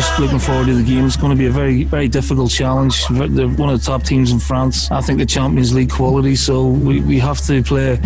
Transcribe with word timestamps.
just 0.00 0.18
looking 0.18 0.38
forward 0.38 0.66
to 0.66 0.74
the 0.74 0.82
game. 0.82 1.04
It's 1.04 1.18
going 1.18 1.30
to 1.30 1.36
be 1.36 1.44
a 1.44 1.50
very, 1.50 1.84
very 1.84 2.08
difficult 2.08 2.50
challenge. 2.50 3.06
They're 3.08 3.48
one 3.48 3.68
of 3.68 3.78
the 3.78 3.84
top 3.84 4.02
teams 4.02 4.32
in 4.32 4.38
France. 4.38 4.90
I 4.90 5.02
think 5.02 5.18
the 5.18 5.26
Champions 5.26 5.74
League 5.74 5.90
quality, 5.90 6.36
so 6.36 6.68
we, 6.68 7.02
we 7.02 7.18
have 7.18 7.38
to 7.42 7.62
play 7.62 7.98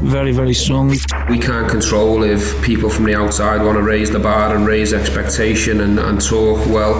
very, 0.00 0.30
very 0.30 0.54
strongly. 0.54 0.98
We 1.28 1.40
can't 1.40 1.68
control 1.68 2.22
if 2.22 2.62
people 2.62 2.88
from 2.88 3.04
the 3.04 3.16
outside 3.16 3.64
want 3.64 3.76
to 3.78 3.82
raise 3.82 4.12
the 4.12 4.20
bar 4.20 4.54
and 4.54 4.64
raise 4.64 4.92
expectation 4.92 5.80
and, 5.80 5.98
and 5.98 6.20
talk. 6.20 6.64
Well, 6.66 6.94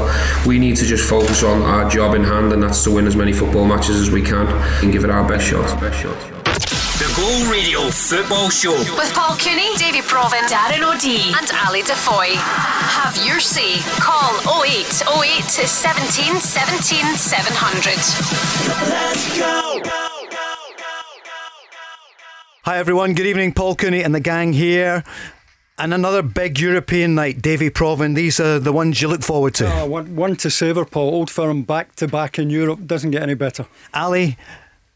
we 0.44 0.58
need 0.58 0.76
to 0.78 0.84
just 0.84 1.08
focus 1.08 1.44
on 1.44 1.62
our 1.62 1.88
job 1.88 2.16
in 2.16 2.24
hand, 2.24 2.52
and 2.52 2.60
that's 2.60 2.82
to 2.84 2.90
win 2.90 3.06
as 3.06 3.14
many 3.14 3.32
football 3.32 3.66
matches 3.66 4.00
as 4.00 4.10
we 4.10 4.20
can 4.20 4.48
and 4.82 4.92
give 4.92 5.04
it 5.04 5.10
our 5.10 5.28
best 5.28 5.46
shot. 5.46 5.80
Best 5.80 6.00
shot. 6.02 6.39
The 7.00 7.10
Go 7.16 7.50
Radio 7.50 7.88
Football 7.88 8.50
Show 8.50 8.76
with 8.76 9.10
Paul 9.14 9.34
Cooney, 9.38 9.74
Davie 9.78 10.02
Provan, 10.02 10.46
Darren 10.52 10.82
O'Dea, 10.84 11.32
and 11.34 11.50
Ali 11.64 11.80
DeFoy. 11.80 12.34
Have 12.36 13.16
your 13.26 13.40
say. 13.40 13.80
Call 13.98 14.36
0808 14.62 15.42
17 15.48 16.40
17 16.40 17.16
700. 17.16 17.96
Let's 18.90 19.38
go. 19.38 19.80
Hi 22.64 22.76
everyone, 22.76 23.14
good 23.14 23.24
evening. 23.24 23.54
Paul 23.54 23.76
Cooney 23.76 24.04
and 24.04 24.14
the 24.14 24.20
gang 24.20 24.52
here. 24.52 25.02
And 25.78 25.94
another 25.94 26.20
big 26.20 26.60
European 26.60 27.14
night, 27.14 27.40
Davie 27.40 27.70
Provan. 27.70 28.14
These 28.14 28.38
are 28.40 28.58
the 28.58 28.70
ones 28.74 29.00
you 29.00 29.08
look 29.08 29.22
forward 29.22 29.54
to. 29.54 29.66
Uh, 29.66 29.86
one, 29.86 30.14
one 30.14 30.36
to 30.36 30.50
savour, 30.50 30.84
Paul. 30.84 31.14
Old 31.14 31.30
Firm 31.30 31.62
back 31.62 31.96
to 31.96 32.06
back 32.06 32.38
in 32.38 32.50
Europe 32.50 32.86
doesn't 32.86 33.10
get 33.10 33.22
any 33.22 33.32
better. 33.32 33.64
Ali, 33.94 34.36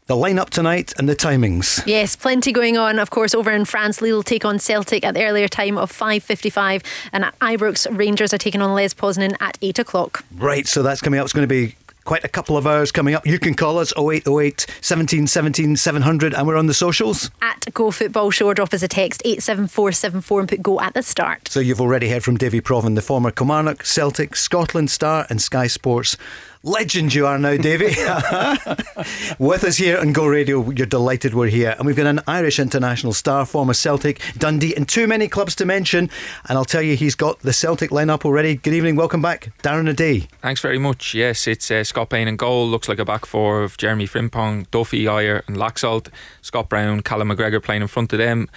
the 0.07 0.15
lineup 0.15 0.49
tonight 0.49 0.93
and 0.97 1.09
the 1.09 1.15
timings. 1.15 1.85
Yes, 1.87 2.15
plenty 2.15 2.51
going 2.51 2.77
on. 2.77 2.99
Of 2.99 3.09
course, 3.09 3.33
over 3.33 3.51
in 3.51 3.65
France, 3.65 4.01
Lille 4.01 4.23
take 4.23 4.45
on 4.45 4.59
Celtic 4.59 5.03
at 5.03 5.13
the 5.15 5.25
earlier 5.25 5.47
time 5.47 5.77
of 5.77 5.91
5.55 5.91 6.83
and 7.11 7.25
at 7.25 7.37
Ibrox, 7.39 7.87
Rangers 7.97 8.33
are 8.33 8.37
taking 8.37 8.61
on 8.61 8.73
Lech 8.73 8.91
Poznan 8.91 9.35
at 9.39 9.57
8 9.61 9.79
o'clock. 9.79 10.23
Right, 10.37 10.67
so 10.67 10.83
that's 10.83 11.01
coming 11.01 11.19
up. 11.19 11.25
It's 11.25 11.33
going 11.33 11.47
to 11.47 11.53
be 11.53 11.75
quite 12.05 12.23
a 12.23 12.27
couple 12.27 12.55
of 12.55 12.65
hours 12.67 12.91
coming 12.91 13.15
up. 13.15 13.25
You 13.25 13.39
can 13.39 13.55
call 13.55 13.79
us 13.79 13.91
0808 13.97 14.67
17 14.81 15.27
17 15.27 15.75
700 15.75 16.33
and 16.33 16.47
we're 16.47 16.55
on 16.55 16.67
the 16.67 16.73
socials. 16.73 17.31
At 17.41 17.65
Go 17.73 17.89
Football 17.91 18.29
Show, 18.31 18.53
drop 18.53 18.73
us 18.73 18.83
a 18.83 18.87
text 18.87 19.23
87474 19.25 20.39
and 20.39 20.49
put 20.49 20.61
Go 20.61 20.79
at 20.79 20.93
the 20.93 21.01
start. 21.01 21.47
So 21.49 21.59
you've 21.59 21.81
already 21.81 22.09
heard 22.09 22.23
from 22.23 22.37
Davie 22.37 22.61
Provan, 22.61 22.95
the 22.95 23.01
former 23.01 23.31
Kilmarnock, 23.31 23.83
Celtic, 23.83 24.35
Scotland 24.35 24.91
star 24.91 25.25
and 25.29 25.41
Sky 25.41 25.67
Sports 25.67 26.15
Legend 26.65 27.13
you 27.13 27.27
are 27.27 27.37
now, 27.37 27.57
Davie. 27.57 27.95
With 29.37 29.63
us 29.63 29.77
here 29.77 29.99
on 29.99 30.13
Go 30.13 30.25
Radio, 30.25 30.67
you're 30.71 30.87
delighted 30.87 31.35
we're 31.35 31.45
here. 31.45 31.75
And 31.77 31.85
we've 31.85 31.95
got 31.95 32.07
an 32.07 32.21
Irish 32.25 32.57
international 32.57 33.13
star, 33.13 33.45
former 33.45 33.75
Celtic, 33.75 34.19
Dundee, 34.35 34.75
and 34.75 34.89
too 34.89 35.05
many 35.05 35.27
clubs 35.27 35.53
to 35.57 35.65
mention. 35.65 36.09
And 36.49 36.57
I'll 36.57 36.65
tell 36.65 36.81
you, 36.81 36.95
he's 36.95 37.13
got 37.13 37.41
the 37.41 37.53
Celtic 37.53 37.91
lineup 37.91 38.25
already. 38.25 38.55
Good 38.55 38.73
evening, 38.73 38.95
welcome 38.95 39.21
back, 39.21 39.51
Darren 39.61 39.87
O'Dea. 39.87 40.21
Thanks 40.41 40.59
very 40.59 40.79
much. 40.79 41.13
Yes, 41.13 41.45
it's 41.45 41.69
uh, 41.69 41.83
Scott 41.83 42.09
Bain 42.09 42.27
and 42.27 42.39
goal. 42.39 42.67
Looks 42.67 42.89
like 42.89 42.97
a 42.97 43.05
back 43.05 43.27
four 43.27 43.61
of 43.61 43.77
Jeremy 43.77 44.07
Frimpong, 44.07 44.65
Duffy, 44.71 45.03
Ajer, 45.03 45.47
and 45.47 45.57
Laxalt. 45.57 46.07
Scott 46.41 46.67
Brown, 46.67 47.01
Callum 47.01 47.29
McGregor 47.29 47.61
playing 47.61 47.83
in 47.83 47.87
front 47.87 48.11
of 48.11 48.17
them. 48.17 48.49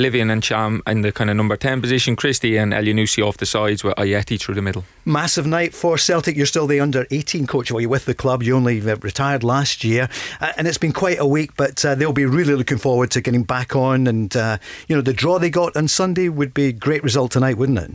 Olivier 0.00 0.22
Ntcham 0.22 0.80
in 0.86 1.02
the 1.02 1.12
kind 1.12 1.28
of 1.28 1.36
number 1.36 1.58
10 1.58 1.82
position, 1.82 2.16
Christie 2.16 2.56
and 2.56 2.72
Elyounoussi 2.72 3.22
off 3.22 3.36
the 3.36 3.44
sides 3.44 3.84
with 3.84 3.94
Ajeti 3.96 4.40
through 4.40 4.54
the 4.54 4.62
middle. 4.62 4.84
Massive 5.04 5.46
night 5.46 5.74
for 5.74 5.98
Celtic. 5.98 6.36
You're 6.36 6.46
still 6.46 6.66
the 6.66 6.80
under 6.80 7.06
18 7.10 7.46
coach. 7.46 7.70
Well, 7.70 7.82
you're 7.82 7.90
with 7.90 8.06
the 8.06 8.14
club. 8.14 8.42
You 8.42 8.56
only 8.56 8.80
retired 8.80 9.44
last 9.44 9.84
year. 9.84 10.08
Uh, 10.40 10.52
and 10.56 10.66
it's 10.66 10.78
been 10.78 10.94
quite 10.94 11.18
a 11.20 11.26
week, 11.26 11.54
but 11.54 11.84
uh, 11.84 11.94
they'll 11.94 12.14
be 12.14 12.24
really 12.24 12.54
looking 12.54 12.78
forward 12.78 13.10
to 13.10 13.20
getting 13.20 13.42
back 13.42 13.76
on. 13.76 14.06
And, 14.06 14.34
uh, 14.34 14.56
you 14.88 14.96
know, 14.96 15.02
the 15.02 15.12
draw 15.12 15.38
they 15.38 15.50
got 15.50 15.76
on 15.76 15.86
Sunday 15.86 16.30
would 16.30 16.54
be 16.54 16.68
a 16.68 16.72
great 16.72 17.02
result 17.02 17.32
tonight, 17.32 17.58
wouldn't 17.58 17.78
it? 17.78 17.90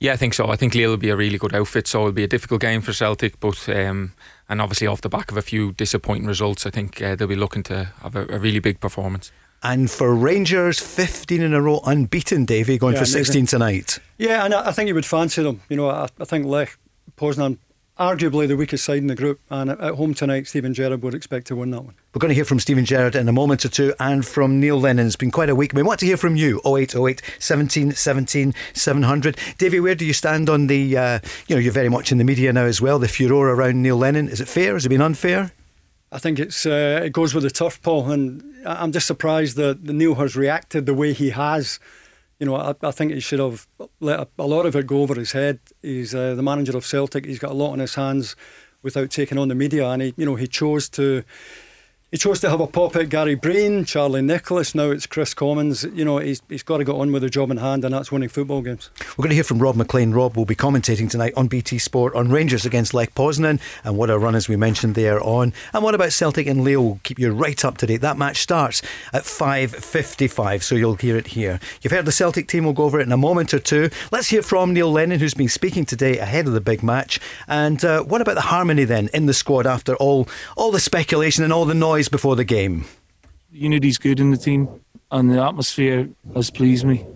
Yeah, 0.00 0.12
I 0.12 0.16
think 0.16 0.34
so. 0.34 0.50
I 0.50 0.56
think 0.56 0.74
Lille 0.74 0.90
will 0.90 0.96
be 0.98 1.08
a 1.08 1.16
really 1.16 1.38
good 1.38 1.54
outfit, 1.54 1.86
so 1.86 2.00
it'll 2.00 2.12
be 2.12 2.24
a 2.24 2.28
difficult 2.28 2.60
game 2.60 2.82
for 2.82 2.92
Celtic. 2.92 3.40
But 3.40 3.68
um, 3.70 4.12
and 4.50 4.60
obviously 4.60 4.86
off 4.86 5.00
the 5.00 5.08
back 5.08 5.30
of 5.30 5.38
a 5.38 5.42
few 5.42 5.72
disappointing 5.72 6.26
results, 6.26 6.66
I 6.66 6.70
think 6.70 7.00
uh, 7.00 7.16
they'll 7.16 7.28
be 7.28 7.36
looking 7.36 7.62
to 7.64 7.92
have 8.02 8.16
a, 8.16 8.26
a 8.28 8.38
really 8.38 8.58
big 8.58 8.80
performance. 8.80 9.32
And 9.62 9.90
for 9.90 10.14
Rangers, 10.14 10.80
15 10.80 11.40
in 11.40 11.54
a 11.54 11.62
row 11.62 11.80
unbeaten, 11.84 12.44
Davie, 12.44 12.78
going 12.78 12.94
yeah, 12.94 13.00
for 13.00 13.06
16 13.06 13.46
tonight. 13.46 14.00
Yeah, 14.18 14.44
and 14.44 14.52
I 14.52 14.72
think 14.72 14.88
you 14.88 14.94
would 14.94 15.06
fancy 15.06 15.42
them. 15.42 15.60
You 15.68 15.76
know, 15.76 15.88
I, 15.88 16.08
I 16.18 16.24
think 16.24 16.46
Lech 16.46 16.76
Poznan, 17.16 17.58
arguably 17.96 18.48
the 18.48 18.56
weakest 18.56 18.84
side 18.84 18.98
in 18.98 19.06
the 19.06 19.14
group, 19.14 19.38
and 19.50 19.70
at 19.70 19.94
home 19.94 20.14
tonight, 20.14 20.48
Steven 20.48 20.74
Gerrard 20.74 21.02
would 21.02 21.14
expect 21.14 21.46
to 21.46 21.56
win 21.56 21.70
that 21.70 21.82
one. 21.82 21.94
We're 22.12 22.18
going 22.18 22.30
to 22.30 22.34
hear 22.34 22.44
from 22.44 22.58
Steven 22.58 22.84
Gerrard 22.84 23.14
in 23.14 23.28
a 23.28 23.32
moment 23.32 23.64
or 23.64 23.68
two 23.68 23.94
and 24.00 24.26
from 24.26 24.58
Neil 24.58 24.80
Lennon. 24.80 25.06
It's 25.06 25.14
been 25.14 25.30
quite 25.30 25.48
a 25.48 25.54
week. 25.54 25.72
We 25.74 25.84
want 25.84 26.00
to 26.00 26.06
hear 26.06 26.16
from 26.16 26.34
you 26.34 26.60
0808 26.66 27.22
17 27.38 27.92
17 27.92 28.54
700. 28.72 29.38
Davie, 29.58 29.78
where 29.78 29.94
do 29.94 30.04
you 30.04 30.12
stand 30.12 30.50
on 30.50 30.66
the, 30.66 30.96
uh, 30.96 31.20
you 31.46 31.54
know, 31.54 31.60
you're 31.60 31.72
very 31.72 31.88
much 31.88 32.10
in 32.10 32.18
the 32.18 32.24
media 32.24 32.52
now 32.52 32.64
as 32.64 32.80
well, 32.80 32.98
the 32.98 33.06
furore 33.06 33.50
around 33.50 33.80
Neil 33.80 33.96
Lennon. 33.96 34.28
Is 34.28 34.40
it 34.40 34.48
fair? 34.48 34.74
Has 34.74 34.86
it 34.86 34.88
been 34.88 35.00
unfair? 35.00 35.52
I 36.12 36.18
think 36.18 36.38
it's 36.38 36.66
uh, 36.66 37.00
it 37.02 37.12
goes 37.12 37.34
with 37.34 37.42
the 37.42 37.50
turf, 37.50 37.80
Paul, 37.80 38.10
and 38.10 38.44
I'm 38.66 38.92
just 38.92 39.06
surprised 39.06 39.56
that 39.56 39.82
Neil 39.82 40.14
has 40.16 40.36
reacted 40.36 40.84
the 40.84 40.92
way 40.92 41.14
he 41.14 41.30
has. 41.30 41.80
You 42.38 42.46
know, 42.46 42.56
I, 42.56 42.74
I 42.82 42.90
think 42.90 43.12
he 43.12 43.20
should 43.20 43.38
have 43.38 43.66
let 44.00 44.20
a, 44.20 44.28
a, 44.38 44.46
lot 44.46 44.66
of 44.66 44.76
it 44.76 44.86
go 44.86 45.00
over 45.00 45.14
his 45.14 45.32
head. 45.32 45.60
He's 45.80 46.14
uh, 46.14 46.34
the 46.34 46.42
manager 46.42 46.76
of 46.76 46.84
Celtic. 46.84 47.24
He's 47.24 47.38
got 47.38 47.52
a 47.52 47.54
lot 47.54 47.72
on 47.72 47.78
his 47.78 47.94
hands 47.94 48.36
without 48.82 49.10
taking 49.10 49.38
on 49.38 49.48
the 49.48 49.54
media, 49.54 49.88
and 49.88 50.02
he, 50.02 50.14
you 50.18 50.26
know, 50.26 50.34
he 50.34 50.46
chose 50.46 50.88
to 50.90 51.24
he 52.12 52.18
chose 52.18 52.40
to 52.40 52.50
have 52.50 52.60
a 52.60 52.66
pop 52.66 52.94
at 52.94 53.08
Gary 53.08 53.34
Breen, 53.34 53.86
Charlie 53.86 54.20
Nicholas. 54.20 54.74
Now 54.74 54.90
it's 54.90 55.06
Kris 55.06 55.32
Commons. 55.32 55.84
You 55.84 56.04
know, 56.04 56.18
he's, 56.18 56.42
he's 56.46 56.62
got 56.62 56.76
to 56.76 56.84
get 56.84 56.94
on 56.94 57.10
with 57.10 57.22
the 57.22 57.30
job 57.30 57.50
in 57.50 57.56
hand, 57.56 57.86
and 57.86 57.94
that's 57.94 58.12
winning 58.12 58.28
football 58.28 58.60
games. 58.60 58.90
We're 59.16 59.22
going 59.22 59.30
to 59.30 59.34
hear 59.34 59.42
from 59.42 59.60
Rob 59.60 59.76
McLean. 59.76 60.12
Rob 60.12 60.36
will 60.36 60.44
be 60.44 60.54
commentating 60.54 61.08
tonight 61.08 61.32
on 61.38 61.48
BT 61.48 61.78
Sport 61.78 62.14
on 62.14 62.28
Rangers 62.30 62.66
against 62.66 62.92
Lech 62.92 63.14
Poznan, 63.14 63.62
and 63.82 63.96
what 63.96 64.10
a 64.10 64.18
run, 64.18 64.34
as 64.34 64.46
we 64.46 64.56
mentioned, 64.56 64.94
they 64.94 65.08
are 65.08 65.22
on. 65.22 65.54
And 65.72 65.82
what 65.82 65.94
about 65.94 66.12
Celtic 66.12 66.46
and 66.46 66.62
Lille? 66.62 66.84
We'll 66.84 67.00
keep 67.02 67.18
you 67.18 67.32
right 67.32 67.64
up 67.64 67.78
to 67.78 67.86
date. 67.86 68.02
That 68.02 68.18
match 68.18 68.42
starts 68.42 68.82
at 69.14 69.22
5.55, 69.22 70.62
so 70.62 70.74
you'll 70.74 70.96
hear 70.96 71.16
it 71.16 71.28
here. 71.28 71.60
You've 71.80 71.94
heard 71.94 72.04
the 72.04 72.12
Celtic 72.12 72.46
team. 72.46 72.64
We'll 72.64 72.74
go 72.74 72.84
over 72.84 73.00
it 73.00 73.06
in 73.06 73.12
a 73.12 73.16
moment 73.16 73.54
or 73.54 73.58
two. 73.58 73.88
Let's 74.10 74.28
hear 74.28 74.42
from 74.42 74.74
Neil 74.74 74.92
Lennon, 74.92 75.18
who's 75.18 75.32
been 75.32 75.48
speaking 75.48 75.86
today 75.86 76.18
ahead 76.18 76.46
of 76.46 76.52
the 76.52 76.60
big 76.60 76.82
match. 76.82 77.20
And 77.48 77.82
uh, 77.82 78.02
what 78.02 78.20
about 78.20 78.34
the 78.34 78.42
harmony 78.42 78.84
then 78.84 79.08
in 79.14 79.24
the 79.24 79.32
squad 79.32 79.66
after 79.66 79.96
all, 79.96 80.28
all 80.58 80.70
the 80.70 80.78
speculation 80.78 81.42
and 81.42 81.54
all 81.54 81.64
the 81.64 81.72
noise 81.72 82.01
before 82.08 82.36
the 82.36 82.44
game? 82.44 82.84
Unity's 83.50 83.98
good 83.98 84.20
in 84.20 84.30
the 84.30 84.36
team, 84.36 84.68
and 85.10 85.30
the 85.30 85.42
atmosphere 85.42 86.08
has 86.34 86.50
pleased 86.50 86.84
me. 86.84 87.06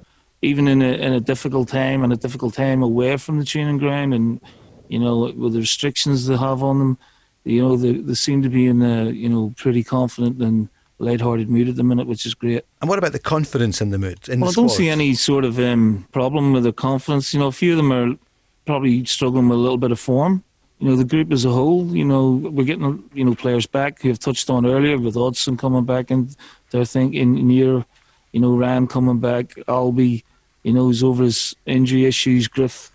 Even 0.42 0.68
in 0.68 0.82
a 0.82 0.92
in 0.92 1.12
a 1.12 1.20
difficult 1.20 1.68
time 1.68 2.04
and 2.04 2.12
a 2.12 2.16
difficult 2.16 2.54
time 2.54 2.82
away 2.82 3.16
from 3.16 3.38
the 3.38 3.44
training 3.44 3.78
ground, 3.78 4.12
and 4.12 4.40
you 4.88 4.98
know 4.98 5.32
with 5.36 5.54
the 5.54 5.60
restrictions 5.60 6.26
they 6.26 6.36
have 6.36 6.62
on 6.62 6.78
them, 6.78 6.98
you 7.44 7.62
know 7.62 7.76
they, 7.76 7.92
they 7.92 8.14
seem 8.14 8.42
to 8.42 8.48
be 8.48 8.66
in 8.66 8.82
a 8.82 9.06
you 9.10 9.28
know 9.28 9.54
pretty 9.56 9.82
confident 9.82 10.40
and 10.42 10.68
light-hearted 10.98 11.48
mood 11.48 11.68
at 11.68 11.76
the 11.76 11.84
minute, 11.84 12.06
which 12.06 12.24
is 12.24 12.34
great. 12.34 12.64
And 12.80 12.88
what 12.88 12.98
about 12.98 13.12
the 13.12 13.18
confidence 13.18 13.80
in 13.80 13.90
the 13.90 13.98
mood? 13.98 14.28
In 14.28 14.40
well, 14.40 14.50
the 14.50 14.60
I 14.60 14.62
don't 14.62 14.70
see 14.70 14.88
any 14.88 15.14
sort 15.14 15.44
of 15.44 15.58
um, 15.58 16.06
problem 16.12 16.52
with 16.52 16.64
the 16.64 16.72
confidence. 16.72 17.34
You 17.34 17.40
know, 17.40 17.48
a 17.48 17.52
few 17.52 17.72
of 17.72 17.76
them 17.76 17.92
are 17.92 18.16
probably 18.64 19.04
struggling 19.04 19.48
with 19.48 19.58
a 19.58 19.60
little 19.60 19.78
bit 19.78 19.92
of 19.92 20.00
form 20.00 20.42
you 20.78 20.88
know, 20.88 20.96
the 20.96 21.04
group 21.04 21.32
as 21.32 21.44
a 21.44 21.50
whole, 21.50 21.96
you 21.96 22.04
know, 22.04 22.30
we're 22.30 22.64
getting, 22.64 23.02
you 23.14 23.24
know, 23.24 23.34
players 23.34 23.66
back 23.66 24.02
who 24.02 24.08
have 24.08 24.18
touched 24.18 24.50
on 24.50 24.66
earlier 24.66 24.98
with 24.98 25.14
Odsonne 25.14 25.58
coming 25.58 25.84
back 25.84 26.10
and 26.10 26.36
they're 26.70 26.84
thinking 26.84 27.46
near, 27.46 27.84
you 28.32 28.40
know, 28.40 28.56
Ryan 28.56 28.86
coming 28.86 29.18
back, 29.18 29.54
Albie, 29.68 30.22
you 30.62 30.72
know, 30.72 30.84
who's 30.84 31.02
over 31.02 31.24
his 31.24 31.54
injury 31.64 32.04
issues, 32.04 32.46
Griff 32.46 32.90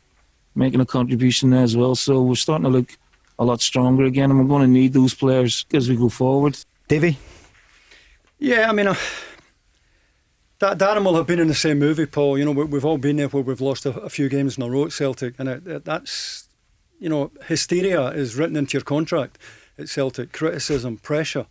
making 0.53 0.81
a 0.81 0.86
contribution 0.86 1.50
there 1.50 1.64
as 1.64 1.75
well. 1.75 1.96
So 1.96 2.22
we're 2.22 2.36
starting 2.36 2.66
to 2.66 2.70
look 2.70 2.97
a 3.40 3.46
lot 3.46 3.62
stronger 3.62 4.03
again 4.03 4.30
and 4.30 4.40
we're 4.40 4.47
going 4.47 4.62
to 4.62 4.68
need 4.68 4.94
those 4.94 5.16
players 5.16 5.66
as 5.74 5.90
we 5.90 5.96
go 5.96 6.09
forward. 6.09 6.58
Davie? 6.88 7.18
Yeah, 8.38 8.70
I 8.70 8.74
mean, 8.74 8.88
uh, 8.88 8.96
that 10.59 10.78
Darren 10.78 11.03
will 11.03 11.16
have 11.16 11.25
been 11.25 11.40
in 11.40 11.47
the 11.47 11.56
same 11.56 11.80
movie, 11.80 12.06
Paul. 12.06 12.38
You 12.38 12.46
know, 12.46 12.52
we, 12.52 12.78
have 12.78 12.86
all 12.86 13.00
been 13.00 13.16
there 13.18 13.28
where 13.28 13.41
we've 13.41 13.62
lost 13.62 13.86
a, 13.86 13.90
a, 14.02 14.09
few 14.09 14.30
games 14.30 14.58
in 14.58 14.64
a 14.64 14.70
row 14.70 14.86
at 14.86 14.91
Celtic, 14.91 15.36
and 15.40 15.50
it, 15.50 15.68
it, 15.68 15.86
that's 15.86 16.47
you 17.02 17.09
know, 17.09 17.32
hysteria 17.48 18.09
is 18.09 18.36
written 18.36 18.56
into 18.56 18.78
your 18.78 18.84
contract 18.84 19.38
at 19.78 19.90
Celtic. 19.90 20.32
Criticism, 20.32 20.98
pressure. 20.98 21.48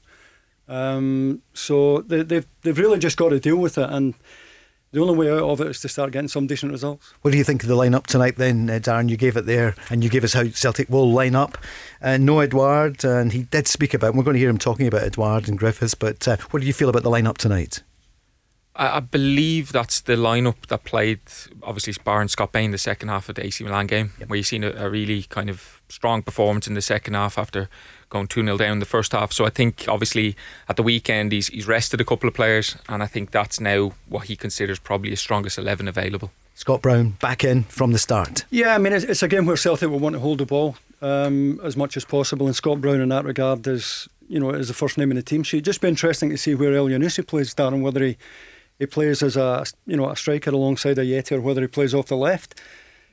Um, 0.69 1.43
so 1.53 2.01
they, 2.03 2.23
they've 2.23 2.47
they've 2.63 2.79
really 2.79 3.01
just 3.01 3.17
got 3.17 3.31
to 3.31 3.41
deal 3.41 3.57
with 3.57 3.77
it, 3.77 3.91
and 3.91 4.15
the 4.93 5.01
only 5.01 5.17
way 5.17 5.31
out 5.31 5.51
of 5.51 5.61
it 5.61 5.67
is 5.67 5.81
to 5.81 5.89
start 5.89 6.13
getting 6.13 6.29
some 6.29 6.47
decent 6.47 6.71
results. 6.71 7.13
What 7.23 7.33
do 7.33 7.39
you 7.39 7.43
think 7.43 7.65
of 7.65 7.69
the 7.69 7.75
lineup 7.75 8.07
tonight, 8.07 8.37
then, 8.37 8.71
uh, 8.71 8.75
Darren? 8.75 9.09
You 9.09 9.17
gave 9.17 9.37
it 9.37 9.47
there, 9.47 9.75
and 9.91 10.05
you 10.05 10.09
gave 10.09 10.23
us 10.23 10.35
how 10.35 10.45
Celtic 10.49 10.89
will 10.89 11.11
line 11.11 11.35
up. 11.35 11.59
Uh, 12.01 12.17
no 12.17 12.39
Edouard, 12.39 13.05
and 13.05 13.33
he 13.33 13.43
did 13.43 13.67
speak 13.67 13.93
about. 13.93 14.15
We're 14.15 14.23
going 14.23 14.35
to 14.35 14.41
hear 14.41 14.49
him 14.49 14.59
talking 14.59 14.87
about 14.87 15.03
Edouard 15.03 15.49
and 15.49 15.59
Griffiths, 15.59 15.95
but 15.95 16.29
uh, 16.29 16.37
what 16.51 16.61
do 16.61 16.67
you 16.67 16.73
feel 16.73 16.89
about 16.89 17.03
the 17.03 17.11
lineup 17.11 17.39
tonight? 17.39 17.83
I, 18.81 18.97
I 18.97 19.01
believe 19.01 19.73
that's 19.73 20.01
the 20.01 20.15
lineup 20.15 20.67
that 20.69 20.85
played, 20.85 21.21
obviously, 21.63 21.95
Barron 22.03 22.29
Scott 22.29 22.51
Bain 22.51 22.71
the 22.71 22.79
second 22.79 23.11
half 23.11 23.29
of 23.29 23.35
the 23.35 23.45
AC 23.45 23.63
Milan 23.63 23.87
game, 23.87 24.13
yep. 24.19 24.29
where 24.29 24.39
you've 24.39 24.47
seen 24.47 24.65
a, 24.65 24.71
a, 24.71 24.89
really 24.89 25.25
kind 25.25 25.51
of 25.51 25.83
strong 25.89 26.23
performance 26.23 26.67
in 26.67 26.75
the 26.75 26.81
second 26.81 27.15
half 27.15 27.37
after 27.37 27.69
going 28.09 28.27
2 28.27 28.43
0 28.43 28.57
down 28.57 28.79
the 28.79 28.87
first 28.87 29.13
half. 29.13 29.33
So 29.33 29.45
I 29.45 29.51
think, 29.51 29.85
obviously, 29.87 30.35
at 30.69 30.77
the 30.77 30.83
weekend, 30.83 31.31
he's, 31.31 31.49
he's 31.49 31.69
rested 31.69 32.01
a 32.01 32.05
couple 32.05 32.27
of 32.27 32.35
players, 32.35 32.77
and 32.89 33.03
I 33.03 33.07
think 33.07 33.31
that's 33.31 33.61
now 33.61 33.93
what 34.09 34.25
he 34.25 34.37
considers 34.37 34.79
probably 34.79 35.11
his 35.11 35.21
strongest 35.21 35.59
11 35.59 35.87
available. 35.87 36.33
Scott 36.55 36.83
Brown 36.83 37.11
back 37.21 37.45
in 37.45 37.65
from 37.65 37.93
the 37.93 37.99
start. 37.99 38.45
Yeah, 38.51 38.75
I 38.75 38.79
mean, 38.79 38.93
it's, 38.93 39.05
it's 39.05 39.23
a 39.23 39.29
game 39.29 39.47
where 39.47 39.57
Celtic 39.57 39.91
will 39.91 39.99
want 39.99 40.15
to 40.15 40.21
hold 40.21 40.39
the 40.39 40.47
ball 40.47 40.77
um, 41.03 41.61
as 41.63 41.77
much 41.77 41.97
as 41.97 42.05
possible, 42.05 42.47
and 42.47 42.57
Scott 42.57 42.81
Brown 42.81 43.01
in 43.01 43.11
that 43.11 43.25
regard 43.25 43.67
is, 43.67 44.09
you 44.29 44.41
know, 44.41 44.51
is 44.51 44.69
the 44.69 44.75
first 44.75 44.97
name 44.97 45.11
in 45.11 45.17
the 45.17 45.23
team 45.23 45.43
sheet. 45.43 45.65
Just 45.65 45.83
be 45.83 45.89
interesting 45.89 46.31
to 46.31 46.39
see 46.39 46.55
where 46.55 46.73
Elyounoussi 46.73 47.27
plays, 47.27 47.55
Darren, 47.55 47.83
whether 47.83 48.03
he, 48.03 48.17
he 48.81 48.87
plays 48.87 49.23
as 49.23 49.37
a, 49.37 49.65
you 49.87 49.97
know, 49.97 50.09
a 50.09 50.17
striker 50.17 50.51
alongside 50.51 50.97
Ajeti 50.97 51.33
or 51.33 51.41
whether 51.41 51.61
he 51.61 51.69
plays 51.69 51.95
off 51.95 52.07
the 52.07 52.17
left. 52.17 52.61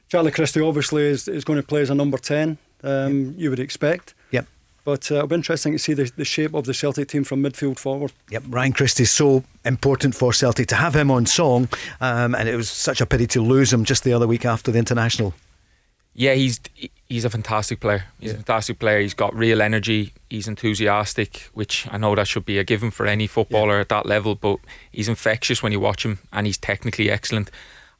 Charlie 0.07 0.31
Christie 0.31 0.61
obviously 0.61 1.03
is, 1.03 1.27
is 1.27 1.43
going 1.43 1.59
to 1.61 1.67
play 1.67 1.81
as 1.81 1.89
a 1.89 1.95
number 1.95 2.17
10, 2.17 2.57
um, 2.83 3.25
yep. 3.25 3.33
you 3.37 3.49
would 3.49 3.59
expect. 3.59 4.15
Yep. 4.31 4.47
But 4.85 5.11
uh, 5.11 5.15
it'll 5.15 5.27
be 5.27 5.35
interesting 5.35 5.73
to 5.73 5.79
see 5.79 5.93
the, 5.93 6.09
the 6.15 6.23
shape 6.23 6.53
of 6.53 6.65
the 6.65 6.73
Celtic 6.73 7.09
team 7.09 7.25
from 7.25 7.43
midfield 7.43 7.77
forward. 7.77 8.13
Yep, 8.31 8.43
Ryan 8.47 8.71
Christie 8.71 9.03
is 9.03 9.11
so 9.11 9.43
important 9.65 10.15
for 10.15 10.31
Celtic 10.31 10.67
to 10.67 10.75
have 10.75 10.95
him 10.95 11.11
on 11.11 11.25
song, 11.25 11.67
um, 11.99 12.33
and 12.33 12.47
it 12.47 12.55
was 12.55 12.69
such 12.69 13.01
a 13.01 13.05
pity 13.05 13.27
to 13.27 13.41
lose 13.41 13.73
him 13.73 13.83
just 13.83 14.05
the 14.05 14.13
other 14.13 14.25
week 14.25 14.45
after 14.45 14.71
the 14.71 14.79
international. 14.79 15.33
Yeah, 16.17 16.33
he's 16.33 16.59
he's 17.07 17.25
a 17.25 17.29
fantastic 17.29 17.79
player. 17.79 18.05
He's 18.19 18.31
yeah. 18.31 18.33
a 18.33 18.37
fantastic 18.37 18.79
player. 18.79 18.99
He's 18.99 19.13
got 19.13 19.35
real 19.35 19.61
energy. 19.61 20.13
He's 20.31 20.47
enthusiastic, 20.47 21.49
which 21.53 21.87
I 21.91 21.97
know 21.97 22.15
that 22.15 22.27
should 22.27 22.43
be 22.43 22.57
a 22.57 22.63
given 22.63 22.89
for 22.89 23.05
any 23.05 23.27
footballer 23.27 23.75
yeah. 23.75 23.81
at 23.81 23.89
that 23.89 24.07
level. 24.07 24.33
But 24.33 24.57
he's 24.91 25.07
infectious 25.07 25.61
when 25.61 25.71
you 25.71 25.79
watch 25.79 26.03
him, 26.03 26.17
and 26.33 26.47
he's 26.47 26.57
technically 26.57 27.11
excellent. 27.11 27.51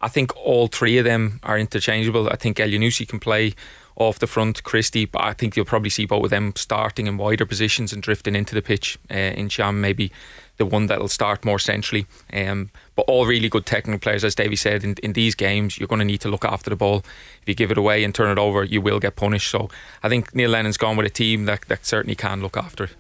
I 0.02 0.08
think 0.08 0.36
all 0.36 0.68
three 0.68 0.98
of 0.98 1.06
them 1.06 1.40
are 1.44 1.60
interchangeable. 1.60 2.28
I 2.30 2.38
think 2.38 2.58
Elyounoussi 2.58 3.08
can 3.08 3.20
play 3.20 3.54
off 3.98 4.20
the 4.20 4.28
front, 4.28 4.64
Christie, 4.64 5.06
but 5.06 5.24
I 5.24 5.34
think 5.34 5.56
you'll 5.56 5.66
probably 5.66 5.90
see 5.90 6.06
both 6.06 6.26
of 6.26 6.30
them 6.30 6.54
starting 6.56 7.08
in 7.08 7.18
wider 7.18 7.46
positions 7.46 7.92
and 7.92 8.02
drifting 8.02 8.36
into 8.36 8.54
the 8.54 8.62
pitch. 8.62 8.98
Uh, 9.10 9.34
Ntcham 9.36 9.76
maybe 9.76 10.12
the 10.58 10.66
one 10.66 10.88
that'll 10.88 11.08
start 11.08 11.44
more 11.44 11.60
centrally. 11.60 12.06
Um, 12.34 12.70
but 12.96 13.04
all 13.04 13.26
really 13.26 13.50
good 13.50 13.66
technical 13.66 14.00
players, 14.00 14.24
as 14.24 14.36
Davie 14.36 14.56
said. 14.56 14.84
In, 14.84 14.96
in 15.04 15.14
these 15.14 15.36
games, 15.36 15.78
you're 15.78 15.88
going 15.88 16.00
to 16.00 16.06
need 16.06 16.22
to 16.22 16.30
look 16.30 16.46
after 16.46 16.70
the 16.70 16.76
ball. 16.76 17.04
If 17.42 17.48
you 17.48 17.56
give 17.56 17.72
it 17.72 17.78
away 17.78 18.04
and 18.04 18.14
turn 18.14 18.32
it 18.32 18.40
over, 18.40 18.64
you 18.64 18.82
will 18.82 19.00
get 19.00 19.16
punished. 19.16 19.50
So 19.50 19.70
I 20.04 20.10
think 20.10 20.34
Neil 20.34 20.50
Lennon's 20.50 20.78
gone 20.78 20.98
with 20.98 21.06
a 21.06 21.12
team 21.12 21.46
that, 21.46 21.62
that 21.68 21.86
certainly 21.86 22.16
can 22.16 22.42
look 22.42 22.58
after 22.58 22.86
it. 22.86 22.96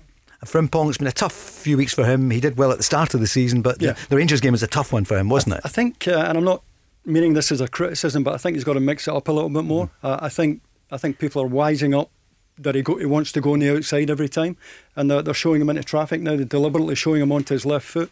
Frimpong, 0.45 0.89
it's 0.89 0.99
been 0.99 1.07
a 1.07 1.11
tough 1.11 1.33
few 1.33 1.77
weeks 1.77 1.95
for 1.95 2.05
him. 2.05 2.29
He 2.29 2.39
did 2.39 2.57
well 2.57 2.71
at 2.71 2.77
the 2.77 2.83
start 2.83 3.15
of 3.15 3.19
the 3.19 3.27
season, 3.27 3.63
but 3.63 3.81
yeah. 3.81 3.93
the, 3.93 4.09
the 4.09 4.15
Rangers 4.17 4.39
game 4.39 4.51
was 4.51 4.61
a 4.61 4.67
tough 4.67 4.93
one 4.93 5.03
for 5.03 5.17
him, 5.17 5.29
wasn't 5.29 5.53
I 5.53 5.57
th- 5.57 5.65
it? 5.65 5.67
I 5.67 5.69
think, 5.69 6.07
uh, 6.07 6.25
and 6.27 6.37
I'm 6.37 6.43
not 6.43 6.61
meaning 7.05 7.33
this 7.33 7.51
as 7.51 7.59
a 7.59 7.67
criticism, 7.67 8.23
but 8.23 8.35
I 8.35 8.37
think 8.37 8.55
he's 8.55 8.63
got 8.63 8.73
to 8.73 8.79
mix 8.79 9.07
it 9.07 9.15
up 9.15 9.27
a 9.27 9.31
little 9.31 9.49
bit 9.49 9.63
more. 9.63 9.87
Mm. 9.87 9.91
Uh, 10.03 10.19
I 10.21 10.29
think 10.29 10.61
I 10.91 10.97
think 10.97 11.19
people 11.19 11.41
are 11.41 11.47
wising 11.47 11.99
up 11.99 12.09
that 12.57 12.75
he, 12.75 12.81
go, 12.81 12.97
he 12.97 13.05
wants 13.05 13.31
to 13.33 13.41
go 13.41 13.53
on 13.53 13.59
the 13.59 13.75
outside 13.75 14.09
every 14.09 14.29
time, 14.29 14.57
and 14.95 15.11
they're, 15.11 15.21
they're 15.21 15.33
showing 15.33 15.61
him 15.61 15.69
into 15.69 15.83
traffic 15.83 16.21
now. 16.21 16.35
They're 16.35 16.45
deliberately 16.45 16.95
showing 16.95 17.21
him 17.21 17.31
onto 17.31 17.53
his 17.53 17.65
left 17.65 17.85
foot, 17.85 18.11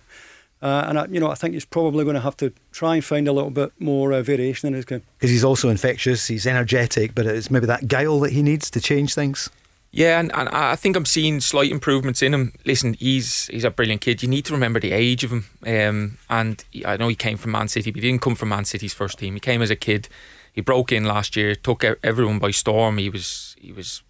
uh, 0.61 0.85
and 0.87 0.99
I, 0.99 1.05
you 1.07 1.19
know 1.19 1.29
I 1.29 1.35
think 1.35 1.53
he's 1.53 1.65
probably 1.65 2.03
going 2.03 2.15
to 2.15 2.21
have 2.21 2.37
to 2.37 2.53
try 2.71 2.95
and 2.95 3.03
find 3.03 3.27
a 3.27 3.33
little 3.33 3.49
bit 3.49 3.71
more 3.79 4.13
uh, 4.13 4.21
variation 4.21 4.67
in 4.67 4.73
his 4.73 4.85
game 4.85 5.01
because 5.17 5.31
he's 5.31 5.43
also 5.43 5.69
infectious. 5.69 6.27
He's 6.27 6.47
energetic, 6.47 7.15
but 7.15 7.25
it's 7.25 7.49
maybe 7.49 7.65
that 7.65 7.87
guile 7.87 8.19
that 8.21 8.33
he 8.33 8.41
needs 8.43 8.69
to 8.71 8.81
change 8.81 9.15
things. 9.15 9.49
Yeah, 9.91 10.19
and, 10.19 10.29
and 10.35 10.49
I 10.49 10.75
think 10.75 10.97
I'm 10.97 11.05
seeing 11.05 11.39
slight 11.39 11.71
improvements 11.71 12.21
in 12.21 12.33
him. 12.33 12.51
Listen, 12.65 12.95
he's 12.95 13.47
he's 13.47 13.63
a 13.63 13.71
brilliant 13.71 14.01
kid. 14.01 14.21
You 14.21 14.27
need 14.27 14.43
to 14.45 14.53
remember 14.53 14.77
the 14.79 14.91
age 14.91 15.23
of 15.23 15.31
him. 15.31 15.45
Um, 15.65 16.17
and 16.29 16.63
I 16.85 16.97
know 16.97 17.07
he 17.07 17.15
came 17.15 17.37
from 17.37 17.51
Man 17.51 17.69
City, 17.69 17.91
but 17.91 18.03
he 18.03 18.09
didn't 18.09 18.21
come 18.21 18.35
from 18.35 18.49
Man 18.49 18.65
City's 18.65 18.93
first 18.93 19.19
team. 19.19 19.35
He 19.35 19.39
came 19.39 19.61
as 19.61 19.69
a 19.71 19.75
kid. 19.75 20.09
He 20.55 20.61
broke 20.61 20.93
in 20.93 21.03
last 21.03 21.35
year, 21.35 21.53
took 21.53 21.83
everyone 21.83 22.39
by 22.39 22.51
storm. 22.51 22.97
He 22.97 23.09
was 23.09 23.57
he 23.59 23.73
was, 23.73 24.03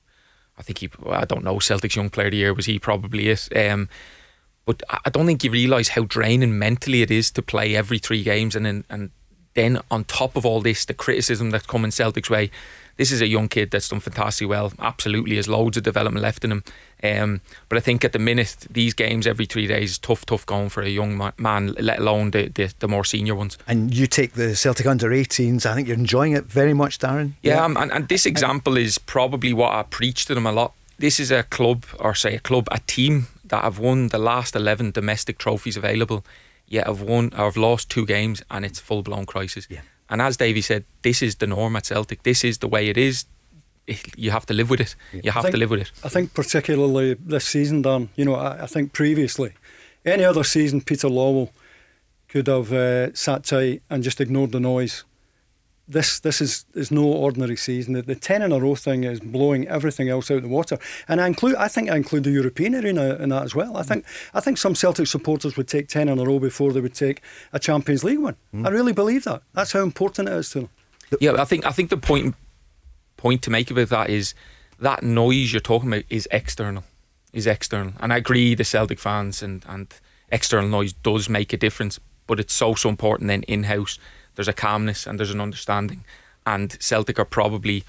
I 0.59 0.61
think 0.61 0.77
he 0.77 0.89
I 1.09 1.25
don't 1.25 1.43
know 1.43 1.57
Celtic's 1.57 1.95
young 1.95 2.11
player 2.11 2.27
of 2.27 2.31
the 2.31 2.37
year 2.37 2.53
was 2.53 2.67
he 2.67 2.77
probably 2.77 3.29
is. 3.29 3.49
Um, 3.55 3.89
but 4.65 4.83
I 4.89 5.09
don't 5.09 5.25
think 5.25 5.43
you 5.43 5.49
realise 5.49 5.89
how 5.89 6.03
draining 6.03 6.57
mentally 6.57 7.01
it 7.01 7.09
is 7.09 7.31
to 7.31 7.41
play 7.41 7.75
every 7.75 7.97
three 7.99 8.23
games 8.23 8.55
and 8.55 8.65
then, 8.65 8.83
and 8.89 9.09
then 9.55 9.79
on 9.89 10.03
top 10.05 10.35
of 10.35 10.45
all 10.45 10.61
this, 10.61 10.85
the 10.85 10.93
criticism 10.93 11.49
that's 11.49 11.65
coming 11.65 11.91
Celtic's 11.91 12.29
way 12.29 12.51
this 12.97 13.11
is 13.11 13.21
a 13.21 13.27
young 13.27 13.47
kid 13.47 13.71
that's 13.71 13.89
done 13.89 13.99
fantastically 13.99 14.47
well. 14.47 14.71
Absolutely, 14.79 15.35
has 15.35 15.47
loads 15.47 15.77
of 15.77 15.83
development 15.83 16.23
left 16.23 16.43
in 16.43 16.51
him. 16.51 16.63
Um, 17.03 17.41
but 17.69 17.77
I 17.77 17.81
think 17.81 18.05
at 18.05 18.13
the 18.13 18.19
minute, 18.19 18.65
these 18.69 18.93
games 18.93 19.27
every 19.27 19.45
three 19.45 19.67
days 19.67 19.91
is 19.91 19.97
tough, 19.97 20.25
tough 20.25 20.45
going 20.45 20.69
for 20.69 20.81
a 20.81 20.89
young 20.89 21.17
man, 21.37 21.73
let 21.73 21.99
alone 21.99 22.31
the, 22.31 22.47
the, 22.47 22.73
the 22.79 22.87
more 22.87 23.03
senior 23.03 23.35
ones. 23.35 23.57
And 23.67 23.93
you 23.93 24.07
take 24.07 24.33
the 24.33 24.55
Celtic 24.55 24.85
under 24.85 25.09
18s. 25.09 25.65
I 25.65 25.75
think 25.75 25.87
you're 25.87 25.97
enjoying 25.97 26.33
it 26.33 26.45
very 26.45 26.73
much, 26.73 26.99
Darren. 26.99 27.33
Yeah, 27.41 27.67
yeah. 27.67 27.81
and, 27.81 27.91
and 27.91 28.07
this 28.07 28.25
example 28.25 28.77
is 28.77 28.97
probably 28.97 29.53
what 29.53 29.73
I 29.73 29.83
preach 29.83 30.25
to 30.27 30.35
them 30.35 30.45
a 30.45 30.51
lot. 30.51 30.73
This 30.97 31.19
is 31.19 31.29
a 31.31 31.43
club, 31.43 31.85
or 31.99 32.15
say 32.15 32.35
a 32.35 32.39
club, 32.39 32.67
a 32.71 32.79
team 32.79 33.27
that 33.43 33.63
have 33.63 33.77
won 33.77 34.07
the 34.07 34.17
last 34.17 34.55
11 34.55 34.91
domestic 34.91 35.37
trophies 35.37 35.75
available, 35.75 36.25
yet 36.67 36.87
have 36.87 37.01
won 37.01 37.31
or 37.33 37.45
have 37.45 37.57
lost 37.57 37.89
two 37.89 38.05
games, 38.05 38.41
and 38.49 38.65
it's 38.65 38.79
full 38.79 39.03
blown 39.03 39.25
crisis. 39.25 39.67
Yeah. 39.69 39.81
And 40.09 40.21
as 40.21 40.37
Davie 40.37 40.61
said, 40.61 40.85
this 41.01 41.21
is 41.21 41.35
the 41.35 41.47
norm 41.47 41.75
at 41.75 41.85
Celtic. 41.85 42.23
This 42.23 42.43
is 42.43 42.59
the 42.59 42.67
way 42.67 42.89
it 42.89 42.97
is. 42.97 43.25
You 44.15 44.31
have 44.31 44.45
to 44.47 44.53
live 44.53 44.69
with 44.69 44.81
it. 44.81 44.95
You 45.11 45.31
have 45.31 45.43
think, 45.43 45.53
to 45.53 45.59
live 45.59 45.69
with 45.69 45.81
it. 45.81 45.91
I 46.03 46.09
think 46.09 46.33
particularly 46.33 47.13
this 47.15 47.45
season, 47.45 47.81
Dan. 47.81 48.09
You 48.15 48.25
know, 48.25 48.35
I, 48.35 48.63
I 48.63 48.65
think 48.67 48.93
previously, 48.93 49.53
any 50.03 50.23
other 50.23 50.43
season, 50.43 50.81
Peter 50.81 51.07
Lawwell 51.07 51.49
could 52.27 52.47
have 52.47 52.73
uh, 52.73 53.13
sat 53.13 53.43
tight 53.43 53.83
and 53.89 54.03
just 54.03 54.19
ignored 54.19 54.51
the 54.51 54.59
noise 54.59 55.03
this 55.87 56.19
this 56.19 56.41
is 56.41 56.65
is 56.73 56.91
no 56.91 57.03
ordinary 57.03 57.55
season. 57.55 57.93
The, 57.93 58.01
the, 58.01 58.15
ten 58.15 58.41
in 58.41 58.51
a 58.51 58.59
row 58.59 58.75
thing 58.75 59.03
is 59.03 59.19
blowing 59.19 59.67
everything 59.67 60.09
else 60.09 60.31
out 60.31 60.37
of 60.37 60.43
the 60.43 60.49
water, 60.49 60.79
and 61.07 61.21
I 61.21 61.27
include 61.27 61.55
I 61.55 61.67
think 61.67 61.89
I 61.89 61.95
include 61.95 62.23
the 62.23 62.31
European 62.31 62.75
arena 62.75 63.15
in 63.15 63.29
that 63.29 63.43
as 63.43 63.53
well. 63.53 63.77
I 63.77 63.83
think 63.83 64.05
I 64.33 64.39
think 64.39 64.57
some 64.57 64.75
Celtic 64.75 65.07
supporters 65.07 65.55
would 65.57 65.67
take 65.67 65.87
ten 65.87 66.09
in 66.09 66.19
a 66.19 66.23
row 66.23 66.39
before 66.39 66.73
they 66.73 66.81
would 66.81 66.95
take 66.95 67.21
a 67.53 67.59
Champions 67.59 68.03
League 68.03 68.19
one. 68.19 68.35
Mm. 68.53 68.65
I 68.65 68.69
really 68.71 68.93
believe 68.93 69.23
that. 69.25 69.43
That's 69.53 69.73
how 69.73 69.81
important 69.81 70.29
it 70.29 70.33
is 70.33 70.49
to 70.51 70.61
them. 70.61 70.69
Yeah, 71.19 71.33
I 71.39 71.45
think 71.45 71.65
I 71.65 71.71
think 71.71 71.89
the 71.89 71.97
point 71.97 72.35
point 73.17 73.41
to 73.43 73.51
make 73.51 73.69
about 73.69 73.89
that 73.89 74.09
is 74.09 74.33
that 74.79 75.03
noise 75.03 75.53
you're 75.53 75.61
talking 75.61 75.89
about 75.89 76.03
is 76.09 76.27
external, 76.31 76.83
is 77.31 77.45
external, 77.45 77.93
and 77.99 78.11
I 78.11 78.17
agree 78.17 78.55
the 78.55 78.63
Celtic 78.63 78.99
fans 78.99 79.43
and 79.43 79.63
and 79.67 79.93
external 80.31 80.69
noise 80.69 80.93
does 80.93 81.29
make 81.29 81.53
a 81.53 81.57
difference, 81.57 81.99
but 82.25 82.39
it's 82.39 82.53
so 82.53 82.73
so 82.73 82.89
important 82.89 83.27
then 83.27 83.43
in 83.43 83.65
house 83.65 83.99
there's 84.35 84.47
a 84.47 84.53
calmness 84.53 85.07
and 85.07 85.19
there's 85.19 85.31
an 85.31 85.41
understanding. 85.41 86.03
And 86.45 86.77
Celtic 86.79 87.19
are 87.19 87.25
probably, 87.25 87.83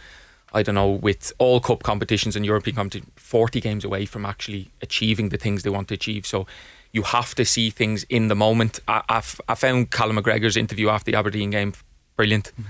I 0.53 0.63
don't 0.63 0.75
know, 0.75 0.91
with 0.91 1.33
all 1.39 1.61
cup 1.61 1.83
competitions 1.83 2.37
and 2.37 2.45
European 2.45 2.77
competitions, 2.77 3.13
40 3.17 3.61
games 3.61 3.85
away 3.85 4.07
from 4.07 4.25
actually 4.25 4.71
achieving 4.81 5.29
the 5.29 5.37
things 5.37 5.63
they 5.63 5.71
want 5.71 5.89
to 5.89 5.95
achieve. 5.95 6.27
So 6.27 6.47
you 6.93 7.03
have 7.03 7.35
to 7.35 7.45
see 7.45 7.71
things 7.71 8.05
in 8.05 8.29
the 8.29 8.35
moment. 8.35 8.81
I, 8.89 9.21
found 9.21 9.91
Callum 9.91 10.17
McGregor's 10.17 10.57
interview 10.57 10.89
after 10.89 11.11
the 11.11 11.19
Aberdeen 11.19 11.51
game 11.51 11.75
brilliant. 12.17 12.53
Mm-hmm. 12.53 12.63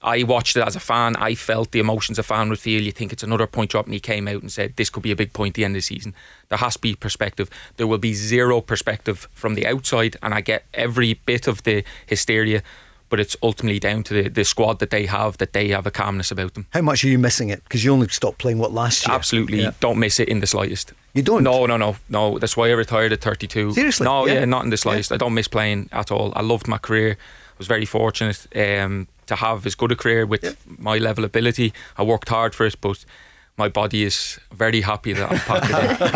I 0.00 0.22
watched 0.22 0.56
it 0.56 0.64
as 0.66 0.76
a 0.76 0.80
fan. 0.80 1.16
I 1.16 1.34
felt 1.34 1.72
the 1.72 1.80
emotions 1.80 2.18
a 2.18 2.22
fan 2.22 2.48
would 2.50 2.60
feel. 2.60 2.82
You 2.82 2.92
think 2.92 3.12
it's 3.12 3.24
another 3.24 3.48
point 3.48 3.70
drop, 3.70 3.86
and 3.86 3.94
he 3.94 4.00
came 4.00 4.28
out 4.28 4.42
and 4.42 4.50
said 4.50 4.76
this 4.76 4.90
could 4.90 5.02
be 5.02 5.10
a 5.10 5.16
big 5.16 5.32
point 5.32 5.52
at 5.52 5.54
the 5.54 5.64
end 5.64 5.74
of 5.74 5.78
the 5.78 5.82
season. 5.82 6.14
There 6.48 6.58
has 6.58 6.74
to 6.74 6.80
be 6.80 6.94
perspective. 6.94 7.50
There 7.76 7.86
will 7.86 7.98
be 7.98 8.14
zero 8.14 8.60
perspective 8.60 9.28
from 9.32 9.54
the 9.54 9.66
outside, 9.66 10.16
and 10.22 10.34
I 10.34 10.40
get 10.40 10.66
every 10.72 11.14
bit 11.14 11.48
of 11.48 11.64
the 11.64 11.82
hysteria 12.06 12.62
but 13.08 13.20
it's 13.20 13.36
ultimately 13.42 13.78
down 13.78 14.02
to 14.04 14.22
the, 14.22 14.28
the 14.28 14.44
squad 14.44 14.78
that 14.80 14.90
they 14.90 15.06
have 15.06 15.38
that 15.38 15.52
they 15.52 15.68
have 15.68 15.86
a 15.86 15.90
calmness 15.90 16.30
about 16.30 16.54
them. 16.54 16.66
How 16.70 16.82
much 16.82 17.04
are 17.04 17.08
you 17.08 17.18
missing 17.18 17.48
it? 17.48 17.62
Because 17.64 17.84
you 17.84 17.92
only 17.92 18.08
stopped 18.08 18.38
playing 18.38 18.58
what 18.58 18.72
last 18.72 19.06
year? 19.06 19.14
Absolutely, 19.14 19.62
yeah. 19.62 19.72
don't 19.80 19.98
miss 19.98 20.20
it 20.20 20.28
in 20.28 20.40
the 20.40 20.46
slightest. 20.46 20.92
You 21.14 21.22
don't? 21.22 21.42
No, 21.42 21.66
no, 21.66 21.76
no, 21.76 21.96
no. 22.08 22.38
That's 22.38 22.56
why 22.56 22.68
I 22.68 22.72
retired 22.72 23.12
at 23.12 23.20
32. 23.20 23.72
Seriously? 23.72 24.04
No, 24.04 24.26
yeah, 24.26 24.34
yeah 24.34 24.44
not 24.44 24.64
in 24.64 24.70
the 24.70 24.76
slightest. 24.76 25.10
Yeah. 25.10 25.16
I 25.16 25.18
don't 25.18 25.34
miss 25.34 25.48
playing 25.48 25.88
at 25.92 26.10
all. 26.10 26.32
I 26.36 26.42
loved 26.42 26.68
my 26.68 26.78
career. 26.78 27.12
I 27.12 27.54
was 27.56 27.66
very 27.66 27.86
fortunate 27.86 28.46
um, 28.54 29.08
to 29.26 29.36
have 29.36 29.66
as 29.66 29.74
good 29.74 29.90
a 29.90 29.96
career 29.96 30.26
with 30.26 30.56
my 30.78 30.98
level 30.98 31.24
of 31.24 31.30
ability. 31.30 31.72
I 31.96 32.02
worked 32.02 32.28
hard 32.28 32.54
for 32.54 32.66
it, 32.66 32.76
but 32.80 33.04
my 33.58 33.68
body 33.68 34.04
is 34.04 34.38
very 34.52 34.80
happy 34.80 35.12
that 35.12 35.30
I'm 35.30 35.38
packed 35.40 35.66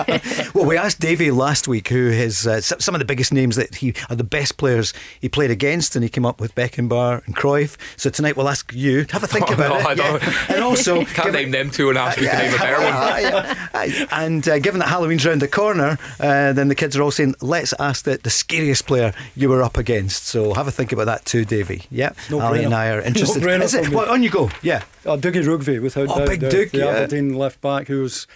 it 0.08 0.46
in. 0.46 0.50
well, 0.54 0.64
we 0.64 0.76
asked 0.76 1.00
Davie 1.00 1.32
last 1.32 1.66
week 1.66 1.88
who 1.88 2.10
his 2.10 2.46
uh, 2.46 2.60
some 2.60 2.94
of 2.94 3.00
the 3.00 3.04
biggest 3.04 3.32
names 3.32 3.56
that 3.56 3.76
he 3.76 3.94
are 4.08 4.16
the 4.16 4.24
best 4.24 4.56
players 4.56 4.94
he 5.20 5.28
played 5.28 5.50
against, 5.50 5.96
and 5.96 6.02
he 6.04 6.08
came 6.08 6.24
up 6.24 6.40
with 6.40 6.54
Beckenbauer 6.54 7.26
and 7.26 7.36
Cruyff. 7.36 7.76
So 7.96 8.10
tonight 8.10 8.36
we'll 8.36 8.48
ask 8.48 8.72
you 8.72 9.04
to 9.04 9.12
have 9.12 9.24
a 9.24 9.26
think 9.26 9.50
oh, 9.50 9.54
about 9.54 9.96
no, 9.96 10.16
it. 10.16 10.22
Yeah. 10.22 10.32
And 10.52 10.62
also, 10.62 11.04
can't 11.16 11.32
name 11.32 11.50
them 11.50 11.70
two 11.70 11.88
and 11.88 11.98
ask 11.98 12.20
me 12.20 12.28
uh, 12.28 12.32
to 12.32 12.38
name 12.38 12.54
a 12.54 12.58
better 12.58 12.82
one. 12.82 12.92
Uh, 12.92 14.06
and 14.12 14.48
uh, 14.48 14.58
given 14.58 14.78
that 14.80 14.88
Halloween's 14.88 15.26
round 15.26 15.42
the 15.42 15.48
corner, 15.48 15.98
uh, 16.20 16.52
then 16.52 16.68
the 16.68 16.74
kids 16.74 16.96
are 16.96 17.02
all 17.02 17.10
saying, 17.10 17.34
let's 17.40 17.74
ask 17.78 18.04
the, 18.04 18.18
the 18.18 18.30
scariest 18.30 18.86
player 18.86 19.12
you 19.34 19.48
were 19.48 19.62
up 19.62 19.76
against. 19.76 20.26
So 20.26 20.54
have 20.54 20.68
a 20.68 20.70
think 20.70 20.92
about 20.92 21.06
that 21.06 21.24
too, 21.24 21.44
Davie. 21.44 21.82
Yeah, 21.90 22.12
no 22.30 22.40
Ali 22.40 22.64
and 22.64 22.74
I 22.74 22.90
are 22.90 23.00
interested. 23.00 23.42
No 23.42 23.48
Is 23.48 23.74
it? 23.74 23.88
Well, 23.88 24.10
on 24.10 24.22
you 24.22 24.30
go. 24.30 24.50
Yeah. 24.62 24.82
Oh, 25.04 25.18
Dougie 25.18 25.44
Rougvie 25.44 25.82
without 25.82 26.08
oh, 26.10 26.26
Big 26.26 26.40
Duke, 26.40 26.70
the, 26.70 26.78
yeah. 26.78 26.86
Aberdeen 26.86 27.34
left 27.34 27.60
back 27.60 27.88
who 27.88 28.02
was 28.02 28.26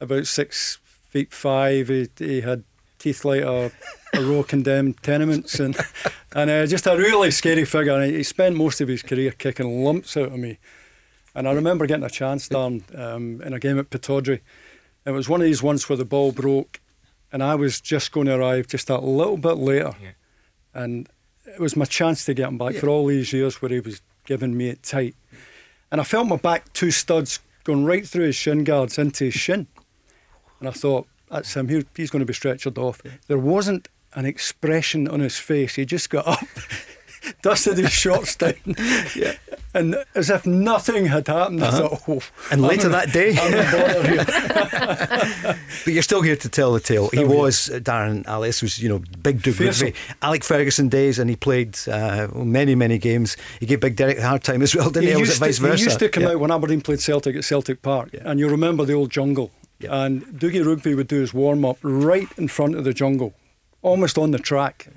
about 0.00 0.26
six 0.26 0.78
feet 1.08 1.32
five. 1.32 1.88
He, 1.88 2.08
he 2.18 2.40
had 2.40 2.64
teeth 2.98 3.24
like 3.24 3.42
a, 3.42 3.70
a 4.14 4.20
row 4.20 4.40
of 4.40 4.48
condemned 4.48 5.02
tenements 5.02 5.58
and 5.60 5.76
and 6.34 6.50
uh, 6.50 6.66
just 6.66 6.86
a 6.86 6.96
really 6.96 7.30
scary 7.30 7.64
figure. 7.64 7.94
And 7.94 8.14
he 8.14 8.22
spent 8.22 8.56
most 8.56 8.80
of 8.80 8.88
his 8.88 9.02
career 9.02 9.32
kicking 9.32 9.84
lumps 9.84 10.16
out 10.16 10.32
of 10.32 10.38
me. 10.38 10.58
And 11.34 11.48
I 11.48 11.52
remember 11.52 11.86
getting 11.86 12.04
a 12.04 12.10
chance 12.10 12.48
down 12.48 12.84
um, 12.94 13.42
in 13.42 13.52
a 13.52 13.58
game 13.58 13.78
at 13.78 13.90
Pittodrie. 13.90 14.40
It 15.04 15.10
was 15.10 15.28
one 15.28 15.40
of 15.40 15.44
these 15.44 15.62
ones 15.62 15.88
where 15.88 15.96
the 15.96 16.04
ball 16.04 16.32
broke, 16.32 16.80
and 17.32 17.42
I 17.42 17.56
was 17.56 17.80
just 17.80 18.12
going 18.12 18.26
to 18.26 18.36
arrive 18.36 18.68
just 18.68 18.88
a 18.88 18.98
little 18.98 19.36
bit 19.36 19.56
later. 19.56 19.94
Yeah. 20.00 20.10
And 20.72 21.08
it 21.46 21.60
was 21.60 21.76
my 21.76 21.84
chance 21.84 22.24
to 22.26 22.34
get 22.34 22.48
him 22.48 22.58
back 22.58 22.74
yeah. 22.74 22.80
for 22.80 22.88
all 22.88 23.06
these 23.06 23.32
years 23.32 23.60
where 23.60 23.70
he 23.70 23.80
was 23.80 24.00
giving 24.24 24.56
me 24.56 24.68
it 24.68 24.82
tight. 24.82 25.16
And 25.90 26.00
I 26.00 26.04
felt 26.04 26.26
my 26.26 26.36
back 26.36 26.72
two 26.72 26.90
studs 26.90 27.40
going 27.64 27.84
right 27.84 28.06
through 28.06 28.26
his 28.26 28.36
shin 28.36 28.64
guards 28.64 28.98
into 28.98 29.24
his 29.24 29.34
shin. 29.34 29.66
And 30.60 30.68
I 30.68 30.72
thought, 30.72 31.06
that's 31.30 31.54
him. 31.54 31.68
He, 31.68 31.84
he's 31.96 32.10
going 32.10 32.20
to 32.20 32.26
be 32.26 32.34
stretchered 32.34 32.78
off. 32.78 33.00
There 33.26 33.38
wasn't 33.38 33.88
an 34.14 34.26
expression 34.26 35.08
on 35.08 35.20
his 35.20 35.38
face. 35.38 35.74
He 35.74 35.84
just 35.84 36.10
got 36.10 36.26
up, 36.28 36.46
dusted 37.42 37.78
his 37.78 37.92
shorts 37.92 38.36
down, 38.36 38.54
yeah. 39.14 39.34
and 39.72 39.96
as 40.14 40.30
if 40.30 40.46
nothing 40.46 41.06
had 41.06 41.28
happened. 41.28 41.62
Uh-huh. 41.62 41.84
I 41.84 41.88
thought, 41.88 42.02
oh, 42.08 42.20
and 42.50 42.62
later 42.62 42.88
that 42.88 43.12
day, 43.12 43.34
but 45.84 45.92
you're 45.92 46.02
still 46.02 46.22
here 46.22 46.36
to 46.36 46.48
tell 46.48 46.72
the 46.72 46.80
tale. 46.80 47.08
Still 47.08 47.22
he 47.22 47.26
here. 47.26 47.36
was 47.36 47.70
uh, 47.70 47.78
Darren 47.78 48.26
Alice 48.26 48.62
was 48.62 48.78
you 48.78 48.88
know 48.88 49.02
big 49.22 49.42
Rougvie, 49.42 49.94
Alex 50.22 50.46
Ferguson 50.46 50.88
days, 50.88 51.18
and 51.18 51.30
he 51.30 51.36
played 51.36 51.78
uh, 51.88 52.28
many 52.34 52.74
many 52.74 52.98
games. 52.98 53.36
He 53.60 53.66
gave 53.66 53.80
Big 53.80 53.96
Derek 53.96 54.18
a 54.18 54.26
hard 54.26 54.44
time 54.44 54.62
as 54.62 54.74
well, 54.74 54.90
didn't 54.90 55.08
he? 55.08 55.14
he? 55.14 55.20
was 55.20 55.36
it 55.36 55.38
vice 55.38 55.58
versa? 55.58 55.76
He 55.76 55.84
used 55.84 55.98
to 55.98 56.08
come 56.08 56.24
yeah. 56.24 56.30
out 56.30 56.40
when 56.40 56.50
Aberdeen 56.50 56.80
played 56.80 57.00
Celtic 57.00 57.36
at 57.36 57.44
Celtic 57.44 57.82
Park, 57.82 58.10
yeah. 58.12 58.22
and 58.24 58.40
you 58.40 58.48
remember 58.48 58.84
the 58.84 58.94
old 58.94 59.10
jungle. 59.10 59.50
Yeah. 59.80 60.04
And 60.04 60.24
Dougie 60.26 60.64
Rougvie 60.64 60.96
would 60.96 61.08
do 61.08 61.20
his 61.20 61.34
warm 61.34 61.64
up 61.64 61.78
right 61.82 62.28
in 62.38 62.48
front 62.48 62.76
of 62.76 62.84
the 62.84 62.94
jungle 62.94 63.34
almost 63.84 64.18
on 64.18 64.32
the 64.32 64.38
track 64.38 64.88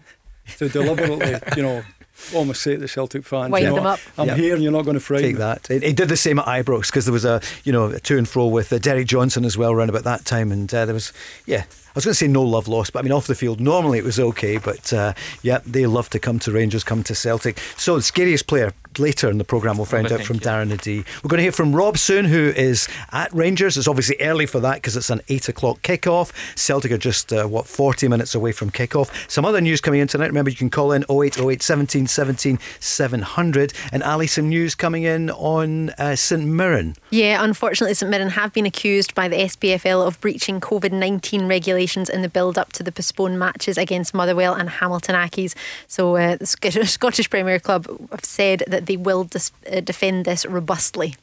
to 0.57 0.69
deliberately, 0.69 1.35
you 1.55 1.61
know, 1.61 1.83
almost 2.33 2.61
say 2.61 2.73
to 2.73 2.79
the 2.79 2.87
Celtic 2.87 3.23
fans, 3.23 3.51
Wind 3.51 3.63
you 3.63 3.69
know, 3.69 3.75
them 3.75 3.85
up. 3.85 3.99
I'm 4.17 4.27
yep. 4.27 4.37
here 4.37 4.55
and 4.55 4.63
you're 4.63 4.71
not 4.71 4.83
going 4.83 4.95
to 4.95 4.99
frighten 4.99 5.29
Take 5.29 5.37
that. 5.37 5.67
He 5.67 5.93
did 5.93 6.09
the 6.09 6.17
same 6.17 6.39
at 6.39 6.45
Ibrox 6.45 6.87
because 6.87 7.05
there 7.05 7.13
was 7.13 7.25
a, 7.25 7.41
you 7.63 7.71
know, 7.71 7.85
a 7.85 7.99
to 7.99 8.17
and 8.17 8.27
fro 8.27 8.47
with 8.47 8.71
uh, 8.73 8.79
Derek 8.79 9.07
Johnstone 9.07 9.45
as 9.45 9.57
well 9.57 9.71
around 9.71 9.89
about 9.89 10.03
that 10.03 10.25
time. 10.25 10.51
And 10.51 10.73
uh, 10.73 10.85
there 10.85 10.93
was, 10.93 11.13
yeah, 11.45 11.65
I 11.86 11.86
was 11.97 12.05
going 12.05 12.11
to 12.11 12.17
say 12.17 12.27
no 12.27 12.43
love 12.43 12.67
lost, 12.67 12.93
but 12.93 12.99
I 12.99 13.01
mean, 13.01 13.11
off 13.11 13.25
the 13.25 13.33
field, 13.33 13.59
normally 13.59 13.97
it 13.97 14.03
was 14.03 14.19
okay. 14.19 14.57
But 14.59 14.93
uh, 14.93 15.13
yeah, 15.41 15.59
they 15.65 15.87
love 15.87 16.11
to 16.11 16.19
come 16.19 16.37
to 16.39 16.51
Rangers, 16.51 16.83
come 16.83 17.03
to 17.03 17.15
Celtic. 17.15 17.57
So 17.75 17.95
the 17.95 18.03
scariest 18.03 18.45
player 18.45 18.71
later 18.99 19.31
in 19.31 19.39
the 19.39 19.43
programme, 19.43 19.77
we'll 19.77 19.85
find 19.85 20.11
out 20.11 20.21
from 20.21 20.39
Darren 20.39 20.71
O'Dea. 20.71 21.03
We're 21.23 21.29
going 21.29 21.37
to 21.37 21.43
hear 21.43 21.51
from 21.51 21.75
Rob 21.75 21.97
soon, 21.97 22.25
who 22.25 22.53
is 22.55 22.87
at 23.11 23.33
Rangers. 23.33 23.77
It's 23.77 23.87
obviously 23.87 24.15
early 24.21 24.45
for 24.45 24.59
that 24.59 24.75
because 24.75 24.95
it's 24.95 25.09
an 25.09 25.21
8 25.27 25.49
o'clock 25.49 25.81
kickoff. 25.81 26.31
Celtic 26.55 26.91
are 26.91 26.99
just, 26.99 27.33
uh, 27.33 27.47
what, 27.47 27.65
40 27.65 28.07
minutes 28.07 28.35
away 28.35 28.51
from 28.51 28.69
kickoff. 28.69 29.11
Some 29.29 29.43
other 29.43 29.59
news 29.61 29.81
coming 29.81 29.99
in 29.99 30.07
tonight. 30.07 30.27
Remember, 30.27 30.51
you 30.51 30.55
can 30.55 30.69
call 30.69 30.91
in 30.91 31.03
0808 31.09 31.63
17 31.63 32.05
17 32.05 32.59
700. 32.79 33.73
And 33.91 34.03
Ali, 34.03 34.27
some 34.27 34.49
news 34.49 34.75
coming 34.75 35.01
in 35.01 35.31
on 35.31 35.89
uh, 35.91 36.15
St 36.15 36.43
Mirren. 36.43 36.95
Yeah, 37.09 37.43
unfortunately, 37.43 37.95
St 37.95 38.09
Mirren 38.11 38.29
have 38.29 38.53
been 38.53 38.67
accused 38.67 39.15
by 39.15 39.27
the 39.27 39.37
SPFL 39.37 40.05
of 40.05 40.21
breaching 40.21 40.61
COVID 40.61 40.91
19 40.91 41.47
regulations 41.47 41.86
in 41.95 42.21
the 42.21 42.29
build 42.29 42.57
up 42.57 42.73
to 42.73 42.83
the 42.83 42.91
postponed 42.91 43.39
matches 43.39 43.77
against 43.77 44.13
Motherwell 44.13 44.53
and 44.53 44.69
Hamilton 44.69 45.15
Accies. 45.15 45.55
So 45.87 46.15
uh, 46.15 46.35
the 46.35 46.45
Scottish 46.85 47.29
Premier 47.29 47.59
Club 47.59 47.87
have 48.11 48.25
said 48.25 48.63
that 48.67 48.87
they 48.87 48.97
will 48.97 49.23
dis- 49.23 49.51
uh, 49.71 49.79
defend 49.79 50.25
this 50.25 50.45
robustly. 50.45 51.15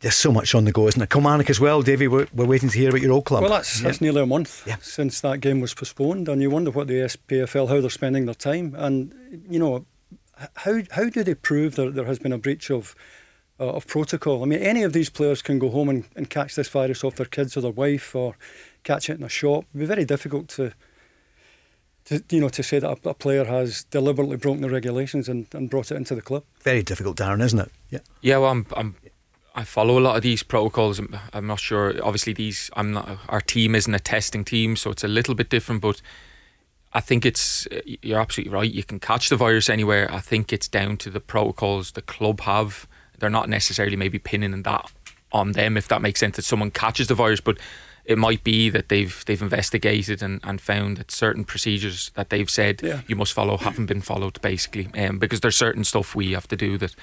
There's 0.00 0.16
so 0.16 0.32
much 0.32 0.54
on 0.54 0.64
the 0.64 0.72
go, 0.72 0.88
isn't 0.88 1.02
it? 1.02 1.10
Kilmarnock 1.10 1.50
as 1.50 1.60
well, 1.60 1.82
Davie. 1.82 2.08
We're, 2.08 2.26
we're 2.32 2.46
waiting 2.46 2.70
to 2.70 2.78
hear 2.78 2.88
about 2.88 3.02
your 3.02 3.12
old 3.12 3.26
club. 3.26 3.42
Well, 3.42 3.50
that's, 3.50 3.80
yeah. 3.80 3.88
that's 3.88 4.00
nearly 4.00 4.22
a 4.22 4.26
month 4.26 4.66
yeah. 4.66 4.76
since 4.80 5.20
that 5.20 5.40
game 5.40 5.60
was 5.60 5.74
postponed, 5.74 6.26
and 6.26 6.40
you 6.40 6.48
wonder 6.48 6.70
what 6.70 6.86
the 6.86 6.94
SPFL, 6.94 7.68
how 7.68 7.82
they're 7.82 7.90
spending 7.90 8.24
their 8.24 8.34
time, 8.34 8.74
and 8.78 9.14
you 9.48 9.58
know, 9.58 9.84
how 10.56 10.80
how 10.90 11.08
do 11.10 11.22
they 11.22 11.34
prove 11.34 11.76
that 11.76 11.94
there 11.94 12.06
has 12.06 12.18
been 12.18 12.32
a 12.32 12.38
breach 12.38 12.70
of 12.70 12.94
uh, 13.58 13.72
of 13.72 13.86
protocol? 13.86 14.42
I 14.42 14.46
mean, 14.46 14.60
any 14.60 14.82
of 14.82 14.94
these 14.94 15.10
players 15.10 15.42
can 15.42 15.58
go 15.58 15.68
home 15.68 15.90
and, 15.90 16.04
and 16.16 16.30
catch 16.30 16.54
this 16.54 16.68
virus 16.68 17.04
off 17.04 17.16
their 17.16 17.26
kids 17.26 17.56
or 17.56 17.60
their 17.60 17.70
wife, 17.70 18.14
or 18.14 18.36
catch 18.84 19.10
it 19.10 19.18
in 19.18 19.22
a 19.22 19.28
shop. 19.28 19.64
It'd 19.70 19.80
be 19.80 19.86
very 19.86 20.04
difficult 20.04 20.48
to 20.50 20.72
to, 22.06 22.22
you 22.30 22.40
know, 22.40 22.48
to 22.48 22.62
say 22.62 22.78
that 22.78 22.90
a, 22.90 23.08
a, 23.10 23.14
player 23.14 23.44
has 23.44 23.84
deliberately 23.84 24.36
broken 24.36 24.62
the 24.62 24.70
regulations 24.70 25.28
and, 25.28 25.46
and 25.52 25.68
brought 25.68 25.92
it 25.92 25.96
into 25.96 26.14
the 26.14 26.22
club. 26.22 26.44
Very 26.62 26.82
difficult, 26.82 27.18
Darren, 27.18 27.42
isn't 27.42 27.58
it? 27.58 27.70
Yeah. 27.90 27.98
Yeah. 28.22 28.38
Well, 28.38 28.50
I'm, 28.50 28.66
I'm 28.74 28.96
I 29.54 29.64
follow 29.64 29.98
a 29.98 30.00
lot 30.00 30.16
of 30.16 30.22
these 30.22 30.42
protocols. 30.42 30.98
I'm, 30.98 31.16
I'm 31.32 31.46
not 31.46 31.60
sure. 31.60 31.94
Obviously, 32.02 32.32
these 32.32 32.70
I'm 32.74 32.92
not. 32.92 33.18
Our 33.28 33.40
team 33.40 33.74
isn't 33.74 33.94
a 33.94 34.00
testing 34.00 34.44
team, 34.44 34.76
so 34.76 34.90
it's 34.90 35.04
a 35.04 35.08
little 35.08 35.34
bit 35.34 35.50
different. 35.50 35.82
But 35.82 36.00
I 36.92 37.00
think 37.00 37.26
it's 37.26 37.66
you're 38.02 38.20
absolutely 38.20 38.52
right. 38.52 38.72
You 38.72 38.84
can 38.84 39.00
catch 39.00 39.28
the 39.28 39.36
virus 39.36 39.68
anywhere. 39.68 40.12
I 40.12 40.20
think 40.20 40.52
it's 40.52 40.68
down 40.68 40.96
to 40.98 41.10
the 41.10 41.20
protocols 41.20 41.92
the 41.92 42.02
club 42.02 42.40
have. 42.40 42.86
They're 43.18 43.28
not 43.30 43.48
necessarily 43.48 43.96
maybe 43.96 44.18
pinning 44.18 44.62
that 44.62 44.90
on 45.32 45.52
them, 45.52 45.76
if 45.76 45.88
that 45.88 46.00
makes 46.00 46.20
sense. 46.20 46.36
That 46.36 46.44
someone 46.44 46.70
catches 46.70 47.08
the 47.08 47.14
virus, 47.14 47.40
but 47.40 47.58
it 48.10 48.18
might 48.18 48.42
be 48.42 48.68
that 48.70 48.88
they've 48.88 49.24
they've 49.26 49.40
investigated 49.40 50.20
and, 50.20 50.40
and 50.42 50.60
found 50.60 50.96
that 50.96 51.12
certain 51.12 51.44
procedures 51.44 52.10
that 52.16 52.28
they've 52.30 52.50
said 52.50 52.82
yeah. 52.82 53.02
you 53.06 53.14
must 53.14 53.32
follow 53.32 53.56
haven't 53.56 53.86
been 53.86 54.00
followed 54.00 54.40
basically 54.42 54.88
um, 54.98 55.18
because 55.18 55.40
there's 55.40 55.56
certain 55.56 55.84
stuff 55.84 56.16
we 56.16 56.32
have 56.32 56.48
to 56.48 56.56
do 56.56 56.76
that 56.76 56.94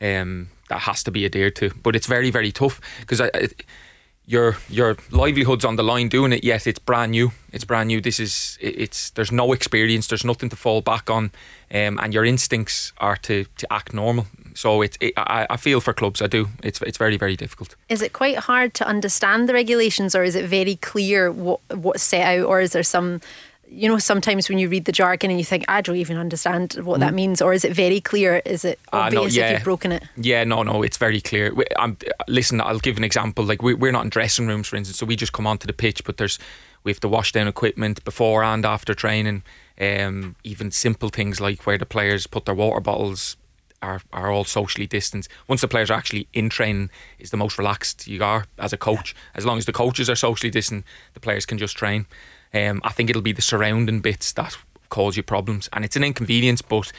um, 0.00 0.48
that 0.70 0.80
has 0.80 1.02
to 1.02 1.10
be 1.10 1.26
adhered 1.26 1.54
to 1.54 1.70
but 1.82 1.94
it's 1.94 2.06
very 2.06 2.30
very 2.30 2.50
tough 2.50 2.80
because 3.00 3.20
your 4.30 4.56
your 4.68 4.96
livelihood's 5.10 5.64
on 5.64 5.74
the 5.76 5.82
line 5.82 6.08
doing 6.08 6.32
it 6.32 6.44
yet 6.44 6.66
it's 6.66 6.78
brand 6.78 7.10
new. 7.10 7.32
It's 7.52 7.64
brand 7.64 7.88
new. 7.88 8.00
This 8.00 8.20
is 8.20 8.58
it's 8.60 9.10
there's 9.10 9.32
no 9.32 9.52
experience. 9.52 10.06
There's 10.06 10.24
nothing 10.24 10.50
to 10.50 10.56
fall 10.56 10.80
back 10.82 11.10
on. 11.10 11.32
Um, 11.72 11.98
and 11.98 12.14
your 12.14 12.24
instincts 12.24 12.92
are 12.98 13.16
to 13.16 13.44
to 13.56 13.72
act 13.72 13.92
normal. 13.92 14.26
So 14.54 14.82
it's 14.82 14.96
it, 15.00 15.14
I, 15.16 15.46
I 15.50 15.56
feel 15.56 15.80
for 15.80 15.92
clubs 15.92 16.22
I 16.22 16.28
do. 16.28 16.48
It's 16.62 16.80
it's 16.82 16.98
very 16.98 17.16
very 17.16 17.36
difficult. 17.36 17.74
Is 17.88 18.02
it 18.02 18.12
quite 18.12 18.38
hard 18.38 18.72
to 18.74 18.86
understand 18.86 19.48
the 19.48 19.52
regulations 19.54 20.14
or 20.14 20.22
is 20.22 20.36
it 20.36 20.46
very 20.46 20.76
clear 20.76 21.32
what 21.32 21.60
what's 21.74 22.02
set 22.02 22.38
out 22.38 22.46
or 22.46 22.60
is 22.60 22.70
there 22.70 22.84
some 22.84 23.20
you 23.72 23.88
know, 23.88 23.98
sometimes 23.98 24.48
when 24.48 24.58
you 24.58 24.68
read 24.68 24.84
the 24.84 24.92
jargon 24.92 25.30
and 25.30 25.38
you 25.38 25.44
think, 25.44 25.64
I 25.68 25.80
don't 25.80 25.96
even 25.96 26.16
understand 26.16 26.74
what 26.82 26.96
mm. 26.96 27.00
that 27.00 27.14
means, 27.14 27.40
or 27.40 27.52
is 27.52 27.64
it 27.64 27.72
very 27.72 28.00
clear? 28.00 28.42
Is 28.44 28.64
it 28.64 28.80
obvious 28.92 29.20
uh, 29.20 29.22
no, 29.22 29.26
yeah. 29.28 29.46
if 29.46 29.52
you've 29.52 29.64
broken 29.64 29.92
it? 29.92 30.02
Yeah, 30.16 30.44
no, 30.44 30.62
no, 30.62 30.82
it's 30.82 30.96
very 30.96 31.20
clear. 31.20 31.54
I'm, 31.78 31.96
listen, 32.26 32.60
I'll 32.60 32.80
give 32.80 32.96
an 32.96 33.04
example. 33.04 33.44
Like 33.44 33.62
we, 33.62 33.74
we're 33.74 33.92
not 33.92 34.04
in 34.04 34.10
dressing 34.10 34.48
rooms, 34.48 34.68
for 34.68 34.76
instance, 34.76 34.98
so 34.98 35.06
we 35.06 35.14
just 35.14 35.32
come 35.32 35.46
onto 35.46 35.66
the 35.66 35.72
pitch, 35.72 36.04
but 36.04 36.16
there's 36.16 36.38
we 36.82 36.90
have 36.90 37.00
to 37.00 37.08
wash 37.08 37.32
down 37.32 37.46
equipment 37.46 38.02
before 38.04 38.42
and 38.42 38.64
after 38.64 38.94
training. 38.94 39.42
Um, 39.80 40.36
even 40.44 40.70
simple 40.70 41.08
things 41.08 41.40
like 41.40 41.66
where 41.66 41.78
the 41.78 41.86
players 41.86 42.26
put 42.26 42.46
their 42.46 42.54
water 42.54 42.80
bottles 42.80 43.36
are, 43.82 44.00
are 44.12 44.30
all 44.30 44.44
socially 44.44 44.86
distanced. 44.86 45.30
Once 45.48 45.60
the 45.60 45.68
players 45.68 45.90
are 45.90 45.94
actually 45.98 46.28
in 46.32 46.48
training, 46.48 46.90
is 47.18 47.30
the 47.30 47.36
most 47.36 47.58
relaxed 47.58 48.06
you 48.06 48.22
are 48.22 48.46
as 48.58 48.72
a 48.72 48.76
coach. 48.76 49.14
As 49.34 49.46
long 49.46 49.58
as 49.58 49.66
the 49.66 49.72
coaches 49.72 50.10
are 50.10 50.16
socially 50.16 50.50
distant, 50.50 50.84
the 51.14 51.20
players 51.20 51.46
can 51.46 51.58
just 51.58 51.76
train. 51.76 52.06
Um, 52.52 52.80
I 52.84 52.90
think 52.90 53.10
it'll 53.10 53.22
be 53.22 53.32
the 53.32 53.42
surrounding 53.42 54.00
bits 54.00 54.32
that 54.32 54.56
cause 54.88 55.16
you 55.16 55.22
problems, 55.22 55.68
and 55.72 55.84
it's 55.84 55.96
an 55.96 56.04
inconvenience. 56.04 56.62
But 56.62 56.92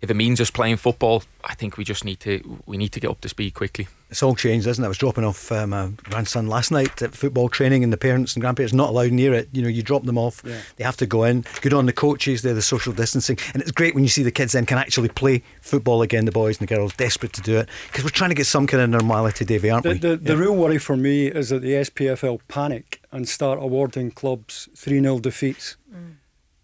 if 0.00 0.10
it 0.10 0.14
means 0.14 0.40
us 0.40 0.50
playing 0.50 0.76
football, 0.76 1.22
I 1.44 1.54
think 1.54 1.76
we 1.76 1.84
just 1.84 2.04
need 2.04 2.20
to 2.20 2.60
we 2.66 2.76
need 2.76 2.92
to 2.92 3.00
get 3.00 3.10
up 3.10 3.20
to 3.22 3.28
speed 3.28 3.54
quickly. 3.54 3.88
It's 4.10 4.22
all 4.22 4.34
changed, 4.34 4.66
isn't 4.66 4.82
it? 4.82 4.86
I 4.86 4.88
was 4.88 4.96
dropping 4.96 5.24
off 5.24 5.52
um, 5.52 5.70
my 5.70 5.90
grandson 6.04 6.46
last 6.46 6.70
night 6.70 7.02
at 7.02 7.14
football 7.14 7.50
training, 7.50 7.84
and 7.84 7.92
the 7.92 7.98
parents 7.98 8.34
and 8.34 8.40
grandparents 8.40 8.72
not 8.72 8.88
allowed 8.88 9.12
near 9.12 9.34
it. 9.34 9.48
You 9.52 9.60
know, 9.60 9.68
you 9.68 9.82
drop 9.82 10.04
them 10.04 10.16
off, 10.16 10.42
yeah. 10.46 10.60
they 10.76 10.84
have 10.84 10.96
to 10.98 11.06
go 11.06 11.24
in. 11.24 11.44
Good 11.60 11.74
on 11.74 11.86
the 11.86 11.92
coaches, 11.92 12.42
they're 12.42 12.54
the 12.54 12.62
social 12.62 12.92
distancing, 12.92 13.38
and 13.52 13.62
it's 13.62 13.70
great 13.70 13.94
when 13.94 14.04
you 14.04 14.08
see 14.08 14.22
the 14.22 14.30
kids 14.30 14.52
then 14.52 14.64
can 14.64 14.78
actually 14.78 15.08
play 15.10 15.42
football 15.60 16.00
again. 16.00 16.24
The 16.24 16.32
boys 16.32 16.58
and 16.58 16.68
the 16.68 16.74
girls 16.74 16.94
desperate 16.94 17.32
to 17.34 17.42
do 17.42 17.58
it 17.58 17.68
because 17.88 18.04
we're 18.04 18.10
trying 18.10 18.30
to 18.30 18.36
get 18.36 18.46
some 18.46 18.66
kind 18.66 18.82
of 18.82 18.88
normality, 18.90 19.44
Davie, 19.44 19.70
aren't 19.70 19.84
the, 19.84 19.90
we? 19.90 19.98
The, 19.98 20.16
the 20.16 20.36
real 20.36 20.54
worry 20.54 20.78
for 20.78 20.96
me 20.96 21.26
is 21.26 21.50
that 21.50 21.60
the 21.60 21.72
SPFL 21.72 22.40
panic 22.48 23.02
and 23.12 23.28
start 23.28 23.58
awarding 23.60 24.10
clubs 24.10 24.68
three 24.74 25.00
0 25.00 25.18
defeats. 25.18 25.76
Mm. 25.92 26.14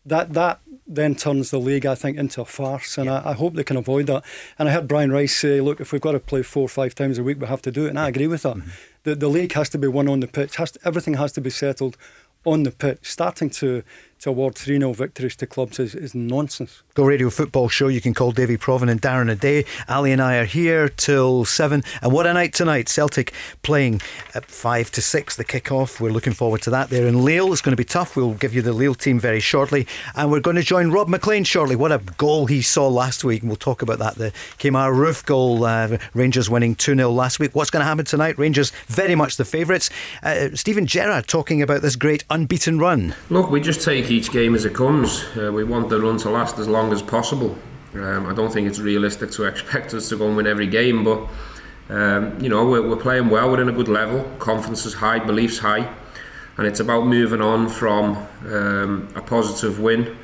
That 0.06 0.34
that 0.34 0.60
then 0.86 1.14
turns 1.14 1.50
the 1.50 1.58
league, 1.58 1.86
I 1.86 1.94
think, 1.94 2.18
into 2.18 2.42
a 2.42 2.44
farce. 2.44 2.98
And 2.98 3.06
yeah. 3.06 3.20
I, 3.20 3.30
I, 3.30 3.32
hope 3.32 3.54
they 3.54 3.64
can 3.64 3.76
avoid 3.76 4.06
that. 4.06 4.24
And 4.58 4.68
I 4.68 4.72
heard 4.72 4.86
Brian 4.86 5.10
Rice 5.10 5.36
say, 5.36 5.60
look, 5.60 5.80
if 5.80 5.92
we've 5.92 6.00
got 6.00 6.12
to 6.12 6.20
play 6.20 6.42
four 6.42 6.64
or 6.64 6.68
five 6.68 6.94
times 6.94 7.18
a 7.18 7.24
week, 7.24 7.40
we 7.40 7.46
have 7.46 7.62
to 7.62 7.70
do 7.70 7.86
it. 7.86 7.90
And 7.90 7.98
I 7.98 8.08
agree 8.08 8.26
with 8.26 8.42
that. 8.42 8.56
Mm-hmm. 8.56 8.70
The, 9.04 9.14
the 9.14 9.28
league 9.28 9.52
has 9.52 9.68
to 9.70 9.78
be 9.78 9.88
won 9.88 10.08
on 10.08 10.20
the 10.20 10.26
pitch, 10.26 10.56
has 10.56 10.72
to, 10.72 10.80
everything 10.84 11.14
has 11.14 11.32
to 11.32 11.40
be 11.40 11.50
settled 11.50 11.96
on 12.44 12.62
the 12.62 12.70
pitch. 12.70 13.10
Starting 13.10 13.50
to 13.50 13.82
to 14.20 14.30
award 14.30 14.54
3 14.54 14.78
0 14.78 14.92
victories 14.92 15.36
to 15.36 15.46
clubs 15.46 15.78
is, 15.78 15.94
is 15.94 16.14
nonsense. 16.14 16.82
Go 16.94 17.06
Radio 17.06 17.28
Football 17.28 17.68
Show. 17.68 17.88
You 17.88 18.00
can 18.00 18.14
call 18.14 18.30
Davie 18.30 18.56
Provan 18.56 18.88
and 18.88 19.02
Darren 19.02 19.28
O'Dea. 19.28 19.64
Ali 19.88 20.12
and 20.12 20.22
I 20.22 20.36
are 20.36 20.44
here 20.44 20.88
till 20.88 21.44
7. 21.44 21.82
And 22.00 22.12
what 22.12 22.24
a 22.24 22.32
night 22.32 22.54
tonight. 22.54 22.88
Celtic 22.88 23.32
playing 23.64 24.00
at 24.32 24.44
5 24.44 24.92
to 24.92 25.02
6, 25.02 25.34
the 25.34 25.42
kick-off. 25.42 26.00
We're 26.00 26.12
looking 26.12 26.34
forward 26.34 26.62
to 26.62 26.70
that 26.70 26.90
there 26.90 27.08
in 27.08 27.24
Lille. 27.24 27.52
It's 27.52 27.62
going 27.62 27.72
to 27.72 27.76
be 27.76 27.84
tough. 27.84 28.14
We'll 28.14 28.34
give 28.34 28.54
you 28.54 28.62
the 28.62 28.72
Lille 28.72 28.94
team 28.94 29.18
very 29.18 29.40
shortly. 29.40 29.88
And 30.14 30.30
we're 30.30 30.38
going 30.38 30.54
to 30.54 30.62
join 30.62 30.92
Rob 30.92 31.08
McLean 31.08 31.42
shortly. 31.42 31.74
What 31.74 31.90
a 31.90 31.98
goal 32.16 32.46
he 32.46 32.62
saw 32.62 32.86
last 32.86 33.24
week. 33.24 33.42
And 33.42 33.50
we'll 33.50 33.56
talk 33.56 33.82
about 33.82 33.98
that. 33.98 34.14
The 34.14 34.30
Kemar 34.60 34.94
Roofe 34.94 35.24
goal. 35.26 35.64
Uh, 35.64 35.98
Rangers 36.14 36.48
winning 36.48 36.76
2 36.76 36.94
0 36.94 37.10
last 37.10 37.40
week. 37.40 37.56
What's 37.56 37.70
going 37.70 37.80
to 37.80 37.86
happen 37.86 38.04
tonight? 38.04 38.38
Rangers 38.38 38.70
very 38.86 39.16
much 39.16 39.36
the 39.36 39.44
favourites. 39.44 39.90
Uh, 40.22 40.50
Steven 40.54 40.86
Gerrard 40.86 41.26
talking 41.26 41.60
about 41.60 41.82
this 41.82 41.96
great 41.96 42.22
unbeaten 42.30 42.78
run. 42.78 43.16
Look, 43.30 43.50
we 43.50 43.60
just 43.60 43.82
take 43.82 44.12
each 44.12 44.30
game 44.30 44.54
as 44.54 44.64
it 44.64 44.74
comes. 44.76 45.24
Uh, 45.36 45.50
we 45.52 45.64
want 45.64 45.88
the 45.88 46.00
run 46.00 46.18
to 46.18 46.30
last 46.30 46.56
as 46.60 46.68
long 46.68 46.83
as 46.92 47.02
possible. 47.02 47.56
Um, 47.94 48.26
I 48.26 48.34
don't 48.34 48.52
think 48.52 48.68
it's 48.68 48.80
realistic 48.80 49.30
to 49.32 49.44
expect 49.50 49.94
us 49.94 50.08
to 50.08 50.16
go 50.16 50.26
and 50.26 50.36
win 50.36 50.46
every 50.46 50.66
game, 50.66 51.04
but 51.04 51.28
um, 51.88 52.40
you 52.40 52.48
know 52.48 52.66
we're, 52.66 52.86
we're, 52.86 52.96
playing 52.96 53.28
well. 53.28 53.50
We're 53.50 53.62
in 53.62 53.68
a 53.68 53.72
good 53.72 53.88
level. 53.88 54.24
Confidence 54.38 54.86
is 54.86 54.94
high, 54.94 55.18
beliefs 55.18 55.58
high, 55.58 55.92
and 56.56 56.66
it's 56.66 56.80
about 56.80 57.06
moving 57.06 57.40
on 57.40 57.68
from 57.68 58.16
um, 58.46 59.08
a 59.14 59.20
positive 59.20 59.80
win 59.80 60.16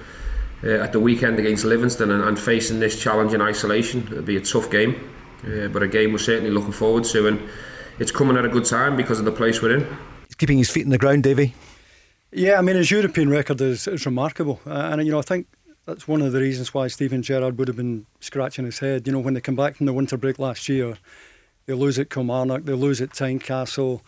uh, 0.64 0.68
at 0.68 0.92
the 0.92 1.00
weekend 1.00 1.38
against 1.38 1.64
Livingston 1.64 2.10
and, 2.10 2.24
and, 2.24 2.38
facing 2.38 2.80
this 2.80 3.00
challenge 3.00 3.32
in 3.34 3.40
isolation. 3.40 4.06
It'll 4.10 4.22
be 4.22 4.36
a 4.36 4.40
tough 4.40 4.70
game, 4.70 5.10
uh, 5.44 5.68
but 5.68 5.82
a 5.82 5.88
game 5.88 6.12
we're 6.12 6.18
certainly 6.18 6.50
looking 6.50 6.72
forward 6.72 7.04
to, 7.04 7.28
and 7.28 7.40
it's 7.98 8.10
coming 8.10 8.36
at 8.36 8.44
a 8.44 8.48
good 8.48 8.64
time 8.64 8.96
because 8.96 9.18
of 9.18 9.24
the 9.24 9.32
place 9.32 9.62
we're 9.62 9.76
in. 9.76 9.86
He's 10.26 10.34
keeping 10.36 10.58
his 10.58 10.70
feet 10.70 10.84
in 10.84 10.90
the 10.90 10.98
ground, 10.98 11.22
Davie. 11.22 11.54
Yeah, 12.32 12.58
I 12.58 12.62
mean 12.62 12.76
his 12.76 12.90
European 12.90 13.28
record 13.28 13.60
is, 13.60 13.88
is 13.88 14.06
remarkable, 14.06 14.60
uh, 14.66 14.70
and 14.92 15.04
you 15.04 15.10
know 15.10 15.18
I 15.18 15.22
think 15.22 15.46
that's 15.86 16.06
one 16.06 16.22
of 16.22 16.32
the 16.32 16.40
reasons 16.40 16.72
why 16.72 16.88
Steven 16.88 17.22
Gerrard 17.22 17.58
would 17.58 17.68
have 17.68 17.76
been 17.76 18.06
scratching 18.20 18.64
his 18.64 18.78
head. 18.78 19.06
You 19.06 19.12
know, 19.12 19.18
when 19.18 19.34
they 19.34 19.40
come 19.40 19.56
back 19.56 19.76
from 19.76 19.86
the 19.86 19.92
winter 19.92 20.16
break 20.16 20.38
last 20.38 20.68
year, 20.68 20.98
they 21.66 21.74
lose 21.74 21.98
at 21.98 22.10
Kilmarnock, 22.10 22.64
they 22.64 22.72
lose 22.72 23.00
at 23.00 23.10
Tynecastle, 23.10 24.00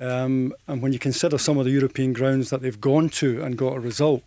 um, 0.00 0.54
and 0.66 0.80
when 0.80 0.92
you 0.92 0.98
consider 0.98 1.36
some 1.36 1.58
of 1.58 1.66
the 1.66 1.70
European 1.70 2.14
grounds 2.14 2.50
that 2.50 2.62
they've 2.62 2.80
gone 2.80 3.10
to 3.10 3.42
and 3.42 3.58
got 3.58 3.76
a 3.76 3.80
result, 3.80 4.22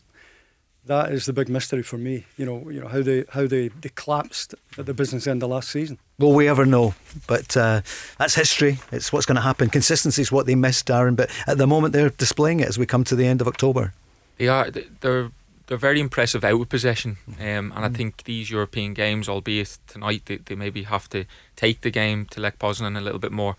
that 0.85 1.12
is 1.12 1.25
the 1.25 1.33
big 1.33 1.50
mystery 1.50 1.81
for 1.81 1.97
me. 1.97 2.25
You 2.38 2.45
know, 2.45 2.69
you 2.69 2.79
know 2.79 2.88
how 2.88 3.01
they 3.01 3.23
how 3.29 3.47
they, 3.47 3.69
they 3.69 3.89
collapsed 3.95 4.53
at 4.77 4.85
the 4.85 4.93
business 4.93 5.25
end 5.25 5.41
of 5.41 5.50
last 5.50 5.69
season. 5.69 5.97
Will 6.19 6.33
we 6.33 6.47
ever 6.47 6.65
know? 6.65 6.93
But 7.25 7.57
uh, 7.57 7.81
that's 8.19 8.35
history. 8.35 8.79
It's 8.91 9.12
what's 9.12 9.25
going 9.25 9.38
to 9.38 9.41
happen. 9.41 9.69
Consistency 9.69 10.21
is 10.21 10.31
what 10.31 10.45
they 10.45 10.55
missed, 10.55 10.88
Darren. 10.88 11.15
But 11.15 11.31
at 11.47 11.57
the 11.57 11.65
moment, 11.65 11.93
they're 11.93 12.09
displaying 12.09 12.59
it 12.59 12.67
as 12.67 12.77
we 12.77 12.85
come 12.85 13.03
to 13.05 13.15
the 13.15 13.25
end 13.25 13.41
of 13.41 13.47
October. 13.47 13.93
They 14.38 14.47
are. 14.47 14.69
They're 14.69 15.31
they're 15.67 15.77
very 15.77 16.00
impressive 16.00 16.43
out 16.43 16.62
of 16.62 16.70
possession, 16.70 17.17
um, 17.39 17.72
and 17.75 17.86
I 17.86 17.89
mm. 17.89 17.96
think 17.96 18.24
these 18.24 18.50
European 18.50 18.93
games, 18.93 19.29
albeit 19.29 19.77
tonight, 19.88 20.24
they, 20.25 20.38
they 20.38 20.55
maybe 20.55 20.84
have 20.84 21.08
to 21.10 21.25
take 21.55 21.82
the 21.82 21.91
game 21.91 22.25
to 22.32 22.41
Lech 22.41 22.60
Poznan 22.60 22.98
a 22.98 23.01
little 23.01 23.20
bit 23.20 23.32
more, 23.32 23.55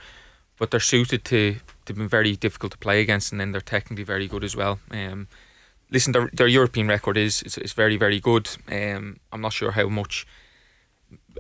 but 0.59 0.71
they're 0.71 0.81
suited 0.81 1.25
to 1.27 1.57
to 1.87 1.93
be 1.93 2.07
very 2.07 2.37
difficult 2.37 2.73
to 2.73 2.79
play 2.79 3.01
against, 3.01 3.33
and 3.33 3.41
then 3.41 3.53
they're 3.53 3.61
technically 3.61 4.05
very 4.05 4.27
good 4.27 4.45
as 4.45 4.55
well. 4.55 4.81
Um, 4.91 5.29
listen, 5.91 6.13
their, 6.13 6.31
their 6.33 6.47
European 6.47 6.89
record 6.89 7.17
is 7.17 7.43
is, 7.43 7.59
is 7.59 7.73
very 7.73 7.97
very 7.97 8.21
good. 8.21 8.49
Um, 8.71 9.19
I'm 9.33 9.41
not 9.41 9.53
sure 9.53 9.73
how 9.73 9.89
much 9.89 10.27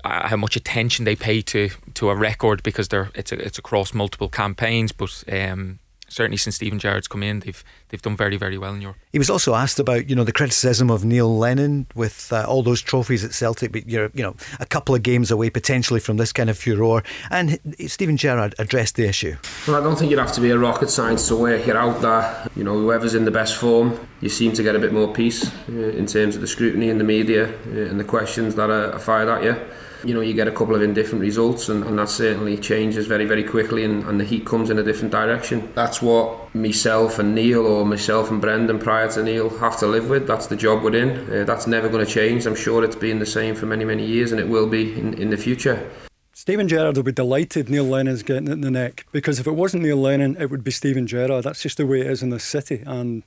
uh, 0.02 0.28
how 0.28 0.36
much 0.36 0.56
attention 0.56 1.04
they 1.04 1.16
pay 1.16 1.42
to 1.42 1.70
to 1.94 2.10
a 2.10 2.16
record 2.16 2.62
because 2.62 2.88
they're 2.88 3.10
it's 3.14 3.32
a, 3.32 3.38
it's 3.38 3.58
across 3.58 3.92
multiple 3.92 4.28
campaigns, 4.28 4.92
but 4.92 5.24
um, 5.30 5.78
certainly 6.14 6.36
since 6.36 6.54
Steven 6.56 6.78
Gerrard's 6.78 7.08
come 7.08 7.22
in, 7.22 7.40
they've 7.40 7.64
they've 7.88 8.00
done 8.00 8.16
very 8.16 8.36
very 8.36 8.56
well 8.56 8.72
in 8.72 8.80
Europe. 8.80 8.96
He 9.12 9.18
was 9.18 9.28
also 9.28 9.54
asked 9.54 9.80
about 9.80 10.08
you 10.08 10.14
know 10.14 10.24
the 10.24 10.32
criticism 10.32 10.90
of 10.90 11.04
Neil 11.04 11.36
Lennon 11.36 11.86
with 11.94 12.32
uh, 12.32 12.44
all 12.46 12.62
those 12.62 12.80
trophies 12.80 13.24
at 13.24 13.34
Celtic, 13.34 13.72
but 13.72 13.88
you're 13.88 14.10
you 14.14 14.22
know 14.22 14.36
a 14.60 14.66
couple 14.66 14.94
of 14.94 15.02
games 15.02 15.30
away 15.30 15.50
potentially 15.50 16.00
from 16.00 16.16
this 16.16 16.32
kind 16.32 16.48
of 16.48 16.56
furore, 16.56 17.02
and 17.30 17.58
Steven 17.86 18.16
Gerrard 18.16 18.54
addressed 18.58 18.94
the 18.94 19.06
issue. 19.06 19.36
Well, 19.66 19.76
I 19.76 19.80
don't 19.80 19.96
think 19.96 20.10
you'd 20.10 20.20
have 20.20 20.32
to 20.34 20.40
be 20.40 20.50
a 20.50 20.58
rocket 20.58 20.90
scientist 20.90 21.28
to 21.28 21.36
work 21.36 21.66
it 21.66 21.76
out 21.76 22.00
that 22.02 22.52
you 22.56 22.62
know 22.62 22.74
whoever's 22.74 23.14
in 23.14 23.24
the 23.24 23.32
best 23.32 23.56
form, 23.56 23.98
you 24.20 24.28
seem 24.28 24.52
to 24.52 24.62
get 24.62 24.76
a 24.76 24.78
bit 24.78 24.92
more 24.92 25.12
peace 25.12 25.50
uh, 25.68 25.72
in 25.72 26.06
terms 26.06 26.36
of 26.36 26.40
the 26.40 26.46
scrutiny 26.46 26.88
in 26.88 26.98
the 26.98 27.04
media 27.04 27.48
uh, 27.48 27.90
and 27.90 27.98
the 27.98 28.04
questions 28.04 28.54
that 28.54 28.70
are, 28.70 28.92
are 28.92 28.98
fired 28.98 29.28
at 29.28 29.42
you 29.42 29.56
you 30.04 30.14
know 30.14 30.20
you 30.20 30.34
get 30.34 30.48
a 30.48 30.52
couple 30.52 30.74
of 30.74 30.82
indifferent 30.82 31.20
results 31.20 31.68
and, 31.68 31.84
and 31.84 31.98
that 31.98 32.08
certainly 32.08 32.56
changes 32.56 33.06
very 33.06 33.24
very 33.24 33.42
quickly 33.42 33.84
and, 33.84 34.04
and 34.04 34.20
the 34.20 34.24
heat 34.24 34.44
comes 34.44 34.70
in 34.70 34.78
a 34.78 34.82
different 34.82 35.10
direction. 35.10 35.70
That's 35.74 36.02
what 36.02 36.54
myself 36.54 37.18
and 37.18 37.34
Neil 37.34 37.66
or 37.66 37.84
myself 37.84 38.30
and 38.30 38.40
Brendan 38.40 38.78
prior 38.78 39.10
to 39.12 39.22
Neil 39.22 39.48
have 39.58 39.78
to 39.78 39.86
live 39.86 40.08
with. 40.08 40.26
That's 40.26 40.46
the 40.46 40.56
job 40.56 40.82
we're 40.82 40.96
in. 40.96 41.10
Uh, 41.32 41.44
that's 41.44 41.66
never 41.66 41.88
going 41.88 42.04
to 42.04 42.10
change. 42.10 42.46
I'm 42.46 42.54
sure 42.54 42.84
it's 42.84 42.96
been 42.96 43.18
the 43.18 43.26
same 43.26 43.54
for 43.54 43.66
many 43.66 43.84
many 43.84 44.04
years 44.06 44.32
and 44.32 44.40
it 44.40 44.48
will 44.48 44.66
be 44.66 44.98
in, 44.98 45.14
in 45.14 45.30
the 45.30 45.36
future. 45.36 45.90
Steven 46.32 46.68
Gerrard 46.68 46.96
will 46.96 47.04
be 47.04 47.12
delighted 47.12 47.70
Neil 47.70 47.84
Lennon's 47.84 48.22
getting 48.22 48.48
it 48.48 48.52
in 48.52 48.60
the 48.60 48.70
neck 48.70 49.06
because 49.12 49.38
if 49.38 49.46
it 49.46 49.52
wasn't 49.52 49.82
Neil 49.82 49.96
Lennon 49.96 50.36
it 50.38 50.50
would 50.50 50.64
be 50.64 50.70
Steven 50.70 51.06
Gerrard. 51.06 51.44
That's 51.44 51.62
just 51.62 51.78
the 51.78 51.86
way 51.86 52.00
it 52.00 52.06
is 52.08 52.22
in 52.22 52.30
this 52.30 52.44
city. 52.44 52.82
And 52.86 53.22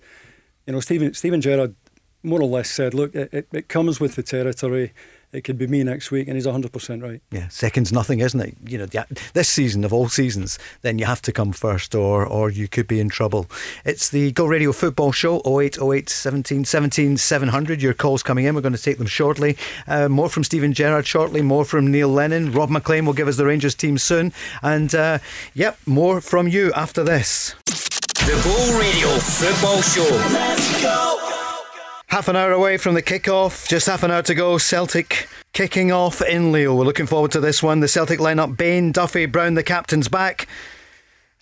you 0.65 0.73
know 0.73 0.79
Stephen, 0.79 1.13
Steven 1.13 1.41
Gerrard 1.41 1.75
more 2.23 2.41
or 2.41 2.47
less 2.47 2.69
said 2.69 2.93
look 2.93 3.15
it, 3.15 3.33
it, 3.33 3.47
it 3.51 3.69
comes 3.69 3.99
with 3.99 4.15
the 4.15 4.23
territory 4.23 4.91
it 5.33 5.43
could 5.43 5.57
be 5.57 5.67
me 5.67 5.83
next 5.83 6.09
week, 6.09 6.27
and 6.27 6.35
he's 6.35 6.47
100% 6.47 7.03
right. 7.03 7.21
Yeah, 7.31 7.49
second's 7.49 7.91
nothing, 7.91 8.19
isn't 8.19 8.39
it? 8.39 8.55
You 8.65 8.77
know, 8.77 8.85
this 9.33 9.49
season 9.49 9.83
of 9.83 9.91
all 9.91 10.07
seasons, 10.07 10.57
then 10.83 10.99
you 10.99 11.05
have 11.05 11.21
to 11.23 11.31
come 11.31 11.51
first, 11.51 11.93
or 11.93 12.25
or 12.25 12.49
you 12.49 12.67
could 12.67 12.87
be 12.87 12.99
in 12.99 13.09
trouble. 13.09 13.47
It's 13.83 14.09
the 14.09 14.31
Go 14.31 14.45
Radio 14.45 14.71
Football 14.71 15.11
Show, 15.11 15.41
0808 15.45 16.09
17 16.09 16.65
17 16.65 17.17
700. 17.17 17.81
Your 17.81 17.93
calls 17.93 18.23
coming 18.23 18.45
in, 18.45 18.55
we're 18.55 18.61
going 18.61 18.75
to 18.75 18.81
take 18.81 18.97
them 18.97 19.07
shortly. 19.07 19.57
Uh, 19.87 20.07
more 20.07 20.29
from 20.29 20.43
Steven 20.43 20.73
Gerrard 20.73 21.05
shortly, 21.05 21.41
more 21.41 21.65
from 21.65 21.91
Neil 21.91 22.09
Lennon. 22.09 22.51
Rob 22.51 22.69
McLean 22.69 23.05
will 23.05 23.13
give 23.13 23.27
us 23.27 23.37
the 23.37 23.45
Rangers 23.45 23.75
team 23.75 23.97
soon. 23.97 24.31
And 24.61 24.95
uh, 24.95 25.19
yep, 25.53 25.77
more 25.85 26.21
from 26.21 26.47
you 26.47 26.71
after 26.73 27.03
this. 27.03 27.53
The 27.65 28.39
Go 28.43 28.79
Radio 28.79 29.09
Football 29.19 29.81
Show. 29.81 30.15
Let's 30.33 30.81
go. 30.81 31.26
Half 32.09 32.29
an 32.29 32.37
hour 32.37 32.53
away 32.53 32.77
from 32.77 32.93
the 32.93 33.01
kick-off, 33.01 33.67
just 33.67 33.85
half 33.85 34.01
an 34.01 34.11
hour 34.11 34.21
to 34.21 34.33
go. 34.33 34.57
Celtic 34.57 35.27
kicking 35.51 35.91
off 35.91 36.21
in 36.21 36.53
Lille. 36.53 36.77
We're 36.77 36.85
looking 36.85 37.05
forward 37.05 37.31
to 37.31 37.41
this 37.41 37.61
one. 37.61 37.81
The 37.81 37.89
Celtic 37.89 38.19
lineup: 38.19 38.55
Bain, 38.55 38.93
Duffy, 38.93 39.25
Brown, 39.25 39.55
the 39.55 39.61
captain's 39.63 40.07
back. 40.07 40.47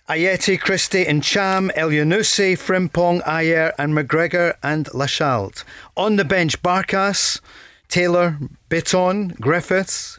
Ajeti, 0.08 0.60
Christie, 0.60 1.06
and 1.06 1.22
Ntcham, 1.22 1.72
Elyounoussi, 1.76 2.58
Frimpong, 2.58 3.22
Ajer, 3.22 3.74
and 3.78 3.94
McGregor 3.96 4.54
and 4.60 4.86
Laxalt. 4.86 5.62
On 5.96 6.16
the 6.16 6.24
bench, 6.24 6.60
Barkas, 6.62 7.40
Taylor, 7.86 8.36
Bitton, 8.68 9.38
Griffiths, 9.40 10.18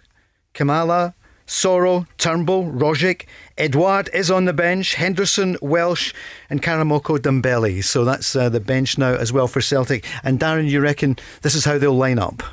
Klimala, 0.53 1.13
Soro, 1.45 2.07
Turnbull, 2.17 2.71
Rogic, 2.71 3.25
Edouard 3.57 4.09
is 4.13 4.29
on 4.29 4.45
the 4.45 4.53
bench, 4.53 4.95
Henderson, 4.95 5.57
Welsh, 5.61 6.13
and 6.49 6.61
Karamoko 6.61 7.17
Dembele. 7.17 7.83
So 7.83 8.05
that's 8.05 8.35
uh, 8.35 8.49
the 8.49 8.59
bench 8.59 8.97
now 8.97 9.15
as 9.15 9.33
well 9.33 9.47
for 9.47 9.61
Celtic. 9.61 10.05
And 10.23 10.39
Darren, 10.39 10.69
you 10.69 10.79
reckon 10.79 11.17
this 11.41 11.55
is 11.55 11.65
how 11.65 11.77
they'll 11.77 11.93
line 11.93 12.19
up? 12.19 12.43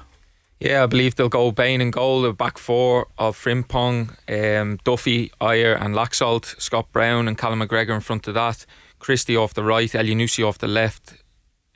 Yeah, 0.61 0.85
I 0.85 0.87
believe 0.87 1.17
they'll 1.17 1.29
go 1.29 1.51
Bain 1.51 1.81
and 1.83 1.93
goal, 1.93 2.23
the 2.23 2.33
back 2.33 2.57
four 2.57 3.09
of 3.19 3.37
Frimpong, 3.37 4.17
um, 4.29 4.79
Duffy, 4.83 5.31
Ajer, 5.41 5.79
and 5.79 5.95
Laxalt, 5.95 6.59
Scott 6.61 6.91
Brown, 6.91 7.29
and 7.29 7.37
Callum 7.37 7.61
McGregor 7.61 7.95
in 7.95 8.01
front 8.01 8.27
of 8.29 8.35
that, 8.35 8.65
Christie 8.99 9.37
off 9.37 9.53
the 9.53 9.63
right, 9.63 9.91
Elyounoussi 9.91 10.47
off 10.47 10.57
the 10.57 10.69
left, 10.69 11.23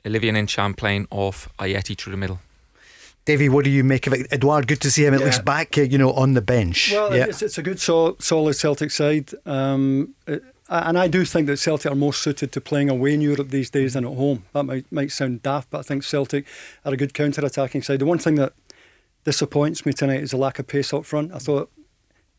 Olivier 0.05 0.45
Champlain 0.47 1.05
off 1.11 1.49
Ajeti 1.59 1.95
through 1.95 2.11
the 2.11 2.17
middle. 2.17 2.39
Davie, 3.29 3.47
what 3.47 3.63
do 3.63 3.69
you 3.69 3.83
make 3.83 4.07
of 4.07 4.13
it? 4.13 4.25
Edouard, 4.31 4.67
good 4.67 4.81
to 4.81 4.89
see 4.89 5.05
him 5.05 5.13
at 5.13 5.19
yeah. 5.19 5.27
least 5.27 5.45
back, 5.45 5.77
uh, 5.77 5.81
you 5.81 5.99
know, 5.99 6.13
on 6.13 6.33
the 6.33 6.41
bench. 6.41 6.91
Well, 6.91 7.15
yeah. 7.15 7.25
it's, 7.25 7.43
it's, 7.43 7.59
a 7.59 7.61
good, 7.61 7.79
solid 7.79 8.55
Celtic 8.55 8.89
side. 8.89 9.29
Um, 9.45 10.15
it, 10.25 10.43
and 10.67 10.97
I 10.97 11.07
do 11.07 11.23
think 11.25 11.45
that 11.45 11.57
Celtic 11.57 11.91
are 11.91 11.95
more 11.95 12.11
suited 12.11 12.51
to 12.53 12.59
playing 12.59 12.89
away 12.89 13.13
in 13.13 13.21
Europe 13.21 13.49
these 13.49 13.69
days 13.69 13.93
than 13.93 14.03
at 14.03 14.15
home. 14.15 14.45
That 14.53 14.63
might, 14.63 14.91
might 14.91 15.11
sound 15.11 15.43
daft, 15.43 15.69
but 15.69 15.77
I 15.77 15.81
think 15.83 16.01
Celtic 16.01 16.47
are 16.83 16.91
a 16.91 16.97
good 16.97 17.13
counter 17.13 17.45
attacking 17.45 17.83
side. 17.83 17.99
The 17.99 18.07
one 18.07 18.17
thing 18.17 18.33
that 18.33 18.53
disappoints 19.25 19.85
me 19.85 19.93
tonight 19.93 20.21
is 20.21 20.31
the 20.31 20.37
lack 20.37 20.57
of 20.57 20.65
pace 20.65 20.91
up 20.91 21.05
front. 21.05 21.31
I 21.31 21.37
thought 21.37 21.69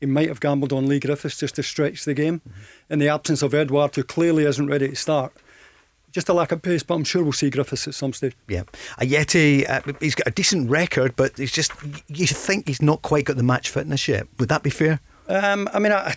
he 0.00 0.06
might 0.06 0.26
have 0.26 0.40
gambled 0.40 0.72
on 0.72 0.88
Leigh 0.88 0.98
Griffiths 0.98 1.38
just 1.38 1.54
to 1.54 1.62
stretch 1.62 2.04
the 2.04 2.14
game 2.14 2.40
mm-hmm. 2.40 2.92
in 2.94 2.98
the 2.98 3.08
absence 3.08 3.42
of 3.42 3.54
Edouard, 3.54 3.94
who 3.94 4.02
clearly 4.02 4.44
isn't 4.44 4.66
ready 4.66 4.88
to 4.88 4.96
start 4.96 5.32
just 6.12 6.28
a 6.28 6.32
lack 6.32 6.52
of 6.52 6.62
pace, 6.62 6.82
but 6.82 6.94
I'm 6.94 7.04
sure 7.04 7.22
we'll 7.22 7.32
see 7.32 7.50
Griffiths 7.50 7.88
at 7.88 7.94
some 7.94 8.12
stage. 8.12 8.36
Yeah. 8.48 8.64
Ajeti, 8.98 9.68
uh, 9.68 9.92
he's 10.00 10.14
got 10.14 10.26
a 10.26 10.30
decent 10.30 10.70
record, 10.70 11.16
but 11.16 11.36
he's 11.36 11.52
just, 11.52 11.72
you 12.08 12.26
think 12.26 12.68
he's 12.68 12.82
not 12.82 13.02
quite 13.02 13.24
got 13.24 13.36
the 13.36 13.42
match 13.42 13.70
fitness 13.70 14.08
yet. 14.08 14.26
Would 14.38 14.48
that 14.48 14.62
be 14.62 14.70
fair? 14.70 15.00
Um, 15.28 15.68
I 15.72 15.78
mean, 15.78 15.92
I, 15.92 16.16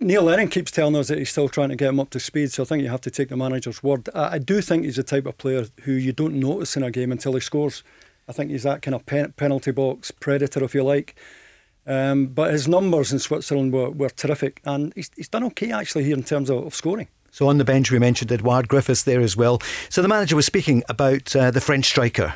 Neil 0.00 0.22
Lennon 0.22 0.48
keeps 0.48 0.70
telling 0.70 0.96
us 0.96 1.08
that 1.08 1.18
he's 1.18 1.30
still 1.30 1.48
trying 1.48 1.68
to 1.68 1.76
get 1.76 1.88
him 1.88 2.00
up 2.00 2.10
to 2.10 2.20
speed, 2.20 2.50
so 2.52 2.62
I 2.62 2.66
think 2.66 2.82
you 2.82 2.88
have 2.88 3.02
to 3.02 3.10
take 3.10 3.28
the 3.28 3.36
manager's 3.36 3.82
word. 3.82 4.08
I, 4.14 4.34
I 4.34 4.38
do 4.38 4.60
think 4.60 4.84
he's 4.84 4.96
the 4.96 5.02
type 5.02 5.26
of 5.26 5.38
player 5.38 5.66
who 5.82 5.92
you 5.92 6.12
don't 6.12 6.34
notice 6.34 6.76
in 6.76 6.82
a 6.82 6.90
game 6.90 7.12
until 7.12 7.34
he 7.34 7.40
scores. 7.40 7.82
I 8.28 8.32
think 8.32 8.50
he's 8.50 8.62
that 8.62 8.82
kind 8.82 8.94
of 8.94 9.04
pen, 9.06 9.32
penalty 9.32 9.72
box 9.72 10.10
predator, 10.10 10.64
if 10.64 10.74
you 10.74 10.84
like. 10.84 11.16
Um, 11.86 12.26
but 12.28 12.52
his 12.52 12.68
numbers 12.68 13.12
in 13.12 13.18
Switzerland 13.18 13.72
were, 13.72 13.90
were 13.90 14.10
terrific, 14.10 14.60
and 14.64 14.92
he's, 14.94 15.10
he's 15.16 15.28
done 15.28 15.44
okay 15.44 15.72
actually 15.72 16.04
here 16.04 16.16
in 16.16 16.22
terms 16.22 16.48
of, 16.48 16.66
of 16.66 16.74
scoring. 16.74 17.08
So 17.30 17.48
on 17.48 17.58
the 17.58 17.64
bench, 17.64 17.90
we 17.90 17.98
mentioned 17.98 18.32
Edouard 18.32 18.68
Griffiths 18.68 19.04
there 19.04 19.20
as 19.20 19.36
well. 19.36 19.60
So 19.88 20.02
the 20.02 20.08
manager 20.08 20.36
was 20.36 20.46
speaking 20.46 20.82
about 20.88 21.34
uh, 21.34 21.50
the 21.50 21.60
French 21.60 21.86
striker. 21.86 22.34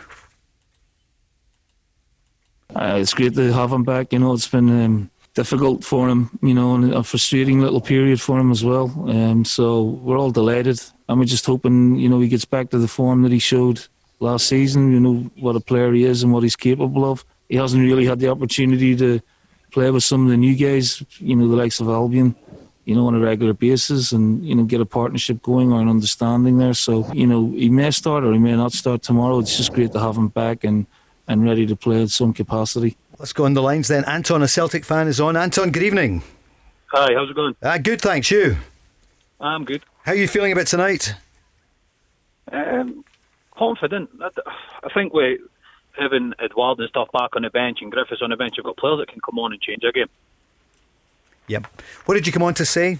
Uh, 2.74 2.98
it's 3.00 3.14
great 3.14 3.34
to 3.34 3.52
have 3.52 3.72
him 3.72 3.84
back. 3.84 4.12
You 4.12 4.18
know, 4.18 4.32
it's 4.32 4.48
been 4.48 4.84
um, 4.84 5.10
difficult 5.34 5.84
for 5.84 6.08
him, 6.08 6.30
you 6.42 6.54
know, 6.54 6.74
and 6.74 6.92
a 6.92 7.02
frustrating 7.02 7.60
little 7.60 7.80
period 7.80 8.20
for 8.20 8.38
him 8.38 8.50
as 8.50 8.64
well. 8.64 8.86
Um, 9.08 9.44
so 9.44 9.82
we're 9.82 10.18
all 10.18 10.30
delighted. 10.30 10.80
And 11.08 11.18
we're 11.18 11.26
just 11.26 11.46
hoping, 11.46 11.96
you 11.96 12.08
know, 12.08 12.20
he 12.20 12.28
gets 12.28 12.44
back 12.46 12.70
to 12.70 12.78
the 12.78 12.88
form 12.88 13.22
that 13.22 13.32
he 13.32 13.38
showed 13.38 13.86
last 14.20 14.46
season, 14.46 14.90
you 14.92 15.00
know, 15.00 15.30
what 15.38 15.56
a 15.56 15.60
player 15.60 15.92
he 15.92 16.04
is 16.04 16.22
and 16.22 16.32
what 16.32 16.42
he's 16.42 16.56
capable 16.56 17.04
of. 17.04 17.24
He 17.48 17.56
hasn't 17.56 17.82
really 17.82 18.06
had 18.06 18.20
the 18.20 18.28
opportunity 18.28 18.96
to 18.96 19.20
play 19.70 19.90
with 19.90 20.04
some 20.04 20.24
of 20.24 20.30
the 20.30 20.36
new 20.36 20.54
guys, 20.56 21.02
you 21.18 21.36
know, 21.36 21.48
the 21.48 21.56
likes 21.56 21.80
of 21.80 21.88
Albian 21.88 22.34
you 22.84 22.94
know, 22.94 23.06
on 23.06 23.14
a 23.14 23.18
regular 23.18 23.54
basis 23.54 24.12
and, 24.12 24.44
you 24.44 24.54
know, 24.54 24.64
get 24.64 24.80
a 24.80 24.86
partnership 24.86 25.42
going 25.42 25.72
or 25.72 25.80
an 25.80 25.88
understanding 25.88 26.58
there. 26.58 26.74
So, 26.74 27.10
you 27.12 27.26
know, 27.26 27.50
he 27.50 27.70
may 27.70 27.90
start 27.90 28.24
or 28.24 28.32
he 28.32 28.38
may 28.38 28.54
not 28.54 28.72
start 28.72 29.02
tomorrow. 29.02 29.38
It's 29.38 29.56
just 29.56 29.72
great 29.72 29.92
to 29.92 30.00
have 30.00 30.16
him 30.16 30.28
back 30.28 30.64
and, 30.64 30.86
and 31.26 31.44
ready 31.44 31.66
to 31.66 31.76
play 31.76 32.02
at 32.02 32.10
some 32.10 32.34
capacity. 32.34 32.96
Let's 33.18 33.32
go 33.32 33.44
on 33.44 33.54
the 33.54 33.62
lines 33.62 33.88
then. 33.88 34.04
Anton, 34.04 34.42
a 34.42 34.48
Celtic 34.48 34.84
fan, 34.84 35.08
is 35.08 35.20
on. 35.20 35.36
Anton, 35.36 35.70
good 35.70 35.82
evening. 35.82 36.22
Hi, 36.88 37.14
how's 37.14 37.30
it 37.30 37.36
going? 37.36 37.56
Uh, 37.62 37.78
good, 37.78 38.00
thanks. 38.00 38.30
You? 38.30 38.56
I'm 39.40 39.64
good. 39.64 39.82
How 40.04 40.12
are 40.12 40.16
you 40.16 40.28
feeling 40.28 40.52
about 40.52 40.66
tonight? 40.66 41.14
Um, 42.52 43.04
confident. 43.56 44.10
I 44.20 44.92
think 44.92 45.14
we 45.14 45.38
having 45.98 46.32
Edouard 46.38 46.78
and 46.78 46.88
stuff 46.88 47.08
back 47.12 47.36
on 47.36 47.42
the 47.42 47.50
bench 47.50 47.78
and 47.80 47.90
Griffiths 47.90 48.20
on 48.22 48.30
the 48.30 48.36
bench, 48.36 48.54
you've 48.56 48.66
got 48.66 48.76
players 48.76 48.98
that 48.98 49.08
can 49.08 49.20
come 49.20 49.38
on 49.38 49.52
and 49.52 49.60
change 49.60 49.82
a 49.84 49.92
game. 49.92 50.08
Yep. 51.48 51.66
What 52.06 52.14
did 52.14 52.26
you 52.26 52.32
come 52.32 52.42
on 52.42 52.54
to 52.54 52.64
say? 52.64 52.98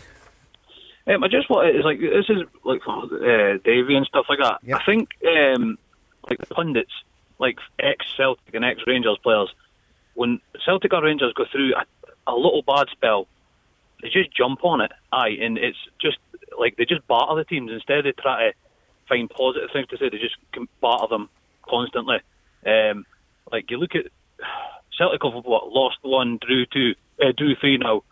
Um, 1.07 1.23
I 1.23 1.29
just 1.29 1.51
want 1.51 1.75
it's 1.75 1.85
like 1.85 2.01
this 2.01 2.29
is 2.29 2.43
like 2.65 2.81
uh, 2.87 3.59
Davie 3.65 3.97
and 3.97 4.07
stuff 4.07 4.27
like 4.29 4.39
that. 4.39 4.59
Yep. 4.63 4.81
I 4.81 4.85
think 4.85 5.11
um, 5.27 5.79
like 6.29 6.39
the 6.39 6.47
pundits, 6.47 6.93
like 7.39 7.59
ex 7.79 8.07
Celtic 8.17 8.55
and 8.55 8.65
ex 8.65 8.81
Rangers 8.87 9.19
players, 9.23 9.53
when 10.15 10.41
Celtic 10.65 10.93
or 10.93 11.03
Rangers 11.03 11.33
go 11.35 11.45
through 11.51 11.75
a, 11.75 11.85
a 12.31 12.35
little 12.35 12.63
bad 12.63 12.87
spell, 12.91 13.27
they 14.01 14.09
just 14.09 14.35
jump 14.35 14.65
on 14.65 14.81
it. 14.81 14.93
Aye, 15.13 15.37
and 15.41 15.59
it's 15.59 15.79
just 16.01 16.19
like 16.59 16.77
they 16.77 16.87
just 16.87 17.07
batter 17.07 17.35
the 17.35 17.45
teams 17.45 17.71
instead. 17.71 17.99
Of 17.99 18.05
they 18.05 18.23
try 18.23 18.51
to 18.51 18.55
find 19.09 19.29
positive 19.29 19.71
things 19.73 19.89
to 19.89 19.99
say. 19.99 20.09
They 20.09 20.19
just 20.19 20.37
batter 20.81 21.07
them 21.09 21.29
constantly. 21.69 22.21
Um, 22.67 23.05
like 23.53 23.71
you 23.71 23.77
look 23.77 23.95
at 23.95 24.07
Celtic 24.99 25.23
have 25.23 25.45
what 25.45 25.69
lost 25.69 25.99
one, 26.03 26.39
drew 26.41 26.65
two, 26.67 26.95
uh, 27.23 27.33
drew 27.37 27.55
three 27.57 27.77
now. 27.77 28.03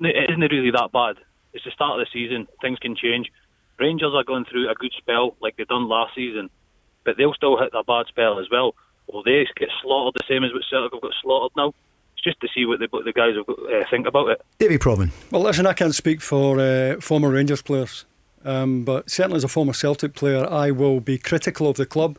It's 0.00 0.16
n- 0.16 0.22
It 0.22 0.30
isn't 0.30 0.52
really 0.52 0.70
that 0.70 0.90
bad. 0.92 1.16
It's 1.52 1.64
the 1.64 1.70
start 1.70 2.00
of 2.00 2.06
the 2.06 2.10
season. 2.12 2.46
Things 2.60 2.78
can 2.78 2.96
change. 2.96 3.30
Rangers 3.78 4.12
are 4.14 4.24
going 4.24 4.44
through 4.44 4.70
a 4.70 4.74
good 4.74 4.92
spell 4.98 5.36
like 5.40 5.56
they 5.56 5.64
done 5.64 5.88
last 5.88 6.14
season, 6.14 6.50
but 7.04 7.16
they'll 7.16 7.34
still 7.34 7.58
hit 7.58 7.70
a 7.74 7.82
bad 7.84 8.06
spell 8.08 8.38
as 8.38 8.46
well. 8.50 8.74
Will 9.12 9.22
they 9.22 9.46
get 9.56 9.70
slaughtered 9.82 10.14
the 10.14 10.24
same 10.28 10.44
as 10.44 10.52
what 10.52 10.62
Celtic 10.70 10.92
have 10.92 11.02
got 11.02 11.12
slaughtered 11.22 11.56
now? 11.56 11.74
It's 12.14 12.22
just 12.22 12.40
to 12.40 12.48
see 12.54 12.66
what 12.66 12.78
the, 12.78 12.86
what 12.90 13.04
the 13.04 13.12
guys 13.12 13.34
have 13.36 13.46
got, 13.46 13.58
uh, 13.58 13.84
think 13.90 14.06
about 14.06 14.28
it. 14.28 14.42
Davie 14.58 14.78
Provan. 14.78 15.10
Well, 15.30 15.42
listen, 15.42 15.66
I 15.66 15.72
can't 15.72 15.94
speak 15.94 16.20
for 16.20 16.60
uh, 16.60 17.00
former 17.00 17.30
Rangers 17.30 17.62
players, 17.62 18.04
um, 18.44 18.84
but 18.84 19.10
certainly 19.10 19.38
as 19.38 19.44
a 19.44 19.48
former 19.48 19.72
Celtic 19.72 20.14
player, 20.14 20.46
I 20.48 20.70
will 20.70 21.00
be 21.00 21.16
critical 21.18 21.68
of 21.68 21.76
the 21.76 21.86
club. 21.86 22.18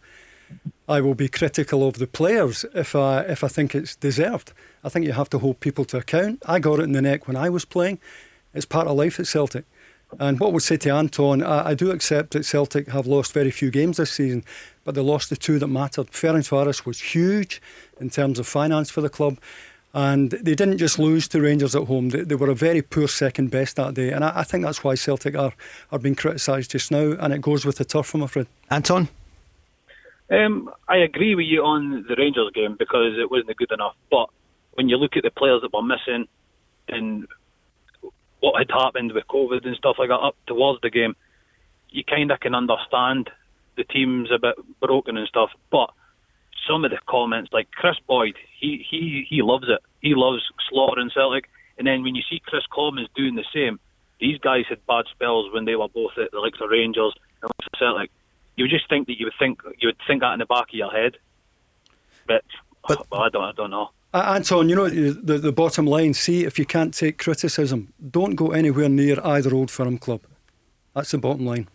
I 0.91 0.99
will 0.99 1.15
be 1.15 1.30
critical 1.30 1.88
of 1.88 1.93
the 1.99 2.08
players 2.08 2.65
if 2.75 2.95
I 2.95 3.21
if 3.21 3.43
I 3.43 3.47
think 3.47 3.73
it's 3.73 3.95
deserved. 3.95 4.51
I 4.84 4.89
think 4.89 5.06
you 5.06 5.13
have 5.13 5.30
to 5.30 5.39
hold 5.39 5.62
people 5.62 5.86
to 5.86 5.97
account. 5.97 6.43
I 6.45 6.60
got 6.60 6.80
it 6.80 6.84
in 6.84 6.91
the 6.91 7.01
neck 7.01 7.27
when 7.27 7.38
I 7.38 7.49
was 7.49 7.65
playing. 7.65 7.99
It's 8.54 8.65
part 8.65 8.88
of 8.88 8.97
life 8.97 9.17
at 9.19 9.27
Celtic. 9.27 9.63
And 10.19 10.39
what 10.39 10.51
we'll 10.51 10.60
say 10.60 10.75
to 10.77 10.89
Anton, 10.89 11.41
I, 11.41 11.69
I 11.69 11.73
do 11.75 11.91
accept 11.91 12.32
that 12.32 12.45
Celtic 12.45 12.89
have 12.89 13.08
lost 13.08 13.32
very 13.32 13.51
few 13.51 13.71
games 13.71 13.95
this 13.95 14.12
season, 14.12 14.43
but 14.84 14.93
they 14.93 15.01
lost 15.01 15.30
the 15.30 15.38
two 15.38 15.60
that 15.60 15.67
mattered. 15.67 16.12
Ferencvaros 16.12 16.86
was 16.86 16.99
huge 16.99 17.62
in 18.01 18.10
terms 18.10 18.38
of 18.38 18.45
finance 18.45 18.89
for 18.89 18.99
the 18.99 19.10
club. 19.10 19.38
And 19.93 20.32
they 20.32 20.56
didn't 20.56 20.80
just 20.80 20.99
lose 20.99 21.30
to 21.30 21.41
Rangers 21.41 21.75
at 21.75 21.88
home, 21.88 22.10
they, 22.10 22.23
they 22.23 22.36
were 22.36 22.49
a 22.49 22.56
very 22.56 22.82
poor 22.82 23.08
second 23.08 23.51
best 23.51 23.77
that 23.77 23.93
day. 23.93 24.12
And 24.12 24.25
I, 24.25 24.39
I 24.39 24.43
think 24.43 24.65
that's 24.65 24.84
why 24.84 24.95
Celtic 24.95 25.38
are, 25.38 25.54
are 25.91 25.99
being 25.99 26.15
criticised 26.15 26.71
just 26.71 26.91
now. 26.91 27.15
And 27.19 27.34
it 27.34 27.41
goes 27.41 27.65
with 27.65 27.77
the 27.77 27.86
turf, 27.86 28.13
I'm 28.13 28.23
afraid. 28.23 28.47
Anton? 28.69 29.08
Um, 30.32 30.70
I 30.88 30.98
agree 30.98 31.36
with 31.36 31.46
you 31.46 31.63
on 31.63 32.06
the 32.08 32.15
Rangers 32.17 32.52
game 32.56 32.78
because 32.80 33.17
it 33.20 33.30
wasn't 33.30 33.58
good 33.58 33.72
enough. 33.72 33.96
But 34.10 34.30
when 34.74 34.88
you 34.88 34.96
look 34.96 35.17
at 35.17 35.24
the 35.24 35.32
players 35.32 35.62
that 35.62 35.74
were 35.74 35.84
missing 35.84 36.28
and 36.88 37.28
what 38.39 38.58
had 38.58 38.72
happened 38.72 39.12
with 39.12 39.28
COVID 39.28 39.65
and 39.65 39.76
stuff 39.76 39.98
like 40.00 40.10
that 40.10 40.15
up 40.15 40.36
towards 40.48 40.80
the 40.82 40.89
game, 40.89 41.15
you 41.89 42.04
kind 42.06 42.32
of 42.32 42.39
can 42.39 42.56
understand 42.56 43.30
the 43.76 43.84
team's 43.84 44.30
a 44.32 44.39
bit 44.39 44.56
broken 44.80 45.17
and 45.17 45.28
stuff. 45.28 45.50
But 45.70 45.89
some 46.67 46.86
of 46.86 46.91
the 46.91 47.00
comments, 47.10 47.52
like 47.52 47.70
Kris 47.72 47.98
Boyd, 48.08 48.36
he 48.58 48.86
he 48.89 49.26
he 49.30 49.41
loves 49.41 49.65
it. 49.67 49.82
He 50.00 50.13
loves 50.15 50.44
slaughtering 50.70 51.12
Celtic. 51.13 51.50
And 51.78 51.86
then 51.86 52.04
when 52.04 52.15
you 52.15 52.22
see 52.30 52.41
Kris 52.46 52.63
Commons 52.72 53.10
doing 53.15 53.36
the 53.36 53.46
same, 53.54 53.80
these 54.20 54.38
guys 54.38 54.65
had 54.70 54.86
bad 54.86 55.06
spells 55.12 55.52
when 55.54 55.65
they 55.65 55.76
were 55.76 55.89
both 55.89 56.12
at 56.17 56.32
the 56.32 56.39
likes 56.39 56.60
of 56.62 56.70
Rangers 56.70 57.13
and 57.41 57.52
Celtic. 57.78 58.12
You 58.62 58.65
would 58.65 58.69
just 58.78 58.88
think 58.89 59.08
that 59.08 59.17
you 59.19 59.26
would 59.26 59.34
think 59.39 59.60
you 59.80 59.88
would 59.88 59.97
think 60.06 60.21
that 60.21 60.34
in 60.34 60.39
the 60.39 60.45
back 60.45 60.67
of 60.69 60.76
your 60.76 60.91
head, 60.91 61.17
but, 62.28 62.43
But- 62.88 63.08
well, 63.12 63.21
I 63.24 63.30
don't 63.30 63.43
I 63.43 63.54
don't 63.54 63.71
know. 63.71 63.89
Uh, 64.13 64.34
Anton, 64.36 64.69
you 64.69 64.76
know, 64.76 64.88
the, 64.88 65.39
the 65.39 65.52
bottom 65.52 65.88
line 65.88 66.13
see, 66.13 66.43
if 66.43 66.60
you 66.60 66.65
can't 66.65 66.93
take 66.93 67.17
criticism, 67.17 67.91
don't 68.12 68.36
go 68.36 68.52
anywhere 68.52 68.88
near 68.88 69.17
either 69.26 69.52
old 69.56 69.71
firm 69.71 69.97
club. 69.97 70.21
That's 70.93 71.10
the 71.10 71.17
bottom 71.17 71.43
line. 71.45 71.69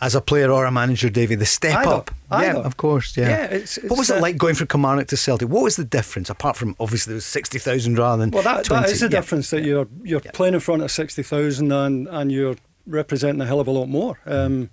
As 0.00 0.14
a 0.14 0.20
player 0.20 0.50
or 0.52 0.64
a 0.66 0.70
manager, 0.70 1.10
Davie, 1.10 1.34
the 1.34 1.44
step 1.46 1.78
Either, 1.78 1.90
up. 1.90 2.10
Yeah, 2.30 2.54
of 2.58 2.76
course. 2.76 3.16
Yeah. 3.16 3.28
Yeah, 3.28 3.44
it's- 3.46 3.78
what 3.88 3.98
was 3.98 4.08
it's, 4.08 4.10
it 4.10 4.16
uh, 4.18 4.20
like 4.20 4.36
going 4.38 4.54
from 4.54 4.68
Kilmarnock 4.68 5.08
to 5.08 5.16
Celtic? 5.16 5.48
What 5.48 5.64
was 5.64 5.74
the 5.76 5.84
difference, 5.84 6.30
apart 6.30 6.56
from 6.56 6.76
obviously 6.78 7.10
there 7.10 7.16
was 7.16 7.26
60,000 7.26 7.98
rather 7.98 8.20
than 8.22 8.30
Well, 8.30 8.42
that, 8.44 8.64
20? 8.66 8.82
that 8.82 8.90
is 8.92 9.00
the 9.00 9.06
Yeah. 9.06 9.10
difference 9.10 9.50
that 9.50 9.64
you're 9.64 9.88
you're 10.04 10.20
playing 10.20 10.54
in 10.54 10.60
front 10.60 10.82
of 10.82 10.90
sixty 10.92 11.22
thousand 11.22 11.72
and 11.72 12.06
and 12.08 12.30
you're 12.32 12.54
representing 12.86 13.40
a 13.40 13.46
hell 13.46 13.60
of 13.60 13.68
a 13.68 13.70
lot 13.70 13.86
more. 13.88 14.18
Um, 14.26 14.70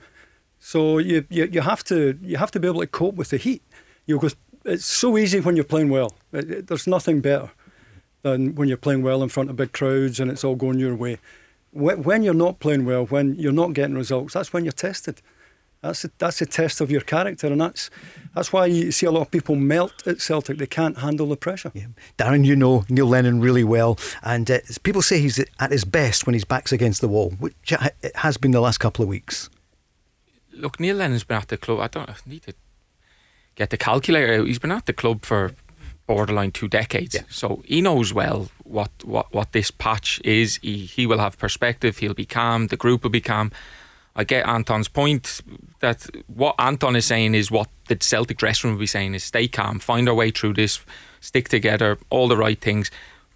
so 0.60 0.98
you, 0.98 1.26
you 1.30 1.46
you 1.52 1.62
have 1.62 1.84
to 1.86 2.18
you 2.22 2.38
have 2.38 2.52
to 2.52 2.60
be 2.60 2.68
able 2.68 2.82
to 2.82 2.88
cope 2.88 3.16
with 3.16 3.30
the 3.30 3.38
heat. 3.38 3.62
You 4.06 4.20
go. 4.20 4.30
It's 4.66 4.86
so 4.86 5.18
easy 5.18 5.40
when 5.40 5.56
you're 5.56 5.64
playing 5.66 5.90
well. 5.90 6.14
It- 6.34 6.52
it- 6.52 6.68
there's 6.68 6.88
nothing 6.88 7.22
better 7.22 7.52
than 8.24 8.56
when 8.56 8.68
you're 8.68 8.78
playing 8.78 9.02
well 9.04 9.24
in 9.24 9.30
front 9.30 9.50
of 9.50 9.56
big 9.56 9.72
crowds 9.72 10.20
and 10.20 10.30
it's 10.32 10.44
all 10.44 10.56
going 10.56 10.80
your 10.80 10.96
way. 10.96 11.20
When, 11.72 12.04
when 12.04 12.24
you're 12.24 12.34
not 12.34 12.60
playing 12.60 12.86
well, 12.86 13.06
when 13.06 13.36
you're 13.36 13.52
not 13.54 13.74
getting 13.74 13.96
results, 13.96 14.34
that's 14.34 14.52
when 14.52 14.66
you're 14.66 14.72
tested. 14.74 15.22
That's 15.82 16.04
a, 16.06 16.12
that's 16.18 16.42
a 16.42 16.46
test 16.46 16.82
of 16.82 16.90
your 16.90 17.02
character, 17.02 17.48
and 17.48 17.62
that's 17.62 17.90
that's 18.34 18.52
why 18.52 18.66
you 18.66 18.92
see 18.92 19.06
a 19.06 19.12
lot 19.12 19.22
of 19.22 19.32
people 19.32 19.56
melt 19.56 20.06
at 20.08 20.22
Celtic. 20.22 20.58
They 20.58 20.68
can't 20.68 20.98
handle 20.98 21.28
the 21.28 21.38
pressure. 21.38 21.72
Yeah. 21.74 21.86
Darren, 22.18 22.46
you 22.46 22.56
know 22.56 22.84
Neil 22.90 23.06
Lennon 23.08 23.42
really 23.42 23.64
well, 23.64 23.98
and 24.24 24.50
uh, 24.50 24.60
people 24.84 25.02
say 25.02 25.20
he's 25.20 25.44
at 25.60 25.72
his 25.72 25.86
best 25.86 26.26
when 26.26 26.34
his 26.34 26.46
back's 26.46 26.72
against 26.72 27.02
the 27.02 27.08
wall, 27.08 27.32
which 27.40 27.54
it 28.02 28.16
has 28.16 28.38
been 28.38 28.52
the 28.52 28.62
last 28.62 28.80
couple 28.80 29.04
of 29.04 29.10
weeks. 29.10 29.50
Look, 30.52 30.80
Neil 30.80 30.96
Lennon's 30.96 31.24
been 31.24 31.38
at 31.38 31.48
the 31.48 31.58
club. 31.58 31.80
I 31.80 31.88
don't 31.88 32.10
I 32.10 32.16
need 32.26 32.44
to 32.44 32.54
get 33.56 33.70
the 33.70 33.78
calculator 33.78 34.42
out. 34.42 34.48
He's 34.48 34.60
been 34.60 34.72
at 34.72 34.88
the 34.88 34.94
club 34.94 35.24
for 35.24 35.54
borderline 36.08 36.52
two 36.52 36.68
decades. 36.68 37.14
Yeah. 37.14 37.24
So 37.30 37.62
he 37.66 37.82
knows 37.82 38.14
well 38.14 38.50
what, 38.64 38.92
what, 39.04 39.32
what 39.34 39.52
this 39.52 39.70
patch 39.70 40.20
is. 40.24 40.56
He, 40.64 40.78
he 40.86 41.06
will 41.06 41.20
have 41.20 41.38
perspective. 41.38 41.98
He'll 41.98 42.14
be 42.14 42.26
calm. 42.26 42.68
The 42.68 42.78
group 42.78 43.04
will 43.04 43.12
be 43.12 43.22
calm. 43.22 43.52
I 44.18 44.24
get 44.24 44.48
Anton's 44.48 44.88
point 44.88 45.42
that 45.80 46.08
what 46.26 46.56
Anton 46.58 46.96
is 46.96 47.06
saying 47.06 47.36
is 47.36 47.52
what 47.52 47.70
the 47.88 47.98
Celtic 48.02 48.38
dressing 48.38 48.70
room 48.70 48.76
will 48.76 48.82
be 48.82 48.88
saying 48.88 49.14
is 49.14 49.24
stay 49.24 49.48
calm, 49.48 49.78
find 49.78 50.10
our 50.10 50.16
way 50.16 50.32
through 50.32 50.54
this, 50.54 50.80
stick 51.22 51.50
together, 51.50 52.00
all 52.10 52.28
the 52.28 52.36
right 52.36 52.60
things. 52.60 52.90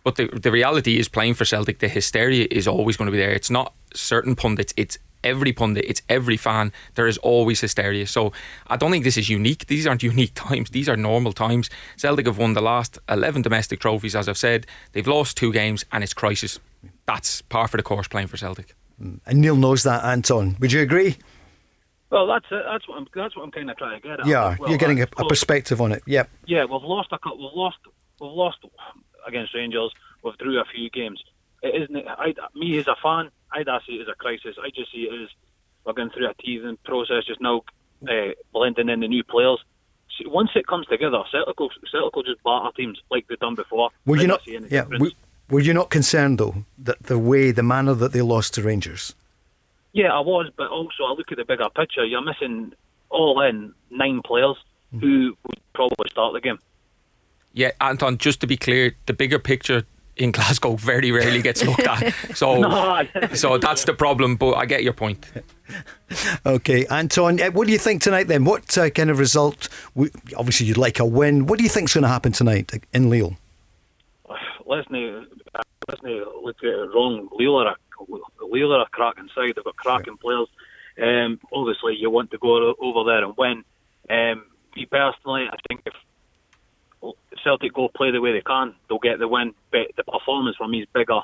But 0.03 0.15
the, 0.15 0.25
the 0.27 0.51
reality 0.51 0.97
is 0.97 1.07
playing 1.07 1.35
for 1.35 1.45
Celtic, 1.45 1.79
the 1.79 1.87
hysteria 1.87 2.47
is 2.49 2.67
always 2.67 2.97
going 2.97 3.05
to 3.05 3.11
be 3.11 3.19
there. 3.19 3.31
It's 3.31 3.51
not 3.51 3.73
certain 3.93 4.35
pundits, 4.35 4.73
it's 4.75 4.97
every 5.23 5.53
pundit, 5.53 5.85
it's 5.87 6.01
every 6.09 6.35
fan. 6.35 6.73
There 6.95 7.05
is 7.05 7.19
always 7.19 7.61
hysteria. 7.61 8.07
So 8.07 8.33
I 8.65 8.75
don't 8.75 8.89
think 8.89 9.03
this 9.03 9.17
is 9.17 9.29
unique. 9.29 9.67
These 9.67 9.85
aren't 9.85 10.01
unique 10.13 10.33
times. 10.33 10.71
These 10.71 10.89
are 10.89 10.97
normal 10.97 11.31
times. 11.31 11.69
Celtic 11.95 12.25
have 12.25 12.39
won 12.39 12.53
the 12.53 12.61
last 12.61 12.97
11 13.07 13.43
domestic 13.43 13.79
trophies, 13.79 14.15
as 14.15 14.27
I've 14.27 14.37
said. 14.37 14.65
They've 14.93 15.07
lost 15.07 15.37
two 15.37 15.53
games 15.53 15.85
and 15.91 16.03
it's 16.03 16.15
crisis. 16.15 16.59
That's 17.05 17.43
par 17.43 17.67
for 17.67 17.77
the 17.77 17.83
course 17.83 18.07
playing 18.07 18.27
for 18.29 18.37
Celtic. 18.37 18.75
And 19.25 19.41
Neil 19.41 19.55
knows 19.55 19.83
that, 19.83 20.03
Anton. 20.03 20.55
Would 20.59 20.71
you 20.71 20.81
agree? 20.81 21.17
Well, 22.11 22.27
that's 22.27 22.45
it. 22.51 22.63
That's 22.69 22.87
what 22.87 22.97
I'm. 22.97 23.07
That's 23.15 23.35
what 23.35 23.43
I'm 23.43 23.51
kind 23.51 23.69
of 23.69 23.77
trying 23.77 24.01
to 24.01 24.07
get 24.07 24.19
at. 24.19 24.25
Yeah, 24.25 24.57
Well, 24.59 24.69
you're 24.69 24.77
getting 24.77 25.01
a, 25.01 25.07
a 25.17 25.27
perspective 25.27 25.79
on 25.79 25.91
it. 25.91 26.03
Yep. 26.05 26.29
Yeah, 26.45 26.65
we've 26.65 26.83
lost 26.83 27.09
a 27.11 27.17
couple. 27.17 27.37
We've 27.39 27.55
lost. 27.55 27.77
We've 28.19 28.31
lost 28.31 28.57
against 29.25 29.55
Rangers. 29.55 29.91
We've 30.23 30.37
drew 30.37 30.59
a 30.59 30.65
few 30.65 30.89
games. 30.89 31.23
It 31.63 31.83
isn't. 31.83 32.07
I, 32.07 32.33
me 32.53 32.77
as 32.77 32.87
a 32.87 32.95
fan, 33.01 33.29
I 33.53 33.63
don't 33.63 33.81
see 33.87 33.93
it 33.93 34.01
as 34.01 34.07
a 34.09 34.15
crisis. 34.15 34.57
I 34.61 34.69
just 34.75 34.91
see 34.91 35.03
it 35.09 35.23
as 35.23 35.29
we're 35.85 35.93
going 35.93 36.09
through 36.09 36.29
a 36.29 36.33
teething 36.33 36.77
process 36.83 37.25
just 37.25 37.41
now, 37.41 37.63
uh, 38.07 38.31
blending 38.51 38.89
in 38.89 38.99
the 38.99 39.07
new 39.07 39.23
players. 39.23 39.59
See, 40.17 40.27
once 40.27 40.49
it 40.55 40.67
comes 40.67 40.87
together, 40.87 41.23
Celtic 41.31 41.59
will, 41.59 41.69
Celtic 41.91 42.15
will 42.15 42.23
just 42.23 42.43
batter 42.43 42.69
teams 42.75 42.99
like 43.09 43.27
they've 43.27 43.39
done 43.39 43.55
before. 43.55 43.89
I 44.19 44.21
you 44.21 44.27
don't 44.27 44.47
not? 44.47 44.71
Yeah. 44.71 44.85
Were, 45.51 45.57
were 45.57 45.59
you 45.61 45.73
not 45.73 45.89
concerned 45.89 46.37
though 46.39 46.63
that 46.79 47.03
the 47.03 47.19
way, 47.19 47.51
the 47.51 47.63
manner 47.63 47.93
that 47.93 48.13
they 48.13 48.21
lost 48.21 48.53
to 48.55 48.63
Rangers? 48.63 49.13
Yeah, 49.93 50.13
I 50.13 50.19
was, 50.21 50.49
but 50.57 50.69
also 50.69 51.03
I 51.03 51.11
look 51.13 51.31
at 51.31 51.37
the 51.37 51.45
bigger 51.45 51.69
picture. 51.75 52.05
You're 52.05 52.21
missing 52.23 52.73
all 53.09 53.41
in 53.41 53.73
nine 53.89 54.21
players 54.23 54.55
Mm. 54.93 54.99
who 54.99 55.37
would 55.47 55.59
probably 55.73 56.09
start 56.09 56.33
the 56.33 56.41
game. 56.41 56.59
Yeah, 57.53 57.71
Anton, 57.79 58.17
just 58.17 58.41
to 58.41 58.47
be 58.47 58.57
clear, 58.57 58.93
the 59.05 59.13
bigger 59.13 59.39
picture 59.39 59.83
in 60.17 60.31
Glasgow 60.37 60.75
very 60.75 61.11
rarely 61.13 61.41
gets 61.41 61.63
looked 61.65 61.87
at. 61.87 62.13
So, 62.35 62.61
so 63.33 63.57
that's 63.57 63.85
the 63.85 63.93
problem. 63.93 64.35
But 64.35 64.55
I 64.55 64.65
get 64.65 64.83
your 64.83 64.91
point. 64.93 65.25
Okay, 66.45 66.85
Anton, 66.87 67.39
uh, 67.41 67.51
what 67.51 67.67
do 67.67 67.71
you 67.71 67.79
think 67.79 68.01
tonight 68.01 68.27
then? 68.27 68.43
What 68.43 68.77
uh, 68.77 68.89
kind 68.89 69.09
of 69.09 69.17
result? 69.17 69.69
w- 69.95 70.11
Obviously, 70.35 70.65
you'd 70.67 70.75
like 70.77 70.99
a 70.99 71.05
win. 71.05 71.45
What 71.45 71.57
do 71.57 71.63
you 71.63 71.69
think's 71.69 71.93
going 71.93 72.01
to 72.01 72.09
happen 72.09 72.33
tonight 72.33 72.73
in 72.93 73.09
Lille? 73.09 73.37
Let's 74.71 74.89
not 74.89 75.27
let's 75.87 76.01
not 76.01 76.43
look 76.43 76.57
at 76.63 76.69
it 76.69 76.89
wrong. 76.93 77.27
Lille 77.37 77.57
are 77.57 77.75
a, 77.75 78.45
Lille 78.45 78.73
are 78.73 78.83
a 78.83 78.89
cracking 78.89 79.29
side. 79.35 79.53
They've 79.55 79.63
got 79.63 79.75
cracking 79.75 80.17
players. 80.17 80.47
Um, 81.01 81.39
obviously, 81.51 81.97
you 81.97 82.09
want 82.09 82.31
to 82.31 82.37
go 82.37 82.73
over 82.79 83.09
there 83.09 83.23
and 83.23 83.35
win. 83.37 83.63
Um, 84.09 84.45
me 84.75 84.85
personally, 84.85 85.47
I 85.51 85.57
think 85.67 85.81
if 85.85 85.93
if 87.03 87.39
Celtic 87.43 87.73
go 87.73 87.89
play 87.89 88.11
the 88.11 88.21
way 88.21 88.31
they 88.31 88.41
can, 88.41 88.73
they'll 88.87 88.99
get 88.99 89.19
the 89.19 89.27
win. 89.27 89.53
But 89.71 89.91
the 89.97 90.03
performance 90.03 90.55
for 90.57 90.67
me 90.67 90.81
is 90.81 90.87
bigger. 90.93 91.21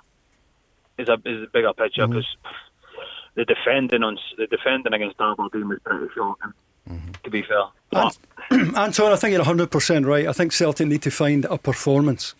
Is 0.97 1.10
a 1.10 1.17
is 1.25 1.43
a 1.43 1.47
bigger 1.51 1.73
picture 1.73 2.07
because 2.07 2.27
the 3.36 3.45
defending 3.45 4.03
on 4.03 4.17
the 4.38 4.47
defending 4.47 4.93
against 4.93 5.21
Aberdeen 5.21 5.69
was 5.69 5.79
pretty 5.83 6.07
shocking. 6.15 6.53
Mm-hmm. 6.89 7.12
To 7.23 7.29
be 7.29 7.43
fair, 7.43 7.65
Anton, 8.77 9.12
I 9.12 9.15
think 9.15 9.31
you're 9.31 9.41
100 9.41 9.69
percent 9.69 10.05
right. 10.05 10.27
I 10.27 10.33
think 10.33 10.53
Celtic 10.53 10.88
need 10.88 11.03
to 11.03 11.12
find 11.12 11.45
a 11.45 11.57
performance 11.57 12.33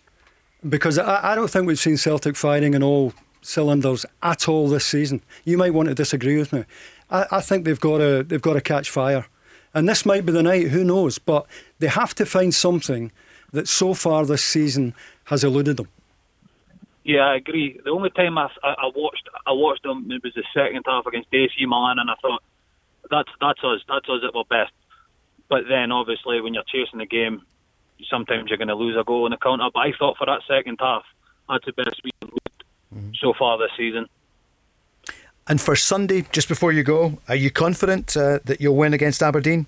because 0.66 0.98
I, 0.98 1.32
I 1.32 1.34
don't 1.34 1.50
think 1.50 1.66
we've 1.66 1.78
seen 1.78 1.96
Celtic 1.96 2.36
firing 2.36 2.74
in 2.74 2.82
all 2.82 3.12
cylinders 3.42 4.04
at 4.22 4.48
all 4.48 4.68
this 4.68 4.84
season. 4.84 5.22
You 5.44 5.58
might 5.58 5.74
want 5.74 5.88
to 5.88 5.94
disagree 5.94 6.38
with 6.38 6.52
me. 6.52 6.64
I, 7.10 7.26
I 7.30 7.40
think 7.40 7.64
they've 7.64 7.80
got 7.80 7.98
to 7.98 8.22
they've 8.22 8.42
got 8.42 8.54
to 8.54 8.60
catch 8.60 8.90
fire, 8.90 9.26
and 9.74 9.88
this 9.88 10.04
might 10.04 10.26
be 10.26 10.32
the 10.32 10.42
night. 10.42 10.68
Who 10.68 10.84
knows? 10.84 11.18
But 11.18 11.46
they 11.78 11.88
have 11.88 12.14
to 12.16 12.26
find 12.26 12.54
something 12.54 13.12
that 13.52 13.68
so 13.68 13.94
far 13.94 14.26
this 14.26 14.44
season 14.44 14.94
has 15.24 15.44
eluded 15.44 15.78
them. 15.78 15.88
Yeah, 17.04 17.20
I 17.20 17.36
agree. 17.36 17.80
The 17.82 17.90
only 17.90 18.10
time 18.10 18.36
I, 18.36 18.48
I 18.62 18.90
watched 18.94 19.28
I 19.46 19.52
watched 19.52 19.82
them 19.82 20.10
it 20.10 20.22
was 20.22 20.34
the 20.34 20.44
second 20.52 20.84
half 20.86 21.06
against 21.06 21.28
AC 21.32 21.54
Milan, 21.64 21.98
and 21.98 22.10
I 22.10 22.14
thought 22.20 22.42
that's 23.10 23.30
that's 23.40 23.60
us, 23.64 23.80
that's 23.88 24.08
us 24.08 24.20
at 24.26 24.36
our 24.36 24.44
best. 24.44 24.72
But 25.48 25.62
then 25.68 25.90
obviously 25.90 26.40
when 26.42 26.52
you're 26.52 26.64
chasing 26.64 26.98
the 26.98 27.06
game, 27.06 27.42
sometimes 28.08 28.48
you're 28.48 28.58
going 28.58 28.68
to 28.68 28.74
lose 28.74 28.96
a 28.98 29.04
goal 29.04 29.26
in 29.26 29.30
the 29.30 29.36
counter. 29.36 29.68
But 29.72 29.80
I 29.80 29.92
thought 29.98 30.16
for 30.16 30.26
that 30.26 30.40
second 30.48 30.78
half, 30.80 31.04
that's 31.48 31.64
the 31.64 31.72
best 31.72 32.00
we've 32.04 32.30
looked 32.30 32.64
mm-hmm. 32.94 33.10
so 33.20 33.32
far 33.38 33.58
this 33.58 33.70
season. 33.76 34.06
And 35.48 35.60
for 35.60 35.74
Sunday, 35.76 36.26
just 36.30 36.48
before 36.48 36.72
you 36.72 36.82
go, 36.82 37.18
are 37.28 37.36
you 37.36 37.50
confident 37.50 38.16
uh, 38.16 38.38
that 38.44 38.60
you'll 38.60 38.76
win 38.76 38.92
against 38.92 39.22
Aberdeen? 39.22 39.66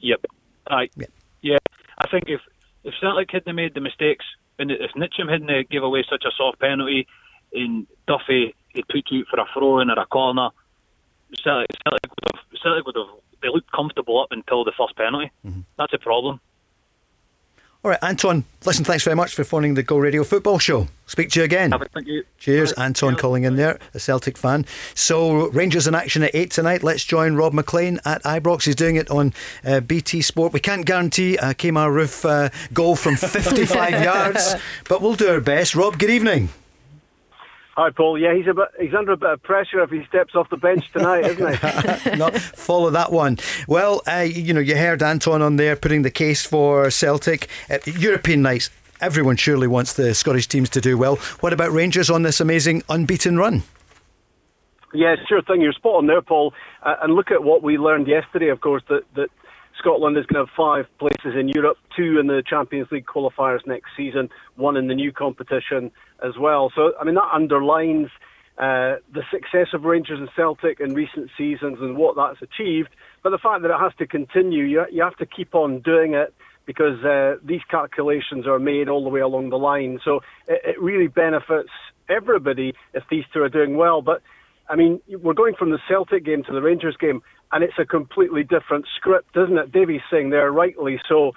Yep. 0.00 0.24
I, 0.66 0.88
yeah. 0.96 1.06
yeah. 1.42 1.58
I 1.98 2.08
think 2.08 2.24
if 2.26 2.40
if 2.84 2.94
Celtic 3.00 3.30
hadn't 3.30 3.54
made 3.54 3.74
the 3.74 3.80
mistakes, 3.80 4.24
and 4.58 4.72
if 4.72 4.90
Ntcham 4.96 5.30
hadn't 5.30 5.70
give 5.70 5.84
away 5.84 6.04
such 6.10 6.24
a 6.24 6.32
soft 6.36 6.58
penalty, 6.58 7.06
and 7.52 7.86
Duffy 8.08 8.54
had 8.74 8.88
put 8.88 9.04
you 9.10 9.24
for 9.30 9.38
a 9.38 9.46
throw 9.52 9.78
in 9.78 9.90
or 9.90 9.98
a 9.98 10.06
corner, 10.06 10.48
Celtic, 11.44 11.70
Celtic 11.84 12.10
would 12.10 12.34
have 12.34 12.60
Celtic 12.60 12.86
would 12.86 12.96
have 12.96 13.06
they 13.42 13.48
looked 13.48 13.70
comfortable 13.70 14.20
up 14.20 14.28
until 14.32 14.64
the 14.64 14.72
first 14.76 14.96
penalty. 14.96 15.30
Mm-hmm. 15.46 15.60
That's 15.78 15.92
a 15.92 15.98
problem. 15.98 16.40
All 17.84 17.90
right, 17.90 17.98
Anton, 18.00 18.44
listen, 18.64 18.84
thanks 18.84 19.02
very 19.02 19.16
much 19.16 19.34
for 19.34 19.42
phoning 19.42 19.74
the 19.74 19.82
Go 19.82 19.98
Radio 19.98 20.22
Football 20.22 20.60
Show. 20.60 20.86
Speak 21.06 21.30
to 21.30 21.40
you 21.40 21.44
again. 21.44 21.72
Thank 21.92 22.06
you. 22.06 22.22
Cheers, 22.38 22.70
Anton 22.74 23.16
calling 23.16 23.42
in 23.42 23.56
there, 23.56 23.80
a 23.92 23.98
Celtic 23.98 24.38
fan. 24.38 24.66
So, 24.94 25.48
Rangers 25.48 25.88
in 25.88 25.94
action 25.96 26.22
at 26.22 26.30
8 26.32 26.52
tonight. 26.52 26.84
Let's 26.84 27.04
join 27.04 27.34
Rob 27.34 27.52
McLean 27.52 27.98
at 28.04 28.22
Ibrox. 28.22 28.66
He's 28.66 28.76
doing 28.76 28.94
it 28.94 29.10
on 29.10 29.34
uh, 29.64 29.80
BT 29.80 30.22
Sport. 30.22 30.52
We 30.52 30.60
can't 30.60 30.86
guarantee 30.86 31.36
a 31.38 31.54
Kemar 31.54 31.90
Roofe 31.90 32.24
uh, 32.24 32.50
goal 32.72 32.94
from 32.94 33.16
55 33.16 34.00
yards, 34.04 34.54
but 34.88 35.02
we'll 35.02 35.14
do 35.16 35.28
our 35.28 35.40
best. 35.40 35.74
Rob, 35.74 35.98
good 35.98 36.10
evening. 36.10 36.50
Hi, 37.74 37.88
Paul. 37.88 38.18
Yeah, 38.18 38.34
he's 38.34 38.46
a 38.46 38.52
bit, 38.52 38.68
he's 38.78 38.92
under 38.94 39.12
a 39.12 39.16
bit 39.16 39.30
of 39.30 39.42
pressure 39.42 39.82
if 39.82 39.90
he 39.90 40.04
steps 40.04 40.34
off 40.34 40.50
the 40.50 40.58
bench 40.58 40.92
tonight, 40.92 41.24
isn't 41.24 42.02
he? 42.04 42.10
Not 42.18 42.36
follow 42.36 42.90
that 42.90 43.10
one. 43.10 43.38
Well, 43.66 44.02
uh, 44.06 44.20
you 44.20 44.52
know, 44.52 44.60
you 44.60 44.76
heard 44.76 45.02
Anton 45.02 45.40
on 45.40 45.56
there 45.56 45.74
putting 45.74 46.02
the 46.02 46.10
case 46.10 46.44
for 46.44 46.90
Celtic. 46.90 47.48
European 47.86 48.42
nights. 48.42 48.68
Everyone 49.00 49.36
surely 49.36 49.66
wants 49.66 49.94
the 49.94 50.14
Scottish 50.14 50.48
teams 50.48 50.68
to 50.70 50.82
do 50.82 50.98
well. 50.98 51.16
What 51.40 51.54
about 51.54 51.72
Rangers 51.72 52.10
on 52.10 52.22
this 52.22 52.40
amazing 52.40 52.82
unbeaten 52.90 53.38
run? 53.38 53.62
Yeah, 54.92 55.16
sure 55.26 55.40
thing. 55.40 55.62
You're 55.62 55.72
spot 55.72 55.94
on 55.94 56.06
there, 56.06 56.20
Paul. 56.20 56.52
Uh, 56.82 56.96
and 57.02 57.14
look 57.14 57.30
at 57.30 57.42
what 57.42 57.62
we 57.62 57.78
learned 57.78 58.06
yesterday, 58.06 58.48
of 58.48 58.60
course, 58.60 58.82
that, 58.90 59.02
that 59.14 59.30
Scotland 59.82 60.16
is 60.16 60.24
going 60.26 60.46
to 60.46 60.48
have 60.48 60.56
five 60.56 60.86
places 60.98 61.38
in 61.38 61.48
Europe, 61.48 61.76
two 61.96 62.18
in 62.20 62.28
the 62.28 62.42
Champions 62.48 62.88
League 62.92 63.06
qualifiers 63.06 63.66
next 63.66 63.90
season, 63.96 64.30
one 64.56 64.76
in 64.76 64.86
the 64.86 64.94
new 64.94 65.12
competition 65.12 65.90
as 66.24 66.38
well. 66.38 66.72
So, 66.74 66.92
I 67.00 67.04
mean, 67.04 67.16
that 67.16 67.28
underlines 67.32 68.08
uh, 68.58 69.02
the 69.12 69.22
success 69.30 69.68
of 69.74 69.84
Rangers 69.84 70.20
and 70.20 70.28
Celtic 70.36 70.78
in 70.78 70.94
recent 70.94 71.30
seasons 71.36 71.78
and 71.80 71.96
what 71.96 72.16
that's 72.16 72.40
achieved. 72.42 72.90
But 73.22 73.30
the 73.30 73.38
fact 73.38 73.62
that 73.62 73.70
it 73.70 73.80
has 73.80 73.92
to 73.98 74.06
continue, 74.06 74.64
you, 74.64 74.84
you 74.90 75.02
have 75.02 75.16
to 75.16 75.26
keep 75.26 75.54
on 75.54 75.80
doing 75.80 76.14
it 76.14 76.32
because 76.64 77.02
uh, 77.04 77.36
these 77.44 77.62
calculations 77.68 78.46
are 78.46 78.60
made 78.60 78.88
all 78.88 79.02
the 79.02 79.10
way 79.10 79.20
along 79.20 79.50
the 79.50 79.58
line. 79.58 79.98
So 80.04 80.20
it, 80.46 80.60
it 80.64 80.80
really 80.80 81.08
benefits 81.08 81.70
everybody 82.08 82.74
if 82.94 83.02
these 83.10 83.24
two 83.32 83.42
are 83.42 83.48
doing 83.48 83.76
well. 83.76 84.00
But 84.00 84.22
I 84.68 84.76
mean, 84.76 85.00
we're 85.08 85.34
going 85.34 85.54
from 85.54 85.70
the 85.70 85.78
Celtic 85.88 86.24
game 86.24 86.44
to 86.44 86.52
the 86.52 86.62
Rangers 86.62 86.96
game, 86.96 87.22
and 87.52 87.62
it's 87.62 87.78
a 87.78 87.84
completely 87.84 88.42
different 88.42 88.86
script, 88.96 89.36
isn't 89.36 89.58
it? 89.58 89.72
Davie's 89.72 90.00
saying 90.10 90.30
there 90.30 90.50
rightly 90.50 90.98
so. 91.08 91.32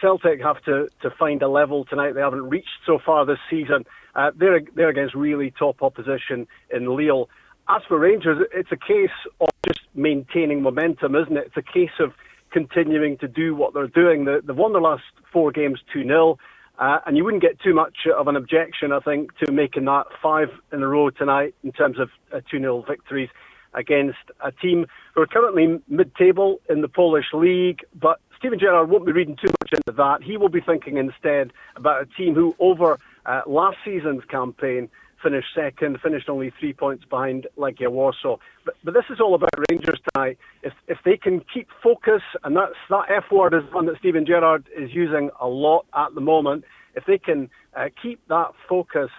Celtic 0.00 0.42
have 0.42 0.62
to, 0.64 0.88
to 1.02 1.10
find 1.18 1.40
a 1.42 1.48
level 1.48 1.84
tonight 1.84 2.12
they 2.12 2.20
haven't 2.20 2.48
reached 2.50 2.80
so 2.84 2.98
far 3.04 3.24
this 3.24 3.38
season. 3.48 3.84
Uh, 4.14 4.32
they're 4.36 4.60
they're 4.74 4.88
against 4.88 5.14
really 5.14 5.52
top 5.58 5.82
opposition 5.82 6.46
in 6.70 6.96
Lille. 6.96 7.28
As 7.68 7.82
for 7.88 7.98
Rangers, 7.98 8.46
it's 8.52 8.70
a 8.72 8.76
case 8.76 9.16
of 9.40 9.48
just 9.66 9.80
maintaining 9.94 10.62
momentum, 10.62 11.14
isn't 11.14 11.36
it? 11.36 11.46
It's 11.46 11.56
a 11.56 11.72
case 11.72 11.98
of 12.00 12.12
continuing 12.50 13.16
to 13.18 13.28
do 13.28 13.54
what 13.54 13.72
they're 13.72 13.86
doing. 13.86 14.24
they've 14.24 14.56
won 14.56 14.72
the 14.72 14.78
last 14.78 15.04
four 15.32 15.50
games 15.50 15.80
2 15.92 16.04
0. 16.04 16.38
Uh, 16.78 16.98
and 17.06 17.16
you 17.16 17.24
wouldn't 17.24 17.42
get 17.42 17.60
too 17.60 17.72
much 17.72 18.06
of 18.14 18.28
an 18.28 18.36
objection, 18.36 18.92
I 18.92 18.98
think, 19.00 19.36
to 19.38 19.52
making 19.52 19.84
that 19.86 20.06
five 20.22 20.48
in 20.72 20.82
a 20.82 20.88
row 20.88 21.08
tonight 21.10 21.54
in 21.62 21.72
terms 21.72 21.98
of 21.98 22.10
uh, 22.32 22.40
2 22.50 22.58
0 22.58 22.84
victories 22.86 23.30
against 23.74 24.18
a 24.40 24.52
team 24.52 24.86
who 25.14 25.22
are 25.22 25.26
currently 25.26 25.80
mid 25.88 26.14
table 26.16 26.60
in 26.68 26.80
the 26.80 26.88
Polish 26.88 27.26
league. 27.32 27.80
But 27.94 28.20
Steven 28.38 28.58
Gerrard 28.58 28.90
won't 28.90 29.06
be 29.06 29.12
reading 29.12 29.36
too 29.36 29.52
much 29.62 29.72
into 29.72 29.96
that. 29.96 30.22
He 30.22 30.36
will 30.36 30.48
be 30.48 30.60
thinking 30.60 30.96
instead 30.96 31.52
about 31.76 32.02
a 32.02 32.06
team 32.06 32.34
who, 32.34 32.54
over 32.58 32.98
uh, 33.26 33.42
last 33.46 33.78
season's 33.84 34.24
campaign, 34.26 34.88
finished 35.22 35.48
second, 35.54 35.98
finished 36.02 36.28
only 36.28 36.52
three 36.60 36.74
points 36.74 37.04
behind 37.06 37.46
Legia 37.56 37.88
Warsaw. 37.90 38.36
But, 38.64 38.74
but 38.84 38.94
this 38.94 39.04
is 39.10 39.20
all 39.20 39.34
about 39.34 39.50
Rangers 39.70 39.98
tonight. 40.12 40.38
If 40.62 40.74
if 40.86 40.98
they 41.04 41.16
can 41.16 41.40
keep 41.52 41.68
focus, 41.82 42.22
and 42.44 42.56
that's 42.56 42.74
that 42.90 43.06
F 43.08 43.24
word 43.32 43.54
is 43.54 43.62
one 43.72 43.86
that 43.86 43.98
Steven 43.98 44.26
Gerrard 44.26 44.68
is 44.76 44.90
using 44.92 45.30
a 45.40 45.48
lot 45.48 45.86
at 45.94 46.14
the 46.14 46.20
moment. 46.20 46.64
If 46.94 47.06
they 47.06 47.18
can 47.18 47.50
uh, 47.74 47.88
keep 48.00 48.20
that 48.28 48.50
focus, 48.68 49.10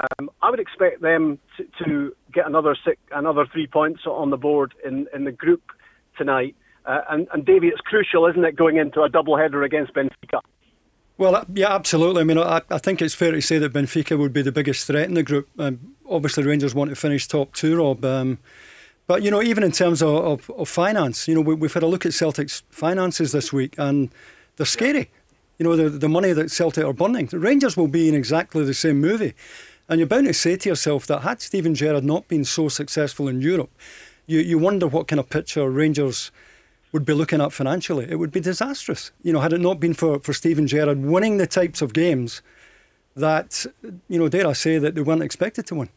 um, 0.00 0.30
I 0.42 0.50
would 0.50 0.60
expect 0.60 1.00
them 1.02 1.38
to, 1.56 1.84
to 1.84 2.16
get 2.32 2.46
another 2.46 2.76
six, 2.84 3.00
another 3.12 3.46
three 3.46 3.66
points 3.66 4.02
on 4.06 4.30
the 4.30 4.36
board 4.36 4.74
in, 4.84 5.06
in 5.14 5.24
the 5.24 5.32
group 5.32 5.62
tonight. 6.16 6.56
Uh, 6.84 7.00
and, 7.10 7.28
and 7.32 7.48
it's 7.48 7.80
crucial, 7.80 8.26
isn't 8.26 8.44
it, 8.44 8.56
going 8.56 8.76
into 8.76 9.02
a 9.02 9.08
double 9.08 9.36
header 9.36 9.62
against 9.62 9.94
Benfica? 9.94 10.40
Well, 11.16 11.36
uh, 11.36 11.44
yeah, 11.54 11.72
absolutely. 11.72 12.22
I 12.22 12.24
mean, 12.24 12.38
I, 12.38 12.60
I, 12.70 12.78
think 12.78 13.00
it's 13.00 13.14
fair 13.14 13.30
to 13.30 13.40
say 13.40 13.58
that 13.58 13.72
Benfica 13.72 14.18
would 14.18 14.32
be 14.32 14.42
the 14.42 14.52
biggest 14.52 14.86
threat 14.86 15.08
in 15.08 15.14
the 15.14 15.22
group. 15.22 15.48
Um, 15.58 15.94
obviously, 16.10 16.42
Rangers 16.42 16.74
want 16.74 16.90
to 16.90 16.96
finish 16.96 17.28
top 17.28 17.54
two, 17.54 17.78
Rob. 17.78 18.04
Um, 18.04 18.38
but, 19.06 19.22
you 19.22 19.30
know, 19.30 19.42
even 19.42 19.62
in 19.62 19.70
terms 19.70 20.02
of, 20.02 20.08
of, 20.08 20.50
of 20.50 20.68
finance, 20.68 21.28
you 21.28 21.36
know, 21.36 21.40
we, 21.40 21.54
have 21.54 21.74
had 21.74 21.82
a 21.84 21.86
look 21.86 22.04
at 22.04 22.14
Celtic's 22.14 22.64
finances 22.70 23.32
this 23.32 23.52
week 23.52 23.74
and 23.78 24.10
they're 24.56 24.66
scary. 24.66 25.10
You 25.58 25.64
know, 25.64 25.76
the, 25.76 25.88
the 25.88 26.08
money 26.08 26.32
that 26.32 26.50
Celtic 26.50 26.84
are 26.84 26.92
burning. 26.92 27.26
The 27.26 27.38
Rangers 27.38 27.76
will 27.76 27.86
be 27.86 28.08
in 28.08 28.14
exactly 28.14 28.64
the 28.64 28.74
same 28.74 29.00
movie. 29.00 29.34
And 29.88 30.00
you're 30.00 30.08
bound 30.08 30.26
to 30.26 30.34
say 30.34 30.56
to 30.56 30.68
yourself 30.68 31.06
that 31.06 31.20
had 31.20 31.40
Steven 31.40 31.74
Gerrard 31.74 32.04
not 32.04 32.26
been 32.28 32.44
so 32.44 32.68
successful 32.68 33.28
in 33.28 33.40
Europe, 33.40 33.70
you, 34.26 34.40
you 34.40 34.58
wonder 34.58 34.86
what 34.86 35.08
kind 35.08 35.20
of 35.20 35.28
picture 35.28 35.68
Rangers 35.68 36.30
would 36.92 37.04
be 37.04 37.12
looking 37.12 37.40
at 37.40 37.52
financially. 37.52 38.06
It 38.08 38.16
would 38.16 38.30
be 38.30 38.40
disastrous. 38.40 39.12
You 39.22 39.32
know, 39.32 39.40
had 39.40 39.52
it 39.52 39.60
not 39.60 39.80
been 39.80 39.94
for, 39.94 40.20
for 40.20 40.32
Steven 40.32 40.66
Gerrard 40.66 41.02
winning 41.02 41.36
the 41.36 41.46
types 41.46 41.82
of 41.82 41.92
games 41.92 42.40
that, 43.16 43.66
you 44.08 44.18
know, 44.18 44.28
dare 44.28 44.46
I 44.46 44.52
say, 44.54 44.78
that 44.78 44.94
they 44.94 45.02
weren't 45.02 45.22
expected 45.22 45.66
to 45.66 45.74
win. 45.74 45.88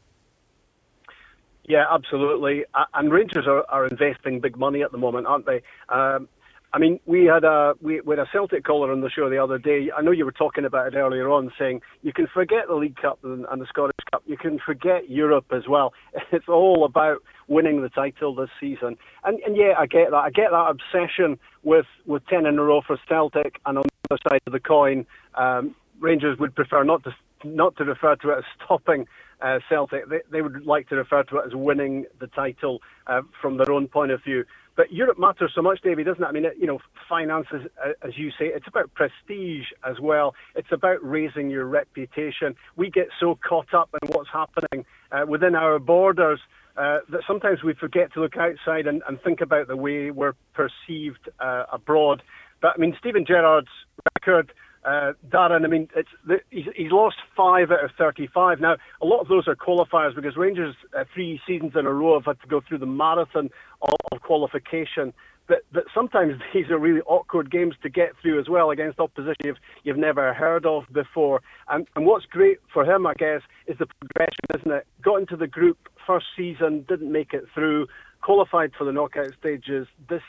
Yeah, 1.66 1.86
absolutely. 1.92 2.66
And 2.94 3.12
Rangers 3.12 3.46
are, 3.46 3.66
are 3.70 3.88
investing 3.88 4.40
big 4.40 4.58
money 4.58 4.84
at 4.84 4.92
the 4.92 4.98
moment, 4.98 5.28
aren't 5.28 5.46
they? 5.46 5.62
Um, 5.90 6.30
I 6.78 6.80
mean, 6.80 7.00
we 7.08 7.26
had 7.26 7.44
a 7.44 7.74
we, 7.82 8.02
we, 8.02 8.16
had 8.16 8.28
a 8.28 8.30
Celtic 8.32 8.64
caller 8.64 8.92
on 8.92 9.02
the 9.02 9.10
show 9.10 9.32
the 9.32 9.44
other 9.44 9.58
day. 9.58 9.90
I 9.98 10.04
know 10.04 10.12
you 10.12 10.26
were 10.26 10.32
talking 10.32 10.64
about 10.64 10.94
it 10.94 10.96
earlier 10.96 11.28
on, 11.28 11.52
saying 11.58 11.82
you 12.04 12.14
can 12.14 12.28
forget 12.28 12.68
the 12.68 12.76
League 12.76 12.98
Cup 12.98 13.18
and, 13.24 13.48
and, 13.50 13.60
the 13.60 13.66
Scottish 13.66 13.96
Cup. 14.12 14.22
You 14.28 14.38
can 14.38 14.60
forget 14.64 15.10
Europe 15.10 15.48
as 15.50 15.68
well. 15.68 15.94
It's 16.32 16.48
all 16.48 16.86
about 16.86 17.24
winning 17.48 17.82
the 17.82 17.90
title 17.90 18.36
this 18.36 18.52
season. 18.60 18.96
And, 19.24 19.40
and 19.40 19.58
yeah, 19.58 19.74
I 19.76 19.88
get 19.88 20.12
that. 20.12 20.18
I 20.18 20.30
get 20.30 20.52
that 20.52 20.70
obsession 20.70 21.40
with, 21.64 21.88
with 22.06 22.24
ten 22.28 22.46
in 22.46 22.60
a 22.60 22.64
row 22.64 22.82
for 22.86 23.00
Celtic. 23.10 23.60
And 23.66 23.80
on 23.80 23.84
the 23.84 24.14
other 24.14 24.22
side 24.30 24.42
of 24.46 24.54
the 24.54 24.60
coin, 24.60 25.08
um, 25.34 25.74
Rangers 26.00 26.38
would 26.38 26.54
prefer 26.54 26.84
not 26.84 27.04
to 27.06 27.16
not 27.44 27.76
to 27.78 27.86
refer 27.86 28.16
to 28.18 28.30
it 28.30 28.38
as 28.38 28.44
stopping 28.64 29.08
uh, 29.42 29.60
Celtic. 29.68 30.10
They, 30.10 30.20
they 30.32 30.44
would 30.44 30.68
like 30.68 30.90
to 30.90 30.96
refer 30.96 31.24
to 31.24 31.38
it 31.38 31.48
as 31.48 31.56
winning 31.56 32.06
the 32.20 32.28
title 32.28 32.84
uh, 33.08 33.22
from 33.42 33.58
their 33.58 33.72
own 33.72 33.88
point 33.88 34.12
of 34.12 34.24
view. 34.24 34.46
But 34.78 34.94
Europe 34.94 35.18
matters 35.18 35.52
so 35.56 35.64
much, 35.64 35.82
David, 35.82 36.06
doesn't 36.06 36.24
it? 36.24 36.28
I 36.28 36.32
mean, 36.32 36.46
you 36.58 36.68
know, 36.68 36.78
finances, 37.10 37.64
as 38.04 38.16
you 38.16 38.30
say, 38.30 38.46
it's 38.46 38.68
about 38.68 38.94
prestige 38.94 39.66
as 39.84 40.00
well. 40.00 40.36
It's 40.56 40.72
about 40.72 41.00
raising 41.02 41.50
your 41.50 41.66
reputation. 41.66 42.56
We 42.76 42.92
get 42.92 43.08
so 43.20 43.40
caught 43.44 43.74
up 43.74 43.90
in 44.00 44.08
what's 44.10 44.30
happening 44.32 44.86
uh, 45.12 45.26
within 45.28 45.56
our 45.56 45.80
borders 45.80 46.40
uh, 46.78 47.00
that 47.10 47.22
sometimes 47.26 47.64
we 47.64 47.74
forget 47.74 48.14
to 48.14 48.22
look 48.22 48.38
outside 48.38 48.86
and, 48.86 49.02
and 49.08 49.20
think 49.24 49.42
about 49.42 49.68
the 49.68 49.76
way 49.76 50.12
we're 50.12 50.36
perceived 50.54 51.28
uh, 51.40 51.66
abroad. 51.74 52.22
But 52.62 52.74
I 52.76 52.78
mean, 52.78 52.96
Steven 53.00 53.26
Gerrard's 53.26 53.68
record 54.16 54.54
uh, 54.86 55.14
Darren, 55.30 55.64
I 55.64 55.68
mean, 55.68 55.90
the, 56.26 56.40
he's, 56.50 56.66
he's 56.76 56.92
lost 56.92 57.18
five 57.36 57.72
out 57.72 57.84
of 57.84 57.92
35. 57.98 58.60
Now, 58.60 58.78
a 59.02 59.06
lot 59.06 59.20
of 59.20 59.28
those 59.28 59.48
are 59.48 59.56
qualifiers 59.56 60.16
because 60.16 60.38
Rangers, 60.38 60.76
uh, 60.98 61.04
three 61.14 61.40
seasons 61.46 61.74
in 61.76 61.86
a 61.86 61.94
row, 61.94 62.16
have 62.16 62.26
had 62.26 62.42
to 62.42 62.48
go 62.48 62.62
through 62.68 62.80
the 62.80 62.86
marathon 62.86 63.50
of, 63.82 63.96
of 64.12 64.22
qualification 64.22 65.14
but 65.48 65.64
but 65.72 65.86
sometimes 65.96 66.34
these 66.54 66.70
are 66.70 66.78
really 66.78 67.02
awkward 67.02 67.50
games 67.50 67.76
to 67.82 67.90
get 67.90 68.12
through 68.22 68.40
as 68.40 68.50
well 68.50 68.70
against 68.70 69.00
opposition 69.00 69.36
you've 69.44 69.58
you've 69.84 69.98
never 69.98 70.34
heard 70.34 70.66
of 70.66 70.84
before. 70.92 71.42
And 71.70 71.88
and 71.96 72.06
what's 72.06 72.26
great 72.26 72.60
for 72.72 72.86
him, 72.86 73.08
I 73.08 73.14
guess, 73.14 73.42
is 73.66 73.78
the 73.80 73.88
progression, 74.00 74.60
isn't 74.60 74.72
it? 74.72 74.88
Got 75.02 75.22
into 75.22 75.38
the 75.38 75.48
group 75.48 75.78
first 76.06 76.28
season, 76.36 76.86
didn't 76.88 77.12
make 77.12 77.34
it 77.34 77.46
through, 77.54 77.88
qualified 78.22 78.72
for 78.78 78.84
the 78.84 78.92
knockout 78.92 79.34
stages 79.40 79.88
this 80.10 80.22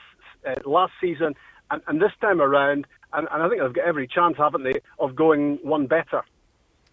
uh, 0.47 0.55
last 0.65 0.93
season, 1.01 1.35
and, 1.71 1.83
and 1.87 2.01
this 2.01 2.13
time 2.21 2.41
around, 2.41 2.87
and, 3.13 3.29
and 3.31 3.43
I 3.43 3.49
think 3.49 3.63
they've 3.63 3.73
got 3.73 3.85
every 3.85 4.07
chance, 4.07 4.37
haven't 4.37 4.65
they, 4.65 4.81
of 4.99 5.15
going 5.15 5.59
one 5.63 5.87
better. 5.87 6.23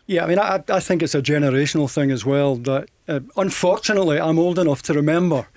Yeah, 0.07 0.23
I 0.23 0.27
mean, 0.27 0.39
I, 0.39 0.63
I 0.69 0.79
think 0.79 1.01
it's 1.01 1.15
a 1.15 1.21
generational 1.21 1.91
thing 1.91 2.11
as 2.11 2.25
well. 2.25 2.55
That 2.57 2.89
uh, 3.07 3.21
unfortunately, 3.37 4.19
I'm 4.19 4.37
old 4.37 4.59
enough 4.59 4.81
to 4.83 4.93
remember 4.93 5.47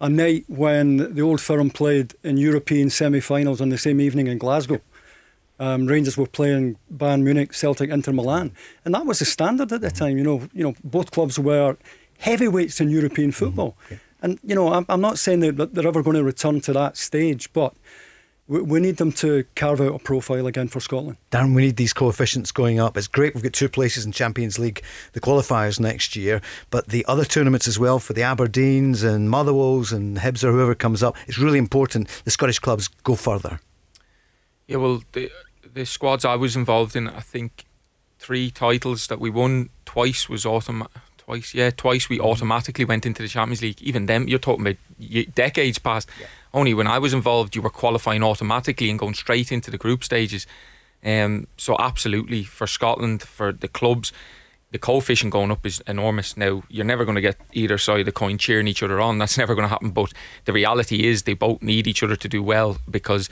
a 0.00 0.08
night 0.08 0.44
when 0.48 1.14
the 1.14 1.20
old 1.20 1.40
firm 1.40 1.70
played 1.70 2.14
in 2.24 2.38
European 2.38 2.88
semi-finals 2.88 3.60
on 3.60 3.68
the 3.68 3.76
same 3.76 4.00
evening 4.00 4.26
in 4.26 4.38
Glasgow. 4.38 4.80
Um, 5.58 5.86
Rangers 5.86 6.16
were 6.16 6.26
playing 6.26 6.76
Bayern 6.90 7.22
Munich, 7.22 7.52
Celtic, 7.52 7.90
Inter 7.90 8.12
Milan, 8.12 8.52
and 8.86 8.94
that 8.94 9.04
was 9.04 9.18
the 9.18 9.26
standard 9.26 9.70
at 9.70 9.82
the 9.82 9.90
time. 9.90 10.16
You 10.16 10.24
know, 10.24 10.48
you 10.54 10.64
know, 10.64 10.74
both 10.82 11.10
clubs 11.10 11.38
were 11.38 11.76
heavyweights 12.18 12.80
in 12.80 12.88
European 12.88 13.32
football, 13.32 13.76
mm-hmm. 13.84 13.94
and 14.22 14.40
you 14.42 14.54
know, 14.54 14.72
I'm, 14.72 14.86
I'm 14.88 15.02
not 15.02 15.18
saying 15.18 15.40
that 15.40 15.74
they're 15.74 15.86
ever 15.86 16.02
going 16.02 16.16
to 16.16 16.24
return 16.24 16.62
to 16.62 16.72
that 16.72 16.96
stage, 16.96 17.52
but 17.52 17.74
we 18.50 18.80
need 18.80 18.96
them 18.96 19.12
to 19.12 19.44
carve 19.54 19.80
out 19.80 19.94
a 19.94 19.98
profile 20.00 20.48
again 20.48 20.66
for 20.66 20.80
Scotland. 20.80 21.16
Darren, 21.30 21.54
we 21.54 21.62
need 21.62 21.76
these 21.76 21.92
coefficients 21.92 22.50
going 22.50 22.80
up. 22.80 22.96
It's 22.96 23.06
great 23.06 23.32
we've 23.34 23.44
got 23.44 23.52
two 23.52 23.68
places 23.68 24.04
in 24.04 24.10
Champions 24.10 24.58
League, 24.58 24.82
the 25.12 25.20
qualifiers 25.20 25.78
next 25.78 26.16
year, 26.16 26.42
but 26.68 26.88
the 26.88 27.04
other 27.06 27.24
tournaments 27.24 27.68
as 27.68 27.78
well 27.78 28.00
for 28.00 28.12
the 28.12 28.22
Aberdeens 28.22 29.04
and 29.04 29.30
Motherwells 29.30 29.92
and 29.92 30.18
Hibs 30.18 30.42
or 30.42 30.50
whoever 30.50 30.74
comes 30.74 31.00
up. 31.00 31.16
It's 31.28 31.38
really 31.38 31.58
important 31.58 32.08
the 32.24 32.32
Scottish 32.32 32.58
clubs 32.58 32.88
go 32.88 33.14
further. 33.14 33.60
Yeah, 34.66 34.78
well, 34.78 35.04
the 35.12 35.30
the 35.72 35.86
squads 35.86 36.24
I 36.24 36.34
was 36.34 36.56
involved 36.56 36.96
in, 36.96 37.08
I 37.08 37.20
think 37.20 37.64
three 38.18 38.50
titles 38.50 39.06
that 39.06 39.20
we 39.20 39.30
won 39.30 39.70
twice 39.84 40.28
was 40.28 40.44
automatic. 40.44 40.92
Twice, 41.18 41.54
yeah, 41.54 41.70
twice 41.70 42.08
we 42.08 42.18
automatically 42.18 42.84
went 42.84 43.06
into 43.06 43.22
the 43.22 43.28
Champions 43.28 43.62
League. 43.62 43.80
Even 43.80 44.06
them, 44.06 44.26
you're 44.26 44.40
talking 44.40 44.66
about 44.66 45.34
decades 45.36 45.78
past. 45.78 46.08
Yeah 46.20 46.26
only 46.52 46.74
when 46.74 46.86
I 46.86 46.98
was 46.98 47.14
involved, 47.14 47.54
you 47.54 47.62
were 47.62 47.70
qualifying 47.70 48.22
automatically 48.22 48.90
and 48.90 48.98
going 48.98 49.14
straight 49.14 49.52
into 49.52 49.70
the 49.70 49.78
group 49.78 50.04
stages. 50.04 50.46
Um, 51.04 51.46
so 51.56 51.76
absolutely 51.78 52.42
for 52.42 52.66
Scotland, 52.66 53.22
for 53.22 53.52
the 53.52 53.68
clubs, 53.68 54.12
the 54.72 54.78
coefficient 54.78 55.32
going 55.32 55.50
up 55.50 55.66
is 55.66 55.82
enormous. 55.86 56.36
Now 56.36 56.62
you're 56.68 56.84
never 56.84 57.04
going 57.04 57.16
to 57.16 57.20
get 57.20 57.36
either 57.52 57.78
side 57.78 58.00
of 58.00 58.06
the 58.06 58.12
coin 58.12 58.38
cheering 58.38 58.68
each 58.68 58.82
other 58.82 59.00
on. 59.00 59.18
That's 59.18 59.38
never 59.42 59.54
going 59.54 59.66
to 59.66 59.72
happen. 59.72 59.90
But 59.90 60.12
the 60.44 60.52
reality 60.52 61.06
is 61.06 61.22
they 61.22 61.34
both 61.34 61.62
need 61.62 61.86
each 61.86 62.02
other 62.02 62.16
to 62.16 62.28
do 62.28 62.42
well 62.42 62.78
because 62.90 63.28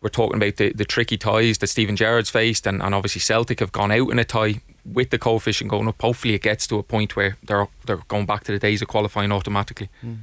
we're 0.00 0.08
talking 0.08 0.36
about 0.36 0.56
the, 0.56 0.72
the 0.72 0.84
tricky 0.84 1.16
ties 1.16 1.58
that 1.58 1.68
Steven 1.68 1.94
Gerrard's 1.94 2.28
faced, 2.28 2.66
and, 2.66 2.82
and 2.82 2.92
obviously 2.92 3.20
Celtic 3.20 3.60
have 3.60 3.70
gone 3.70 3.92
out 3.92 4.10
in 4.10 4.18
a 4.18 4.24
tie 4.24 4.60
with 4.84 5.10
the 5.10 5.18
coefficient 5.18 5.70
going 5.70 5.86
up. 5.86 6.02
Hopefully, 6.02 6.34
it 6.34 6.42
gets 6.42 6.66
to 6.66 6.78
a 6.78 6.82
point 6.82 7.14
where 7.14 7.36
they're 7.44 7.68
they're 7.86 7.98
going 8.08 8.26
back 8.26 8.42
to 8.44 8.52
the 8.52 8.58
days 8.58 8.82
of 8.82 8.88
qualifying 8.88 9.30
automatically. 9.30 9.88
Mm. 10.04 10.18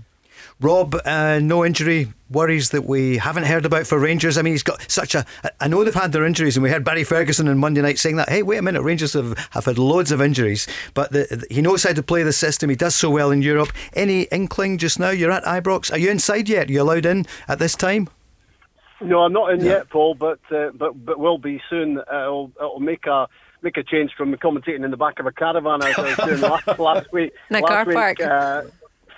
Rob, 0.59 0.95
uh, 1.05 1.39
no 1.39 1.65
injury 1.65 2.11
worries 2.29 2.69
that 2.69 2.85
we 2.85 3.17
haven't 3.17 3.45
heard 3.45 3.65
about 3.65 3.87
for 3.87 3.97
Rangers. 3.97 4.37
I 4.37 4.41
mean, 4.41 4.53
he's 4.53 4.63
got 4.63 4.89
such 4.89 5.15
a. 5.15 5.25
I 5.59 5.67
know 5.67 5.83
they've 5.83 5.93
had 5.93 6.11
their 6.11 6.25
injuries, 6.25 6.55
and 6.57 6.63
we 6.63 6.69
heard 6.69 6.83
Barry 6.83 7.03
Ferguson 7.03 7.47
on 7.47 7.57
Monday 7.57 7.81
night 7.81 7.99
saying 7.99 8.17
that. 8.17 8.29
Hey, 8.29 8.43
wait 8.43 8.57
a 8.57 8.61
minute, 8.61 8.81
Rangers 8.81 9.13
have, 9.13 9.37
have 9.51 9.65
had 9.65 9.77
loads 9.77 10.11
of 10.11 10.21
injuries, 10.21 10.67
but 10.93 11.11
the, 11.11 11.27
the, 11.29 11.53
he 11.53 11.61
knows 11.61 11.83
how 11.83 11.93
to 11.93 12.03
play 12.03 12.23
the 12.23 12.33
system. 12.33 12.69
He 12.69 12.75
does 12.75 12.95
so 12.95 13.09
well 13.09 13.31
in 13.31 13.41
Europe. 13.41 13.69
Any 13.93 14.23
inkling 14.23 14.77
just 14.77 14.99
now? 14.99 15.09
You're 15.09 15.31
at 15.31 15.43
Ibrox. 15.43 15.91
Are 15.91 15.97
you 15.97 16.09
inside 16.09 16.49
yet? 16.49 16.69
Are 16.69 16.71
you 16.71 16.81
allowed 16.81 17.05
in 17.05 17.25
at 17.47 17.59
this 17.59 17.75
time? 17.75 18.09
No, 19.01 19.19
I'm 19.19 19.33
not 19.33 19.53
in 19.53 19.61
yeah. 19.61 19.71
yet, 19.71 19.89
Paul, 19.89 20.15
but 20.15 20.39
uh, 20.51 20.71
but 20.73 20.93
but 21.05 21.19
will 21.19 21.37
be 21.37 21.61
soon. 21.69 21.97
Uh, 21.97 22.01
it'll, 22.23 22.51
it'll 22.57 22.79
make 22.79 23.05
a 23.07 23.27
make 23.61 23.77
a 23.77 23.83
change 23.83 24.11
from 24.17 24.33
commentating 24.35 24.83
in 24.83 24.91
the 24.91 24.97
back 24.97 25.19
of 25.19 25.25
a 25.25 25.31
caravan 25.31 25.83
as 25.83 25.97
I 25.97 26.01
was 26.01 26.17
doing 26.17 26.41
last, 26.67 26.79
last 26.79 27.11
week. 27.11 27.33
In 27.49 27.57
a 27.57 27.59
last 27.59 27.69
car 27.69 27.85
week, 27.85 27.95
park. 27.95 28.21
Uh, 28.21 28.63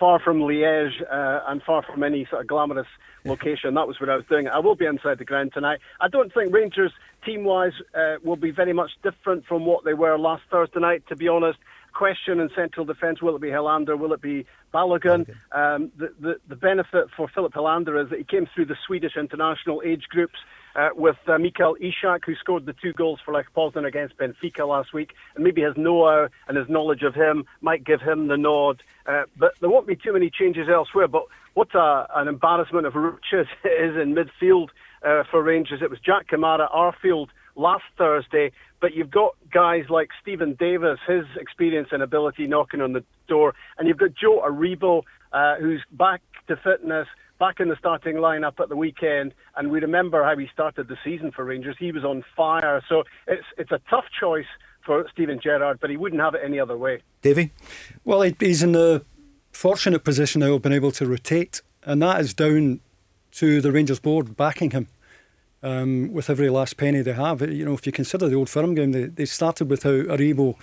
far 0.01 0.19
from 0.19 0.39
Liège 0.39 0.99
uh, 1.11 1.41
and 1.47 1.61
far 1.61 1.83
from 1.83 2.01
any 2.01 2.25
sort 2.27 2.41
of 2.41 2.47
glamorous 2.47 2.87
location. 3.23 3.75
That 3.75 3.87
was 3.87 3.99
what 3.99 4.09
I 4.09 4.15
was 4.15 4.25
doing. 4.27 4.47
I 4.47 4.57
will 4.57 4.73
be 4.73 4.87
inside 4.87 5.19
the 5.19 5.25
ground 5.25 5.51
tonight. 5.53 5.79
I 6.01 6.07
don't 6.07 6.33
think 6.33 6.51
Rangers, 6.51 6.91
team 7.23 7.43
wise, 7.43 7.73
uh, 7.93 8.15
will 8.23 8.35
be 8.35 8.49
very 8.49 8.73
much 8.73 8.89
different 9.03 9.45
from 9.45 9.63
what 9.63 9.85
they 9.85 9.93
were 9.93 10.17
last 10.17 10.41
Thursday 10.49 10.79
night, 10.79 11.03
to 11.09 11.15
be 11.15 11.27
honest. 11.27 11.59
Question 11.93 12.39
in 12.39 12.49
central 12.55 12.83
defence 12.83 13.21
will 13.21 13.35
it 13.35 13.43
be 13.43 13.49
Helander? 13.49 13.95
Will 13.95 14.13
it 14.13 14.23
be 14.23 14.47
Balogun? 14.73 15.29
Um, 15.51 15.91
the, 15.95 16.11
the, 16.19 16.35
the 16.47 16.55
benefit 16.55 17.09
for 17.15 17.27
Filip 17.27 17.53
Helander 17.53 18.03
is 18.03 18.09
that 18.09 18.17
he 18.17 18.25
came 18.25 18.47
through 18.55 18.65
the 18.65 18.77
Swedish 18.87 19.15
international 19.15 19.83
age 19.85 20.05
groups 20.09 20.39
uh, 20.75 20.89
with 20.95 21.17
uh, 21.27 21.37
Mikael 21.37 21.75
Ishak, 21.75 22.25
who 22.25 22.35
scored 22.35 22.65
the 22.65 22.73
two 22.73 22.93
goals 22.93 23.19
for 23.23 23.33
Lech 23.33 23.53
Poznan 23.55 23.85
against 23.85 24.17
Benfica 24.17 24.67
last 24.67 24.93
week. 24.93 25.13
And 25.35 25.43
maybe 25.43 25.61
his 25.61 25.75
know-how 25.77 26.29
and 26.47 26.57
his 26.57 26.69
knowledge 26.69 27.03
of 27.03 27.13
him 27.13 27.45
might 27.61 27.83
give 27.83 28.01
him 28.01 28.27
the 28.27 28.37
nod. 28.37 28.83
Uh, 29.05 29.23
but 29.37 29.53
there 29.59 29.69
won't 29.69 29.87
be 29.87 29.95
too 29.95 30.13
many 30.13 30.29
changes 30.29 30.67
elsewhere. 30.69 31.07
But 31.07 31.25
what 31.53 31.73
a, 31.75 32.07
an 32.15 32.27
embarrassment 32.27 32.85
of 32.85 32.95
riches 32.95 33.47
it 33.63 33.67
is 33.89 33.97
in 33.97 34.15
midfield 34.15 34.69
uh, 35.03 35.23
for 35.29 35.41
Rangers. 35.41 35.81
It 35.81 35.89
was 35.89 35.99
Jack 35.99 36.27
Kamara, 36.27 36.71
Arfield 36.73 37.27
last 37.55 37.83
Thursday, 37.97 38.51
but 38.79 38.93
you've 38.93 39.11
got 39.11 39.35
guys 39.51 39.85
like 39.89 40.09
Steven 40.21 40.53
Davis, 40.53 40.99
his 41.07 41.25
experience 41.35 41.89
and 41.91 42.01
ability 42.01 42.47
knocking 42.47 42.81
on 42.81 42.93
the 42.93 43.03
door, 43.27 43.53
and 43.77 43.87
you've 43.87 43.97
got 43.97 44.13
Joe 44.13 44.41
Aribo, 44.45 45.03
uh, 45.33 45.55
who's 45.57 45.83
back 45.91 46.21
to 46.47 46.55
fitness, 46.55 47.07
back 47.41 47.59
in 47.59 47.69
the 47.69 47.75
starting 47.75 48.17
lineup 48.17 48.59
at 48.59 48.69
the 48.69 48.75
weekend, 48.75 49.33
and 49.57 49.71
we 49.71 49.79
remember 49.79 50.23
how 50.23 50.37
he 50.37 50.47
started 50.53 50.87
the 50.87 50.97
season 51.03 51.31
for 51.31 51.43
Rangers. 51.43 51.75
He 51.79 51.91
was 51.91 52.05
on 52.05 52.23
fire, 52.37 52.83
so 52.87 53.03
it's 53.27 53.47
it's 53.57 53.71
a 53.71 53.81
tough 53.89 54.05
choice 54.17 54.45
for 54.85 55.07
Steven 55.11 55.39
Gerrard, 55.41 55.79
but 55.81 55.89
he 55.89 55.97
wouldn't 55.97 56.21
have 56.21 56.35
it 56.35 56.41
any 56.45 56.59
other 56.59 56.77
way. 56.77 57.01
Davie, 57.23 57.51
well, 58.05 58.21
he's 58.21 58.61
in 58.61 58.73
the 58.73 59.03
fortunate 59.51 60.03
position 60.03 60.41
now 60.41 60.53
of 60.53 60.61
being 60.61 60.75
able 60.75 60.91
to 60.91 61.07
rotate, 61.07 61.61
and 61.83 61.99
that 62.03 62.21
is 62.21 62.35
down 62.35 62.79
to 63.31 63.59
the 63.59 63.71
Rangers 63.71 63.99
board 63.99 64.37
backing 64.37 64.69
him. 64.71 64.87
Um, 65.63 66.11
with 66.11 66.29
every 66.29 66.49
last 66.49 66.77
penny 66.77 67.01
they 67.01 67.13
have, 67.13 67.41
you 67.41 67.65
know, 67.65 67.73
if 67.73 67.85
you 67.85 67.91
consider 67.91 68.27
the 68.27 68.35
old 68.35 68.49
firm 68.49 68.73
game, 68.73 68.91
they, 68.93 69.05
they 69.05 69.25
started 69.25 69.69
without 69.69 70.05
Aribo, 70.05 70.55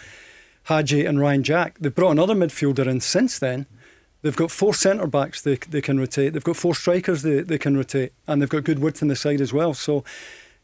Hagi, 0.64 1.04
and 1.04 1.20
Ryan 1.20 1.44
Jack. 1.44 1.78
They 1.78 1.88
brought 1.88 2.10
another 2.10 2.34
midfielder 2.34 2.86
in 2.86 3.00
since 3.00 3.38
then, 3.38 3.66
They've 4.22 4.37
got 4.37 4.50
four 4.50 4.74
centre 4.74 5.07
backs 5.07 5.42
they, 5.42 5.57
they 5.57 5.81
can 5.81 5.98
rotate. 5.98 6.33
They've 6.33 6.44
got 6.44 6.57
four 6.57 6.74
strikers 6.74 7.22
they, 7.22 7.40
they 7.40 7.59
can 7.59 7.76
rotate, 7.76 8.12
and 8.26 8.42
they've 8.42 8.48
got 8.48 8.64
good 8.64 8.81
width 8.81 9.00
in 9.02 9.09
the 9.09 9.16
side 9.16 9.40
as 9.40 9.52
well. 9.52 9.74
So, 9.74 10.04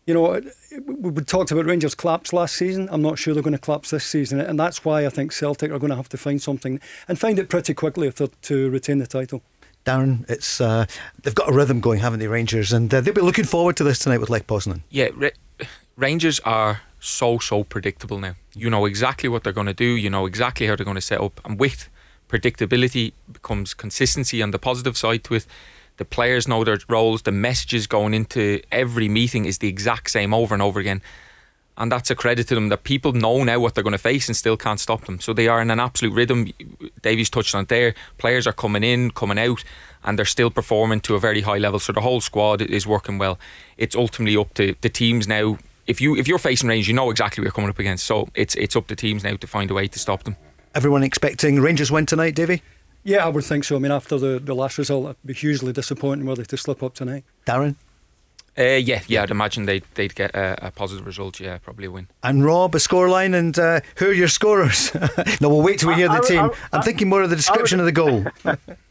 you 0.07 0.15
know, 0.15 0.41
we 0.87 1.23
talked 1.23 1.51
about 1.51 1.65
Rangers 1.65 1.95
collapse 1.95 2.33
last 2.33 2.57
season. 2.57 2.89
I'm 2.91 3.01
not 3.01 3.19
sure 3.19 3.33
they're 3.33 3.43
going 3.43 3.53
to 3.53 3.59
collapse 3.59 3.91
this 3.91 4.05
season, 4.05 4.41
and 4.41 4.59
that's 4.59 4.85
why 4.85 5.07
I 5.07 5.09
think 5.09 5.33
Celtic 5.33 5.71
are 5.71 5.79
going 5.79 5.91
to 5.91 5.97
have 5.97 6.09
to 6.11 6.19
find 6.19 6.43
something 6.43 6.81
and 7.07 7.19
find 7.19 7.39
it 7.39 7.49
pretty 7.49 7.75
quickly 7.75 8.09
if 8.09 8.17
they're 8.17 8.29
to 8.43 8.71
retain 8.71 8.99
the 8.99 9.07
title. 9.07 9.43
Darren, 9.85 10.29
it's 10.29 10.61
uh, 10.61 10.87
they've 11.23 11.35
got 11.35 11.51
a 11.51 11.53
rhythm 11.53 11.81
going, 11.81 12.01
haven't 12.01 12.19
they, 12.19 12.27
Rangers? 12.27 12.73
And 12.73 12.93
uh, 12.93 13.01
they'll 13.01 13.15
be 13.15 13.21
looking 13.21 13.45
forward 13.45 13.77
to 13.77 13.85
this 13.85 13.99
tonight 13.99 14.19
with 14.19 14.31
Lech 14.31 14.47
Poznan. 14.47 14.81
Yeah, 14.91 15.11
Rangers 15.97 16.41
are 16.41 16.81
so 17.01 17.39
so 17.39 17.65
predictable 17.65 18.19
now. 18.19 18.35
You 18.55 18.71
know 18.71 18.87
exactly 18.87 19.29
what 19.29 19.45
they're 19.45 19.53
going 19.53 19.67
to 19.67 19.75
do. 19.75 19.85
You 19.85 20.11
know 20.11 20.27
exactly 20.27 20.67
how 20.67 20.75
they're 20.75 20.85
going 20.85 20.97
to 20.97 21.01
set 21.03 21.21
up, 21.21 21.41
and 21.45 21.61
with 21.61 21.89
predictability 22.29 23.13
becomes 23.33 23.75
consistency 23.75 24.43
on 24.43 24.51
the 24.51 24.59
positive 24.59 24.97
side 24.97 25.25
to 25.25 25.35
it. 25.35 25.47
The 25.97 26.05
players 26.05 26.49
know 26.49 26.65
their 26.65 26.79
roles, 26.89 27.23
the 27.23 27.33
messages 27.33 27.87
going 27.87 28.15
into 28.15 28.61
every 28.73 29.09
meeting 29.09 29.45
is 29.45 29.59
the 29.59 29.69
exact 29.69 30.11
same 30.11 30.35
over 30.35 30.55
and 30.55 30.63
over 30.63 30.81
again. 30.81 31.03
And 31.77 31.91
that's 31.91 32.11
a 32.11 32.15
credit 32.15 32.47
to 32.49 32.55
them 32.55 32.69
that 32.69 32.85
people 32.85 33.13
know 33.13 33.43
now 33.43 33.59
what 33.59 33.75
they're 33.75 33.83
going 33.83 33.93
to 33.93 33.99
face 33.99 34.29
and 34.29 34.37
still 34.37 34.57
can't 34.57 34.79
stop 34.79 35.07
them. 35.07 35.19
So 35.19 35.33
they 35.33 35.49
are 35.49 35.61
in 35.61 35.71
an 35.71 35.81
absolute 35.81 36.15
rhythm. 36.15 36.53
Davie's 37.03 37.31
touched 37.31 37.55
on 37.55 37.63
it 37.63 37.69
there. 37.69 37.95
Players 38.17 38.47
are 38.47 38.53
coming 38.53 38.85
in, 38.85 39.11
coming 39.11 39.39
out, 39.39 39.65
and 40.05 40.17
they're 40.17 40.25
still 40.25 40.51
performing 40.51 41.01
to 41.01 41.17
a 41.17 41.21
very 41.21 41.41
high 41.41 41.59
level. 41.59 41.81
So 41.81 41.93
the 41.93 42.01
whole 42.01 42.21
squad 42.21 42.63
is 42.63 42.87
working 42.87 43.19
well. 43.19 43.39
It's 43.77 43.97
ultimately 43.97 44.37
up 44.37 44.55
to 44.55 44.77
the 44.83 44.89
teams 44.89 45.27
now. 45.27 45.59
If 45.87 46.01
you 46.01 46.17
if 46.17 46.29
you're 46.29 46.39
facing 46.39 46.69
range, 46.69 46.87
you 46.87 46.95
know 46.95 47.11
exactly 47.11 47.43
what 47.43 47.47
you're 47.47 47.53
coming 47.53 47.71
up 47.71 47.79
against. 47.79 48.07
So 48.07 48.29
it's 48.35 48.55
it's 48.55 48.77
up 48.77 48.87
to 48.87 48.97
teams 48.97 49.25
now 49.25 49.37
to 49.37 49.47
find 49.47 49.71
a 49.71 49.75
way 49.75 49.89
to 49.89 49.99
stop 49.99 50.23
them. 50.23 50.37
Everyone 50.75 51.05
expecting 51.05 51.61
Rangers 51.61 51.93
win 51.93 52.05
tonight, 52.05 52.35
Davie? 52.35 52.63
Yeah, 53.05 53.25
I 53.25 53.29
would 53.29 53.45
think 53.45 53.63
so. 53.63 53.77
I 53.77 53.79
mean, 53.79 53.93
after 53.93 54.19
the, 54.19 54.41
the 54.41 54.55
last 54.55 54.77
result, 54.77 55.05
it'd 55.05 55.17
be 55.25 55.35
hugely 55.35 55.73
disappointing 55.73 56.27
were 56.27 56.35
they 56.35 56.43
to 56.45 56.57
slip 56.57 56.83
up 56.83 56.95
tonight. 56.95 57.25
Darren? 57.47 57.77
Uh, 58.59 58.63
yeah, 58.63 59.03
yeah, 59.07 59.23
I'd 59.23 59.31
imagine 59.31 59.67
they'd, 59.67 59.85
they'd 59.95 60.15
get 60.15 60.35
a, 60.35 60.67
a, 60.67 60.71
positive 60.71 61.07
result. 61.07 61.39
Yeah, 61.41 61.59
probably 61.59 61.87
a 61.87 61.91
win. 61.91 62.09
And 62.23 62.45
Rob, 62.45 62.75
a 62.75 62.79
scoreline, 62.79 63.35
and 63.35 63.59
uh, 63.59 63.81
who 63.97 64.07
are 64.07 64.13
your 64.13 64.29
scorers? 64.29 64.95
no, 65.41 65.49
we'll 65.49 65.63
wait 65.63 65.81
till 65.81 65.89
we 65.89 65.97
hear 65.97 66.09
the 66.09 66.15
I, 66.15 66.21
team. 66.21 66.51
I, 66.73 66.77
am 66.77 66.83
thinking 66.83 67.09
more 67.09 67.23
of 67.23 67.31
the 67.31 67.37
description 67.37 67.79
would, 67.81 67.89
of 67.89 67.95
the 67.95 68.33
goal. 68.53 68.77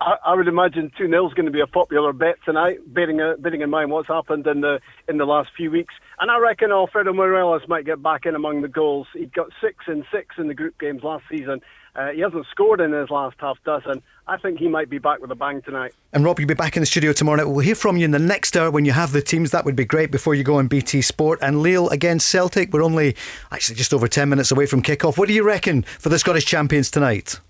I, 0.00 0.34
would 0.34 0.48
imagine 0.48 0.90
2 0.96 1.08
0 1.08 1.28
is 1.28 1.34
going 1.34 1.46
to 1.46 1.52
be 1.52 1.60
a 1.60 1.66
popular 1.66 2.14
bet 2.14 2.36
tonight, 2.44 2.78
bearing, 2.86 3.20
uh, 3.20 3.34
bearing 3.38 3.60
in 3.60 3.68
mind 3.68 3.90
what's 3.90 4.08
happened 4.08 4.46
in 4.46 4.62
the 4.62 4.80
in 5.08 5.18
the 5.18 5.26
last 5.26 5.50
few 5.54 5.70
weeks. 5.70 5.92
And 6.18 6.30
I 6.30 6.38
reckon 6.38 6.70
Alfredo 6.70 7.12
Morelos 7.12 7.62
might 7.68 7.84
get 7.84 8.02
back 8.02 8.24
in 8.24 8.34
among 8.34 8.62
the 8.62 8.68
goals. 8.68 9.08
He 9.12 9.26
got 9.26 9.48
six 9.60 9.84
and 9.86 10.04
six 10.10 10.36
in 10.38 10.48
the 10.48 10.54
group 10.54 10.78
games 10.78 11.02
last 11.02 11.24
season, 11.30 11.60
Uh, 11.96 12.10
he 12.10 12.20
hasn't 12.20 12.46
scored 12.50 12.80
in 12.80 12.92
his 12.92 13.10
last 13.10 13.36
half 13.40 13.58
dozen. 13.64 14.00
I 14.28 14.36
think 14.36 14.60
he 14.60 14.68
might 14.68 14.88
be 14.88 14.98
back 14.98 15.20
with 15.20 15.30
a 15.32 15.34
bang 15.34 15.60
tonight. 15.60 15.92
And 16.12 16.24
Rob, 16.24 16.38
you'll 16.38 16.46
be 16.46 16.54
back 16.54 16.76
in 16.76 16.82
the 16.82 16.86
studio 16.86 17.12
tomorrow 17.12 17.38
night. 17.38 17.48
We'll 17.48 17.58
hear 17.58 17.74
from 17.74 17.96
you 17.96 18.04
in 18.04 18.12
the 18.12 18.20
next 18.20 18.56
hour 18.56 18.70
when 18.70 18.84
you 18.84 18.92
have 18.92 19.10
the 19.10 19.20
teams. 19.20 19.50
That 19.50 19.64
would 19.64 19.74
be 19.74 19.84
great 19.84 20.12
before 20.12 20.36
you 20.36 20.44
go 20.44 20.54
on 20.54 20.68
BT 20.68 21.02
Sport. 21.02 21.40
And 21.42 21.62
Lille 21.62 21.88
against 21.88 22.28
Celtic. 22.28 22.72
We're 22.72 22.84
only 22.84 23.16
actually 23.50 23.74
just 23.74 23.92
over 23.92 24.06
10 24.06 24.28
minutes 24.28 24.52
away 24.52 24.66
from 24.66 24.82
kick-off. 24.82 25.18
What 25.18 25.26
do 25.26 25.34
you 25.34 25.42
reckon 25.42 25.82
for 25.82 26.10
the 26.10 26.18
Scottish 26.18 26.46
champions 26.46 26.92
tonight? 26.92 27.40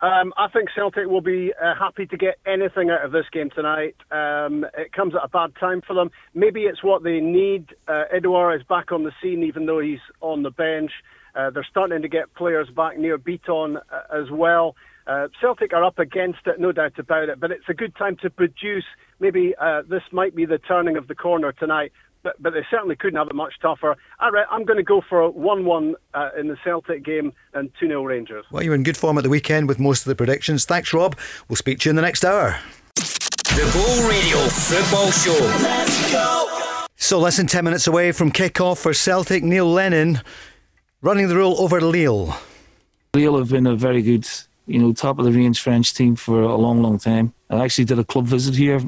Um, 0.00 0.32
I 0.36 0.46
think 0.48 0.68
Celtic 0.76 1.06
will 1.06 1.20
be 1.20 1.52
uh, 1.60 1.74
happy 1.74 2.06
to 2.06 2.16
get 2.16 2.36
anything 2.46 2.88
out 2.90 3.04
of 3.04 3.10
this 3.10 3.24
game 3.32 3.50
tonight. 3.50 3.96
Um, 4.12 4.64
it 4.76 4.92
comes 4.92 5.14
at 5.16 5.24
a 5.24 5.28
bad 5.28 5.54
time 5.58 5.82
for 5.84 5.94
them. 5.94 6.10
Maybe 6.34 6.62
it's 6.62 6.84
what 6.84 7.02
they 7.02 7.18
need. 7.18 7.74
Uh, 7.88 8.04
Edouard 8.12 8.60
is 8.60 8.66
back 8.68 8.92
on 8.92 9.02
the 9.02 9.10
scene, 9.20 9.42
even 9.42 9.66
though 9.66 9.80
he's 9.80 9.98
on 10.20 10.44
the 10.44 10.52
bench. 10.52 10.92
Uh, 11.34 11.50
they're 11.50 11.66
starting 11.68 12.02
to 12.02 12.08
get 12.08 12.32
players 12.34 12.68
back 12.70 12.96
Nir 12.96 13.18
Bitton 13.18 13.76
uh, 13.76 14.16
as 14.16 14.30
well. 14.30 14.76
Uh, 15.08 15.26
Celtic 15.40 15.72
are 15.72 15.82
up 15.82 15.98
against 15.98 16.40
it, 16.46 16.60
no 16.60 16.70
doubt 16.70 16.98
about 16.98 17.28
it, 17.28 17.40
but 17.40 17.50
it's 17.50 17.68
a 17.68 17.74
good 17.74 17.96
time 17.96 18.16
to 18.22 18.30
produce. 18.30 18.84
Maybe 19.18 19.54
uh, 19.60 19.82
this 19.88 20.02
might 20.12 20.36
be 20.36 20.44
the 20.44 20.58
turning 20.58 20.96
of 20.96 21.08
the 21.08 21.14
corner 21.14 21.50
tonight 21.50 21.92
but, 22.22 22.40
but 22.42 22.52
they 22.52 22.64
certainly 22.70 22.96
couldn't 22.96 23.18
have 23.18 23.28
it 23.28 23.34
much 23.34 23.54
tougher. 23.60 23.96
All 24.20 24.30
right, 24.30 24.46
I'm 24.50 24.64
going 24.64 24.76
to 24.76 24.82
go 24.82 25.02
for 25.08 25.30
1 25.30 25.64
1 25.64 25.94
uh, 26.14 26.30
in 26.38 26.48
the 26.48 26.56
Celtic 26.64 27.04
game 27.04 27.32
and 27.54 27.70
2 27.80 27.86
0 27.86 28.02
Rangers. 28.04 28.44
Well, 28.50 28.62
you're 28.62 28.74
in 28.74 28.82
good 28.82 28.96
form 28.96 29.18
at 29.18 29.24
the 29.24 29.30
weekend 29.30 29.68
with 29.68 29.78
most 29.78 30.00
of 30.00 30.06
the 30.06 30.14
predictions. 30.14 30.64
Thanks, 30.64 30.92
Rob. 30.92 31.16
We'll 31.48 31.56
speak 31.56 31.80
to 31.80 31.88
you 31.88 31.90
in 31.90 31.96
the 31.96 32.02
next 32.02 32.24
hour. 32.24 32.58
The 32.94 33.70
Go 33.72 34.08
Radio 34.08 34.38
Football 34.48 35.10
Show. 35.10 35.44
Let's 35.62 36.12
go. 36.12 36.84
So, 36.96 37.18
less 37.18 37.36
than 37.36 37.46
10 37.46 37.64
minutes 37.64 37.86
away 37.86 38.12
from 38.12 38.30
kick-off 38.30 38.80
for 38.80 38.92
Celtic, 38.92 39.42
Neil 39.42 39.70
Lennon 39.70 40.20
running 41.00 41.28
the 41.28 41.36
rule 41.36 41.56
over 41.58 41.80
Lille. 41.80 42.36
Lille 43.14 43.38
have 43.38 43.50
been 43.50 43.66
a 43.66 43.76
very 43.76 44.02
good, 44.02 44.28
you 44.66 44.78
know, 44.78 44.92
top 44.92 45.18
of 45.18 45.24
the 45.24 45.32
range 45.32 45.60
French 45.60 45.94
team 45.94 46.16
for 46.16 46.42
a 46.42 46.56
long, 46.56 46.82
long 46.82 46.98
time. 46.98 47.32
I 47.50 47.64
actually 47.64 47.84
did 47.84 47.98
a 47.98 48.04
club 48.04 48.26
visit 48.26 48.54
here 48.56 48.80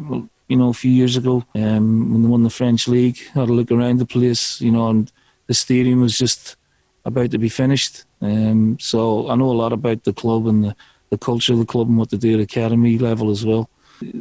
you 0.51 0.57
know, 0.57 0.69
a 0.69 0.75
few 0.75 0.91
years 0.91 1.17
ago 1.17 1.45
um, 1.55 2.13
when 2.13 2.23
they 2.23 2.29
won 2.29 2.43
the 2.43 2.51
French 2.51 2.89
league. 2.89 3.19
Had 3.35 3.49
a 3.49 3.53
look 3.53 3.71
around 3.71 4.01
the 4.01 4.05
place, 4.05 4.61
you 4.61 4.73
know, 4.73 4.89
and 4.89 5.11
the 5.47 5.55
stadium 5.55 6.01
was 6.01 6.19
just 6.19 6.57
about 7.05 7.31
to 7.31 7.39
be 7.39 7.49
finished. 7.49 8.05
Um, 8.21 8.77
so 8.81 9.31
I 9.31 9.37
know 9.37 9.51
a 9.51 9.53
lot 9.53 9.73
about 9.73 10.03
the 10.03 10.13
club 10.13 10.49
and 10.49 10.65
the, 10.65 10.77
the 11.11 11.19
culture 11.19 11.53
of 11.53 11.61
the 11.61 11.65
club 11.65 11.89
and 11.89 11.97
what 11.97 12.11
they 12.11 12.17
do 12.17 12.35
at 12.35 12.41
academy 12.41 12.99
level 12.99 13.31
as 13.31 13.47
well. 13.47 13.71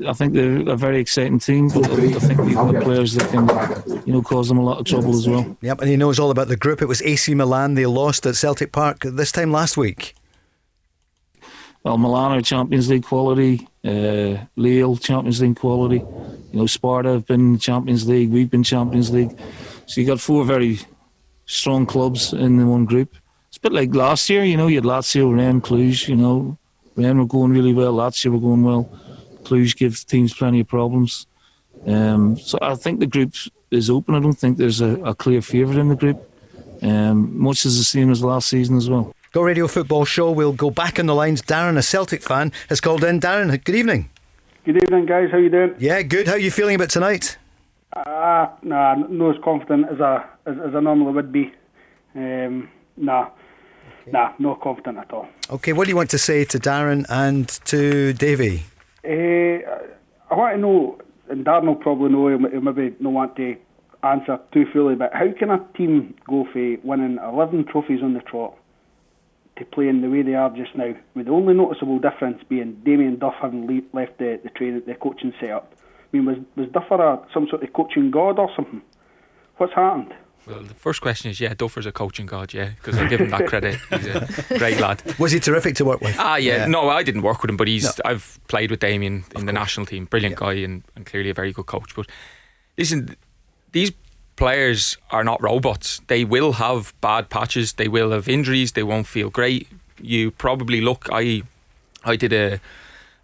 I 0.06 0.14
think 0.14 0.34
they're 0.34 0.70
a 0.70 0.78
very 0.78 1.00
exciting 1.00 1.40
team, 1.40 1.70
but 1.70 1.90
I 1.90 2.20
think 2.20 2.40
they've 2.42 2.54
got 2.54 2.84
players 2.84 3.16
that 3.16 3.30
can, 3.32 4.04
you 4.06 4.14
know, 4.14 4.22
cause 4.22 4.50
them 4.50 4.60
a 4.60 4.64
lot 4.64 4.78
of 4.78 4.86
trouble 4.86 5.16
as 5.16 5.28
well. 5.28 5.58
Yep, 5.62 5.82
and 5.82 5.90
he 5.90 5.98
knows 5.98 6.20
all 6.20 6.30
about 6.30 6.50
the 6.50 6.58
group. 6.58 6.82
It 6.82 6.88
was 6.88 7.02
AC 7.02 7.34
Milan. 7.34 7.74
They 7.74 7.86
lost 7.88 8.26
at 8.28 8.36
Celtic 8.36 8.72
Park 8.72 9.00
this 9.04 9.32
time 9.32 9.52
last 9.52 9.78
week. 9.78 10.14
Well, 11.84 11.98
Milan 11.98 12.38
are 12.38 12.42
Champions 12.42 12.90
League 12.90 13.04
quality 13.04 13.68
uh, 13.84 14.38
Lille 14.56 14.98
Champions 14.98 15.42
League 15.42 15.56
quality. 15.56 15.98
You 16.52 16.60
know, 16.60 16.66
Sparta 16.66 17.10
have 17.10 17.26
been 17.26 17.58
Champions 17.60 18.08
League. 18.08 18.30
We've 18.30 18.50
been 18.50 18.64
Champions 18.64 19.12
League. 19.12 19.38
So 19.86 20.02
you 20.02 20.08
got 20.08 20.20
four 20.20 20.46
very 20.46 20.80
strong 21.46 21.86
clubs 21.86 22.34
in 22.34 22.58
the 22.58 22.66
one 22.66 22.86
group. 22.86 23.16
It's 23.48 23.58
a 23.58 23.62
bit 23.62 23.72
like 23.72 23.94
last 23.96 24.30
year. 24.30 24.44
You 24.44 24.58
know, 24.58 24.68
you 24.68 24.76
had 24.76 24.84
Lazio, 24.84 25.36
Rennes, 25.36 25.64
Cluj. 25.64 26.08
You 26.08 26.16
know, 26.16 26.58
Rennes 26.96 27.18
were 27.18 27.26
going 27.26 27.52
really 27.52 27.74
well. 27.74 27.94
Lazio 27.94 28.32
were 28.32 28.40
going 28.40 28.64
well. 28.64 28.90
Cluj 29.44 29.76
gives 29.76 30.04
teams 30.04 30.34
plenty 30.34 30.60
of 30.60 30.68
problems. 30.68 31.26
Um, 31.88 32.38
so 32.38 32.60
I 32.62 32.76
think 32.76 33.00
the 33.00 33.08
group 33.08 33.34
is 33.72 33.90
open. 33.90 34.16
I 34.16 34.20
don't 34.20 34.34
think 34.34 34.58
there's 34.58 34.82
a, 34.82 34.96
a 35.04 35.16
clear 35.16 35.42
favourite 35.42 35.80
in 35.80 35.88
the 35.88 35.96
group. 35.96 36.26
Um, 36.82 37.38
much 37.38 37.66
is 37.66 37.78
the 37.78 37.84
same 37.84 38.12
as 38.12 38.24
last 38.24 38.50
season 38.50 38.78
as 38.78 38.90
well. 38.90 39.14
Go 39.32 39.44
Radio 39.44 39.68
Football 39.68 40.06
Show. 40.06 40.32
We'll 40.32 40.54
go 40.54 40.72
back 40.72 40.98
on 40.98 41.06
the 41.06 41.14
lines. 41.14 41.44
Darren, 41.44 41.78
a 41.78 41.84
Celtic 41.84 42.24
fan, 42.24 42.52
has 42.68 42.82
called 42.82 43.04
in. 43.04 43.20
Darren, 43.20 43.64
good 43.64 43.76
evening. 43.76 44.10
Good 44.66 44.78
evening, 44.78 45.06
guys. 45.06 45.30
How 45.32 45.38
you 45.38 45.52
doing? 45.52 45.76
Yeah, 45.78 46.02
good. 46.02 46.26
How 46.26 46.34
are 46.34 46.40
you 46.40 46.50
feeling 46.50 46.74
about 46.74 46.90
tonight? 46.90 47.38
Ah, 47.96 48.52
uh, 48.52 48.56
nah, 48.64 48.96
not 48.96 49.36
as 49.36 49.42
confident 49.44 49.86
as 49.92 50.02
I 50.02 50.26
as, 50.48 50.56
as 50.70 50.76
I 50.76 50.80
normally 50.80 51.14
would 51.14 51.32
be. 51.32 51.54
Um, 52.16 52.70
nah, 52.98 53.30
okay. 54.02 54.12
nah, 54.12 54.34
not 54.40 54.62
confident 54.62 54.98
at 54.98 55.14
all. 55.14 55.28
Okay, 55.52 55.74
what 55.74 55.84
do 55.86 55.92
you 55.92 55.96
want 55.96 56.10
to 56.10 56.18
say 56.18 56.44
to 56.46 56.58
Darren 56.58 57.06
and 57.08 57.48
to 57.66 58.14
Davie? 58.14 58.64
Uh, 59.06 59.62
I 60.32 60.36
want 60.36 60.56
to 60.56 60.58
know, 60.60 60.98
and 61.30 61.46
Darren 61.46 61.68
will 61.68 61.76
probably 61.76 62.10
know. 62.10 62.30
He'll 62.30 62.62
maybe 62.62 62.96
not 63.00 63.14
want 63.14 63.36
to 63.36 63.56
answer 64.02 64.40
too 64.52 64.66
fully, 64.74 64.96
but 64.96 65.14
how 65.14 65.32
can 65.38 65.52
a 65.52 65.64
team 65.78 66.16
go 66.28 66.48
for 66.52 66.78
winning 66.84 67.20
11 67.24 67.66
trophies 67.66 68.02
on 68.02 68.16
the 68.16 68.22
trot 68.22 68.56
to 69.60 69.66
playing 69.66 70.02
the 70.02 70.10
way 70.10 70.22
they 70.22 70.34
are 70.34 70.50
just 70.50 70.76
now, 70.76 70.94
with 71.14 71.28
the 71.28 71.32
only 71.32 71.54
noticeable 71.54 72.00
difference 72.00 72.42
being 72.50 72.82
Damien 72.84 73.20
Duff 73.20 73.36
having 73.42 73.68
le- 73.68 73.98
left 73.98 74.18
the 74.18 74.40
the 74.44 74.50
train, 74.50 74.82
the 74.86 74.96
coaching 74.96 75.34
setup. 75.40 75.74
I 76.12 76.18
mean, 76.18 76.26
was 76.26 76.38
was 76.56 76.70
Duffer 76.70 76.96
a, 76.96 77.22
some 77.34 77.48
sort 77.50 77.64
of 77.64 77.72
coaching 77.74 78.10
god 78.12 78.40
or 78.40 78.50
something? 78.56 78.82
What's 79.58 79.74
happened? 79.74 80.14
Well, 80.48 80.64
the 80.64 80.74
first 80.74 81.02
question 81.02 81.30
is, 81.30 81.40
yeah, 81.40 81.54
Duffer's 81.54 81.86
a 81.86 81.92
coaching 81.92 82.26
god, 82.26 82.54
yeah, 82.54 82.70
because 82.76 82.98
I 82.98 83.08
give 83.08 83.20
him 83.20 83.30
that 83.30 83.46
credit. 83.46 83.78
He's 83.90 84.08
a 84.08 84.28
great 84.58 84.80
lad. 84.80 85.04
Was 85.20 85.32
he 85.32 85.40
terrific 85.40 85.76
to 85.76 85.86
work 85.86 86.02
with? 86.02 86.16
Ah, 86.18 86.38
yeah. 86.38 86.58
yeah. 86.58 86.66
No, 86.66 86.90
I 86.90 87.04
didn't 87.04 87.22
work 87.22 87.42
with 87.42 87.52
him, 87.52 87.58
but 87.58 87.68
he's. 87.68 87.84
No. 87.84 87.92
I've 88.06 88.40
played 88.48 88.72
with 88.72 88.80
Damien 88.80 89.26
in 89.36 89.46
the 89.46 89.54
national 89.54 89.86
team. 89.86 90.06
Brilliant 90.06 90.40
yeah. 90.40 90.48
guy 90.48 90.54
and, 90.54 90.84
and 90.96 91.06
clearly 91.06 91.30
a 91.30 91.34
very 91.34 91.52
good 91.52 91.66
coach. 91.66 91.94
But 91.96 92.08
listen, 92.78 93.16
these 93.74 93.92
players 94.40 94.98
are 95.12 95.24
not 95.24 95.44
robots. 95.44 96.02
They 96.08 96.24
will 96.24 96.54
have 96.54 96.94
bad 97.02 97.30
patches. 97.30 97.74
They 97.74 97.90
will 97.90 98.12
have 98.12 98.28
injuries. 98.28 98.72
They 98.72 98.84
won't 98.84 99.06
feel 99.06 99.30
great. 99.30 99.68
You 100.02 100.32
probably 100.32 100.82
look. 100.82 101.08
I 101.12 101.44
I 102.06 102.16
did 102.16 102.34
a 102.34 102.60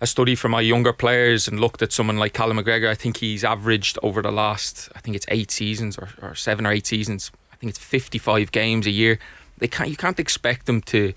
a 0.02 0.06
study 0.06 0.36
for 0.36 0.50
my 0.50 0.60
younger 0.60 0.92
players 0.94 1.48
and 1.48 1.60
looked 1.60 1.82
at 1.82 1.94
someone 1.94 2.18
like 2.18 2.34
Callum 2.34 2.58
McGregor. 2.58 2.90
I 2.90 2.96
think 2.96 3.18
he's 3.18 3.46
averaged 3.46 3.98
over 4.04 4.22
the 4.22 4.32
last. 4.32 4.90
I 4.94 5.00
think 5.00 5.16
it's 5.16 5.26
eight 5.30 5.52
seasons 5.52 5.98
or, 5.98 6.10
or 6.22 6.36
seven 6.36 6.68
or 6.68 6.72
eight 6.74 6.86
seasons. 6.86 7.32
I 7.54 7.56
think 7.56 7.70
it's 7.70 7.80
fifty 7.80 8.20
five 8.20 8.52
games 8.52 8.86
a 8.86 8.92
year. 8.92 9.18
They 9.58 9.70
can't. 9.70 9.90
You 9.90 9.98
can't 9.98 10.20
expect 10.20 10.66
them 10.66 10.82
to 10.94 11.14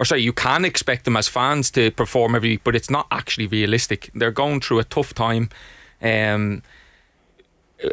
or 0.00 0.06
sorry, 0.06 0.22
you 0.22 0.32
can 0.32 0.64
expect 0.64 1.04
them 1.04 1.16
as 1.16 1.28
fans 1.28 1.70
to 1.72 1.90
perform 1.90 2.34
every 2.34 2.50
week, 2.50 2.64
but 2.64 2.74
it's 2.74 2.88
not 2.88 3.06
actually 3.10 3.46
realistic. 3.46 4.10
They're 4.14 4.30
going 4.30 4.60
through 4.60 4.78
a 4.78 4.84
tough 4.84 5.12
time. 5.12 5.50
Um, 6.00 6.62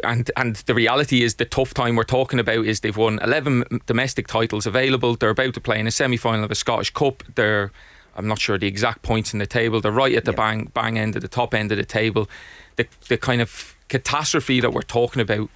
and 0.04 0.30
and 0.36 0.56
the 0.56 0.74
reality 0.74 1.22
is 1.22 1.36
the 1.36 1.44
tough 1.44 1.74
time 1.74 1.96
we're 1.96 2.04
talking 2.04 2.38
about 2.38 2.66
is 2.66 2.80
they've 2.80 2.96
won 2.96 3.18
11 3.22 3.82
domestic 3.86 4.26
titles 4.26 4.66
available. 4.66 5.16
They're 5.16 5.30
about 5.30 5.54
to 5.54 5.60
play 5.60 5.78
in 5.78 5.86
a 5.86 5.90
semi 5.90 6.16
final 6.16 6.44
of 6.44 6.50
a 6.50 6.54
Scottish 6.54 6.92
Cup. 6.92 7.22
They're 7.34 7.70
I'm 8.16 8.26
not 8.26 8.40
sure 8.40 8.58
the 8.58 8.66
exact 8.66 9.02
points 9.02 9.32
in 9.32 9.38
the 9.38 9.46
table. 9.46 9.80
They're 9.80 9.92
right 9.92 10.14
at 10.14 10.24
the 10.24 10.32
bang 10.32 10.70
bang 10.74 10.98
end 10.98 11.16
of 11.16 11.22
the 11.22 11.28
top 11.28 11.54
end 11.54 11.72
of 11.72 11.78
the 11.78 11.84
table. 11.84 12.28
The 12.76 12.86
the 13.08 13.16
kind 13.16 13.40
of 13.40 13.76
catastrophe 13.88 14.60
that 14.60 14.72
we're 14.72 14.82
talking 14.82 15.22
about 15.22 15.48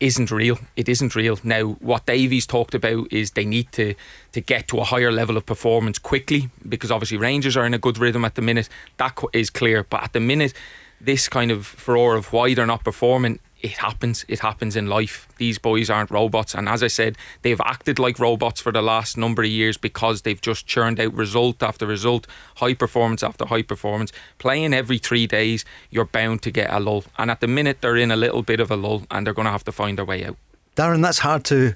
isn't 0.00 0.30
real. 0.30 0.58
It 0.76 0.88
isn't 0.88 1.14
real. 1.14 1.38
Now, 1.44 1.64
what 1.80 2.06
Davie's 2.06 2.46
talked 2.46 2.74
about 2.74 3.12
is 3.12 3.32
they 3.32 3.44
need 3.44 3.70
to 3.72 3.94
to 4.32 4.40
get 4.40 4.68
to 4.68 4.78
a 4.78 4.84
higher 4.84 5.12
level 5.12 5.36
of 5.36 5.46
performance 5.46 5.98
quickly 5.98 6.50
because 6.68 6.90
obviously 6.90 7.18
Rangers 7.18 7.56
are 7.56 7.66
in 7.66 7.74
a 7.74 7.78
good 7.78 7.98
rhythm 7.98 8.24
at 8.24 8.34
the 8.34 8.42
minute. 8.42 8.68
That 8.96 9.18
is 9.32 9.50
clear. 9.50 9.84
But 9.84 10.02
at 10.02 10.12
the 10.12 10.20
minute, 10.20 10.54
this 11.00 11.28
kind 11.28 11.50
of 11.50 11.66
furore 11.66 12.16
of 12.16 12.32
why 12.32 12.54
they're 12.54 12.66
not 12.66 12.84
performing 12.84 13.38
it 13.62 13.78
happens. 13.78 14.24
It 14.28 14.40
happens 14.40 14.76
in 14.76 14.86
life. 14.86 15.28
These 15.36 15.58
boys 15.58 15.90
aren't 15.90 16.10
robots. 16.10 16.54
And 16.54 16.68
as 16.68 16.82
I 16.82 16.86
said, 16.86 17.16
they've 17.42 17.60
acted 17.64 17.98
like 17.98 18.18
robots 18.18 18.60
for 18.60 18.72
the 18.72 18.82
last 18.82 19.16
number 19.16 19.42
of 19.42 19.48
years 19.48 19.76
because 19.76 20.22
they've 20.22 20.40
just 20.40 20.66
churned 20.66 20.98
out 20.98 21.12
result 21.14 21.62
after 21.62 21.86
result, 21.86 22.26
high 22.56 22.74
performance 22.74 23.22
after 23.22 23.46
high 23.46 23.62
performance. 23.62 24.12
Playing 24.38 24.72
every 24.72 24.98
three 24.98 25.26
days, 25.26 25.64
you're 25.90 26.06
bound 26.06 26.42
to 26.42 26.50
get 26.50 26.72
a 26.72 26.80
lull. 26.80 27.04
And 27.18 27.30
at 27.30 27.40
the 27.40 27.46
minute, 27.46 27.80
they're 27.80 27.96
in 27.96 28.10
a 28.10 28.16
little 28.16 28.42
bit 28.42 28.60
of 28.60 28.70
a 28.70 28.76
lull 28.76 29.04
and 29.10 29.26
they're 29.26 29.34
going 29.34 29.46
to 29.46 29.52
have 29.52 29.64
to 29.64 29.72
find 29.72 29.98
their 29.98 30.04
way 30.04 30.24
out. 30.24 30.36
Darren, 30.76 31.02
that's 31.02 31.18
hard 31.18 31.44
to 31.46 31.74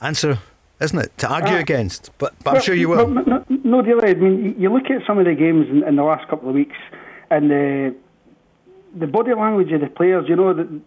answer, 0.00 0.38
isn't 0.80 0.98
it? 0.98 1.16
To 1.18 1.28
argue 1.28 1.56
uh, 1.56 1.60
against. 1.60 2.10
But, 2.18 2.34
but 2.38 2.46
well, 2.46 2.56
I'm 2.56 2.62
sure 2.62 2.74
you 2.74 2.88
will. 2.88 3.08
no, 3.08 3.44
no, 3.48 3.82
really. 3.82 4.10
I 4.10 4.14
mean, 4.14 4.54
you 4.58 4.72
look 4.72 4.90
at 4.90 5.06
some 5.06 5.18
of 5.18 5.24
the 5.24 5.34
games 5.34 5.68
in, 5.70 5.82
in 5.84 5.96
the 5.96 6.02
last 6.02 6.28
couple 6.28 6.48
of 6.48 6.54
weeks 6.54 6.76
and 7.30 7.50
the 7.50 7.94
the 8.94 9.06
body 9.06 9.34
language 9.34 9.72
of 9.72 9.80
the 9.80 9.88
players, 9.88 10.26
you 10.28 10.36
know, 10.36 10.54
the, 10.54 10.80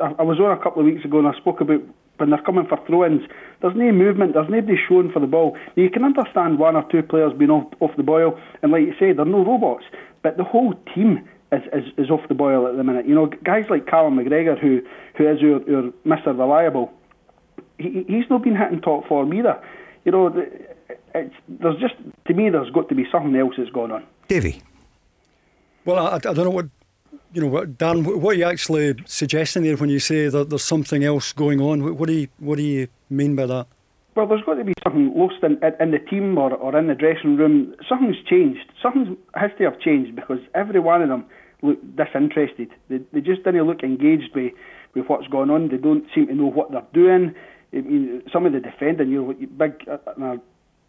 I, 0.00 0.22
was 0.22 0.38
on 0.40 0.56
a 0.56 0.62
couple 0.62 0.80
of 0.80 0.86
weeks 0.86 1.04
ago 1.04 1.18
and 1.18 1.28
I 1.28 1.36
spoke 1.38 1.60
about 1.60 1.82
when 2.16 2.30
they're 2.30 2.42
coming 2.42 2.66
for 2.66 2.78
throw-ins. 2.86 3.22
There's 3.60 3.74
no 3.76 3.92
movement. 3.92 4.34
There's 4.34 4.48
nobody 4.48 4.76
showing 4.88 5.10
for 5.10 5.20
the 5.20 5.26
ball. 5.26 5.56
Now, 5.76 5.82
you 5.82 5.90
can 5.90 6.04
understand 6.04 6.58
one 6.58 6.76
or 6.76 6.84
two 6.90 7.02
players 7.02 7.32
being 7.32 7.50
off, 7.50 7.72
off 7.80 7.90
the 7.96 8.02
boil, 8.02 8.38
and 8.62 8.72
like 8.72 8.82
you 8.82 8.94
say, 8.98 9.12
they're 9.12 9.24
no 9.24 9.44
robots. 9.44 9.84
But 10.22 10.36
the 10.36 10.44
whole 10.44 10.74
team 10.94 11.28
is, 11.52 11.62
is, 11.72 11.92
is 11.96 12.10
off 12.10 12.26
the 12.28 12.34
boil 12.34 12.66
at 12.66 12.76
the 12.76 12.84
minute. 12.84 13.06
You 13.06 13.14
know, 13.14 13.26
guys 13.26 13.66
like 13.68 13.86
Callum 13.86 14.16
McGregor, 14.16 14.58
who 14.58 14.80
who 15.16 15.28
is 15.28 15.40
your, 15.40 15.62
your 15.68 15.92
Mr. 16.06 16.26
Reliable, 16.26 16.92
he, 17.78 18.04
he's 18.08 18.28
not 18.30 18.42
been 18.42 18.56
hitting 18.56 18.80
top 18.80 19.06
form 19.06 19.32
either. 19.34 19.60
You 20.04 20.12
know, 20.12 20.46
it's, 21.14 21.34
there's 21.48 21.80
just 21.80 21.94
to 22.26 22.34
me, 22.34 22.50
there's 22.50 22.70
got 22.70 22.88
to 22.88 22.94
be 22.94 23.06
something 23.10 23.34
else 23.36 23.54
that's 23.56 23.70
going 23.70 23.90
on. 23.90 24.04
Davie. 24.28 24.62
Well, 25.84 25.98
I, 25.98 26.16
I 26.16 26.18
don't 26.18 26.36
know 26.36 26.50
what 26.50 26.66
you 27.34 27.42
know, 27.42 27.64
Dan, 27.64 28.04
what 28.04 28.34
are 28.34 28.38
you 28.38 28.44
actually 28.44 28.94
suggesting 29.06 29.64
there 29.64 29.76
when 29.76 29.90
you 29.90 29.98
say 29.98 30.28
that 30.28 30.50
there's 30.50 30.64
something 30.64 31.02
else 31.02 31.32
going 31.32 31.60
on? 31.60 31.96
What 31.96 32.06
do 32.06 32.12
you 32.12 32.28
what 32.38 32.56
do 32.56 32.62
you 32.62 32.88
mean 33.10 33.34
by 33.34 33.46
that? 33.46 33.66
Well, 34.14 34.28
there's 34.28 34.42
got 34.42 34.54
to 34.54 34.64
be 34.64 34.74
something 34.84 35.12
lost 35.16 35.42
in, 35.42 35.58
in 35.80 35.90
the 35.90 35.98
team 35.98 36.38
or, 36.38 36.54
or 36.54 36.78
in 36.78 36.86
the 36.86 36.94
dressing 36.94 37.36
room. 37.36 37.74
Something's 37.88 38.22
changed. 38.24 38.70
Something 38.80 39.16
has 39.34 39.50
to 39.58 39.64
have 39.64 39.80
changed 39.80 40.14
because 40.14 40.38
every 40.54 40.78
one 40.78 41.02
of 41.02 41.08
them 41.08 41.26
look 41.62 41.80
disinterested. 41.96 42.70
They, 42.88 42.98
they 43.12 43.20
just 43.20 43.42
didn't 43.42 43.66
look 43.66 43.82
engaged 43.82 44.32
with, 44.32 44.52
with 44.94 45.06
what's 45.08 45.26
going 45.26 45.50
on. 45.50 45.68
They 45.68 45.78
don't 45.78 46.06
seem 46.14 46.28
to 46.28 46.34
know 46.34 46.46
what 46.46 46.70
they're 46.70 46.86
doing. 46.92 47.34
I 47.72 47.80
mean, 47.80 48.22
some 48.32 48.46
of 48.46 48.52
the 48.52 48.60
defending, 48.60 49.10
you 49.10 49.24
know, 49.24 49.32
big 49.32 49.82
uh, 49.88 49.98
uh, 50.06 50.36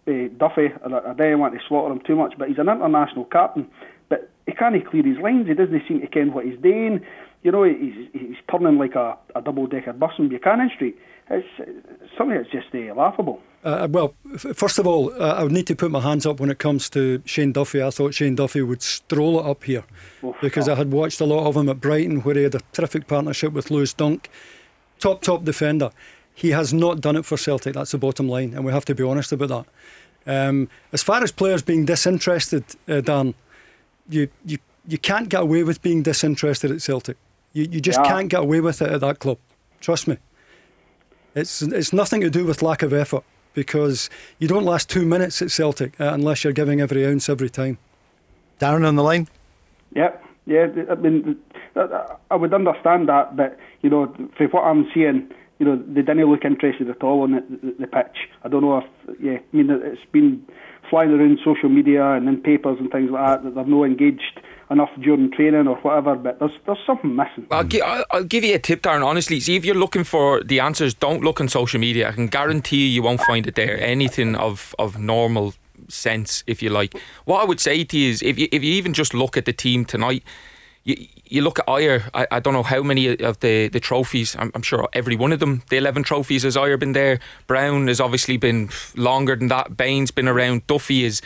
uh, 0.07 0.27
Duffy, 0.37 0.69
I 0.85 1.13
don't 1.13 1.39
want 1.39 1.55
to 1.55 1.59
slaughter 1.67 1.91
him 1.91 2.01
too 2.05 2.15
much, 2.15 2.35
but 2.37 2.47
he's 2.47 2.59
an 2.59 2.69
international 2.69 3.25
captain. 3.25 3.67
But 4.09 4.29
he 4.45 4.53
can't 4.53 4.85
clear 4.87 5.03
his 5.03 5.17
lines. 5.19 5.47
He 5.47 5.53
doesn't 5.53 5.83
seem 5.87 6.01
to 6.01 6.07
ken 6.07 6.33
what 6.33 6.45
he's 6.45 6.59
doing. 6.59 7.01
You 7.43 7.51
know, 7.51 7.63
he's, 7.63 8.09
he's 8.13 8.37
turning 8.49 8.77
like 8.77 8.95
a, 8.95 9.17
a 9.35 9.41
double 9.41 9.67
decker 9.67 9.93
bus 9.93 10.13
on 10.17 10.29
Buchanan 10.29 10.71
Street. 10.73 10.97
It's, 11.29 11.47
something 12.17 12.37
that's 12.37 12.49
just 12.51 12.67
uh, 12.73 12.93
laughable. 12.93 13.41
Uh, 13.63 13.87
well, 13.89 14.13
f- 14.33 14.55
first 14.55 14.77
of 14.77 14.85
all, 14.85 15.11
uh, 15.13 15.33
I 15.33 15.43
would 15.43 15.51
need 15.51 15.67
to 15.67 15.75
put 15.75 15.89
my 15.89 15.99
hands 15.99 16.25
up 16.25 16.39
when 16.39 16.51
it 16.51 16.59
comes 16.59 16.89
to 16.91 17.21
Shane 17.25 17.51
Duffy. 17.51 17.81
I 17.81 17.89
thought 17.89 18.13
Shane 18.13 18.35
Duffy 18.35 18.61
would 18.61 18.83
stroll 18.83 19.39
it 19.39 19.45
up 19.45 19.63
here 19.63 19.83
Oof, 20.23 20.35
because. 20.41 20.69
I 20.69 20.75
had 20.75 20.91
watched 20.91 21.21
a 21.21 21.25
lot 21.25 21.47
of 21.47 21.55
him 21.57 21.69
at 21.69 21.81
Brighton 21.81 22.21
where 22.21 22.35
he 22.35 22.43
had 22.43 22.55
a 22.55 22.61
terrific 22.71 23.07
partnership 23.07 23.53
with 23.53 23.71
Lewis 23.71 23.93
Dunk. 23.93 24.29
Top, 24.99 25.21
top 25.21 25.43
defender. 25.43 25.91
He 26.33 26.51
has 26.51 26.73
not 26.73 27.01
done 27.01 27.15
it 27.15 27.25
for 27.25 27.37
Celtic, 27.37 27.73
that's 27.73 27.91
the 27.91 27.97
bottom 27.97 28.27
line, 28.27 28.53
and 28.53 28.65
we 28.65 28.71
have 28.71 28.85
to 28.85 28.95
be 28.95 29.03
honest 29.03 29.31
about 29.31 29.65
that. 30.25 30.47
Um, 30.47 30.69
as 30.91 31.01
far 31.01 31.23
as 31.23 31.31
players 31.31 31.61
being 31.61 31.85
disinterested, 31.85 32.65
uh, 32.87 33.01
Dan, 33.01 33.35
you, 34.09 34.29
you, 34.45 34.57
you 34.87 34.97
can't 34.97 35.29
get 35.29 35.41
away 35.41 35.63
with 35.63 35.81
being 35.81 36.03
disinterested 36.03 36.71
at 36.71 36.81
Celtic. 36.81 37.17
You, 37.53 37.63
you 37.63 37.79
just 37.79 37.99
yeah. 38.03 38.09
can't 38.09 38.29
get 38.29 38.41
away 38.41 38.61
with 38.61 38.81
it 38.81 38.91
at 38.91 39.01
that 39.01 39.19
club. 39.19 39.37
Trust 39.79 40.07
me. 40.07 40.17
It's, 41.33 41.61
it's 41.61 41.91
nothing 41.91 42.21
to 42.21 42.29
do 42.29 42.45
with 42.45 42.61
lack 42.61 42.81
of 42.81 42.93
effort 42.93 43.23
because 43.53 44.09
you 44.39 44.47
don't 44.47 44.65
last 44.65 44.89
two 44.89 45.05
minutes 45.05 45.41
at 45.41 45.51
Celtic 45.51 45.99
uh, 45.99 46.11
unless 46.13 46.43
you're 46.43 46.53
giving 46.53 46.81
every 46.81 47.05
ounce 47.05 47.29
every 47.29 47.49
time. 47.49 47.77
Darren 48.59 48.87
on 48.87 48.95
the 48.95 49.03
line? 49.03 49.27
Yep. 49.95 50.23
Yeah, 50.47 50.67
I 50.91 50.95
mean, 50.95 51.39
I 51.75 52.35
would 52.35 52.53
understand 52.53 53.09
that, 53.09 53.35
but, 53.35 53.57
you 53.81 53.89
know, 53.89 54.13
for 54.37 54.47
what 54.49 54.61
I'm 54.61 54.87
seeing, 54.93 55.27
you 55.57 55.65
know, 55.65 55.75
they 55.87 56.03
didn't 56.03 56.23
look 56.29 56.45
interested 56.45 56.87
at 56.87 57.01
all 57.01 57.23
on 57.23 57.31
the, 57.31 57.43
the, 57.49 57.75
the 57.79 57.87
pitch. 57.87 58.29
I 58.43 58.49
don't 58.49 58.61
know 58.61 58.77
if, 58.77 59.19
yeah, 59.19 59.39
I 59.39 59.57
mean, 59.57 59.71
it's 59.71 60.05
been 60.11 60.45
flying 60.89 61.11
around 61.11 61.39
social 61.43 61.69
media 61.69 62.13
and 62.13 62.27
in 62.27 62.41
papers 62.41 62.77
and 62.79 62.91
things 62.91 63.11
like 63.11 63.25
that 63.25 63.43
that 63.43 63.55
they're 63.55 63.65
not 63.65 63.83
engaged 63.83 64.39
enough 64.71 64.89
during 65.01 65.31
training 65.31 65.67
or 65.67 65.75
whatever, 65.77 66.15
but 66.15 66.39
there's 66.39 66.51
there's 66.65 66.79
something 66.85 67.15
missing. 67.15 67.45
I'll, 67.51 67.63
gi- 67.63 67.81
I'll 67.81 68.23
give 68.23 68.43
you 68.43 68.55
a 68.55 68.59
tip, 68.59 68.81
Darren. 68.81 69.05
Honestly, 69.05 69.39
see 69.39 69.55
if 69.55 69.63
you're 69.65 69.75
looking 69.75 70.03
for 70.03 70.43
the 70.43 70.59
answers, 70.59 70.93
don't 70.93 71.23
look 71.23 71.39
on 71.39 71.47
social 71.47 71.79
media. 71.79 72.09
I 72.09 72.11
can 72.13 72.27
guarantee 72.27 72.77
you, 72.77 72.87
you 72.87 73.03
won't 73.03 73.21
find 73.21 73.45
it 73.47 73.55
there. 73.55 73.79
Anything 73.79 74.35
of 74.35 74.73
of 74.79 74.97
normal 74.97 75.53
sense, 75.87 76.43
if 76.47 76.63
you 76.63 76.69
like. 76.69 76.97
What 77.25 77.41
I 77.41 77.45
would 77.45 77.59
say 77.59 77.83
to 77.83 77.97
you 77.97 78.09
is, 78.09 78.21
if 78.23 78.39
you 78.39 78.47
if 78.51 78.63
you 78.63 78.73
even 78.73 78.93
just 78.93 79.13
look 79.13 79.37
at 79.37 79.45
the 79.45 79.53
team 79.53 79.85
tonight. 79.85 80.23
You, 80.85 81.07
you 81.25 81.41
look 81.41 81.59
at 81.59 81.65
Ajer, 81.65 82.09
I, 82.13 82.27
I 82.31 82.39
don't 82.39 82.53
know 82.53 82.63
how 82.63 82.83
many 82.83 83.17
of 83.17 83.39
the, 83.39 83.67
the 83.67 83.79
trophies, 83.79 84.35
I'm, 84.37 84.51
I'm 84.53 84.61
sure 84.61 84.87
every 84.93 85.15
one 85.15 85.33
of 85.33 85.39
them, 85.39 85.63
the 85.69 85.77
11 85.77 86.03
trophies 86.03 86.43
has 86.43 86.55
Ajer 86.55 86.79
been 86.79 86.93
there. 86.93 87.19
Brown 87.47 87.87
has 87.87 87.99
obviously 87.99 88.37
been 88.37 88.69
longer 88.95 89.35
than 89.35 89.47
that. 89.47 89.75
Bain's 89.75 90.11
been 90.11 90.27
around. 90.27 90.67
Duffy 90.67 91.03
is 91.03 91.21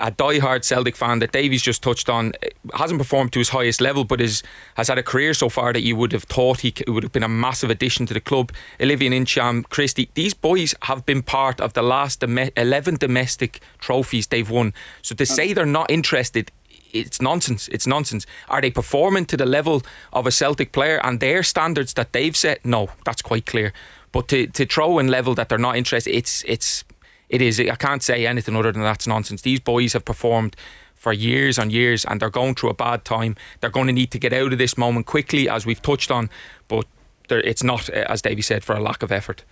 a 0.00 0.10
die-hard 0.10 0.64
Celtic 0.64 0.96
fan 0.96 1.18
that 1.18 1.32
Davie's 1.32 1.62
just 1.62 1.82
touched 1.82 2.08
on 2.08 2.32
hasn't 2.74 2.98
performed 3.00 3.32
to 3.32 3.40
his 3.40 3.48
highest 3.48 3.80
level, 3.80 4.04
but 4.04 4.20
is 4.20 4.42
has 4.74 4.88
had 4.88 4.98
a 4.98 5.02
career 5.02 5.34
so 5.34 5.48
far 5.48 5.72
that 5.72 5.82
you 5.82 5.96
would 5.96 6.12
have 6.12 6.24
thought 6.24 6.60
he 6.60 6.72
would 6.86 7.02
have 7.02 7.12
been 7.12 7.24
a 7.24 7.28
massive 7.28 7.70
addition 7.70 8.06
to 8.06 8.14
the 8.14 8.20
club. 8.20 8.52
Olivier 8.80 9.10
Ntcham, 9.10 9.68
Christie, 9.68 10.08
these 10.14 10.34
boys 10.34 10.74
have 10.82 11.04
been 11.04 11.22
part 11.22 11.60
of 11.60 11.72
the 11.72 11.82
last 11.82 12.22
11 12.22 12.96
domestic 12.96 13.60
trophies 13.78 14.28
they've 14.28 14.48
won. 14.48 14.72
So 15.02 15.14
to 15.16 15.26
say 15.26 15.52
they're 15.52 15.66
not 15.66 15.90
interested 15.90 16.52
it's 16.92 17.20
nonsense. 17.20 17.68
It's 17.68 17.86
nonsense. 17.86 18.26
Are 18.48 18.60
they 18.60 18.70
performing 18.70 19.26
to 19.26 19.36
the 19.36 19.46
level 19.46 19.82
of 20.12 20.26
a 20.26 20.30
Celtic 20.30 20.72
player 20.72 21.00
and 21.04 21.20
their 21.20 21.42
standards 21.42 21.94
that 21.94 22.12
they've 22.12 22.36
set? 22.36 22.64
No, 22.64 22.88
that's 23.04 23.22
quite 23.22 23.46
clear. 23.46 23.72
But 24.12 24.28
to, 24.28 24.46
to 24.46 24.66
throw 24.66 24.98
in 24.98 25.08
level 25.08 25.34
that 25.34 25.48
they're 25.48 25.58
not 25.58 25.76
interested, 25.76 26.14
it's 26.14 26.44
it's 26.46 26.84
it 27.28 27.42
is. 27.42 27.60
I 27.60 27.74
can't 27.74 28.02
say 28.02 28.26
anything 28.26 28.56
other 28.56 28.72
than 28.72 28.82
that's 28.82 29.06
nonsense. 29.06 29.42
These 29.42 29.60
boys 29.60 29.92
have 29.92 30.04
performed 30.04 30.56
for 30.94 31.12
years 31.12 31.58
and 31.58 31.72
years, 31.72 32.04
and 32.04 32.20
they're 32.20 32.30
going 32.30 32.54
through 32.54 32.70
a 32.70 32.74
bad 32.74 33.04
time. 33.04 33.36
They're 33.60 33.70
going 33.70 33.86
to 33.86 33.92
need 33.92 34.10
to 34.12 34.18
get 34.18 34.32
out 34.32 34.52
of 34.52 34.58
this 34.58 34.76
moment 34.76 35.06
quickly, 35.06 35.48
as 35.48 35.64
we've 35.64 35.82
touched 35.82 36.10
on. 36.10 36.30
But 36.66 36.86
it's 37.30 37.62
not, 37.62 37.88
as 37.90 38.22
Davie 38.22 38.42
said, 38.42 38.64
for 38.64 38.74
a 38.74 38.80
lack 38.80 39.02
of 39.02 39.12
effort. 39.12 39.44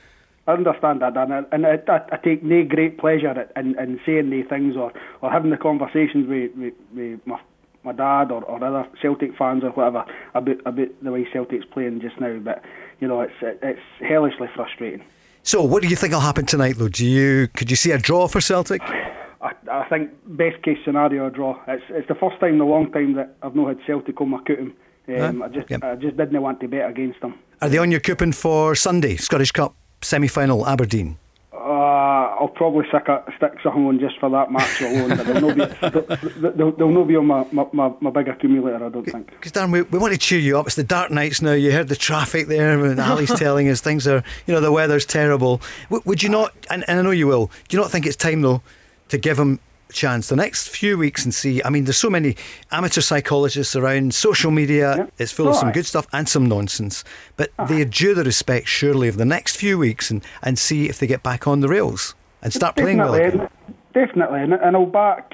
I 0.46 0.52
understand 0.52 1.02
that, 1.02 1.14
Dan, 1.14 1.46
and 1.50 1.66
I, 1.66 1.78
I, 1.88 2.00
I 2.12 2.16
take 2.18 2.44
no 2.44 2.62
great 2.64 2.98
pleasure 2.98 3.48
in, 3.56 3.76
in 3.78 4.00
saying 4.06 4.30
these 4.30 4.46
things 4.48 4.76
or, 4.76 4.92
or 5.20 5.30
having 5.30 5.50
the 5.50 5.56
conversations 5.56 6.28
with, 6.28 6.52
with, 6.56 6.74
with 6.94 7.20
my, 7.26 7.40
my 7.82 7.92
dad 7.92 8.30
or, 8.30 8.44
or 8.44 8.62
other 8.62 8.88
Celtic 9.02 9.36
fans 9.36 9.64
or 9.64 9.70
whatever 9.70 10.04
about 10.34 10.60
about 10.64 10.88
the 11.02 11.10
way 11.10 11.26
Celtic's 11.32 11.64
playing 11.64 12.00
just 12.00 12.20
now. 12.20 12.38
But 12.38 12.62
you 13.00 13.08
know, 13.08 13.22
it's 13.22 13.34
it's 13.42 13.80
hellishly 14.00 14.48
frustrating. 14.54 15.04
So, 15.42 15.62
what 15.62 15.82
do 15.82 15.88
you 15.88 15.96
think 15.96 16.12
will 16.12 16.20
happen 16.20 16.46
tonight, 16.46 16.76
though? 16.78 16.88
Do 16.88 17.04
you 17.04 17.48
could 17.48 17.70
you 17.70 17.76
see 17.76 17.90
a 17.90 17.98
draw 17.98 18.28
for 18.28 18.40
Celtic? 18.40 18.82
I, 18.82 19.52
I 19.70 19.88
think 19.88 20.10
best 20.26 20.62
case 20.62 20.78
scenario 20.84 21.26
a 21.26 21.30
draw. 21.30 21.60
It's 21.66 21.84
it's 21.90 22.08
the 22.08 22.14
first 22.14 22.38
time 22.38 22.54
in 22.54 22.60
a 22.60 22.66
long 22.66 22.92
time 22.92 23.14
that 23.14 23.36
I've 23.42 23.56
not 23.56 23.68
had 23.68 23.78
Celtic 23.84 24.20
on 24.20 24.30
my 24.30 24.42
coupon. 24.42 24.74
Um, 25.08 25.42
I 25.42 25.48
just. 25.48 25.72
I 25.72 25.94
just 25.96 26.16
didn't 26.16 26.40
want 26.40 26.60
to 26.60 26.68
bet 26.68 26.88
against 26.88 27.20
them. 27.20 27.34
Are 27.62 27.68
they 27.68 27.78
on 27.78 27.90
your 27.90 28.00
coupon 28.00 28.32
for 28.32 28.74
Sunday 28.74 29.16
Scottish 29.16 29.52
Cup 29.52 29.74
semi 30.02 30.28
final 30.28 30.66
Aberdeen? 30.66 31.18
Uh, 31.52 32.36
I'll 32.38 32.48
probably 32.48 32.86
stick, 32.88 33.08
a, 33.08 33.24
stick 33.36 33.54
something 33.62 33.86
on 33.86 33.98
just 33.98 34.20
for 34.20 34.30
that 34.30 34.52
match 34.52 34.80
alone, 34.82 35.16
but 35.16 35.26
they'll 35.26 35.40
not 35.40 35.56
be, 35.56 36.40
they'll, 36.56 36.72
they'll 36.72 36.90
not 36.90 37.08
be 37.08 37.16
on 37.16 37.26
my, 37.26 37.46
my, 37.50 37.66
my, 37.72 37.92
my 38.00 38.10
big 38.10 38.28
accumulator, 38.28 38.84
I 38.84 38.88
don't 38.88 39.04
think. 39.04 39.30
Because, 39.30 39.52
Darren, 39.52 39.72
we, 39.72 39.82
we 39.82 39.98
want 39.98 40.12
to 40.12 40.18
cheer 40.18 40.38
you 40.38 40.58
up. 40.58 40.66
It's 40.66 40.76
the 40.76 40.84
dark 40.84 41.10
nights 41.10 41.42
now. 41.42 41.52
You 41.52 41.72
heard 41.72 41.88
the 41.88 41.96
traffic 41.96 42.46
there, 42.46 42.84
and 42.84 43.00
Ali's 43.00 43.34
telling 43.36 43.68
us 43.68 43.80
things 43.80 44.06
are, 44.06 44.22
you 44.46 44.54
know, 44.54 44.60
the 44.60 44.70
weather's 44.70 45.06
terrible. 45.06 45.60
W- 45.84 46.02
would 46.04 46.22
you 46.22 46.28
not, 46.28 46.52
and, 46.70 46.84
and 46.88 47.00
I 47.00 47.02
know 47.02 47.10
you 47.10 47.26
will, 47.26 47.50
do 47.68 47.76
you 47.76 47.82
not 47.82 47.90
think 47.90 48.06
it's 48.06 48.16
time, 48.16 48.42
though, 48.42 48.62
to 49.08 49.18
give 49.18 49.38
him 49.38 49.58
chance 49.92 50.28
the 50.28 50.36
next 50.36 50.68
few 50.68 50.98
weeks 50.98 51.24
and 51.24 51.32
see. 51.32 51.62
I 51.64 51.70
mean, 51.70 51.84
there's 51.84 51.96
so 51.96 52.10
many 52.10 52.36
amateur 52.70 53.00
psychologists 53.00 53.76
around. 53.76 54.14
Social 54.14 54.50
media 54.50 54.96
yeah. 54.96 55.06
is 55.18 55.32
full 55.32 55.48
of 55.48 55.56
some 55.56 55.72
good 55.72 55.86
stuff 55.86 56.06
and 56.12 56.28
some 56.28 56.46
nonsense. 56.46 57.04
But 57.36 57.50
uh 57.58 57.66
they 57.66 57.80
are 57.82 57.86
due 57.86 58.14
the 58.14 58.24
respect, 58.24 58.68
surely, 58.68 59.08
of 59.08 59.16
the 59.16 59.24
next 59.24 59.56
few 59.56 59.78
weeks 59.78 60.10
and, 60.10 60.24
and 60.42 60.58
see 60.58 60.88
if 60.88 60.98
they 60.98 61.06
get 61.06 61.22
back 61.22 61.46
on 61.46 61.60
the 61.60 61.68
rails 61.68 62.14
and 62.42 62.52
start 62.52 62.76
playing 62.76 62.98
well. 62.98 63.14
Again. 63.14 63.48
Definitely, 63.94 64.42
and, 64.42 64.52
and 64.52 64.76
I'll 64.76 64.84
back, 64.84 65.32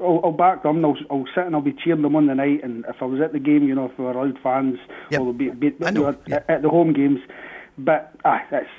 I'll, 0.00 0.20
I'll 0.22 0.30
back 0.30 0.62
them. 0.62 0.84
I'll, 0.84 0.96
I'll 1.10 1.24
sit 1.34 1.44
and 1.44 1.56
I'll 1.56 1.60
be 1.60 1.72
cheering 1.72 2.02
them 2.02 2.14
on 2.14 2.26
the 2.28 2.34
night. 2.36 2.62
And 2.62 2.84
if 2.88 3.02
I 3.02 3.06
was 3.06 3.20
at 3.20 3.32
the 3.32 3.40
game, 3.40 3.66
you 3.66 3.74
know, 3.74 3.86
if 3.86 3.98
we 3.98 4.04
were 4.04 4.14
loud 4.14 4.38
fans, 4.40 4.78
yep. 5.10 5.20
will 5.20 5.32
be, 5.32 5.50
be 5.50 5.74
I 5.84 5.90
know, 5.90 6.10
you 6.10 6.16
know, 6.28 6.40
at 6.48 6.62
the 6.62 6.68
home 6.68 6.92
games. 6.92 7.18
But 7.76 8.14
ah, 8.24 8.40
it's, 8.52 8.70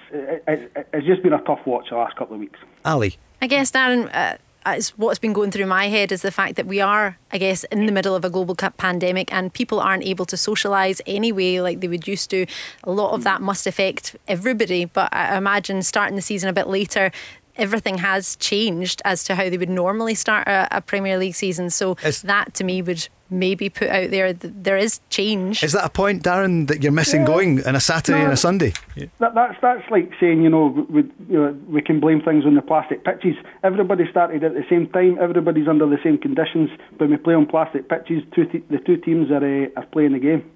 it, 0.48 0.88
it's 0.94 1.06
just 1.06 1.22
been 1.22 1.34
a 1.34 1.42
tough 1.42 1.60
watch 1.66 1.90
the 1.90 1.98
last 1.98 2.16
couple 2.16 2.36
of 2.36 2.40
weeks. 2.40 2.60
Ali, 2.86 3.18
I 3.42 3.48
guess 3.48 3.72
Darren. 3.72 4.10
Uh, 4.14 4.38
it's 4.66 4.90
what's 4.98 5.20
been 5.20 5.34
going 5.34 5.52
through 5.52 5.66
my 5.66 5.88
head 5.88 6.12
is 6.12 6.22
the 6.22 6.32
fact 6.32 6.56
that 6.56 6.66
we 6.66 6.82
are, 6.82 7.18
I 7.32 7.38
guess, 7.38 7.64
in 7.66 7.86
the 7.86 7.92
middle 7.92 8.16
of 8.16 8.26
a 8.26 8.30
global 8.30 8.56
pandemic 8.56 9.34
and 9.34 9.54
people 9.54 9.80
aren't 9.80 10.04
able 10.04 10.26
to 10.26 10.36
socialise 10.36 11.02
anyway 11.06 11.60
like 11.60 11.80
they 11.80 11.88
would 11.88 12.08
used 12.08 12.30
to. 12.32 12.46
A 12.84 12.92
lot 12.92 13.14
of 13.14 13.24
that 13.24 13.42
must 13.42 13.68
affect 13.68 14.16
everybody, 14.28 14.86
but 14.86 15.10
I 15.14 15.38
imagine 15.38 15.82
starting 15.82 16.16
the 16.16 16.22
season 16.22 16.50
a 16.50 16.54
bit 16.54 16.68
later, 16.68 17.12
everything 17.56 18.00
has 18.00 18.36
changed 18.38 19.02
as 19.06 19.24
to 19.26 19.36
how 19.36 19.50
they 19.50 19.58
would 19.58 19.70
normally 19.70 20.16
start 20.16 20.48
a, 20.48 20.68
a 20.72 20.82
Premier 20.82 21.18
League 21.18 21.36
season. 21.36 21.70
So 21.70 21.98
it's, 22.04 22.22
that 22.24 22.54
to 22.56 22.64
me 22.64 22.82
would 22.82 23.08
maybe 23.30 23.70
put 23.70 23.90
out 23.90 24.12
there 24.12 24.34
that 24.34 24.64
there 24.64 24.78
is 24.78 25.00
change. 25.10 25.64
Is 25.64 25.74
that 25.74 25.86
a 25.86 25.90
point, 25.90 26.24
Darren, 26.24 26.68
that 26.68 26.82
you're 26.82 26.92
missing 26.92 27.22
yeah. 27.22 27.28
going 27.28 27.66
on 27.66 27.76
a 27.76 27.80
Saturday 27.80 28.20
no, 28.20 28.26
and 28.26 28.34
a 28.34 28.38
Sunday? 28.38 28.74
Yeah. 28.96 29.06
That, 29.20 29.36
that's 29.36 29.56
that's 29.62 29.90
like 29.90 30.12
saying 30.20 30.42
you 30.42 30.50
know 30.50 30.86
we 30.90 31.02
you 31.30 31.40
know 31.40 31.58
we 31.68 31.82
can 31.82 32.00
blame 32.00 32.22
things 32.22 32.46
on 32.46 32.56
the 32.56 32.62
plastic 32.62 33.04
pitches. 33.04 33.36
Everybody 33.64 34.06
started 34.10 34.44
at 34.44 34.54
the 34.54 34.66
same 34.70 34.88
time. 34.88 35.18
Everybody's 35.20 35.68
under 35.68 35.88
the 35.88 36.00
same 36.04 36.18
conditions. 36.18 36.70
When 36.98 37.12
we 37.12 37.18
play 37.18 37.34
on 37.34 37.46
plastic 37.46 37.90
pitches, 37.90 38.24
two 38.34 38.46
te- 38.46 38.64
the 38.70 38.80
two 38.80 38.98
teams 38.98 39.32
are 39.32 39.38
uh, 39.38 39.70
are 39.78 39.86
playing 39.88 40.14
the 40.14 40.20
game. 40.20 40.50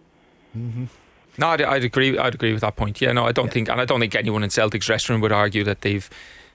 Mm-hmm. 0.58 0.86
No, 1.38 1.48
I'd, 1.48 1.62
I'd, 1.62 1.84
agree. 1.84 2.18
I'd 2.18 2.36
agree 2.36 2.54
with 2.54 2.62
that 2.62 2.76
point. 2.76 3.02
Yeah, 3.02 3.12
no, 3.12 3.26
I 3.26 3.32
don't 3.32 3.48
yeah. 3.48 3.54
think, 3.54 3.70
and 3.70 3.82
I 3.82 3.86
don't 3.86 4.00
think 4.00 4.14
anyone 4.14 4.44
in 4.44 4.52
Celtic's 4.52 4.88
restaurant 4.88 5.22
would 5.24 5.32
argue 5.32 5.64
that 5.64 5.82
they've 5.82 6.08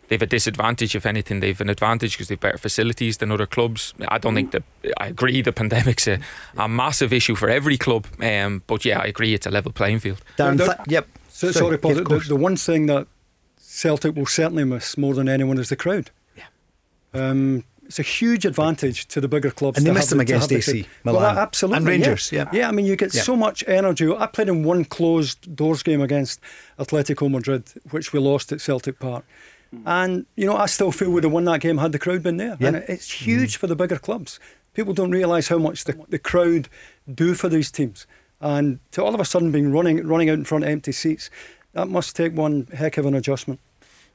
they've 0.09 0.20
a 0.20 0.26
disadvantage. 0.26 0.94
If 0.94 1.06
anything, 1.06 1.40
they've 1.40 1.61
an 1.61 1.68
advantage 1.70 2.12
because 2.12 2.28
they've 2.28 2.40
better 2.40 2.59
facilities 2.59 3.18
than 3.18 3.30
other 3.30 3.46
clubs. 3.46 3.94
I 4.09 4.18
don't 4.18 4.34
think 4.34 4.50
that 4.50 4.62
I 4.98 5.09
agree. 5.09 5.40
The 5.42 5.52
pandemic's 5.52 6.09
a, 6.09 6.18
a 6.56 6.68
massive 6.68 7.12
issue 7.12 7.34
for 7.34 7.48
every 7.48 7.78
club. 7.78 8.06
Um, 8.20 8.62
but 8.66 8.84
yeah, 8.84 9.00
I 9.00 9.04
agree. 9.04 9.34
It's 9.34 9.46
a 9.46 9.50
level 9.50 9.72
playing 9.72 10.00
field. 10.00 10.22
Darren, 10.36 10.59
th- 10.59 10.70
yep. 10.86 11.06
So, 11.28 11.50
sorry, 11.52 11.64
sorry 11.64 11.78
Paul. 11.78 11.96
Yeah, 11.96 12.02
the, 12.02 12.24
the, 12.28 12.36
one 12.36 12.56
thing 12.56 12.86
that 12.86 13.06
Celtic 13.59 14.16
will 14.16 14.26
certainly 14.26 14.64
miss 14.64 14.98
more 14.98 15.14
than 15.14 15.28
anyone 15.28 15.59
is 15.59 15.68
the 15.68 15.76
crowd. 15.76 16.11
Yeah. 16.36 16.44
Um, 17.14 17.64
it's 17.84 17.98
a 17.98 18.02
huge 18.02 18.44
advantage 18.44 19.06
to 19.09 19.20
the 19.20 19.28
bigger 19.28 19.50
clubs. 19.50 19.78
And 19.78 19.86
they 19.86 19.92
missed 19.92 20.11
them 20.11 20.20
against 20.20 20.52
AC 20.52 20.86
Milan. 21.04 21.22
Well, 21.22 21.38
absolutely. 21.38 21.78
And 21.78 21.86
Rangers, 21.86 22.30
yeah. 22.30 22.50
yeah. 22.52 22.61
yeah. 22.61 22.68
I 22.68 22.72
mean, 22.72 22.84
you 22.84 22.96
get 22.96 23.14
yeah. 23.14 23.22
so 23.22 23.34
much 23.34 23.64
energy. 23.66 24.12
I 24.14 24.26
played 24.26 24.48
in 24.48 24.62
one 24.62 24.84
closed 24.84 25.56
doors 25.56 25.82
game 25.82 26.02
against 26.02 26.38
Atletico 26.78 27.30
Madrid, 27.30 27.64
which 27.90 28.12
we 28.12 28.18
lost 28.18 28.52
at 28.52 28.61
Celtic 28.61 28.98
Park 28.98 29.24
Mm. 29.74 29.82
And, 29.86 30.26
you 30.36 30.46
know, 30.46 30.56
I 30.56 30.66
still 30.66 30.92
feel 30.92 31.10
we'd 31.10 31.24
have 31.24 31.32
won 31.32 31.44
that 31.44 31.60
game 31.60 31.78
had 31.78 31.92
the 31.92 31.98
crowd 31.98 32.22
been 32.22 32.36
there. 32.36 32.56
Yeah. 32.58 32.68
And 32.68 32.76
it's 32.88 33.10
huge 33.10 33.54
mm. 33.54 33.58
for 33.58 33.66
the 33.66 33.76
bigger 33.76 33.98
clubs. 33.98 34.40
People 34.74 34.94
don't 34.94 35.10
realise 35.10 35.48
how 35.48 35.58
much 35.58 35.84
the, 35.84 35.98
the 36.08 36.18
crowd 36.18 36.68
do 37.12 37.34
for 37.34 37.48
these 37.48 37.70
teams. 37.70 38.06
And 38.40 38.78
to 38.92 39.04
all 39.04 39.14
of 39.14 39.20
a 39.20 39.24
sudden 39.24 39.50
being 39.50 39.72
running 39.72 40.06
running 40.06 40.30
out 40.30 40.38
in 40.38 40.44
front 40.44 40.64
of 40.64 40.70
empty 40.70 40.92
seats, 40.92 41.30
that 41.72 41.88
must 41.88 42.14
take 42.14 42.34
one 42.34 42.66
heck 42.72 42.96
of 42.96 43.06
an 43.06 43.14
adjustment. 43.14 43.60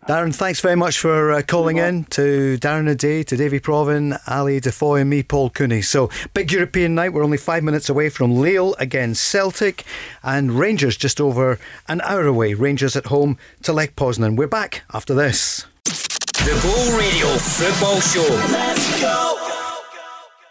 Darren, 0.08 0.36
thanks 0.36 0.60
very 0.60 0.76
much 0.76 1.00
for 1.00 1.32
uh, 1.32 1.42
calling 1.42 1.78
in 1.78 2.04
to 2.06 2.58
Darren 2.58 2.90
O'Dea, 2.90 3.24
to 3.24 3.38
Davie 3.38 3.62
Provan, 3.62 4.20
Ali 4.28 4.60
DeFoy, 4.60 5.00
and 5.00 5.10
me, 5.10 5.24
Paul 5.24 5.50
Cooney. 5.50 5.82
So, 5.82 6.10
big 6.34 6.52
European 6.52 6.94
night. 6.94 7.14
We're 7.14 7.24
only 7.24 7.38
five 7.38 7.64
minutes 7.64 7.88
away 7.88 8.10
from 8.10 8.36
Lille 8.36 8.76
against 8.80 9.24
Celtic, 9.24 9.86
and 10.22 10.52
Rangers 10.60 10.98
just 10.98 11.22
over 11.22 11.58
an 11.88 12.02
hour 12.02 12.28
away. 12.28 12.54
Rangers 12.54 12.98
at 12.98 13.06
home 13.06 13.38
to 13.62 13.72
Lech 13.72 13.96
Poznan. 13.96 14.36
We're 14.36 14.48
back 14.48 14.84
after 14.94 15.14
this. 15.14 15.66
The 15.86 16.60
Go 16.62 16.98
Radio 16.98 17.28
Football 17.38 18.02
Show. 18.02 18.28
Let's 18.52 19.02
go. 19.02 19.38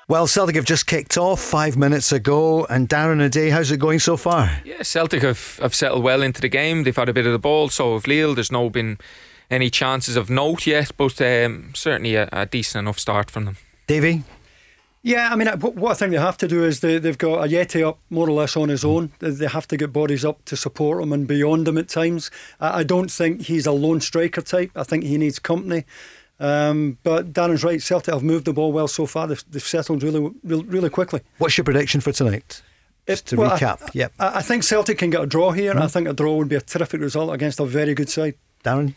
Well, 0.09 0.27
Celtic 0.27 0.57
have 0.57 0.65
just 0.65 0.87
kicked 0.87 1.19
off 1.19 1.41
five 1.41 1.77
minutes 1.77 2.11
ago, 2.11 2.65
and 2.71 2.89
Darren 2.89 3.21
O'Dea, 3.21 3.51
how's 3.51 3.71
it 3.71 3.77
going 3.77 3.99
so 3.99 4.17
far? 4.17 4.51
Yeah, 4.65 4.83
Celtic 4.83 5.23
have, 5.23 5.59
have 5.59 5.75
settled 5.75 6.05
well 6.05 6.23
into 6.23 6.41
the 6.41 6.49
game. 6.49 6.85
They've 6.85 6.97
had 6.97 7.11
a 7.11 7.13
bit 7.13 7.27
of 7.27 7.33
the 7.33 7.39
ball, 7.39 7.69
so 7.69 7.95
have 7.95 8.07
Lille. 8.07 8.35
There's 8.35 8.51
no 8.51 8.71
been 8.71 8.97
any 9.53 9.71
chances 9.71 10.17
of 10.17 10.31
note 10.31 10.67
yet, 10.67 10.91
but 10.97 11.21
um, 11.21 11.71
certainly 11.75 12.17
a, 12.17 12.29
a, 12.33 12.47
decent 12.47 12.81
enough 12.85 12.99
start 12.99 13.31
from 13.31 13.45
them. 13.45 13.57
Davie? 13.87 14.23
Yeah, 15.03 15.31
I 15.33 15.37
mean, 15.37 15.49
what 15.49 15.91
I 15.91 15.95
think 15.95 16.13
they 16.13 16.19
have 16.19 16.39
to 16.39 16.49
do 16.49 16.65
is 16.65 16.81
they, 16.81 16.99
they've 16.99 17.19
got 17.19 17.49
Ajeti 17.49 17.87
up 17.87 17.99
more 18.09 18.29
or 18.29 18.33
less 18.33 18.57
on 18.57 18.69
his 18.69 18.85
own. 18.85 19.11
They 19.19 19.47
have 19.47 19.67
to 19.69 19.77
get 19.77 19.93
bodies 19.93 20.25
up 20.25 20.45
to 20.45 20.57
support 20.57 21.03
him 21.03 21.13
and 21.13 21.27
beyond 21.27 21.67
him 21.67 21.77
at 21.77 21.89
times. 21.89 22.31
I 22.61 22.85
don't 22.85 23.11
think 23.11 23.43
he's 23.43 23.67
a 23.67 23.73
lone 23.73 24.01
striker 24.01 24.43
type. 24.43 24.71
I 24.77 24.85
think 24.85 25.03
he 25.03 25.19
needs 25.19 25.41
company. 25.41 25.85
Um, 26.39 26.99
but 27.03 27.33
Darren's 27.33 27.65
right. 27.65 27.83
Celtic 27.83 28.15
have 28.15 28.23
moved 28.23 28.45
the 28.45 28.53
ball 28.53 28.73
well 28.73 28.89
so 28.89 29.07
far. 29.07 29.27
They've, 29.27 29.45
they've 29.51 29.63
settled 29.63 30.05
really, 30.05 30.31
really, 30.45 30.65
really 30.65 30.91
quickly. 30.91 31.21
What's 31.39 31.59
your 31.59 31.65
prediction 31.65 32.01
for 32.01 32.13
tonight? 32.13 32.63
Just 33.09 33.27
to 33.29 33.37
well, 33.37 33.51
recap. 33.51 33.83
I, 33.83 33.91
yep. 33.95 34.13
I, 34.21 34.39
I, 34.39 34.43
think 34.43 34.63
Celtic 34.63 34.99
can 34.99 35.11
get 35.11 35.23
a 35.23 35.27
draw 35.27 35.51
here. 35.51 35.75
Mm. 35.75 35.83
I 35.83 35.89
think 35.89 36.09
a 36.09 36.13
draw 36.13 36.37
would 36.37 36.49
be 36.49 36.57
a 36.57 36.61
terrific 36.61 37.01
result 37.01 37.35
against 37.35 37.59
a 37.59 37.65
very 37.65 37.95
good 37.95 38.09
side. 38.09 38.35
Darren. 38.65 38.95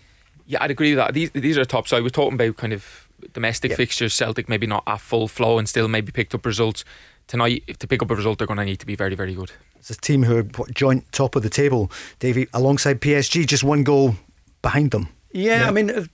Yeah, 0.47 0.61
I'd 0.61 0.71
agree 0.71 0.95
with 0.95 0.97
that. 0.97 1.13
These 1.13 1.31
these 1.31 1.57
are 1.57 1.65
top. 1.65 1.87
So 1.87 1.97
I 1.97 2.01
was 2.01 2.11
talking 2.11 2.35
about 2.35 2.57
kind 2.57 2.73
of 2.73 3.09
domestic 3.33 3.69
yep. 3.69 3.77
fixtures. 3.77 4.13
Celtic 4.13 4.47
maybe 4.49 4.67
not 4.67 4.83
at 4.87 5.01
full 5.01 5.27
flow 5.27 5.57
and 5.57 5.67
still 5.67 5.87
maybe 5.87 6.11
picked 6.11 6.35
up 6.35 6.45
results 6.45 6.83
tonight. 7.27 7.63
If 7.67 7.79
to 7.79 7.87
pick 7.87 8.01
up 8.01 8.11
a 8.11 8.15
result, 8.15 8.37
they're 8.37 8.47
going 8.47 8.59
to 8.59 8.65
need 8.65 8.79
to 8.79 8.85
be 8.85 8.95
very 8.95 9.15
very 9.15 9.33
good. 9.33 9.51
It's 9.77 9.89
a 9.89 9.95
team 9.95 10.23
who 10.23 10.37
are 10.37 10.43
joint 10.73 11.11
top 11.11 11.35
of 11.35 11.43
the 11.43 11.49
table, 11.49 11.91
Davie, 12.19 12.47
alongside 12.53 13.01
PSG, 13.01 13.45
just 13.45 13.63
one 13.63 13.83
goal 13.83 14.15
behind 14.61 14.91
them. 14.91 15.09
Yeah, 15.31 15.61
yeah. 15.61 15.67
I 15.67 15.71
mean, 15.71 16.09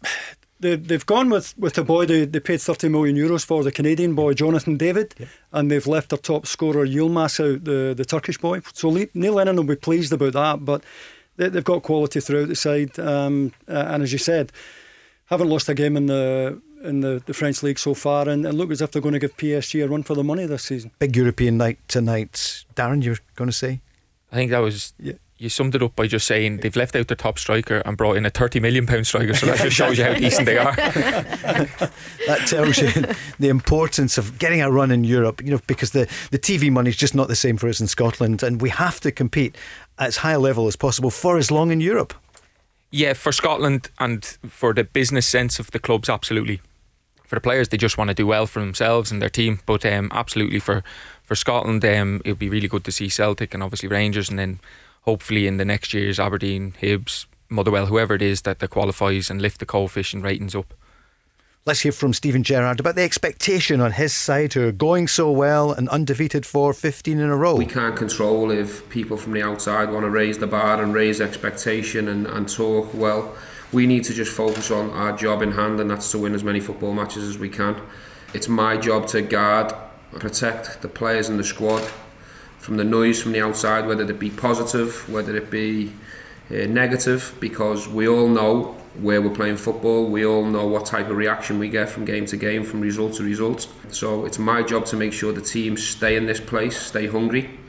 they, 0.62 0.76
they've 0.76 1.06
gone 1.06 1.30
with, 1.30 1.58
with 1.58 1.74
the 1.74 1.84
boy 1.84 2.06
they, 2.06 2.26
they 2.26 2.40
paid 2.40 2.62
30 2.62 2.90
million 2.90 3.16
euros 3.16 3.46
for, 3.46 3.64
the 3.64 3.72
Canadian 3.72 4.14
boy, 4.14 4.34
Jonathan 4.34 4.78
David, 4.78 5.16
yeah. 5.18 5.28
and 5.54 5.70
they've 5.70 5.88
left 5.88 6.10
their 6.10 6.20
top 6.20 6.46
scorer, 6.46 6.86
Yilmaz, 6.86 7.40
out, 7.40 7.64
the, 7.64 7.94
the 7.96 8.06
Turkish 8.06 8.38
boy. 8.38 8.62
So 8.74 8.90
Neil 9.14 9.34
Lennon 9.34 9.56
will 9.56 9.64
be 9.64 9.76
pleased 9.76 10.14
about 10.14 10.34
that, 10.34 10.66
but 10.66 10.84
they, 11.50 11.58
have 11.58 11.64
got 11.64 11.84
quality 11.84 12.20
throughout 12.20 12.48
the 12.48 12.56
side. 12.56 12.98
Um, 13.00 13.54
uh, 13.68 13.86
and 13.88 14.04
as 14.04 14.12
you 14.12 14.20
said, 14.20 14.52
haven't 15.26 15.50
lost 15.50 15.70
a 15.70 15.74
game 15.74 15.98
in 15.98 16.06
the 16.08 16.62
in 16.84 17.02
the, 17.02 17.22
the 17.28 17.34
French 17.34 17.62
league 17.62 17.78
so 17.78 17.94
far, 17.94 18.28
and, 18.28 18.44
and 18.44 18.58
look 18.58 18.72
as 18.72 18.82
if 18.82 18.92
they're 18.92 19.04
going 19.04 19.14
to 19.14 19.20
give 19.20 19.38
PSG 19.38 19.86
a 19.86 19.88
run 19.88 20.02
for 20.02 20.16
the 20.16 20.24
money 20.24 20.48
this 20.48 20.64
season. 20.64 20.92
Big 20.98 21.16
European 21.16 21.58
night 21.58 21.78
tonight. 21.88 22.66
Darren, 22.76 23.04
you're 23.04 23.18
going 23.36 23.50
to 23.50 23.56
say? 23.56 23.82
I 24.32 24.36
think 24.36 24.50
that 24.52 24.60
was 24.60 24.94
yeah 25.00 25.14
you 25.42 25.50
summed 25.50 25.74
it 25.74 25.82
up 25.82 25.96
by 25.96 26.06
just 26.06 26.28
saying 26.28 26.58
they've 26.58 26.76
left 26.76 26.96
out 26.96 27.08
their 27.08 27.18
top 27.18 27.40
striker 27.40 27.82
and 27.84 27.98
brought 27.98 28.16
in 28.16 28.28
a 28.28 28.30
30 28.30 28.60
million 28.60 28.86
pound 28.86 29.08
striker 29.08 29.34
so 29.34 29.48
that 29.48 29.58
just 29.58 29.76
shows 29.76 29.98
you 29.98 30.04
how 30.04 30.14
decent 30.20 30.46
they 30.46 30.60
are 30.60 30.76
that 30.76 32.44
tells 32.46 32.78
you 32.78 32.92
the 33.40 33.50
importance 33.50 34.20
of 34.20 34.38
getting 34.38 34.62
a 34.62 34.70
run 34.70 34.92
in 34.92 35.04
Europe 35.04 35.44
you 35.44 35.50
know 35.50 35.60
because 35.66 35.92
the, 35.92 36.08
the 36.30 36.38
TV 36.38 36.72
money 36.72 36.92
is 36.92 36.96
just 36.96 37.16
not 37.16 37.28
the 37.28 37.36
same 37.36 37.58
for 37.58 37.68
us 37.68 37.82
in 37.82 37.88
Scotland 37.88 38.44
and 38.44 38.62
we 38.62 38.70
have 38.70 39.00
to 39.00 39.12
compete 39.12 39.56
at 39.56 39.81
as 40.02 40.18
high 40.18 40.34
a 40.34 40.40
level 40.40 40.68
as 40.68 40.76
possible 40.76 41.10
for 41.10 41.38
as 41.38 41.50
long 41.50 41.72
in 41.72 41.80
Europe 41.80 42.14
yeah 42.92 43.14
for 43.14 43.32
Scotland 43.32 43.90
and 44.00 44.26
for 44.50 44.74
the 44.74 44.84
business 44.84 45.26
sense 45.26 45.60
of 45.60 45.72
the 45.72 45.80
clubs 45.80 46.10
absolutely 46.10 46.60
for 47.24 47.36
the 47.36 47.42
players 47.42 47.70
they 47.70 47.78
just 47.78 47.98
want 47.98 48.10
to 48.10 48.14
do 48.14 48.28
well 48.28 48.46
for 48.46 48.60
themselves 48.60 49.12
and 49.12 49.22
their 49.22 49.30
team 49.30 49.60
but 49.66 49.86
um, 49.86 50.10
absolutely 50.12 50.60
for 50.60 50.84
for 51.24 51.36
Scotland 51.36 51.86
um, 51.86 52.22
it 52.26 52.32
would 52.32 52.40
be 52.40 52.50
really 52.50 52.68
good 52.68 52.84
to 52.84 52.92
see 52.92 53.08
Celtic 53.08 53.54
and 53.54 53.64
obviously 53.64 53.88
Rangers 53.88 54.30
and 54.30 54.38
then 54.38 54.60
hopefully 55.04 55.48
in 55.48 55.58
the 55.58 55.66
next 55.66 55.94
years 55.94 56.20
Aberdeen, 56.20 56.74
Hibs, 56.82 57.26
Motherwell, 57.50 57.88
whoever 57.88 58.16
it 58.16 58.22
is 58.22 58.44
that, 58.44 58.60
that 58.60 58.70
qualifies 58.70 59.30
and 59.30 59.42
lift 59.42 59.60
the 59.60 59.66
coefficient 59.66 60.24
ratings 60.24 60.56
up. 60.56 60.74
Let's 61.64 61.82
hear 61.82 61.92
from 61.92 62.12
Steven 62.14 62.42
Gerrard 62.42 62.80
about 62.80 62.96
the 62.96 63.04
expectation 63.04 63.82
on 63.82 63.92
his 63.92 64.14
side 64.14 64.54
who 64.54 64.68
are 64.68 64.72
going 64.72 65.08
so 65.08 65.30
well 65.30 65.72
and 65.72 65.88
undefeated 65.90 66.44
for 66.44 66.74
15 66.74 67.20
in 67.20 67.30
a 67.30 67.36
row. 67.36 67.56
We 67.56 67.68
can't 67.68 67.96
control 67.96 68.50
if 68.50 68.90
people 68.90 69.16
from 69.16 69.34
the 69.34 69.44
outside 69.44 69.92
want 69.92 70.04
to 70.04 70.10
raise 70.10 70.40
the 70.40 70.48
bar 70.48 70.82
and 70.82 70.92
raise 70.92 71.22
expectation 71.22 72.08
and, 72.08 72.26
and 72.26 72.50
talk 72.50 72.92
well. 72.96 73.36
We 73.72 73.86
need 73.86 74.06
to 74.06 74.14
just 74.16 74.36
focus 74.36 74.72
on 74.72 74.90
our 74.90 75.16
job 75.16 75.44
in 75.44 75.52
hand 75.52 75.80
and 75.80 75.88
that's 75.88 76.10
to 76.14 76.18
win 76.18 76.34
as 76.34 76.44
many 76.44 76.60
football 76.60 76.96
matches 76.96 77.30
as 77.30 77.38
we 77.38 77.48
can. 77.48 77.80
It's 78.34 78.48
my 78.48 78.76
job 78.76 79.06
to 79.10 79.22
guard, 79.22 79.72
protect 80.14 80.82
the 80.82 80.88
players 80.88 81.30
in 81.30 81.38
the 81.38 81.44
squad 81.44 81.84
from 82.58 82.78
the 82.78 82.84
noise 82.84 83.22
from 83.22 83.34
the 83.34 83.42
outside, 83.42 83.86
whether 83.86 84.04
it 84.04 84.20
be 84.20 84.32
positive, 84.32 85.08
whether 85.08 85.36
it 85.36 85.52
be 85.52 85.94
uh, 86.50 86.66
negative, 86.66 87.36
because 87.40 87.88
we 87.88 88.08
all 88.08 88.28
know 88.28 88.81
where 89.02 89.22
we're 89.22 89.34
playing 89.34 89.58
football, 89.58 90.06
we 90.06 90.26
all 90.26 90.46
know 90.46 90.68
what 90.68 90.86
type 90.86 91.10
of 91.10 91.18
reaction 91.18 91.60
we 91.60 91.70
get 91.70 91.90
from 91.90 92.06
game 92.06 92.26
to 92.28 92.38
game, 92.38 92.64
from 92.64 92.82
result 92.82 93.14
to 93.14 93.24
result. 93.24 93.68
So 93.90 94.26
it's 94.26 94.40
my 94.40 94.64
job 94.64 94.86
to 94.88 94.96
make 94.96 95.14
sure 95.14 95.34
the 95.34 95.42
team 95.42 95.78
stay 95.78 96.16
in 96.16 96.26
this 96.26 96.40
place, 96.40 96.78
stay 96.78 97.08
hungry, 97.08 97.60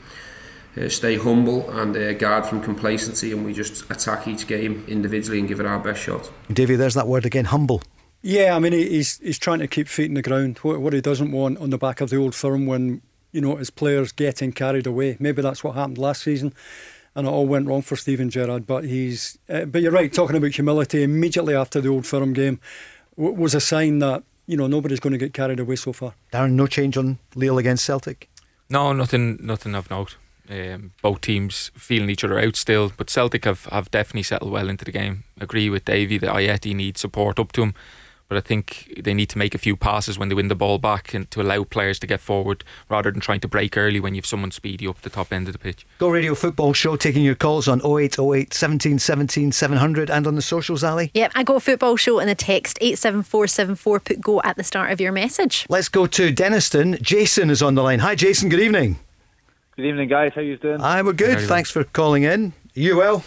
uh, 0.77 0.89
stay 0.89 1.17
humble, 1.17 1.69
and 1.71 1.95
uh, 1.95 2.13
guard 2.13 2.45
from 2.45 2.61
complacency, 2.61 3.31
and 3.31 3.43
we 3.43 3.53
just 3.53 3.89
attack 3.89 4.27
each 4.27 4.47
game 4.47 4.85
individually 4.87 5.39
and 5.39 5.47
give 5.47 5.59
it 5.59 5.65
our 5.65 5.79
best 5.79 6.01
shot. 6.01 6.31
Davie, 6.51 6.75
there's 6.75 6.93
that 6.93 7.07
word 7.07 7.25
again, 7.25 7.45
humble. 7.45 7.81
Yeah, 8.21 8.55
I 8.55 8.59
mean 8.59 8.71
he's 8.71 9.17
he's 9.17 9.37
trying 9.37 9.59
to 9.59 9.67
keep 9.67 9.89
feet 9.89 10.05
in 10.05 10.13
the 10.13 10.21
ground. 10.21 10.59
What, 10.59 10.79
what 10.79 10.93
he 10.93 11.01
doesn't 11.01 11.31
want 11.31 11.57
on 11.57 11.71
the 11.71 11.77
back 11.77 11.99
of 11.99 12.09
the 12.09 12.15
old 12.15 12.33
firm 12.33 12.65
when 12.65 13.01
you 13.33 13.41
know, 13.41 13.57
his 13.57 13.71
players 13.71 14.13
getting 14.13 14.53
carried 14.53 14.87
away. 14.87 15.17
Maybe 15.19 15.41
that's 15.41 15.63
what 15.63 15.75
happened 15.75 15.97
last 15.97 16.21
season, 16.21 16.53
and 17.15 17.27
it 17.27 17.29
all 17.29 17.45
went 17.45 17.67
wrong 17.67 17.81
for 17.81 17.95
Steven 17.95 18.29
Gerrard. 18.29 18.65
But 18.65 18.83
he's, 18.85 19.37
uh, 19.49 19.65
but 19.65 19.81
you're 19.81 19.91
right. 19.91 20.11
Talking 20.11 20.35
about 20.35 20.51
humility 20.51 21.03
immediately 21.03 21.55
after 21.55 21.81
the 21.81 21.89
Old 21.89 22.05
Firm 22.05 22.33
game 22.33 22.59
w- 23.17 23.35
was 23.35 23.55
a 23.55 23.61
sign 23.61 23.99
that 23.99 24.23
you 24.47 24.57
know 24.57 24.67
nobody's 24.67 24.99
going 24.99 25.13
to 25.13 25.19
get 25.19 25.33
carried 25.33 25.59
away 25.59 25.75
so 25.75 25.93
far. 25.93 26.15
Darren, 26.31 26.51
no 26.53 26.67
change 26.67 26.97
on 26.97 27.19
Lille 27.35 27.57
against 27.57 27.85
Celtic. 27.85 28.29
No, 28.69 28.93
nothing, 28.93 29.37
nothing 29.41 29.75
of 29.75 29.89
note. 29.89 30.17
Um, 30.49 30.91
both 31.01 31.21
teams 31.21 31.71
feeling 31.75 32.09
each 32.09 32.23
other 32.23 32.39
out 32.39 32.55
still, 32.57 32.91
but 32.97 33.09
Celtic 33.09 33.45
have, 33.45 33.65
have 33.65 33.89
definitely 33.91 34.23
settled 34.23 34.51
well 34.51 34.67
into 34.67 34.83
the 34.83 34.91
game. 34.91 35.23
Agree 35.39 35.69
with 35.69 35.85
Davie 35.85 36.17
that 36.17 36.33
Ajeti 36.33 36.75
needs 36.75 36.99
support 36.99 37.39
up 37.39 37.53
to 37.53 37.63
him 37.63 37.73
but 38.33 38.43
I 38.43 38.47
think 38.47 38.99
they 38.99 39.13
need 39.13 39.29
to 39.29 39.37
make 39.37 39.53
a 39.53 39.59
few 39.59 39.75
passes 39.75 40.17
when 40.17 40.29
they 40.29 40.33
win 40.33 40.47
the 40.47 40.55
ball 40.55 40.79
back 40.79 41.13
and 41.13 41.29
to 41.29 41.39
allow 41.39 41.63
players 41.63 41.99
to 41.99 42.07
get 42.07 42.19
forward 42.19 42.63
rather 42.89 43.11
than 43.11 43.21
trying 43.21 43.41
to 43.41 43.47
break 43.47 43.77
early 43.77 43.99
when 43.99 44.15
you've 44.15 44.25
someone 44.25 44.49
speedy 44.49 44.87
up 44.87 45.01
the 45.01 45.09
top 45.11 45.31
end 45.31 45.47
of 45.47 45.53
the 45.53 45.59
pitch. 45.59 45.85
Go 45.99 46.09
Radio 46.09 46.33
Football 46.33 46.73
Show 46.73 46.95
taking 46.95 47.23
your 47.23 47.35
calls 47.35 47.67
on 47.67 47.79
0808 47.85 48.51
17 48.51 48.97
17 48.97 49.51
700 49.51 50.09
and 50.09 50.25
on 50.25 50.33
the 50.33 50.41
socials, 50.41 50.83
Ali. 50.83 51.11
Yep, 51.13 51.31
I 51.35 51.43
go 51.43 51.59
Football 51.59 51.95
Show 51.95 52.17
in 52.17 52.27
the 52.27 52.33
text 52.33 52.79
87474. 52.81 53.99
Put 53.99 54.19
go 54.21 54.41
at 54.43 54.57
the 54.57 54.63
start 54.63 54.91
of 54.91 54.99
your 54.99 55.11
message. 55.11 55.67
Let's 55.69 55.89
go 55.89 56.07
to 56.07 56.33
Dennistoun. 56.33 56.99
Jason 57.03 57.51
is 57.51 57.61
on 57.61 57.75
the 57.75 57.83
line. 57.83 57.99
Hi, 57.99 58.15
Jason. 58.15 58.49
Good 58.49 58.61
evening. 58.61 58.97
Good 59.75 59.85
evening, 59.85 60.09
guys. 60.09 60.31
How 60.33 60.41
you 60.41 60.57
doing? 60.57 60.79
Hi, 60.79 61.03
we're 61.03 61.13
good. 61.13 61.39
Thanks 61.39 61.69
for 61.69 61.83
calling 61.83 62.23
in. 62.23 62.53
You 62.73 62.97
well? 62.97 63.23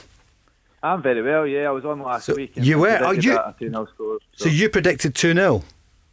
I'm 0.83 1.03
very 1.03 1.22
well, 1.22 1.47
yeah. 1.47 1.68
I 1.68 1.70
was 1.70 1.85
on 1.85 2.01
last 2.01 2.27
so 2.27 2.35
week. 2.35 2.53
You 2.55 2.79
were? 2.79 2.99
Oh, 3.03 3.12
you, 3.12 3.33
scores, 3.33 3.89
so. 3.97 4.18
so. 4.35 4.49
you 4.49 4.68
predicted 4.68 5.14
2 5.14 5.35
0 5.35 5.64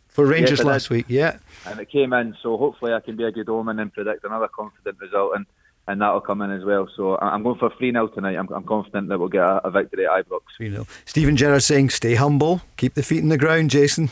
for 0.07 0.26
Rangers 0.26 0.59
yes, 0.59 0.66
last 0.66 0.89
week, 0.89 1.05
yeah. 1.09 1.38
And 1.66 1.80
it 1.80 1.89
came 1.89 2.14
in, 2.14 2.36
so 2.41 2.57
hopefully 2.57 2.93
I 2.93 2.99
can 2.99 3.16
be 3.16 3.24
a 3.24 3.32
good 3.32 3.49
omen 3.49 3.80
and 3.80 3.91
predict 3.91 4.24
another 4.24 4.47
confident 4.47 4.99
result, 4.99 5.34
and, 5.36 5.45
and 5.88 6.01
that'll 6.01 6.22
come 6.22 6.41
in 6.41 6.51
as 6.51 6.64
well. 6.64 6.88
So 6.95 7.18
I'm 7.18 7.43
going 7.43 7.59
for 7.59 7.72
3 7.78 7.91
0 7.91 8.07
tonight. 8.09 8.38
I'm, 8.38 8.47
I'm 8.53 8.64
confident 8.64 9.09
that 9.09 9.20
we'll 9.20 9.30
get 9.30 9.41
a, 9.41 9.68
a 9.68 9.72
victory 9.72 10.05
at 10.05 10.28
Ibrox. 10.28 10.41
3 10.57 10.72
0. 10.72 10.88
Steven 11.05 11.36
Gerrard 11.36 11.64
saying, 11.64 11.89
stay 11.89 12.16
humble, 12.16 12.61
keep 12.78 12.93
the 12.93 13.03
feet 13.03 13.20
in 13.20 13.30
the 13.30 13.38
ground, 13.38 13.70
Jason. 13.70 14.09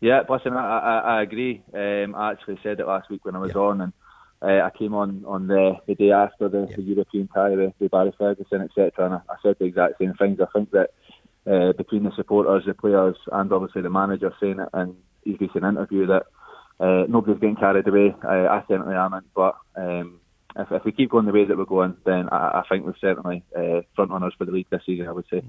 Yeah, 0.00 0.22
listen, 0.28 0.52
I, 0.52 0.78
I, 0.78 0.98
I 0.98 1.22
agree. 1.22 1.62
Um, 1.72 2.14
I 2.14 2.32
actually 2.32 2.58
said 2.62 2.78
it 2.78 2.86
last 2.86 3.08
week 3.08 3.24
when 3.24 3.34
I 3.34 3.38
was 3.38 3.52
yeah. 3.54 3.62
on, 3.62 3.80
and 3.80 3.92
uh, 4.44 4.62
I 4.62 4.70
came 4.76 4.94
on 4.94 5.24
on 5.26 5.46
the, 5.46 5.76
the 5.86 5.94
day 5.94 6.10
after 6.10 6.48
the, 6.48 6.66
yeah. 6.68 6.76
the 6.76 6.82
European 6.82 7.28
tie, 7.28 7.50
the, 7.50 7.72
the 7.78 7.88
Barry 7.88 8.12
Ferguson, 8.18 8.60
etc., 8.60 8.92
and 8.98 9.14
I, 9.14 9.20
I, 9.28 9.36
said 9.42 9.56
the 9.58 9.64
exact 9.64 9.94
same 9.98 10.14
things. 10.14 10.38
I 10.40 10.46
think 10.56 10.70
that 10.72 10.90
uh, 11.50 11.72
between 11.72 12.04
the 12.04 12.12
supporters, 12.14 12.64
the 12.66 12.74
players, 12.74 13.16
and 13.32 13.52
obviously 13.52 13.82
the 13.82 13.90
manager 13.90 14.32
saying 14.40 14.60
it 14.60 14.68
in 14.74 14.96
his 15.24 15.40
recent 15.40 15.64
interview 15.64 16.06
that 16.06 16.24
uh, 16.80 17.06
nobody's 17.08 17.40
getting 17.40 17.56
carried 17.56 17.88
away. 17.88 18.14
I 18.22 18.62
certainly 18.68 18.94
am, 18.94 19.20
but 19.34 19.56
um, 19.76 20.20
if, 20.56 20.70
if 20.70 20.84
we 20.84 20.92
keep 20.92 21.10
going 21.10 21.26
the 21.26 21.32
way 21.32 21.44
that 21.44 21.56
we're 21.56 21.64
going, 21.64 21.96
then 22.04 22.28
I, 22.30 22.60
I 22.60 22.62
think 22.68 22.84
we're 22.84 22.96
certainly 23.00 23.42
uh, 23.56 23.80
front 23.96 24.10
runners 24.10 24.34
for 24.36 24.44
the 24.44 24.52
league 24.52 24.68
this 24.70 24.82
season. 24.84 25.08
I 25.08 25.12
would 25.12 25.26
say. 25.30 25.42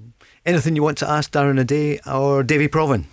Anything 0.45 0.75
you 0.75 0.83
want 0.83 0.97
to 0.99 1.09
ask 1.09 1.31
Darren 1.31 1.59
O'Dea 1.59 1.99
or 2.11 2.43
Davie 2.43 2.67
Provan? 2.67 3.05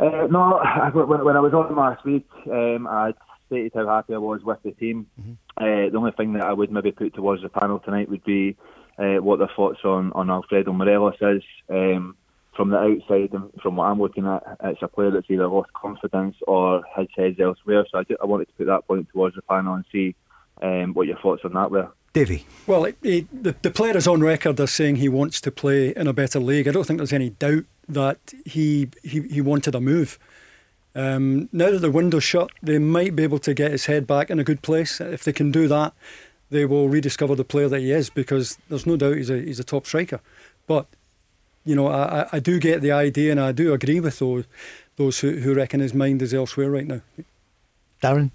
Uh, 0.00 0.26
no, 0.30 0.60
when, 0.92 1.24
when 1.24 1.36
I 1.36 1.40
was 1.40 1.52
on 1.54 1.74
last 1.76 2.04
week, 2.04 2.26
um, 2.50 2.86
I 2.88 3.12
stated 3.54 3.72
how 3.74 3.86
happy 3.86 4.14
I 4.14 4.18
was 4.18 4.42
with 4.42 4.62
the 4.62 4.72
team. 4.72 5.06
Mm-hmm. 5.20 5.32
Uh, 5.56 5.90
the 5.90 5.96
only 5.96 6.12
thing 6.12 6.32
that 6.34 6.44
I 6.44 6.52
would 6.52 6.72
maybe 6.72 6.92
put 6.92 7.14
towards 7.14 7.42
the 7.42 7.48
panel 7.48 7.78
tonight 7.78 8.08
would 8.10 8.24
be 8.24 8.56
uh, 8.98 9.16
what 9.16 9.38
their 9.38 9.50
thoughts 9.54 9.80
on, 9.84 10.12
on 10.12 10.30
Alfredo 10.30 10.72
Morelos 10.72 11.14
is. 11.20 11.42
Um, 11.68 12.16
from 12.56 12.70
the 12.70 12.78
outside 12.78 13.32
and 13.32 13.50
from 13.62 13.76
what 13.76 13.86
I'm 13.86 14.00
looking 14.00 14.26
at, 14.26 14.42
it's 14.62 14.82
a 14.82 14.88
player 14.88 15.10
that's 15.10 15.28
either 15.28 15.48
lost 15.48 15.72
confidence 15.72 16.36
or 16.46 16.84
his 16.96 17.08
head's 17.16 17.40
elsewhere. 17.40 17.84
So 17.90 17.98
I, 17.98 18.04
I 18.22 18.26
wanted 18.26 18.46
to 18.46 18.54
put 18.54 18.66
that 18.66 18.86
point 18.86 19.08
towards 19.12 19.34
the 19.34 19.42
panel 19.42 19.74
and 19.74 19.84
see 19.90 20.14
um, 20.62 20.94
what 20.94 21.06
your 21.06 21.18
thoughts 21.18 21.42
on 21.44 21.54
that 21.54 21.70
were. 21.70 21.90
Davie. 22.12 22.46
Well, 22.68 22.86
the, 23.02 23.26
the 23.32 23.70
player 23.72 23.96
is 23.96 24.06
on 24.06 24.20
record 24.20 24.60
as 24.60 24.70
saying 24.70 24.96
he 24.96 25.08
wants 25.08 25.40
to 25.40 25.50
play 25.50 25.88
in 25.96 26.06
a 26.06 26.12
better 26.12 26.38
league. 26.38 26.68
I 26.68 26.70
don't 26.70 26.86
think 26.86 26.98
there's 26.98 27.12
any 27.12 27.30
doubt 27.30 27.64
that 27.88 28.32
he 28.46 28.88
he, 29.02 29.22
he 29.22 29.40
wanted 29.40 29.74
a 29.74 29.80
move. 29.80 30.16
Um, 30.94 31.48
now 31.52 31.70
that 31.70 31.80
the 31.80 31.90
window's 31.90 32.24
shut, 32.24 32.50
they 32.62 32.78
might 32.78 33.16
be 33.16 33.24
able 33.24 33.40
to 33.40 33.54
get 33.54 33.72
his 33.72 33.86
head 33.86 34.06
back 34.06 34.30
in 34.30 34.38
a 34.38 34.44
good 34.44 34.62
place. 34.62 35.00
If 35.00 35.24
they 35.24 35.32
can 35.32 35.50
do 35.50 35.66
that, 35.68 35.92
they 36.50 36.64
will 36.64 36.88
rediscover 36.88 37.34
the 37.34 37.44
player 37.44 37.68
that 37.68 37.80
he 37.80 37.90
is 37.90 38.10
because 38.10 38.58
there's 38.68 38.86
no 38.86 38.96
doubt 38.96 39.16
he's 39.16 39.30
a 39.30 39.40
he's 39.40 39.58
a 39.58 39.64
top 39.64 39.86
striker. 39.86 40.20
But 40.66 40.86
you 41.64 41.74
know, 41.74 41.88
I, 41.88 42.28
I 42.32 42.38
do 42.38 42.60
get 42.60 42.80
the 42.80 42.92
idea 42.92 43.32
and 43.32 43.40
I 43.40 43.52
do 43.52 43.72
agree 43.72 44.00
with 44.00 44.18
those 44.18 44.44
those 44.96 45.18
who, 45.20 45.38
who 45.38 45.54
reckon 45.54 45.80
his 45.80 45.94
mind 45.94 46.22
is 46.22 46.32
elsewhere 46.32 46.70
right 46.70 46.86
now. 46.86 47.00
Darren. 48.02 48.30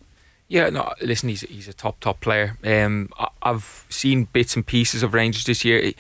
Yeah, 0.50 0.70
no. 0.70 0.94
Listen, 1.02 1.30
he's 1.30 1.42
he's 1.42 1.68
a 1.68 1.74
top 1.74 2.00
top 2.00 2.20
player. 2.20 2.58
Um, 2.64 3.10
I've 3.42 3.86
seen 3.90 4.26
bits 4.26 4.56
and 4.56 4.66
pieces 4.66 5.04
of 5.04 5.14
Rangers 5.14 5.46
this 5.46 5.64
year. 5.64 5.94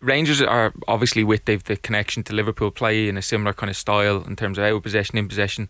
Rangers 0.00 0.42
are 0.42 0.72
obviously 0.88 1.24
with 1.24 1.44
they've 1.44 1.62
the 1.62 1.76
connection 1.76 2.22
to 2.24 2.34
Liverpool 2.34 2.70
play 2.70 3.08
in 3.08 3.16
a 3.16 3.22
similar 3.22 3.52
kind 3.52 3.70
of 3.70 3.76
style 3.76 4.22
in 4.26 4.36
terms 4.36 4.58
of 4.58 4.64
out 4.64 4.82
possession, 4.82 5.18
in 5.18 5.28
possession, 5.28 5.68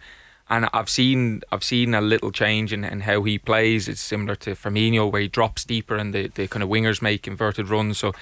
and 0.48 0.68
I've 0.72 0.88
seen 0.88 1.42
I've 1.50 1.64
seen 1.64 1.94
a 1.94 2.00
little 2.00 2.30
change 2.30 2.72
in, 2.72 2.84
in 2.84 3.00
how 3.00 3.22
he 3.22 3.38
plays. 3.38 3.88
It's 3.88 4.00
similar 4.00 4.34
to 4.36 4.50
Firmino 4.50 5.10
where 5.10 5.22
he 5.22 5.28
drops 5.28 5.64
deeper 5.64 5.96
and 5.96 6.14
the, 6.14 6.28
the 6.28 6.48
kind 6.48 6.62
of 6.62 6.68
wingers 6.68 7.00
make 7.00 7.26
inverted 7.26 7.68
runs. 7.68 7.98
So, 7.98 8.12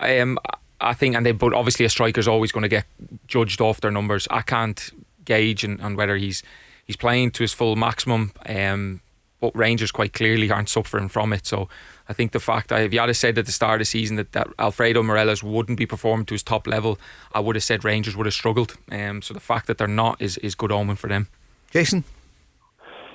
um, 0.00 0.38
I 0.80 0.94
think, 0.94 1.14
and 1.14 1.24
they 1.24 1.32
but 1.32 1.52
obviously 1.52 1.84
a 1.84 1.88
striker's 1.88 2.28
always 2.28 2.52
going 2.52 2.62
to 2.62 2.68
get 2.68 2.86
judged 3.26 3.60
off 3.60 3.80
their 3.80 3.90
numbers. 3.90 4.26
I 4.30 4.42
can't 4.42 4.90
gauge 5.24 5.64
on, 5.64 5.80
on 5.80 5.96
whether 5.96 6.16
he's 6.16 6.42
he's 6.84 6.96
playing 6.96 7.32
to 7.32 7.42
his 7.42 7.52
full 7.52 7.76
maximum. 7.76 8.32
Um, 8.46 9.00
but 9.40 9.56
Rangers 9.56 9.90
quite 9.92 10.12
clearly 10.12 10.50
aren't 10.50 10.68
suffering 10.68 11.08
from 11.08 11.32
it. 11.32 11.46
So 11.46 11.68
I 12.08 12.12
think 12.12 12.32
the 12.32 12.40
fact 12.40 12.68
that 12.68 12.82
if 12.82 12.92
you 12.92 13.00
had 13.00 13.14
said 13.14 13.38
at 13.38 13.46
the 13.46 13.52
start 13.52 13.76
of 13.76 13.78
the 13.80 13.84
season 13.84 14.16
that, 14.16 14.32
that 14.32 14.48
Alfredo 14.58 15.02
Morelos 15.02 15.42
wouldn't 15.42 15.78
be 15.78 15.86
performing 15.86 16.26
to 16.26 16.34
his 16.34 16.42
top 16.42 16.66
level, 16.66 16.98
I 17.32 17.40
would 17.40 17.56
have 17.56 17.64
said 17.64 17.84
Rangers 17.84 18.16
would 18.16 18.26
have 18.26 18.34
struggled. 18.34 18.76
Um, 18.90 19.22
so 19.22 19.34
the 19.34 19.40
fact 19.40 19.66
that 19.66 19.78
they're 19.78 19.86
not 19.86 20.20
is, 20.20 20.38
is 20.38 20.54
good 20.54 20.72
omen 20.72 20.96
for 20.96 21.08
them. 21.08 21.28
Jason? 21.70 22.04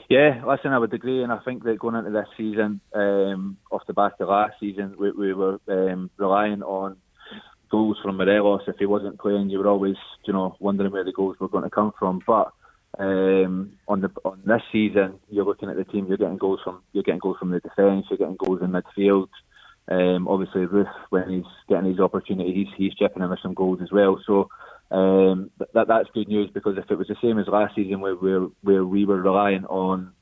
Yeah, 0.09 0.43
listen, 0.45 0.71
I 0.71 0.77
would 0.77 0.93
agree, 0.93 1.23
and 1.23 1.31
I 1.31 1.39
think 1.39 1.63
that 1.63 1.79
going 1.79 1.95
into 1.95 2.11
this 2.11 2.27
season, 2.37 2.81
um, 2.93 3.57
off 3.71 3.87
the 3.87 3.93
back 3.93 4.13
of 4.19 4.29
last 4.29 4.59
season, 4.59 4.95
we, 4.99 5.11
we 5.11 5.33
were 5.33 5.59
um, 5.67 6.11
relying 6.17 6.61
on 6.61 6.97
goals 7.71 7.97
from 8.03 8.17
Morelos. 8.17 8.61
If 8.67 8.75
he 8.77 8.85
wasn't 8.85 9.19
playing, 9.19 9.49
you 9.49 9.59
were 9.59 9.69
always, 9.69 9.95
you 10.25 10.33
know, 10.33 10.55
wondering 10.59 10.91
where 10.91 11.03
the 11.03 11.13
goals 11.13 11.37
were 11.39 11.47
going 11.47 11.63
to 11.63 11.69
come 11.69 11.93
from. 11.97 12.21
But 12.27 12.51
um, 12.99 13.73
on 13.87 14.01
the 14.01 14.11
on 14.23 14.41
this 14.45 14.61
season, 14.71 15.19
you're 15.29 15.45
looking 15.45 15.69
at 15.69 15.77
the 15.77 15.83
team. 15.83 16.07
You're 16.07 16.17
getting 16.17 16.37
goals 16.37 16.59
from 16.63 16.81
you're 16.93 17.03
getting 17.03 17.19
goals 17.19 17.37
from 17.39 17.51
the 17.51 17.59
defence. 17.59 18.05
You're 18.09 18.19
getting 18.19 18.37
goals 18.37 18.61
in 18.61 18.71
midfield. 18.71 19.29
Um, 19.87 20.27
obviously, 20.27 20.65
Roofe, 20.65 20.93
when 21.09 21.29
he's 21.29 21.51
getting 21.67 21.89
his 21.89 21.99
opportunity, 21.99 22.53
he's 22.53 22.67
he's 22.77 22.93
chipping 22.95 23.23
in 23.23 23.29
with 23.29 23.39
some 23.41 23.53
goals 23.53 23.79
as 23.81 23.91
well. 23.91 24.21
So 24.25 24.49
um, 24.91 25.49
that 25.73 25.87
that's 25.87 26.09
good 26.13 26.27
news 26.27 26.51
because 26.53 26.77
if 26.77 26.89
it 26.89 26.97
was 26.97 27.07
the 27.07 27.15
same 27.21 27.39
as 27.39 27.47
last 27.47 27.75
season, 27.75 27.99
where 27.99 28.15
where, 28.15 28.41
where 28.61 28.85
we 28.85 29.05
were 29.05 29.21
relying 29.21 29.65
on 29.65 30.13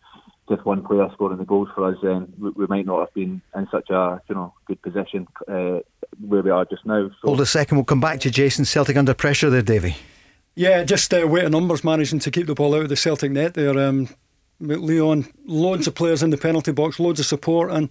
just 0.49 0.65
one 0.65 0.83
player 0.83 1.07
scoring 1.13 1.37
the 1.37 1.45
goals 1.45 1.69
for 1.75 1.89
us, 1.89 1.97
then 2.01 2.33
we, 2.39 2.49
we 2.51 2.67
might 2.67 2.85
not 2.85 2.99
have 2.99 3.13
been 3.13 3.41
in 3.55 3.67
such 3.69 3.89
a 3.89 4.21
you 4.29 4.35
know 4.35 4.53
good 4.65 4.81
position 4.81 5.27
uh, 5.47 5.79
where 6.25 6.41
we 6.41 6.49
are 6.49 6.65
just 6.65 6.85
now. 6.85 7.09
So. 7.21 7.27
Hold 7.27 7.41
a 7.41 7.45
second, 7.45 7.77
we'll 7.77 7.85
come 7.85 7.99
back 7.99 8.21
to 8.21 8.31
Jason 8.31 8.63
Celtic 8.63 8.95
under 8.95 9.13
pressure 9.13 9.49
there, 9.49 9.61
Davie. 9.61 9.97
Yeah, 10.55 10.83
just 10.83 11.13
uh, 11.13 11.25
weight 11.27 11.45
of 11.45 11.51
numbers 11.51 11.83
managing 11.83 12.19
to 12.19 12.31
keep 12.31 12.47
the 12.47 12.55
ball 12.55 12.75
out 12.75 12.83
of 12.83 12.89
the 12.89 12.95
Celtic 12.95 13.31
net 13.31 13.53
there. 13.53 13.77
Um, 13.79 14.09
Leon, 14.59 15.27
loads 15.45 15.87
of 15.87 15.95
players 15.95 16.21
in 16.21 16.29
the 16.29 16.37
penalty 16.37 16.71
box, 16.71 16.99
loads 16.99 17.19
of 17.19 17.25
support, 17.25 17.71
and 17.71 17.89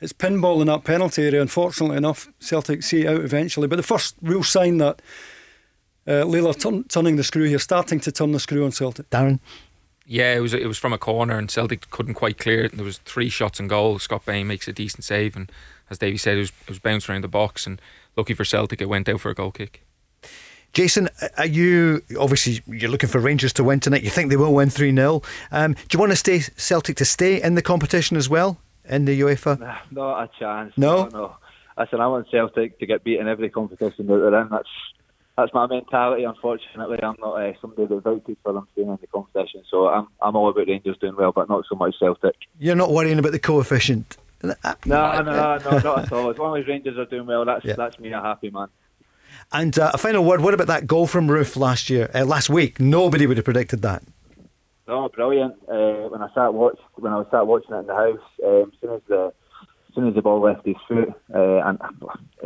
it's 0.00 0.12
pinball 0.12 0.60
in 0.60 0.68
that 0.68 0.84
penalty 0.84 1.24
area. 1.24 1.42
Unfortunately 1.42 1.96
enough, 1.96 2.28
Celtic 2.38 2.82
see 2.82 3.02
it 3.02 3.08
out 3.08 3.22
eventually. 3.22 3.66
But 3.66 3.76
the 3.76 3.82
first 3.82 4.16
real 4.22 4.44
sign 4.44 4.78
that 4.78 5.02
uh, 6.06 6.22
Layla 6.24 6.58
turn, 6.58 6.84
turning 6.84 7.16
the 7.16 7.24
screw 7.24 7.44
here, 7.44 7.58
starting 7.58 7.98
to 8.00 8.12
turn 8.12 8.32
the 8.32 8.40
screw 8.40 8.64
on 8.64 8.72
Celtic. 8.72 9.10
Darren. 9.10 9.40
Yeah, 10.06 10.34
it 10.34 10.40
was 10.40 10.52
it 10.52 10.66
was 10.66 10.78
from 10.78 10.92
a 10.92 10.98
corner 10.98 11.38
and 11.38 11.50
Celtic 11.50 11.88
couldn't 11.90 12.14
quite 12.14 12.38
clear 12.38 12.64
it. 12.64 12.72
There 12.72 12.84
was 12.84 12.98
three 12.98 13.28
shots 13.28 13.60
and 13.60 13.68
goal. 13.68 13.98
Scott 13.98 14.24
Bain 14.26 14.46
makes 14.46 14.68
a 14.68 14.72
decent 14.72 15.04
save, 15.04 15.36
and 15.36 15.50
as 15.90 15.98
Davie 15.98 16.18
said, 16.18 16.36
it 16.36 16.40
was, 16.40 16.52
it 16.62 16.68
was 16.68 16.78
bounced 16.78 17.08
around 17.08 17.24
the 17.24 17.28
box. 17.28 17.66
And 17.66 17.80
lucky 18.16 18.34
for 18.34 18.44
Celtic, 18.44 18.80
it 18.80 18.88
went 18.88 19.08
out 19.08 19.20
for 19.20 19.30
a 19.30 19.34
goal 19.34 19.52
kick. 19.52 19.82
Jason, 20.72 21.08
are 21.36 21.46
you 21.46 22.02
obviously 22.18 22.62
you're 22.66 22.90
looking 22.90 23.08
for 23.08 23.18
Rangers 23.18 23.52
to 23.54 23.64
win 23.64 23.80
tonight? 23.80 24.02
You 24.02 24.10
think 24.10 24.30
they 24.30 24.36
will 24.36 24.54
win 24.54 24.70
three 24.70 24.94
0 24.94 25.22
um, 25.50 25.74
Do 25.74 25.80
you 25.92 25.98
want 25.98 26.12
to 26.12 26.16
stay 26.16 26.40
Celtic 26.40 26.96
to 26.96 27.04
stay 27.04 27.42
in 27.42 27.54
the 27.54 27.62
competition 27.62 28.16
as 28.16 28.28
well 28.28 28.58
in 28.88 29.04
the 29.04 29.20
UEFA? 29.20 29.60
Nah, 29.60 29.78
not 29.90 30.22
a 30.22 30.30
chance. 30.38 30.72
No, 30.76 31.04
no. 31.04 31.08
no. 31.08 31.36
Listen, 31.78 32.00
I 32.00 32.06
want 32.06 32.30
Celtic 32.30 32.78
to 32.78 32.86
get 32.86 33.04
beat 33.04 33.18
in 33.18 33.28
every 33.28 33.50
competition 33.50 34.06
that 34.06 34.16
they're 34.16 34.40
in. 34.40 34.48
That's 34.48 34.68
that's 35.36 35.52
my 35.52 35.66
mentality. 35.66 36.24
Unfortunately, 36.24 36.98
I'm 37.02 37.16
not 37.20 37.34
uh, 37.34 37.52
somebody 37.60 37.86
that 37.86 38.02
voted 38.02 38.36
for 38.42 38.52
them 38.52 38.66
staying 38.72 38.88
in 38.88 38.98
the 39.00 39.06
competition. 39.06 39.62
So 39.70 39.88
I'm 39.88 40.08
I'm 40.22 40.36
all 40.36 40.48
about 40.48 40.68
Rangers 40.68 40.96
doing 40.98 41.16
well, 41.16 41.32
but 41.32 41.50
not 41.50 41.64
so 41.68 41.76
much 41.76 41.94
Celtic. 41.98 42.36
You're 42.58 42.76
not 42.76 42.92
worrying 42.92 43.18
about 43.18 43.32
the 43.32 43.38
coefficient. 43.38 44.16
No, 44.42 44.54
no, 44.86 45.22
no, 45.22 45.22
no, 45.22 45.78
not 45.78 45.98
at 45.98 46.12
all. 46.12 46.30
As 46.30 46.38
long 46.38 46.58
as 46.58 46.66
Rangers 46.66 46.98
are 46.98 47.04
doing 47.04 47.26
well, 47.26 47.44
that's 47.44 47.64
yeah. 47.64 47.74
that's 47.74 47.98
me 47.98 48.12
a 48.12 48.20
happy 48.20 48.50
man. 48.50 48.68
And 49.52 49.78
uh, 49.78 49.90
a 49.92 49.98
final 49.98 50.24
word. 50.24 50.40
What 50.40 50.54
about 50.54 50.68
that 50.68 50.86
goal 50.86 51.06
from 51.06 51.28
Roofe 51.28 51.56
last 51.56 51.90
year, 51.90 52.10
uh, 52.14 52.24
last 52.24 52.48
week? 52.48 52.80
Nobody 52.80 53.26
would 53.26 53.36
have 53.36 53.44
predicted 53.44 53.82
that. 53.82 54.02
Oh, 54.88 55.08
brilliant! 55.08 55.54
Uh, 55.68 56.08
when 56.08 56.22
I 56.22 56.28
sat 56.34 56.54
watch, 56.54 56.78
when 56.94 57.12
I 57.12 57.18
was 57.18 57.26
sat 57.30 57.46
watching 57.46 57.74
it 57.74 57.80
in 57.80 57.86
the 57.86 57.94
house, 57.94 58.18
um, 58.44 58.72
as 58.72 58.80
soon 58.80 58.90
as 58.94 59.00
the 59.08 59.32
as 59.88 59.94
soon 59.94 60.08
as 60.08 60.14
the 60.14 60.22
ball 60.22 60.40
left 60.40 60.66
his 60.66 60.76
foot, 60.88 61.10
uh, 61.34 61.60
and 61.66 61.78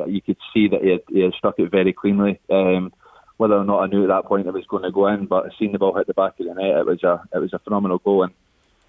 you 0.06 0.20
could 0.20 0.36
see 0.52 0.68
that 0.68 0.82
he 0.82 0.90
had, 0.90 1.00
he 1.08 1.20
had 1.20 1.32
struck 1.32 1.54
it 1.58 1.70
very 1.70 1.92
cleanly. 1.92 2.40
Um, 2.50 2.92
whether 3.36 3.54
or 3.54 3.64
not 3.64 3.82
I 3.82 3.86
knew 3.86 4.02
at 4.02 4.08
that 4.08 4.24
point 4.24 4.46
it 4.46 4.52
was 4.54 4.66
going 4.66 4.82
to 4.82 4.90
go 4.90 5.06
in, 5.08 5.26
but 5.26 5.50
seeing 5.58 5.72
the 5.72 5.78
ball 5.78 5.94
hit 5.94 6.06
the 6.06 6.14
back 6.14 6.40
of 6.40 6.46
the 6.46 6.54
net, 6.54 6.80
it 6.80 6.86
was 6.86 7.02
a 7.04 7.22
it 7.34 7.38
was 7.38 7.52
a 7.52 7.58
phenomenal 7.60 7.98
goal, 7.98 8.24
and 8.24 8.32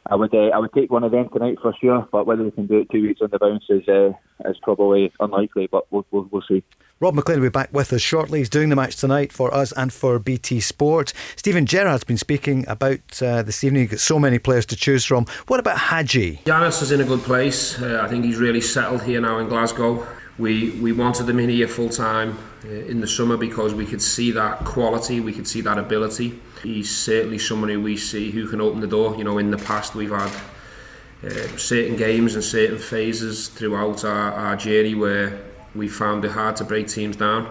I 0.09 0.15
would 0.15 0.33
uh, 0.33 0.49
I 0.53 0.57
would 0.57 0.73
take 0.73 0.91
one 0.91 1.03
of 1.03 1.11
them 1.11 1.29
tonight 1.29 1.57
for 1.61 1.73
sure. 1.79 2.07
But 2.11 2.25
whether 2.25 2.43
we 2.43 2.51
can 2.51 2.67
do 2.67 2.79
it 2.79 2.89
two 2.89 3.01
weeks 3.01 3.21
on 3.21 3.29
the 3.31 3.39
bounce 3.39 3.65
is 3.69 3.87
uh, 3.87 4.13
is 4.45 4.57
probably 4.61 5.11
unlikely. 5.19 5.67
But 5.71 5.91
we'll, 5.91 6.05
we'll, 6.11 6.27
we'll 6.31 6.43
see. 6.47 6.63
Rob 6.99 7.13
Maclean 7.13 7.39
will 7.39 7.47
be 7.47 7.51
back 7.51 7.71
with 7.71 7.93
us 7.93 8.01
shortly. 8.01 8.39
He's 8.39 8.49
doing 8.49 8.69
the 8.69 8.75
match 8.75 8.95
tonight 8.95 9.31
for 9.31 9.53
us 9.53 9.71
and 9.73 9.93
for 9.93 10.17
BT 10.17 10.59
Sport. 10.61 11.13
Steven 11.35 11.67
Gerrard's 11.67 12.03
been 12.03 12.17
speaking 12.17 12.65
about 12.67 13.21
uh, 13.21 13.43
this 13.43 13.63
evening. 13.63 13.83
You've 13.83 13.91
got 13.91 13.99
so 13.99 14.17
many 14.17 14.39
players 14.39 14.65
to 14.67 14.75
choose 14.75 15.05
from. 15.05 15.27
What 15.47 15.59
about 15.59 15.77
Hagi? 15.77 16.37
Ianis 16.45 16.81
is 16.81 16.91
in 16.91 17.01
a 17.01 17.05
good 17.05 17.21
place. 17.21 17.79
Uh, 17.79 18.01
I 18.03 18.07
think 18.07 18.25
he's 18.25 18.37
really 18.37 18.61
settled 18.61 19.03
here 19.03 19.21
now 19.21 19.37
in 19.37 19.47
Glasgow. 19.47 20.07
We 20.39 20.71
we 20.81 20.91
wanted 20.91 21.29
him 21.29 21.39
in 21.39 21.49
here 21.49 21.67
full 21.67 21.89
time 21.89 22.37
uh, 22.65 22.69
in 22.69 23.01
the 23.01 23.07
summer 23.07 23.37
because 23.37 23.73
we 23.73 23.85
could 23.85 24.01
see 24.01 24.31
that 24.31 24.65
quality, 24.65 25.19
we 25.19 25.33
could 25.33 25.47
see 25.47 25.61
that 25.61 25.77
ability. 25.77 26.39
He's 26.63 26.95
certainly 26.95 27.39
someone 27.39 27.69
who 27.69 27.81
we 27.81 27.97
see 27.97 28.31
who 28.31 28.47
can 28.47 28.61
open 28.61 28.79
the 28.79 28.87
door. 28.87 29.15
You 29.15 29.23
know, 29.23 29.37
in 29.37 29.51
the 29.51 29.57
past 29.57 29.95
we've 29.95 30.11
had 30.11 30.31
uh, 31.23 31.57
certain 31.57 31.95
games 31.95 32.35
and 32.35 32.43
certain 32.43 32.77
phases 32.77 33.49
throughout 33.49 34.03
our, 34.05 34.33
our 34.33 34.55
journey 34.55 34.95
where 34.95 35.41
we 35.75 35.87
found 35.87 36.25
it 36.25 36.31
hard 36.31 36.55
to 36.57 36.63
break 36.63 36.87
teams 36.87 37.15
down. 37.15 37.49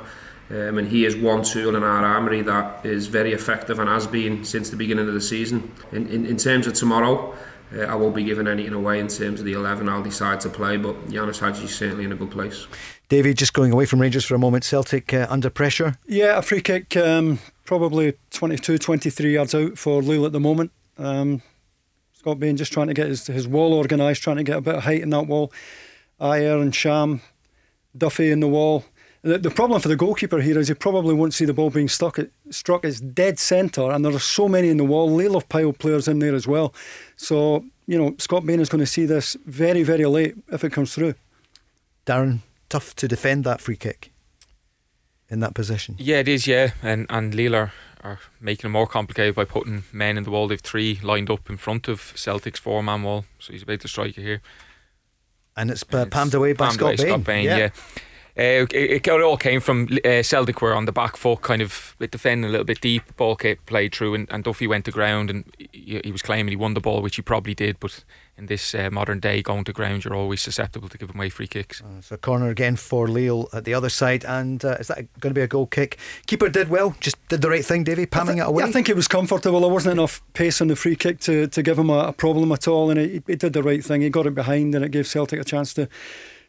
Um, 0.48 0.78
and 0.78 0.86
he 0.86 1.04
is 1.04 1.16
one 1.16 1.42
tool 1.42 1.74
in 1.74 1.82
our 1.82 2.04
armoury 2.04 2.40
that 2.42 2.86
is 2.86 3.08
very 3.08 3.32
effective 3.32 3.80
and 3.80 3.88
has 3.88 4.06
been 4.06 4.44
since 4.44 4.70
the 4.70 4.76
beginning 4.76 5.08
of 5.08 5.14
the 5.14 5.20
season. 5.20 5.72
In, 5.90 6.06
in, 6.08 6.24
in 6.24 6.36
terms 6.36 6.68
of 6.68 6.74
tomorrow, 6.74 7.34
uh, 7.74 7.80
I 7.80 7.96
won't 7.96 8.14
be 8.14 8.22
giving 8.22 8.46
anything 8.46 8.72
away 8.72 9.00
in 9.00 9.08
terms 9.08 9.40
of 9.40 9.46
the 9.46 9.54
11 9.54 9.88
I'll 9.88 10.02
decide 10.02 10.40
to 10.42 10.48
play, 10.48 10.76
but 10.76 10.94
Ianis 11.08 11.40
Hagi 11.40 11.64
is 11.64 11.74
certainly 11.74 12.04
in 12.04 12.12
a 12.12 12.16
good 12.16 12.30
place. 12.30 12.68
David, 13.08 13.38
just 13.38 13.54
going 13.54 13.72
away 13.72 13.86
from 13.86 14.00
Rangers 14.00 14.24
for 14.24 14.36
a 14.36 14.38
moment, 14.38 14.62
Celtic 14.62 15.12
uh, 15.12 15.26
under 15.28 15.50
pressure? 15.50 15.96
Yeah, 16.06 16.38
a 16.38 16.42
free 16.42 16.60
kick, 16.60 16.96
um, 16.96 17.40
probably 17.66 18.14
22, 18.30 18.78
23 18.78 19.32
yards 19.32 19.54
out 19.54 19.76
for 19.76 20.02
Lille 20.02 20.26
at 20.26 20.32
the 20.32 20.40
moment. 20.40 20.70
Um, 20.96 21.42
Scott 22.14 22.40
Bain 22.40 22.56
just 22.56 22.72
trying 22.72 22.86
to 22.86 22.94
get 22.94 23.08
his, 23.08 23.26
his 23.26 23.46
wall 23.46 23.74
organised, 23.74 24.22
trying 24.22 24.36
to 24.36 24.42
get 24.42 24.56
a 24.56 24.60
bit 24.60 24.76
of 24.76 24.84
height 24.84 25.02
in 25.02 25.10
that 25.10 25.26
wall. 25.26 25.52
Ajer 26.20 26.62
and 26.62 26.74
Sham 26.74 27.20
Duffy 27.96 28.30
in 28.30 28.40
the 28.40 28.48
wall. 28.48 28.84
The, 29.22 29.38
the 29.38 29.50
problem 29.50 29.80
for 29.80 29.88
the 29.88 29.96
goalkeeper 29.96 30.40
here 30.40 30.58
is 30.58 30.68
he 30.68 30.74
probably 30.74 31.14
won't 31.14 31.34
see 31.34 31.44
the 31.44 31.52
ball 31.52 31.70
being 31.70 31.88
stuck 31.88 32.18
at, 32.18 32.30
struck. 32.50 32.84
It's 32.84 33.00
dead 33.00 33.38
centre, 33.38 33.90
and 33.90 34.04
there 34.04 34.14
are 34.14 34.18
so 34.18 34.48
many 34.48 34.68
in 34.68 34.76
the 34.76 34.84
wall. 34.84 35.10
Lille 35.10 35.34
have 35.34 35.48
piled 35.48 35.78
players 35.78 36.08
in 36.08 36.20
there 36.20 36.34
as 36.34 36.46
well. 36.46 36.72
So 37.16 37.64
you 37.86 37.98
know, 37.98 38.14
Scott 38.18 38.46
Bain 38.46 38.60
is 38.60 38.68
going 38.68 38.80
to 38.80 38.86
see 38.86 39.06
this 39.06 39.36
very, 39.46 39.82
very 39.82 40.06
late 40.06 40.34
if 40.48 40.64
it 40.64 40.72
comes 40.72 40.94
through. 40.94 41.14
Darren, 42.06 42.40
tough 42.68 42.94
to 42.96 43.08
defend 43.08 43.44
that 43.44 43.60
free 43.60 43.76
kick 43.76 44.12
in 45.28 45.40
that 45.40 45.54
position. 45.54 45.96
Yeah, 45.98 46.18
it 46.18 46.28
is. 46.28 46.46
Yeah, 46.46 46.70
and 46.82 47.06
and 47.10 47.34
Lille 47.34 47.54
are, 47.54 47.72
making 48.40 48.68
it 48.68 48.72
more 48.72 48.86
complicated 48.86 49.34
by 49.34 49.44
putting 49.44 49.82
men 49.92 50.16
in 50.16 50.24
the 50.24 50.30
wall. 50.30 50.46
They've 50.48 50.60
three 50.60 51.00
lined 51.02 51.30
up 51.30 51.50
in 51.50 51.56
front 51.56 51.88
of 51.88 52.12
Celtic's 52.14 52.60
four-man 52.60 53.02
wall, 53.02 53.24
so 53.38 53.52
he's 53.52 53.64
about 53.64 53.80
to 53.80 53.88
strike 53.88 54.16
it 54.16 54.22
here. 54.22 54.42
And 55.56 55.70
it's 55.70 55.84
uh, 55.92 56.06
palmed 56.06 56.34
away 56.34 56.52
by 56.52 56.68
Scott 56.68 56.98
Bain. 56.98 57.06
Scott 57.06 57.24
Bain. 57.24 57.44
yeah. 57.44 57.56
yeah. 57.56 57.68
Uh, 58.38 58.66
it, 58.70 59.06
it, 59.06 59.08
all 59.08 59.38
came 59.38 59.60
from 59.60 59.88
uh, 60.04 60.22
Celtic 60.22 60.60
were 60.60 60.74
on 60.74 60.84
the 60.84 60.92
back 60.92 61.16
foot, 61.16 61.40
kind 61.40 61.62
of 61.62 61.96
defending 62.10 62.44
a 62.44 62.50
little 62.50 62.66
bit 62.66 62.82
deep. 62.82 63.16
Ball 63.16 63.34
played 63.64 63.94
through, 63.94 64.14
and, 64.14 64.28
and 64.30 64.44
Duffy 64.44 64.66
went 64.66 64.84
to 64.84 64.90
ground, 64.90 65.30
and 65.30 65.50
he, 65.58 66.02
he, 66.04 66.12
was 66.12 66.20
claiming 66.20 66.48
he 66.48 66.56
won 66.56 66.74
the 66.74 66.80
ball, 66.80 67.00
which 67.00 67.16
he 67.16 67.22
probably 67.22 67.54
did. 67.54 67.80
But 67.80 68.04
in 68.36 68.44
this 68.44 68.74
uh, 68.74 68.90
modern 68.92 69.20
day, 69.20 69.40
going 69.40 69.64
to 69.64 69.72
ground, 69.72 70.04
you're 70.04 70.14
always 70.14 70.42
susceptible 70.42 70.90
to 70.90 70.98
giving 70.98 71.16
away 71.16 71.30
free 71.30 71.46
kicks. 71.46 71.80
Uh, 71.80 72.02
so 72.02 72.18
corner 72.18 72.50
again 72.50 72.76
for 72.76 73.08
Lille 73.08 73.48
at 73.54 73.64
the 73.64 73.72
other 73.72 73.88
side, 73.88 74.22
and 74.26 74.62
uh, 74.66 74.76
is 74.78 74.88
that 74.88 74.98
going 75.20 75.30
to 75.30 75.38
be 75.38 75.40
a 75.40 75.48
goal 75.48 75.66
kick? 75.66 75.96
Keeper 76.26 76.50
did 76.50 76.68
well, 76.68 76.94
just 77.00 77.16
did 77.28 77.40
the 77.40 77.48
right 77.48 77.64
thing, 77.64 77.84
Davie, 77.84 78.04
palming 78.04 78.36
th- 78.36 78.44
it 78.44 78.48
away. 78.50 78.64
Yeah, 78.64 78.68
I 78.68 78.72
think 78.72 78.90
it 78.90 78.96
was 78.96 79.08
comfortable. 79.08 79.60
There 79.60 79.70
wasn't 79.70 79.94
enough 79.94 80.20
pace 80.34 80.60
on 80.60 80.68
the 80.68 80.76
free 80.76 80.96
kick 80.96 81.20
to, 81.20 81.46
to 81.46 81.62
give 81.62 81.78
him 81.78 81.88
a, 81.88 82.08
a 82.08 82.12
problem 82.12 82.52
at 82.52 82.68
all, 82.68 82.90
and 82.90 83.00
he, 83.00 83.22
he 83.26 83.36
did 83.36 83.54
the 83.54 83.62
right 83.62 83.82
thing. 83.82 84.02
He 84.02 84.10
got 84.10 84.26
it 84.26 84.34
behind, 84.34 84.74
and 84.74 84.84
it 84.84 84.90
gave 84.90 85.06
Celtic 85.06 85.40
a 85.40 85.44
chance 85.44 85.72
to 85.72 85.88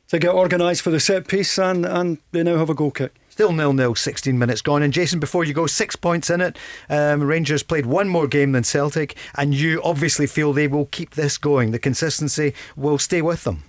to 0.10 0.20
get 0.20 0.34
organised 0.34 0.82
for 0.82 0.92
the 0.92 1.00
set 1.00 1.28
piece, 1.28 1.58
and, 1.58 1.86
and 1.86 2.20
they 2.32 2.44
now 2.44 2.58
have 2.58 2.70
a 2.70 2.76
goal 2.76 2.92
kick. 2.92 3.14
Still 3.30 3.52
nil 3.52 3.74
nil, 3.74 3.94
16 3.94 4.38
minutes 4.38 4.62
gone. 4.62 4.82
And 4.82 4.92
Jason, 4.92 5.20
before 5.20 5.44
you 5.44 5.54
go, 5.54 5.68
six 5.68 5.96
points 5.96 6.30
in 6.30 6.42
it. 6.42 6.58
Um, 6.90 7.24
Rangers 7.24 7.62
played 7.62 7.86
one 7.86 8.10
more 8.10 8.28
game 8.28 8.54
than 8.54 8.64
Celtic, 8.64 9.16
and 9.36 9.54
you 9.54 9.82
obviously 9.84 10.26
feel 10.26 10.54
they 10.54 10.68
will 10.68 10.88
keep 10.88 11.12
this 11.12 11.38
going. 11.38 11.72
The 11.72 11.80
consistency 11.80 12.54
will 12.76 12.98
stay 12.98 13.22
with 13.22 13.44
them. 13.44 13.64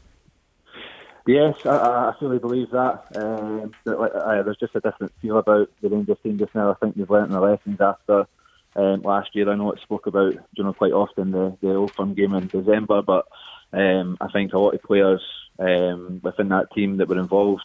Yes, 1.26 1.54
I, 1.66 1.76
I 1.76 2.14
fully 2.18 2.38
believe 2.38 2.70
that. 2.70 3.04
Um, 3.14 3.74
uh, 3.86 4.42
there's 4.42 4.56
just 4.56 4.74
a 4.74 4.80
different 4.80 5.12
feel 5.20 5.36
about 5.36 5.68
the 5.82 5.90
Rangers 5.90 6.16
team 6.22 6.38
just 6.38 6.54
now. 6.54 6.70
I 6.70 6.74
think 6.74 6.96
they've 6.96 7.10
learnt 7.10 7.30
their 7.30 7.40
lessons 7.40 7.78
after 7.82 8.26
um, 8.74 9.02
last 9.02 9.34
year. 9.34 9.50
I 9.50 9.54
know 9.54 9.72
it 9.72 9.80
spoke 9.82 10.06
about, 10.06 10.32
you 10.54 10.64
know, 10.64 10.72
quite 10.72 10.92
often 10.92 11.32
the 11.32 11.54
the 11.60 11.74
Old 11.74 11.92
Firm 11.92 12.14
game 12.14 12.32
in 12.32 12.46
December, 12.46 13.02
but 13.02 13.26
um, 13.74 14.16
I 14.22 14.28
think 14.32 14.54
a 14.54 14.58
lot 14.58 14.74
of 14.74 14.82
players 14.82 15.20
um, 15.58 16.20
within 16.22 16.48
that 16.48 16.72
team 16.72 16.96
that 16.98 17.08
were 17.08 17.18
involved 17.18 17.64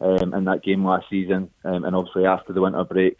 um, 0.00 0.34
in 0.34 0.44
that 0.44 0.62
game 0.62 0.84
last 0.84 1.08
season, 1.08 1.50
um, 1.64 1.84
and 1.84 1.94
obviously 1.94 2.26
after 2.26 2.52
the 2.52 2.60
winter 2.60 2.84
break, 2.84 3.16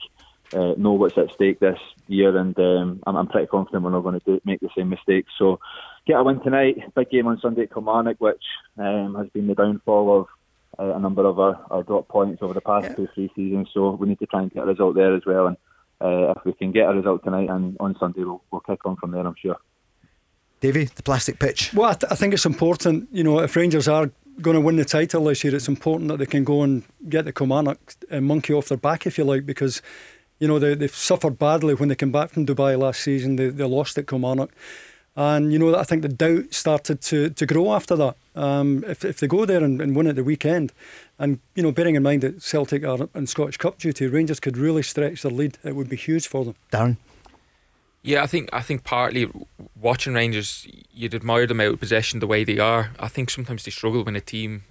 uh, 0.54 0.74
know 0.76 0.92
what's 0.92 1.16
at 1.16 1.32
stake 1.32 1.60
this 1.60 1.78
year, 2.08 2.36
and 2.36 2.58
um, 2.58 3.02
I'm, 3.06 3.16
I'm, 3.16 3.26
pretty 3.26 3.46
confident 3.46 3.84
we're 3.84 3.90
not 3.90 4.02
going 4.02 4.20
to 4.20 4.24
do, 4.26 4.40
make 4.44 4.60
the 4.60 4.68
same 4.76 4.90
mistakes. 4.90 5.32
So, 5.38 5.60
get 6.06 6.20
a 6.20 6.22
win 6.22 6.40
tonight. 6.40 6.94
Big 6.94 7.10
game 7.10 7.26
on 7.26 7.40
Sunday 7.40 7.62
at 7.62 7.72
Kilmarnock, 7.72 8.20
which 8.20 8.42
um, 8.78 9.14
has 9.14 9.28
been 9.30 9.46
the 9.46 9.54
downfall 9.54 10.20
of 10.20 10.26
uh, 10.78 10.94
a 10.94 10.98
number 10.98 11.24
of 11.24 11.38
our, 11.38 11.64
our, 11.70 11.82
drop 11.82 12.08
points 12.08 12.42
over 12.42 12.54
the 12.54 12.60
past 12.60 12.88
yeah. 12.88 12.94
two, 12.94 13.08
three 13.14 13.30
seasons. 13.34 13.68
So 13.72 13.90
we 13.92 14.08
need 14.08 14.18
to 14.18 14.26
try 14.26 14.42
and 14.42 14.52
get 14.52 14.64
a 14.64 14.66
result 14.66 14.94
there 14.94 15.14
as 15.14 15.24
well. 15.26 15.46
And 15.48 15.56
uh, 16.00 16.34
if 16.36 16.44
we 16.44 16.52
can 16.52 16.72
get 16.72 16.88
a 16.88 16.94
result 16.94 17.24
tonight 17.24 17.48
and 17.48 17.76
on 17.80 17.96
Sunday, 17.98 18.24
we'll, 18.24 18.42
we'll 18.50 18.60
kick 18.60 18.84
on 18.84 18.96
from 18.96 19.12
there. 19.12 19.26
I'm 19.26 19.34
sure. 19.40 19.58
Davie, 20.62 20.84
the 20.84 21.02
plastic 21.02 21.40
pitch. 21.40 21.74
Well, 21.74 21.90
I, 21.90 21.94
th- 21.94 22.10
I, 22.12 22.14
think 22.14 22.32
it's 22.32 22.46
important, 22.46 23.08
you 23.10 23.24
know, 23.24 23.40
if 23.40 23.56
Rangers 23.56 23.88
are 23.88 24.10
going 24.40 24.54
to 24.54 24.60
win 24.60 24.76
the 24.76 24.84
title 24.84 25.24
this 25.24 25.42
year, 25.42 25.54
it's 25.56 25.66
important 25.66 26.08
that 26.08 26.18
they 26.18 26.26
can 26.26 26.44
go 26.44 26.62
and 26.62 26.84
get 27.08 27.24
the 27.24 27.32
Kilmarnock 27.32 27.78
uh, 28.12 28.20
monkey 28.20 28.54
off 28.54 28.68
their 28.68 28.78
back, 28.78 29.04
if 29.04 29.18
you 29.18 29.24
like, 29.24 29.44
because, 29.44 29.82
you 30.38 30.46
know, 30.46 30.60
they, 30.60 30.76
they've 30.76 30.94
suffered 30.94 31.36
badly 31.36 31.74
when 31.74 31.88
they 31.88 31.96
came 31.96 32.12
back 32.12 32.30
from 32.30 32.46
Dubai 32.46 32.78
last 32.78 33.00
season. 33.00 33.34
They, 33.34 33.48
they 33.48 33.64
lost 33.64 33.98
at 33.98 34.06
Kilmarnock. 34.06 34.52
And, 35.16 35.52
you 35.52 35.58
know, 35.58 35.76
I 35.76 35.82
think 35.82 36.02
the 36.02 36.08
doubt 36.08 36.54
started 36.54 37.02
to, 37.02 37.30
to 37.30 37.44
grow 37.44 37.74
after 37.74 37.96
that. 37.96 38.16
Um, 38.36 38.84
if, 38.86 39.04
if 39.04 39.18
they 39.18 39.26
go 39.26 39.44
there 39.44 39.64
and, 39.64 39.82
and 39.82 39.96
win 39.96 40.06
at 40.06 40.14
the 40.14 40.24
weekend, 40.24 40.72
and, 41.18 41.40
you 41.56 41.64
know, 41.64 41.72
bearing 41.72 41.96
in 41.96 42.04
mind 42.04 42.22
that 42.22 42.40
Celtic 42.40 42.84
are 42.84 43.08
in 43.16 43.26
Scottish 43.26 43.56
Cup 43.56 43.78
duty, 43.78 44.06
Rangers 44.06 44.38
could 44.38 44.56
really 44.56 44.84
stretch 44.84 45.22
their 45.22 45.32
lead. 45.32 45.58
It 45.64 45.74
would 45.74 45.88
be 45.88 45.96
huge 45.96 46.28
for 46.28 46.44
them. 46.44 46.54
Darren? 46.70 46.98
Yeah, 48.02 48.22
I 48.22 48.26
think 48.26 48.48
I 48.52 48.62
think 48.62 48.82
partly 48.82 49.30
watching 49.80 50.14
Rangers, 50.14 50.66
you'd 50.92 51.14
admire 51.14 51.46
them 51.46 51.60
out 51.60 51.74
of 51.74 51.80
possession 51.80 52.20
the 52.20 52.26
way 52.26 52.42
they 52.44 52.58
are. 52.58 52.90
I 52.98 53.08
think 53.08 53.30
sometimes 53.30 53.64
they 53.64 53.70
struggle 53.70 54.02
when 54.02 54.16
a 54.16 54.20
team 54.20 54.64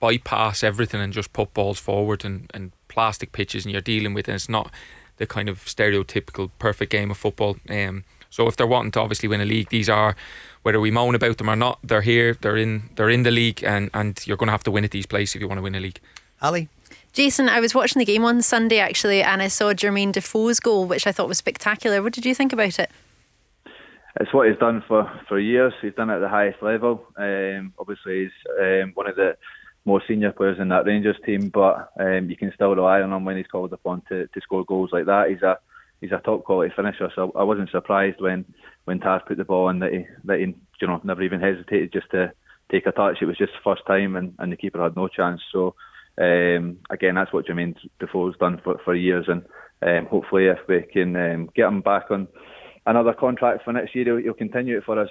bypass 0.00 0.62
everything 0.62 1.00
and 1.00 1.12
just 1.12 1.32
put 1.32 1.52
balls 1.52 1.78
forward 1.78 2.24
and, 2.24 2.50
and 2.54 2.72
plastic 2.88 3.32
pitches 3.32 3.64
and 3.64 3.72
you're 3.72 3.80
dealing 3.82 4.14
with, 4.14 4.28
and 4.28 4.36
it's 4.36 4.48
not 4.48 4.72
the 5.18 5.26
kind 5.26 5.48
of 5.48 5.64
stereotypical 5.64 6.50
perfect 6.58 6.92
game 6.92 7.10
of 7.10 7.18
football. 7.18 7.56
Um, 7.68 8.04
so 8.30 8.46
if 8.46 8.56
they're 8.56 8.66
wanting 8.66 8.92
to 8.92 9.00
obviously 9.00 9.28
win 9.28 9.40
a 9.40 9.44
league, 9.44 9.68
these 9.68 9.88
are 9.88 10.16
whether 10.62 10.80
we 10.80 10.90
moan 10.90 11.14
about 11.14 11.38
them 11.38 11.50
or 11.50 11.56
not, 11.56 11.78
they're 11.82 12.02
here, 12.02 12.36
they're 12.40 12.56
in, 12.56 12.90
they're 12.96 13.10
in 13.10 13.22
the 13.22 13.30
league, 13.30 13.62
and 13.64 13.90
and 13.92 14.26
you're 14.26 14.36
going 14.36 14.48
to 14.48 14.52
have 14.52 14.64
to 14.64 14.70
win 14.70 14.84
at 14.84 14.92
these 14.92 15.06
places 15.06 15.36
if 15.36 15.40
you 15.42 15.48
want 15.48 15.58
to 15.58 15.62
win 15.62 15.74
a 15.74 15.80
league. 15.80 16.00
Ali. 16.40 16.68
Jason, 17.18 17.48
I 17.48 17.58
was 17.58 17.74
watching 17.74 17.98
the 17.98 18.04
game 18.04 18.24
on 18.24 18.42
Sunday 18.42 18.78
actually, 18.78 19.24
and 19.24 19.42
I 19.42 19.48
saw 19.48 19.72
Jermaine 19.72 20.12
Defoe's 20.12 20.60
goal, 20.60 20.86
which 20.86 21.04
I 21.04 21.10
thought 21.10 21.26
was 21.26 21.38
spectacular. 21.38 22.00
What 22.00 22.12
did 22.12 22.24
you 22.24 22.32
think 22.32 22.52
about 22.52 22.78
it? 22.78 22.92
It's 24.20 24.32
what 24.32 24.48
he's 24.48 24.56
done 24.60 24.84
for, 24.86 25.10
for 25.26 25.40
years. 25.40 25.72
He's 25.82 25.94
done 25.94 26.10
it 26.10 26.14
at 26.14 26.18
the 26.20 26.28
highest 26.28 26.62
level. 26.62 27.04
Um, 27.16 27.72
obviously, 27.76 28.22
he's 28.22 28.30
um, 28.60 28.92
one 28.94 29.08
of 29.08 29.16
the 29.16 29.36
more 29.84 30.00
senior 30.06 30.30
players 30.30 30.60
in 30.60 30.68
that 30.68 30.86
Rangers 30.86 31.16
team, 31.26 31.48
but 31.48 31.90
um, 31.98 32.30
you 32.30 32.36
can 32.36 32.52
still 32.54 32.76
rely 32.76 33.00
on 33.00 33.12
him 33.12 33.24
when 33.24 33.36
he's 33.36 33.48
called 33.48 33.72
upon 33.72 34.02
to, 34.10 34.28
to 34.28 34.40
score 34.40 34.64
goals 34.64 34.90
like 34.92 35.06
that. 35.06 35.28
He's 35.28 35.42
a 35.42 35.58
he's 36.00 36.12
a 36.12 36.18
top 36.18 36.44
quality 36.44 36.72
finisher. 36.76 37.10
So 37.16 37.32
I 37.34 37.42
wasn't 37.42 37.70
surprised 37.70 38.20
when 38.20 38.44
when 38.84 39.00
Taz 39.00 39.26
put 39.26 39.38
the 39.38 39.44
ball 39.44 39.70
in 39.70 39.80
that 39.80 39.92
he 39.92 40.06
that 40.22 40.38
he 40.38 40.54
you 40.80 40.86
know 40.86 41.00
never 41.02 41.22
even 41.22 41.40
hesitated 41.40 41.92
just 41.92 42.12
to 42.12 42.30
take 42.70 42.86
a 42.86 42.92
touch. 42.92 43.16
It 43.20 43.26
was 43.26 43.38
just 43.38 43.54
the 43.54 43.64
first 43.64 43.84
time, 43.88 44.14
and, 44.14 44.36
and 44.38 44.52
the 44.52 44.56
keeper 44.56 44.80
had 44.80 44.94
no 44.94 45.08
chance. 45.08 45.40
So 45.50 45.74
um, 46.20 46.78
again, 46.90 47.14
that's 47.14 47.32
what 47.32 47.46
Jermaine 47.46 47.76
Defoe's 48.00 48.36
done 48.38 48.60
for, 48.62 48.78
for 48.84 48.94
years, 48.94 49.26
and 49.28 49.44
um, 49.82 50.06
hopefully, 50.06 50.46
if 50.46 50.58
we 50.68 50.82
can 50.82 51.14
um, 51.14 51.50
get 51.54 51.68
him 51.68 51.80
back 51.80 52.10
on 52.10 52.26
another 52.86 53.12
contract 53.12 53.64
for 53.64 53.72
next 53.72 53.94
year, 53.94 54.04
he'll, 54.04 54.16
he'll, 54.16 54.34
continue 54.34 54.78
it 54.78 54.84
for 54.84 54.98
us. 54.98 55.10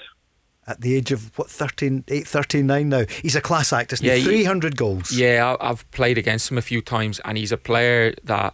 At 0.68 0.82
the 0.82 0.95
age 0.95 1.14
of 1.14 1.38
what 1.38 1.49
13, 1.49 2.03
8, 2.10 2.28
39 2.28 2.89
now, 2.89 3.05
he's 3.22 3.38
a 3.38 3.41
class 3.41 3.72
act, 3.72 3.93
isn't 3.93 4.05
yeah, 4.05 4.16
he? 4.16 4.24
Three 4.24 4.43
hundred 4.43 4.76
goals. 4.76 5.14
Yeah, 5.14 5.55
I've 5.62 5.89
played 5.91 6.18
against 6.18 6.51
him 6.51 6.58
a 6.58 6.62
few 6.62 6.82
times, 6.82 7.22
and 7.24 7.38
he's 7.38 7.53
a 7.53 7.58
player 7.58 8.14
that 8.26 8.53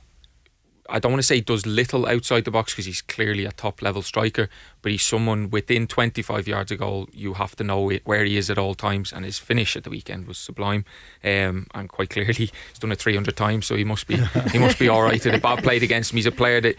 I 0.94 1.00
don't 1.00 1.12
want 1.12 1.24
to 1.24 1.28
say 1.28 1.36
he 1.36 1.41
does 1.41 1.66
little 1.66 2.06
outside 2.06 2.46
the 2.46 2.52
box 2.52 2.72
because 2.72 2.86
he's 2.86 3.02
clearly 3.02 3.46
a 3.46 3.52
top 3.52 3.82
level 3.82 4.04
striker, 4.04 4.48
but 4.84 4.91
he's 4.91 5.02
someone 5.02 5.50
within 5.50 5.88
25 5.88 6.48
yards 6.48 6.72
of 6.72 6.78
goal. 6.78 7.10
You 7.12 7.34
have 7.34 7.56
to 7.56 7.64
know 7.64 7.89
where 8.04 8.24
he 8.24 8.38
is 8.38 8.52
at 8.52 8.60
all 8.60 8.76
times, 8.76 9.12
and 9.12 9.26
his 9.26 9.39
finish 9.39 9.76
at 9.76 9.86
the 9.86 9.89
weekend 9.89 10.28
was 10.28 10.38
sublime. 10.38 10.86
Um, 11.24 11.66
and 11.74 11.89
quite 11.89 12.12
clearly, 12.12 12.34
he's 12.34 12.52
done 12.80 12.91
it 12.91 13.00
300 13.00 13.36
times, 13.36 13.66
so 13.66 13.76
he 13.76 13.84
must 13.84 14.06
be 14.06 14.18
he 14.52 14.60
must 14.60 14.78
be 14.78 14.88
all 14.88 15.02
right. 15.02 15.26
And 15.26 15.41
Bob 15.41 15.64
played 15.64 15.82
against 15.82 16.12
him. 16.12 16.18
He's 16.18 16.28
a 16.28 16.32
player 16.32 16.62
that 16.62 16.76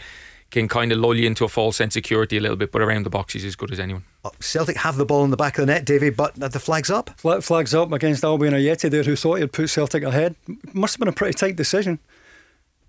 can 0.52 0.68
kind 0.68 0.92
of 0.92 0.98
lull 0.98 1.16
you 1.16 1.26
into 1.26 1.44
a 1.44 1.48
false 1.48 1.76
sense 1.76 1.96
of 1.96 2.04
security 2.04 2.36
a 2.36 2.40
little 2.40 2.56
bit, 2.56 2.70
but 2.70 2.80
around 2.80 3.04
the 3.04 3.10
box 3.10 3.32
he's 3.32 3.44
as 3.44 3.56
good 3.56 3.72
as 3.72 3.80
anyone. 3.80 4.04
Oh, 4.24 4.30
Celtic 4.38 4.76
have 4.76 4.94
the 4.94 5.04
ball 5.04 5.24
in 5.24 5.30
the 5.30 5.36
back 5.36 5.58
of 5.58 5.66
the 5.66 5.72
net, 5.72 5.84
Davie, 5.84 6.10
but 6.10 6.36
the 6.36 6.60
flag's 6.60 6.90
up. 6.90 7.10
Flag's 7.18 7.74
up 7.74 7.90
against 7.90 8.22
Albian 8.22 8.52
Ajeti 8.52 8.88
there, 8.88 9.02
who 9.02 9.16
thought 9.16 9.40
he'd 9.40 9.52
put 9.52 9.68
Celtic 9.68 10.04
ahead. 10.04 10.36
Must 10.72 10.94
have 10.94 11.00
been 11.00 11.08
a 11.08 11.12
pretty 11.12 11.36
tight 11.36 11.56
decision. 11.56 11.98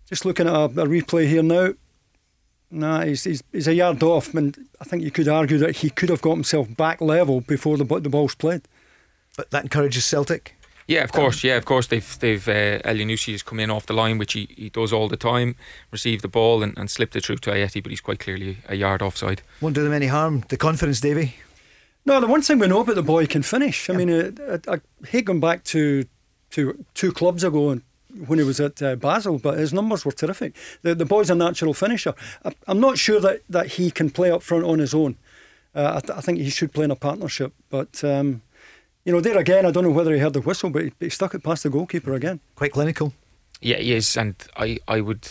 Just 0.07 0.25
looking 0.25 0.47
at 0.47 0.53
a, 0.53 0.63
a 0.65 0.87
replay 0.87 1.27
here 1.27 1.43
now. 1.43 1.73
Nah, 2.71 3.05
he's, 3.05 3.23
he's, 3.23 3.43
he's 3.51 3.67
a 3.67 3.73
yard 3.73 4.01
off, 4.03 4.33
and 4.33 4.67
I 4.81 4.83
think 4.83 5.03
you 5.03 5.11
could 5.11 5.27
argue 5.27 5.57
that 5.59 5.77
he 5.77 5.89
could 5.89 6.09
have 6.09 6.21
got 6.21 6.33
himself 6.33 6.75
back 6.75 6.99
level 6.99 7.41
before 7.41 7.77
the 7.77 7.85
the 7.99 8.09
ball's 8.09 8.35
played. 8.35 8.63
But 9.37 9.51
that 9.51 9.63
encourages 9.63 10.05
Celtic. 10.05 10.55
Yeah, 10.87 11.03
of 11.03 11.11
course. 11.11 11.43
Yeah, 11.43 11.55
of 11.55 11.65
course. 11.65 11.87
They've 11.87 12.19
they've 12.19 12.47
uh, 12.47 12.79
Elyounoussi 12.79 13.31
has 13.31 13.43
come 13.43 13.59
in 13.59 13.71
off 13.71 13.87
the 13.87 13.93
line, 13.93 14.17
which 14.17 14.33
he, 14.33 14.47
he 14.55 14.69
does 14.69 14.93
all 14.93 15.07
the 15.07 15.17
time. 15.17 15.55
Received 15.91 16.23
the 16.23 16.27
ball 16.27 16.61
and, 16.61 16.77
and 16.77 16.91
slipped 16.91 17.15
it 17.15 17.25
through 17.25 17.37
to 17.37 17.51
Ajeti, 17.51 17.81
but 17.81 17.91
he's 17.91 18.01
quite 18.01 18.19
clearly 18.19 18.57
a 18.67 18.75
yard 18.75 19.01
offside. 19.01 19.41
Won't 19.61 19.75
do 19.75 19.83
them 19.83 19.93
any 19.93 20.07
harm. 20.07 20.43
The 20.49 20.57
confidence, 20.57 21.01
Davie. 21.01 21.35
No, 22.05 22.19
the 22.21 22.27
one 22.27 22.43
thing 22.43 22.59
we 22.59 22.67
know 22.67 22.81
about 22.81 22.95
the 22.95 23.01
boy 23.01 23.25
can 23.25 23.41
finish. 23.41 23.89
I 23.89 23.93
mean, 23.93 24.11
uh, 24.11 24.57
I, 24.67 24.73
I 24.75 25.07
hate 25.07 25.25
going 25.25 25.39
back 25.39 25.63
to 25.65 26.05
to 26.51 26.85
two 26.93 27.11
clubs 27.11 27.43
ago 27.43 27.71
and 27.71 27.81
when 28.27 28.39
he 28.39 28.45
was 28.45 28.59
at 28.59 28.81
uh, 28.81 28.95
Basel, 28.95 29.39
but 29.39 29.57
his 29.57 29.73
numbers 29.73 30.05
were 30.05 30.11
terrific. 30.11 30.55
The, 30.81 30.95
the 30.95 31.05
boy's 31.05 31.29
a 31.29 31.35
natural 31.35 31.73
finisher. 31.73 32.13
I, 32.43 32.53
am 32.67 32.79
not 32.79 32.97
sure 32.97 33.19
that, 33.19 33.41
that 33.49 33.67
he 33.73 33.91
can 33.91 34.09
play 34.09 34.31
up 34.31 34.43
front 34.43 34.63
on 34.63 34.79
his 34.79 34.93
own. 34.93 35.17
Uh, 35.73 35.93
I, 35.95 35.99
th- 35.99 36.17
I, 36.17 36.21
think 36.21 36.39
he 36.39 36.49
should 36.49 36.73
play 36.73 36.85
in 36.85 36.91
a 36.91 36.95
partnership. 36.95 37.53
But, 37.69 38.03
um, 38.03 38.41
you 39.03 39.11
know, 39.11 39.19
there 39.19 39.37
again, 39.37 39.65
I 39.65 39.71
don't 39.71 39.83
know 39.83 39.91
whether 39.91 40.13
he 40.13 40.19
heard 40.19 40.33
the 40.33 40.41
whistle, 40.41 40.69
but 40.69 40.83
he, 40.83 40.91
he 40.99 41.09
stuck 41.09 41.35
it 41.35 41.43
past 41.43 41.63
the 41.63 41.69
goalkeeper 41.69 42.13
again. 42.13 42.39
Quite 42.55 42.71
clinical. 42.71 43.13
Yeah, 43.61 43.77
he 43.77 43.93
is. 43.93 44.15
And 44.15 44.35
I, 44.55 44.79
I 44.87 45.01
would. 45.01 45.27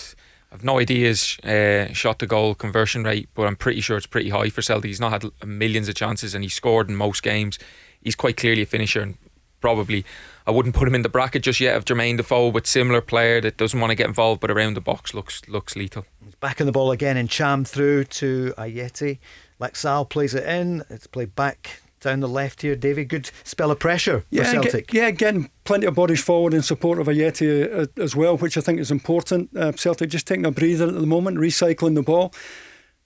I've 0.52 0.62
no 0.62 0.78
idea 0.78 1.08
his 1.08 1.38
uh, 1.40 1.92
shot 1.92 2.20
to 2.20 2.28
goal 2.28 2.54
conversion 2.54 3.02
rate, 3.02 3.28
but 3.34 3.48
I'm 3.48 3.56
pretty 3.56 3.80
sure 3.80 3.96
it's 3.96 4.06
pretty 4.06 4.30
high 4.30 4.50
for 4.50 4.62
Celtic. 4.62 4.88
He's 4.88 5.00
not 5.00 5.10
had 5.10 5.24
millions 5.44 5.88
of 5.88 5.96
chances 5.96 6.32
and 6.32 6.44
he 6.44 6.48
scored 6.48 6.88
in 6.88 6.94
most 6.94 7.24
games. 7.24 7.58
He's 8.00 8.14
quite 8.14 8.36
clearly 8.36 8.62
a 8.62 8.66
finisher 8.66 9.00
and 9.00 9.18
probably 9.60 10.04
I 10.46 10.50
wouldn't 10.50 10.74
put 10.74 10.86
him 10.86 10.94
in 10.94 11.02
the 11.02 11.08
bracket 11.08 11.42
just 11.42 11.60
yet 11.60 11.76
of 11.76 11.84
Jermaine 11.84 12.18
Defoe, 12.18 12.50
but 12.50 12.66
similar 12.66 13.00
player 13.00 13.40
that 13.40 13.56
doesn't 13.56 13.80
want 13.80 13.90
to 13.90 13.94
get 13.94 14.06
involved, 14.06 14.40
but 14.40 14.50
around 14.50 14.74
the 14.74 14.80
box 14.80 15.14
looks 15.14 15.46
looks 15.48 15.74
lethal. 15.74 16.04
He's 16.24 16.34
back 16.34 16.60
in 16.60 16.66
the 16.66 16.72
ball 16.72 16.90
again, 16.90 17.16
and 17.16 17.30
Cham 17.30 17.64
through 17.64 18.04
to 18.04 18.52
Ajeti. 18.58 19.18
Laxalt 19.60 20.10
plays 20.10 20.34
it 20.34 20.44
in. 20.44 20.82
It's 20.90 21.06
played 21.06 21.34
back 21.34 21.80
down 22.04 22.20
the 22.20 22.28
left 22.28 22.62
here, 22.62 22.76
David, 22.76 23.08
Good 23.08 23.30
spell 23.42 23.70
of 23.70 23.78
pressure 23.78 24.20
for 24.20 24.26
yeah, 24.30 24.52
Celtic. 24.52 24.88
Get, 24.88 24.94
yeah, 24.94 25.10
getting 25.10 25.50
plenty 25.64 25.86
of 25.86 25.94
bodies 25.94 26.22
forward 26.22 26.52
in 26.52 26.62
support 26.62 26.98
of 26.98 27.06
Ajeti 27.06 27.82
uh, 27.82 27.86
as 28.00 28.14
well, 28.14 28.36
which 28.36 28.58
I 28.58 28.60
think 28.60 28.78
is 28.78 28.90
important. 28.90 29.56
Uh, 29.56 29.72
Celtic 29.72 30.10
just 30.10 30.26
taking 30.26 30.44
a 30.44 30.50
breather 30.50 30.86
at 30.86 30.94
the 30.94 31.06
moment, 31.06 31.38
recycling 31.38 31.94
the 31.94 32.02
ball. 32.02 32.34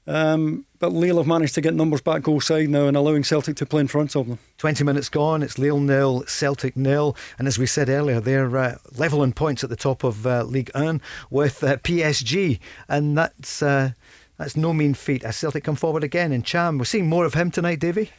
Um, 0.06 0.66
but 0.78 0.92
Lille 0.92 1.18
have 1.18 1.26
managed 1.26 1.54
to 1.54 1.60
get 1.60 1.74
numbers 1.74 2.00
back 2.00 2.22
goal 2.22 2.40
side 2.40 2.68
now 2.68 2.86
and 2.86 2.96
allowing 2.96 3.24
Celtic 3.24 3.56
to 3.56 3.66
play 3.66 3.80
in 3.80 3.88
front 3.88 4.14
of 4.14 4.28
them. 4.28 4.38
20 4.58 4.84
minutes 4.84 5.08
gone, 5.08 5.42
it's 5.42 5.58
Lille 5.58 5.80
nil, 5.80 6.24
Celtic 6.26 6.76
nil. 6.76 7.16
And 7.38 7.48
as 7.48 7.58
we 7.58 7.66
said 7.66 7.88
earlier, 7.88 8.20
they're 8.20 8.56
uh, 8.56 8.78
level 8.96 9.22
in 9.22 9.32
points 9.32 9.64
at 9.64 9.70
the 9.70 9.76
top 9.76 10.04
of 10.04 10.26
uh, 10.26 10.44
League 10.44 10.70
1 10.74 11.00
with 11.30 11.64
uh, 11.64 11.76
PSG. 11.78 12.58
And 12.88 13.16
that's 13.18 13.62
uh, 13.62 13.92
that's 14.36 14.56
no 14.56 14.72
mean 14.72 14.94
feat. 14.94 15.24
As 15.24 15.36
Celtic 15.36 15.64
come 15.64 15.76
forward 15.76 16.04
again 16.04 16.32
in 16.32 16.42
Cham, 16.42 16.78
we're 16.78 16.84
seeing 16.84 17.08
more 17.08 17.24
of 17.24 17.34
him 17.34 17.50
tonight, 17.50 17.80
Davie. 17.80 18.10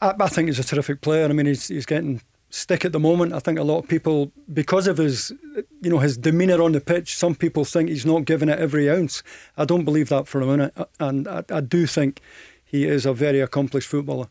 I, 0.00 0.14
I 0.20 0.28
think 0.28 0.48
he's 0.48 0.58
a 0.58 0.64
terrific 0.64 1.00
player. 1.00 1.24
I 1.24 1.32
mean, 1.32 1.46
he's, 1.46 1.68
he's 1.68 1.86
getting 1.86 2.20
stick 2.50 2.84
at 2.84 2.92
the 2.92 3.00
moment. 3.00 3.32
I 3.32 3.38
think 3.38 3.58
a 3.58 3.62
lot 3.62 3.78
of 3.78 3.88
people, 3.88 4.32
because 4.52 4.86
of 4.86 4.98
his, 4.98 5.32
you 5.80 5.90
know, 5.90 5.98
his 5.98 6.18
demeanour 6.18 6.60
on 6.62 6.72
the 6.72 6.80
pitch, 6.80 7.16
some 7.16 7.34
people 7.34 7.64
think 7.64 7.88
he's 7.88 8.04
not 8.04 8.24
giving 8.24 8.48
it 8.48 8.58
every 8.58 8.90
ounce. 8.90 9.22
I 9.56 9.64
don't 9.64 9.84
believe 9.84 10.08
that 10.10 10.28
for 10.28 10.40
a 10.40 10.46
minute, 10.46 10.72
uh, 10.76 10.84
and 10.98 11.26
I, 11.26 11.44
I 11.50 11.60
do 11.60 11.86
think 11.86 12.20
he 12.64 12.86
is 12.86 13.06
a 13.06 13.14
very 13.14 13.40
accomplished 13.40 13.88
footballer. 13.88 14.28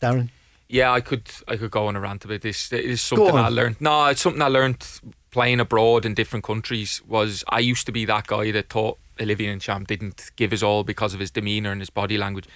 Darren. 0.00 0.30
Yeah, 0.68 0.92
I 0.92 1.00
could 1.00 1.28
I 1.46 1.56
could 1.56 1.70
go 1.70 1.86
on 1.86 1.96
a 1.96 2.00
rant 2.00 2.24
about 2.24 2.40
this. 2.40 2.72
It 2.72 2.84
is 2.84 3.02
something 3.02 3.36
I 3.36 3.48
learned. 3.48 3.80
No, 3.80 4.06
it's 4.06 4.22
something 4.22 4.40
I 4.40 4.48
learned 4.48 4.86
playing 5.30 5.60
abroad 5.60 6.06
in 6.06 6.14
different 6.14 6.44
countries. 6.44 7.02
Was 7.06 7.44
I 7.48 7.58
used 7.58 7.84
to 7.86 7.92
be 7.92 8.06
that 8.06 8.26
guy 8.26 8.50
that 8.52 8.70
thought 8.70 8.98
Olivier 9.20 9.54
Ntcham 9.54 9.86
didn't 9.86 10.30
give 10.36 10.50
his 10.50 10.62
all 10.62 10.82
because 10.82 11.12
of 11.12 11.20
his 11.20 11.30
demeanour 11.30 11.72
and 11.72 11.80
his 11.80 11.90
body 11.90 12.16
language 12.16 12.46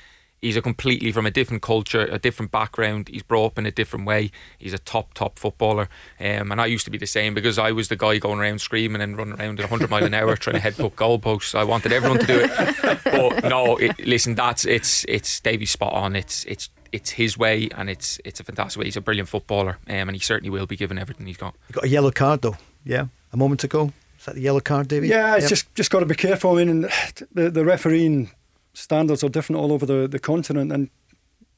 he's 0.43 0.57
a 0.57 0.63
completely 0.63 1.13
from 1.13 1.27
a 1.27 1.31
different 1.31 1.63
culture, 1.63 2.03
a 2.11 2.19
different 2.19 2.53
background. 2.53 3.09
He's 3.09 3.23
brought 3.23 3.47
up 3.47 3.59
in 3.59 3.67
a 3.67 3.71
different 3.71 4.07
way. 4.07 4.31
He's 4.59 4.73
a 4.73 4.79
top, 4.79 5.15
top 5.15 5.39
footballer. 5.39 5.89
Um, 6.21 6.53
and 6.53 6.61
I 6.61 6.67
used 6.67 6.85
to 6.85 6.91
be 6.91 6.99
the 6.99 7.07
same 7.07 7.35
because 7.35 7.59
I 7.59 7.73
was 7.73 7.89
the 7.89 7.97
guy 7.97 8.19
going 8.19 8.39
around 8.39 8.61
screaming 8.61 9.03
and 9.03 9.17
running 9.17 9.39
around 9.39 9.61
at 9.61 9.71
100 9.71 9.91
mile 9.91 10.05
an 10.05 10.15
hour 10.15 10.37
trying 10.37 10.61
to 10.61 10.63
headbutt 10.63 10.93
goalposts. 10.93 11.55
I 11.55 11.65
wanted 11.65 11.93
everyone 11.93 12.21
to 12.21 12.27
do 12.27 12.41
it. 12.43 12.99
But 13.05 13.45
no, 13.49 13.77
it, 13.77 14.07
listen, 14.07 14.35
that's 14.35 14.65
it's 14.65 15.05
it's 15.09 15.41
Davie 15.41 15.67
spot 15.67 15.93
on. 15.93 16.17
It's 16.17 16.45
it's 16.45 16.71
it's 16.93 17.11
his 17.11 17.37
way 17.37 17.69
and 17.77 17.91
it's 17.91 18.21
it's 18.25 18.41
a 18.41 18.45
fantastic 18.45 18.81
way. 18.81 18.87
He's 18.87 18.97
a 18.97 19.01
brilliant 19.01 19.29
footballer, 19.29 19.79
um, 19.89 20.09
and 20.09 20.13
he 20.13 20.19
certainly 20.19 20.51
will 20.51 20.67
be 20.67 20.77
given 20.77 20.99
everything 20.99 21.27
he's 21.27 21.37
got. 21.37 21.55
He 21.67 21.73
got 21.73 21.85
a 21.85 21.89
yellow 21.89 22.11
card 22.11 22.43
though. 22.43 22.57
Yeah, 22.85 23.07
a 23.33 23.37
moment 23.37 23.65
ago. 23.65 23.93
Is 24.19 24.25
that 24.25 24.35
the 24.35 24.41
yellow 24.41 24.61
card, 24.61 24.89
Davie? 24.89 25.09
Yeah, 25.09 25.35
it's 25.35 25.45
yep. 25.45 25.51
just 25.51 25.75
just 25.75 25.91
got 25.91 26.01
to 26.01 26.07
be 26.07 26.15
careful. 26.15 26.57
I 26.57 26.65
mean, 26.65 26.83
the 27.33 27.51
the 27.51 27.65
refereeing 27.65 28.31
standards 28.77 29.25
are 29.25 29.31
different 29.31 29.61
all 29.61 29.73
over 29.73 29.87
the, 29.87 30.07
the 30.07 30.19
continent, 30.19 30.71
and 30.71 30.91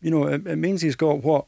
you 0.00 0.10
know 0.10 0.26
it, 0.26 0.46
it 0.46 0.56
means 0.56 0.80
he's 0.80 0.96
got 0.96 1.22
what 1.24 1.46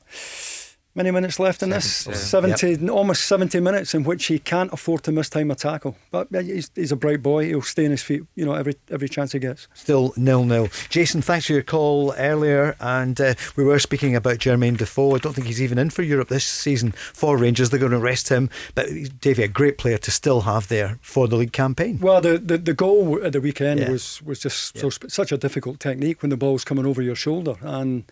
many 0.94 1.10
minutes 1.10 1.38
left 1.38 1.62
in 1.62 1.70
this? 1.70 1.86
70, 1.86 2.70
yep. 2.70 2.90
almost 2.90 3.24
70 3.26 3.60
minutes 3.60 3.94
in 3.94 4.04
which 4.04 4.26
he 4.26 4.38
can't 4.38 4.72
afford 4.72 5.02
to 5.04 5.12
miss 5.12 5.28
time 5.28 5.50
a 5.50 5.54
tackle. 5.54 5.96
But 6.10 6.28
he's, 6.32 6.70
he's 6.74 6.92
a 6.92 6.96
bright 6.96 7.22
boy. 7.22 7.46
He'll 7.46 7.62
stay 7.62 7.84
on 7.84 7.92
his 7.92 8.02
feet, 8.02 8.22
you 8.34 8.44
know, 8.44 8.54
every 8.54 8.74
every 8.90 9.08
chance 9.08 9.32
he 9.32 9.38
gets. 9.38 9.68
Still 9.74 10.12
nil 10.16 10.44
nil. 10.44 10.68
Jason, 10.88 11.22
thanks 11.22 11.46
for 11.46 11.52
your 11.52 11.62
call 11.62 12.14
earlier. 12.16 12.76
And 12.80 13.20
uh, 13.20 13.34
we 13.56 13.64
were 13.64 13.78
speaking 13.78 14.16
about 14.16 14.38
Jermaine 14.38 14.76
Defoe. 14.76 15.14
I 15.14 15.18
don't 15.18 15.32
think 15.32 15.46
he's 15.46 15.62
even 15.62 15.78
in 15.78 15.90
for 15.90 16.02
Europe 16.02 16.28
this 16.28 16.44
season 16.44 16.92
for 16.92 17.36
Rangers. 17.36 17.70
They're 17.70 17.80
going 17.80 17.92
to 17.92 17.98
rest 17.98 18.28
him. 18.28 18.50
But 18.74 18.88
Davie, 19.20 19.44
a 19.44 19.48
great 19.48 19.78
player 19.78 19.98
to 19.98 20.10
still 20.10 20.42
have 20.42 20.68
there 20.68 20.98
for 21.00 21.28
the 21.28 21.36
league 21.36 21.52
campaign. 21.52 21.98
Well, 22.00 22.20
the, 22.20 22.38
the, 22.38 22.58
the 22.58 22.74
goal 22.74 23.22
at 23.22 23.32
the 23.32 23.40
weekend 23.40 23.80
yeah. 23.80 23.90
was, 23.90 24.22
was 24.22 24.40
just 24.40 24.76
yeah. 24.76 24.82
so, 24.82 24.90
such 25.08 25.32
a 25.32 25.36
difficult 25.36 25.80
technique 25.80 26.22
when 26.22 26.30
the 26.30 26.36
ball's 26.36 26.64
coming 26.64 26.86
over 26.86 27.02
your 27.02 27.14
shoulder. 27.14 27.56
And 27.60 28.04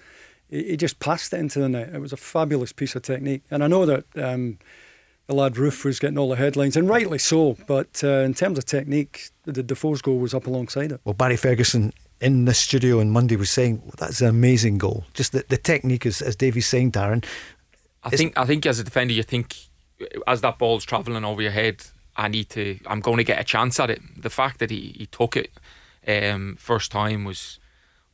he, 0.50 0.76
just 0.76 0.98
passed 0.98 1.32
it 1.32 1.40
into 1.40 1.58
the 1.58 1.68
net. 1.68 1.94
It 1.94 2.00
was 2.00 2.12
a 2.12 2.16
fabulous 2.16 2.72
piece 2.72 2.94
of 2.94 3.02
technique. 3.02 3.42
And 3.50 3.62
I 3.62 3.66
know 3.66 3.86
that 3.86 4.04
um, 4.16 4.58
the 5.26 5.34
lad 5.34 5.54
Roofe 5.54 5.84
was 5.84 5.98
getting 5.98 6.18
all 6.18 6.30
the 6.30 6.36
headlines, 6.36 6.76
and 6.76 6.88
rightly 6.88 7.18
so. 7.18 7.56
But 7.66 8.02
uh, 8.02 8.22
in 8.24 8.34
terms 8.34 8.58
of 8.58 8.64
technique, 8.64 9.30
the 9.44 9.62
Defoe's 9.62 10.02
goal 10.02 10.18
was 10.18 10.34
up 10.34 10.46
alongside 10.46 10.92
it. 10.92 11.00
Well, 11.04 11.14
Barry 11.14 11.36
Ferguson 11.36 11.92
in 12.20 12.46
the 12.46 12.54
studio 12.54 13.00
on 13.00 13.10
Monday 13.10 13.36
was 13.36 13.50
saying 13.50 13.80
well, 13.84 13.94
that's 13.98 14.20
an 14.20 14.28
amazing 14.28 14.78
goal. 14.78 15.04
Just 15.14 15.32
the, 15.32 15.44
the 15.48 15.58
technique, 15.58 16.06
as, 16.06 16.22
as 16.22 16.34
Davie's 16.34 16.66
saying, 16.66 16.92
Darren. 16.92 17.24
I 18.02 18.10
think 18.10 18.38
I 18.38 18.44
think 18.46 18.64
as 18.64 18.78
a 18.78 18.84
defender, 18.84 19.12
you 19.12 19.22
think 19.22 19.54
as 20.26 20.40
that 20.40 20.58
ball's 20.58 20.84
travelling 20.84 21.24
over 21.24 21.42
your 21.42 21.50
head, 21.50 21.84
I 22.16 22.28
need 22.28 22.48
to. 22.50 22.78
I'm 22.86 23.00
going 23.00 23.18
to 23.18 23.24
get 23.24 23.40
a 23.40 23.44
chance 23.44 23.78
at 23.78 23.90
it. 23.90 24.00
The 24.16 24.30
fact 24.30 24.60
that 24.60 24.70
he, 24.70 24.94
he 24.96 25.06
took 25.06 25.36
it 25.36 25.50
um, 26.06 26.56
first 26.58 26.90
time 26.90 27.24
was 27.24 27.58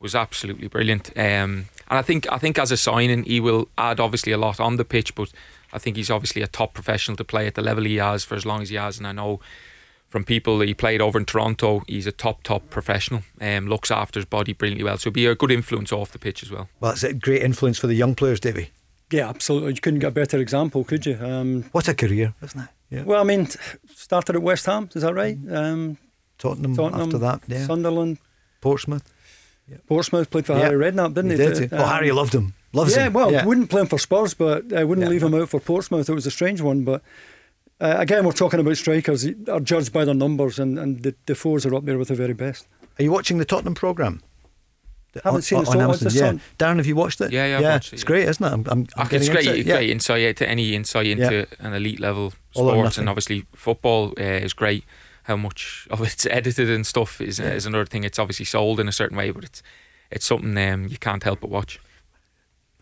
was 0.01 0.15
absolutely 0.15 0.69
brilliant. 0.69 1.17
Um, 1.17 1.67
and 1.89 1.99
I 1.99 2.03
think 2.03 2.31
I 2.31 2.39
think 2.39 2.59
as 2.59 2.71
a 2.71 2.77
signing, 2.77 3.25
he 3.25 3.41
will 3.41 3.69
add 3.77 4.01
obviously 4.01 4.33
a 4.33 4.39
lot 4.39 4.61
on 4.61 4.77
the 4.77 4.85
pitch, 4.85 5.15
but 5.15 5.31
I 5.73 5.79
think 5.79 5.97
he's 5.97 6.11
obviously 6.11 6.43
a 6.43 6.47
top 6.47 6.75
professional 6.75 7.17
to 7.17 7.25
play 7.25 7.47
at 7.47 7.55
the 7.55 7.63
level 7.63 7.85
he 7.85 7.97
has 7.97 8.25
for 8.25 8.35
as 8.35 8.47
long 8.47 8.63
as 8.63 8.71
he 8.71 8.77
has. 8.77 8.99
And 8.99 9.07
I 9.07 9.13
know 9.13 9.41
from 10.09 10.25
people 10.25 10.61
he 10.61 10.75
played 10.75 11.01
over 11.01 11.19
in 11.19 11.25
Toronto, 11.25 11.83
he's 11.89 12.07
a 12.07 12.13
top 12.13 12.43
top 12.43 12.71
professional. 12.71 13.23
Um, 13.41 13.67
looks 13.67 13.91
after 13.91 14.21
his 14.21 14.27
body 14.27 14.53
brilliantly 14.53 14.85
well, 14.85 14.99
so 14.99 15.11
be 15.11 15.27
a 15.27 15.35
good 15.35 15.51
influence 15.51 15.93
off 15.93 16.13
the 16.13 16.19
pitch 16.19 16.43
as 16.43 16.51
well. 16.51 16.69
Well, 16.81 16.93
it's 16.93 17.03
a 17.03 17.13
great 17.13 17.43
influence 17.43 17.79
for 17.79 17.89
the 17.89 17.95
young 17.95 18.15
players, 18.15 18.41
Davie. 18.41 18.71
Yeah, 19.11 19.29
absolutely. 19.29 19.75
You 19.75 19.81
couldn't 19.81 20.01
get 20.01 20.09
a 20.09 20.13
better 20.13 20.39
example, 20.39 20.85
could 20.85 21.07
you? 21.07 21.19
Um, 21.21 21.65
what 21.73 21.89
a 21.89 21.95
career, 21.95 22.35
isn't 22.43 22.61
it? 22.61 22.69
Yeah. 22.91 23.03
Well, 23.03 23.21
I 23.21 23.25
mean, 23.25 23.49
started 23.95 24.37
at 24.37 24.43
West 24.43 24.67
Ham, 24.67 24.89
is 24.95 25.03
that 25.03 25.15
right? 25.15 25.37
Um, 25.51 25.99
Tottenham, 26.39 26.75
Tottenham, 26.77 27.03
after 27.03 27.19
that, 27.19 27.43
yeah. 27.47 27.67
Sunderland, 27.67 28.19
Portsmouth. 28.61 29.13
Yep. 29.69 29.87
Portsmouth 29.87 30.31
played 30.31 30.47
for 30.47 30.55
Harry 30.57 30.77
Redknapp, 30.77 31.15
didn't 31.15 31.31
he? 31.31 31.37
he? 31.37 31.61
Did. 31.61 31.73
Um, 31.73 31.81
oh, 31.81 31.87
Harry 31.87 32.13
loved 32.13 32.35
him. 32.35 32.55
Loves 32.73 32.97
yeah, 32.97 33.07
him. 33.07 33.13
well, 33.13 33.33
yeah. 33.33 33.45
wouldn't 33.45 33.71
play 33.71 33.81
him 33.81 33.87
for 33.87 33.99
Spurs, 33.99 34.35
but 34.35 34.73
I 34.73 34.85
wouldn't 34.85 35.07
yeah. 35.07 35.11
leave 35.11 35.23
him 35.23 35.35
out 35.35 35.49
for 35.49 35.61
Portsmouth. 35.61 36.09
It 36.09 36.15
was 36.15 36.27
a 36.27 36.31
strange 36.31 36.61
one, 36.61 36.85
but 36.85 37.03
uh, 37.81 37.95
again, 37.99 38.25
we're 38.25 38.33
talking 38.33 38.61
about 38.61 38.77
strikers 38.77 39.27
are 39.49 39.61
judged 39.61 39.93
by 39.93 40.05
their 40.05 40.15
numbers, 40.15 40.59
and, 40.59 40.79
and 40.79 41.03
the 41.03 41.15
the 41.27 41.35
fours 41.35 41.65
are 41.65 41.75
up 41.75 41.85
there 41.85 41.99
with 41.99 42.09
the 42.09 42.15
very 42.15 42.35
best. 42.35 42.67
Are 42.99 43.03
you 43.03 43.13
watching 43.13 43.39
the 43.39 43.45
Tottenham 43.45 43.75
programme? 43.75 44.23
I 45.17 45.21
haven't 45.25 45.37
on, 45.37 45.43
seen 45.43 45.63
it. 45.63 45.69
On 45.69 45.81
Amazon, 45.81 46.13
yeah. 46.13 46.43
Darren, 46.59 46.77
have 46.79 46.87
you 46.87 46.97
watched 46.97 47.21
it? 47.21 47.33
Yeah, 47.33 47.47
yeah, 47.47 47.61
yeah. 47.61 47.77
It, 47.77 47.93
it's 47.93 48.03
yeah. 48.03 48.07
great, 48.07 48.29
isn't 48.29 48.45
it? 48.45 48.53
I'm, 48.53 48.65
I'm, 48.69 48.87
I'm 48.97 49.09
it's 49.13 49.29
great, 49.29 49.47
it. 49.47 49.65
great 49.65 49.91
insight 49.91 50.37
to 50.39 50.49
any 50.49 50.75
insight 50.75 51.07
into 51.07 51.47
an 51.61 51.73
elite 51.73 52.01
level 52.01 52.33
sport, 52.51 52.99
and 52.99 53.09
obviously 53.09 53.47
football 53.55 54.13
uh, 54.19 54.23
is 54.23 54.53
great. 54.53 54.85
How 55.25 55.37
much 55.37 55.87
of 55.91 56.01
it's 56.01 56.27
edited 56.31 56.71
and 56.71 56.87
stuff 56.87 57.21
is, 57.21 57.41
uh, 57.41 57.45
is 57.45 57.67
another 57.67 57.87
thing. 57.87 58.05
It's 58.05 58.19
obviously 58.19 58.45
sold 58.45 58.81
in 58.81 58.89
a 58.89 58.93
certain 58.93 59.17
way, 59.17 59.31
but 59.31 59.45
it's 59.45 59.63
it's 60.11 60.27
something 60.27 60.57
um, 60.57 60.87
you 60.87 60.99
can't 60.99 61.23
help 61.23 61.41
but 61.41 61.51
watch. 61.51 61.81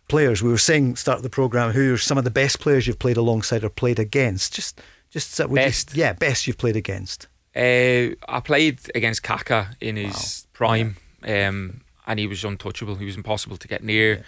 Players, 0.08 0.42
we 0.42 0.50
were 0.50 0.58
saying 0.58 0.96
start 0.96 1.18
of 1.18 1.22
the 1.22 1.30
program. 1.30 1.70
Who 1.70 1.94
are 1.94 1.98
some 1.98 2.18
of 2.18 2.24
the 2.24 2.30
best 2.30 2.60
players 2.60 2.86
you've 2.86 2.98
played 2.98 3.16
alongside 3.16 3.64
or 3.64 3.70
played 3.70 3.98
against? 3.98 4.52
Just, 4.52 4.80
just 5.10 5.40
uh, 5.40 5.48
best, 5.48 5.96
you, 5.96 6.02
yeah, 6.02 6.12
best 6.12 6.46
you've 6.46 6.58
played 6.58 6.76
against. 6.76 7.28
Uh, 7.56 8.14
I 8.28 8.40
played 8.44 8.80
against 8.94 9.22
Kaka 9.22 9.70
in 9.80 9.96
his 9.96 10.14
wow. 10.14 10.50
prime, 10.52 10.96
yeah. 11.24 11.48
um, 11.48 11.80
and 12.06 12.18
he 12.18 12.26
was 12.26 12.44
untouchable. 12.44 12.96
He 12.96 13.06
was 13.06 13.16
impossible 13.16 13.56
to 13.56 13.68
get 13.68 13.82
near. 13.82 14.16
Yeah. 14.16 14.22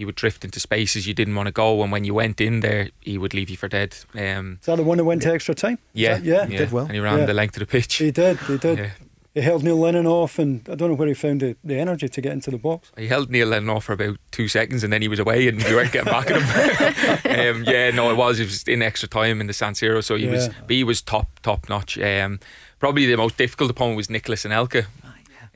He 0.00 0.06
would 0.06 0.14
drift 0.14 0.46
into 0.46 0.60
spaces 0.60 1.06
you 1.06 1.12
didn't 1.12 1.34
want 1.34 1.48
to 1.48 1.52
go, 1.52 1.82
and 1.82 1.92
when 1.92 2.04
you 2.04 2.14
went 2.14 2.40
in 2.40 2.60
there, 2.60 2.88
he 3.00 3.18
would 3.18 3.34
leave 3.34 3.50
you 3.50 3.58
for 3.58 3.68
dead. 3.68 3.98
Um, 4.14 4.56
Is 4.60 4.66
that 4.66 4.76
the 4.76 4.82
one 4.82 4.96
that 4.96 5.04
went 5.04 5.20
to 5.22 5.30
extra 5.30 5.54
time? 5.54 5.78
Yeah, 5.92 6.14
that, 6.14 6.24
yeah, 6.24 6.46
yeah, 6.46 6.58
did 6.58 6.72
well, 6.72 6.86
and 6.86 6.94
he 6.94 7.00
ran 7.00 7.18
yeah. 7.18 7.26
the 7.26 7.34
length 7.34 7.56
of 7.56 7.60
the 7.60 7.66
pitch. 7.66 7.96
He 7.96 8.10
did, 8.10 8.38
he 8.38 8.56
did 8.56 8.92
he 9.34 9.42
held 9.42 9.62
Neil 9.62 9.76
Lennon 9.76 10.06
off, 10.06 10.38
and 10.38 10.68
I 10.68 10.74
don't 10.74 10.88
know 10.88 10.94
where 10.94 11.06
he 11.06 11.14
found 11.14 11.40
the, 11.40 11.56
the 11.62 11.78
energy 11.78 12.08
to 12.08 12.20
get 12.20 12.32
into 12.32 12.50
the 12.50 12.58
box. 12.58 12.90
He 12.96 13.06
held 13.06 13.30
Neil 13.30 13.46
Lennon 13.46 13.70
off 13.70 13.84
for 13.84 13.92
about 13.92 14.18
two 14.32 14.48
seconds, 14.48 14.82
and 14.82 14.92
then 14.92 15.02
he 15.02 15.08
was 15.08 15.20
away, 15.20 15.46
and 15.46 15.62
we 15.62 15.74
weren't 15.74 15.92
getting 15.92 16.12
back 16.12 16.30
at 16.30 16.40
him. 16.40 17.56
um, 17.56 17.64
yeah, 17.64 17.90
no, 17.90 18.10
it 18.10 18.16
was. 18.16 18.40
It 18.40 18.44
was 18.44 18.64
in 18.64 18.82
extra 18.82 19.08
time 19.08 19.40
in 19.40 19.46
the 19.46 19.52
San 19.52 19.74
Siro, 19.74 20.02
so 20.02 20.16
he 20.16 20.24
yeah. 20.24 20.32
was. 20.32 20.50
he 20.68 20.82
was 20.82 21.00
top, 21.00 21.28
top 21.42 21.68
notch. 21.68 21.96
Um, 21.98 22.40
probably 22.80 23.06
the 23.06 23.16
most 23.16 23.36
difficult 23.36 23.70
opponent 23.70 23.96
was 23.96 24.10
Nicolas 24.10 24.44
Anelka. 24.44 24.86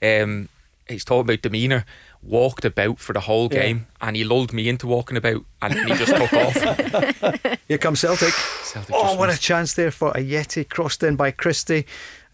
Um, 0.00 0.48
he's 0.88 1.04
talking 1.04 1.22
about 1.22 1.42
demeanour. 1.42 1.84
Walked 2.26 2.64
about 2.64 2.98
for 2.98 3.12
the 3.12 3.20
whole 3.20 3.48
yeah. 3.52 3.62
game, 3.62 3.86
and 4.00 4.16
he 4.16 4.24
lulled 4.24 4.52
me 4.52 4.68
into 4.68 4.86
walking 4.86 5.16
about, 5.16 5.44
and 5.60 5.74
he 5.74 5.94
just 5.94 6.14
took 6.16 6.32
off. 6.32 7.58
Here 7.68 7.78
comes 7.78 8.00
Celtic. 8.00 8.32
Celtic 8.62 8.94
oh, 8.94 9.16
what 9.16 9.28
missed. 9.28 9.40
a 9.40 9.42
chance 9.42 9.74
there 9.74 9.90
for 9.90 10.12
Ajeti 10.12 10.68
crossed 10.68 11.02
in 11.02 11.16
by 11.16 11.30
Christie 11.30 11.84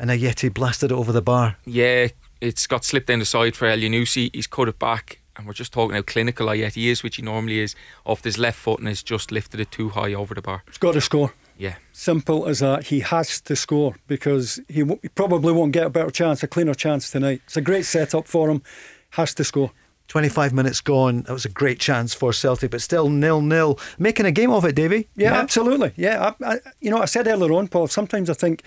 and 0.01 0.11
Ajeti 0.11 0.53
blasted 0.53 0.91
it 0.91 0.95
over 0.95 1.13
the 1.13 1.23
bar. 1.23 1.57
Yeah, 1.67 2.09
it's 2.41 2.67
got 2.67 2.85
slipped 2.85 3.07
down 3.07 3.19
the 3.19 3.25
side 3.27 3.55
for 3.55 3.67
El 3.69 3.79
Elyounoussi. 3.79 4.35
He's 4.35 4.47
cut 4.47 4.69
it 4.69 4.79
back, 4.79 5.21
and 5.37 5.47
we're 5.47 5.53
just 5.53 5.73
talking 5.73 5.95
how 5.95 6.03
clinical 6.03 6.47
Ajeti 6.47 6.87
is, 6.87 7.03
which 7.03 7.17
he 7.17 7.23
normally 7.23 7.61
is, 7.61 7.77
off 8.05 8.25
his 8.25 8.39
left 8.39 8.59
foot 8.59 8.79
and 8.81 8.89
has 8.89 9.03
just 9.03 9.31
lifted 9.31 9.61
it 9.61 9.71
too 9.71 9.91
high 9.91 10.15
over 10.15 10.35
the 10.35 10.43
bar. 10.43 10.65
He's 10.67 10.79
got 10.79 10.95
to 10.95 11.01
score. 11.01 11.35
Yeah. 11.59 11.75
Simple 11.93 12.49
as 12.49 12.61
that. 12.61 12.85
He 12.85 13.01
has 13.01 13.39
to 13.43 13.55
score 13.55 13.95
because 14.07 14.59
he, 14.67 14.81
w- 14.81 14.99
he 15.03 15.09
probably 15.09 15.53
won't 15.53 15.73
get 15.73 15.87
a 15.87 15.91
better 15.91 16.11
chance, 16.11 16.43
a 16.43 16.49
cleaner 16.49 16.73
chance 16.73 17.11
tonight. 17.11 17.43
It's 17.45 17.59
a 17.59 17.61
great 17.61 17.85
setup 17.85 18.27
for 18.27 18.49
him. 18.51 18.63
Has 19.11 19.35
to 19.35 19.45
score. 19.45 19.71
25 20.11 20.53
minutes 20.53 20.81
gone. 20.81 21.23
That 21.23 21.33
was 21.33 21.45
a 21.45 21.49
great 21.49 21.79
chance 21.79 22.13
for 22.15 22.33
Celtic, 22.33 22.73
but 22.73 22.83
still 22.83 23.09
nil 23.09 23.41
nil. 23.41 23.79
Making 23.97 24.27
a 24.27 24.33
game 24.33 24.51
of 24.51 24.65
it, 24.65 24.75
Davie. 24.75 25.09
Yeah, 25.15 25.31
yeah. 25.31 25.39
absolutely. 25.39 25.93
Yeah, 25.95 26.35
I, 26.41 26.55
I, 26.55 26.59
you 26.81 26.91
know, 26.91 27.01
I 27.01 27.05
said 27.05 27.29
earlier 27.29 27.53
on, 27.53 27.69
Paul. 27.69 27.87
Sometimes 27.87 28.29
I 28.29 28.35
think 28.35 28.65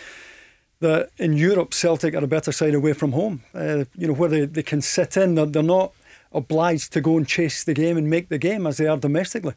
that 0.80 1.10
in 1.18 1.34
Europe, 1.34 1.74
Celtic 1.74 2.16
are 2.16 2.24
a 2.24 2.28
better 2.28 2.54
side 2.54 2.74
away 2.74 2.94
from 2.94 3.12
home. 3.12 3.44
Uh, 3.54 3.84
you 3.94 4.08
know, 4.08 4.14
where 4.14 4.30
they, 4.30 4.46
they 4.46 4.64
can 4.64 4.82
sit 4.82 5.18
in, 5.18 5.36
they're, 5.36 5.46
they're 5.46 5.62
not 5.62 5.92
obliged 6.32 6.94
to 6.94 7.02
go 7.02 7.18
and 7.18 7.28
chase 7.28 7.66
the 7.66 7.74
game 7.74 7.98
and 7.98 8.10
make 8.10 8.30
the 8.30 8.38
game 8.38 8.66
as 8.66 8.78
they 8.78 8.88
are 8.88 8.98
domestically. 8.98 9.54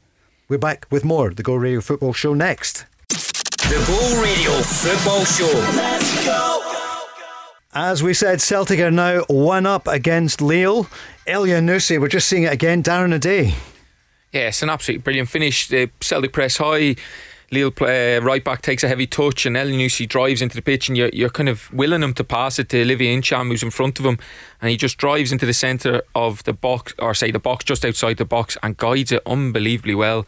We're 0.49 0.59
back 0.59 0.89
with 0.91 1.05
more 1.05 1.31
the 1.31 1.45
Go 1.45 1.55
Radio 1.55 1.81
Football 1.81 2.15
Show 2.15 2.35
next. 2.35 2.85
The 3.11 3.81
Go 3.87 4.23
Radio 4.23 4.51
Football 4.61 5.25
Show. 5.25 5.53
Let's 5.77 6.25
go. 6.25 6.76
As 7.79 8.03
we 8.03 8.15
said, 8.15 8.41
Celtic 8.41 8.81
are 8.81 8.91
now 8.91 9.21
one 9.25 9.67
up 9.67 9.87
against 9.87 10.41
Lille. 10.41 10.89
Elyounoussi, 11.27 12.01
we're 12.01 12.09
just 12.09 12.27
seeing 12.27 12.45
it 12.45 12.53
again. 12.55 12.83
Darren 12.83 13.13
O'Dea. 13.13 13.55
Yeah, 14.33 14.49
it's 14.49 14.63
an 14.63 14.71
absolutely 14.71 15.03
brilliant 15.03 15.29
finish. 15.29 15.69
The 15.69 15.91
Celtic 16.01 16.33
press 16.33 16.57
high. 16.57 16.97
Lille 17.51 17.71
play, 17.71 18.17
uh, 18.17 18.23
right 18.23 18.43
back 18.43 18.63
takes 18.63 18.83
a 18.83 18.89
heavy 18.89 19.07
touch 19.07 19.45
and 19.45 19.57
Elyounoussi 19.57 20.09
drives 20.09 20.41
into 20.41 20.57
the 20.57 20.63
pitch 20.63 20.89
and 20.89 20.97
you're, 20.97 21.11
you're 21.13 21.29
kind 21.29 21.51
of 21.51 21.71
willing 21.71 22.03
him 22.03 22.15
to 22.15 22.25
pass 22.25 22.59
it 22.59 22.71
to 22.71 22.81
Olivier 22.81 23.15
Ntcham 23.15 23.49
who's 23.49 23.63
in 23.63 23.71
front 23.71 24.01
of 24.01 24.07
him 24.07 24.19
and 24.63 24.71
he 24.71 24.79
just 24.79 24.97
drives 24.97 25.31
into 25.31 25.45
the 25.45 25.53
centre 25.53 26.03
of 26.15 26.43
the 26.45 26.55
box 26.55 26.95
or 26.99 27.13
say 27.13 27.31
the 27.31 27.39
box 27.39 27.65
just 27.65 27.85
outside 27.85 28.17
the 28.17 28.25
box 28.25 28.57
and 28.63 28.79
guides 28.79 29.13
it 29.13 29.23
unbelievably 29.27 29.95
well 29.95 30.27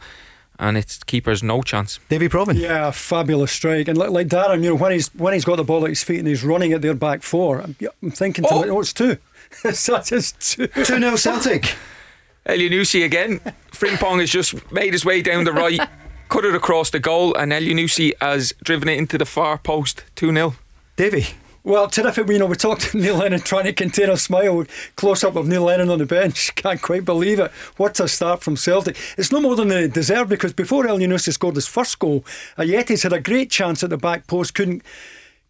and 0.59 0.77
its 0.77 1.03
keeper's 1.03 1.41
no 1.41 1.61
chance. 1.61 1.99
Davie 2.09 2.27
Provan. 2.27 2.59
Yeah, 2.59 2.91
fabulous 2.91 3.51
strike. 3.51 3.87
And 3.87 3.97
like, 3.97 4.09
like 4.09 4.27
Darren, 4.27 4.61
you 4.61 4.69
know, 4.69 4.75
when 4.75 4.91
he's 4.91 5.07
when 5.15 5.33
he's 5.33 5.45
got 5.45 5.55
the 5.55 5.63
ball 5.63 5.85
at 5.85 5.89
his 5.89 6.03
feet 6.03 6.19
and 6.19 6.27
he's 6.27 6.43
running 6.43 6.73
at 6.73 6.81
their 6.81 6.93
back 6.93 7.23
four, 7.23 7.61
I'm, 7.61 7.75
I'm 8.03 8.11
thinking, 8.11 8.45
oh. 8.49 8.63
to 8.63 8.69
oh, 8.69 8.79
it's 8.81 8.93
two. 8.93 9.17
Such 9.71 10.11
as 10.11 10.33
two. 10.33 10.67
2 10.67 10.83
0 10.83 11.15
Celtic. 11.15 11.75
Elyounoussi 12.45 13.03
again. 13.03 13.39
Frimpong 13.71 14.19
has 14.19 14.29
just 14.29 14.71
made 14.71 14.93
his 14.93 15.05
way 15.05 15.21
down 15.21 15.43
the 15.43 15.53
right, 15.53 15.79
cut 16.29 16.45
it 16.45 16.55
across 16.55 16.89
the 16.89 16.99
goal, 16.99 17.35
and 17.35 17.51
Elyounoussi 17.51 18.13
has 18.21 18.53
driven 18.63 18.89
it 18.89 18.97
into 18.97 19.17
the 19.17 19.25
far 19.25 19.57
post 19.57 20.03
2 20.15 20.33
0. 20.33 20.55
Davie. 20.95 21.27
Well, 21.63 21.87
terrific. 21.89 22.27
You 22.29 22.39
know, 22.39 22.45
we 22.45 22.55
talked 22.55 22.81
to 22.91 22.97
Neil 22.97 23.17
Lennon 23.17 23.41
trying 23.41 23.65
to 23.65 23.73
contain 23.73 24.09
a 24.09 24.17
smile. 24.17 24.65
Close 24.95 25.23
up 25.23 25.35
of 25.35 25.47
Neil 25.47 25.63
Lennon 25.63 25.89
on 25.89 25.99
the 25.99 26.05
bench. 26.05 26.53
Can't 26.55 26.81
quite 26.81 27.05
believe 27.05 27.39
it. 27.39 27.51
What 27.77 27.99
a 27.99 28.07
start 28.07 28.41
from 28.41 28.55
Celtic. 28.55 28.97
It's 29.17 29.31
no 29.31 29.41
more 29.41 29.55
than 29.55 29.67
they 29.67 29.87
deserve 29.87 30.29
because 30.29 30.53
before 30.53 30.85
Elyounoussi 30.85 31.33
scored 31.33 31.55
his 31.55 31.67
first 31.67 31.99
goal, 31.99 32.21
Ajeti's 32.57 33.03
had 33.03 33.13
a 33.13 33.19
great 33.19 33.49
chance 33.51 33.83
at 33.83 33.89
the 33.89 33.97
back 33.97 34.27
post. 34.27 34.53
Couldn't 34.53 34.83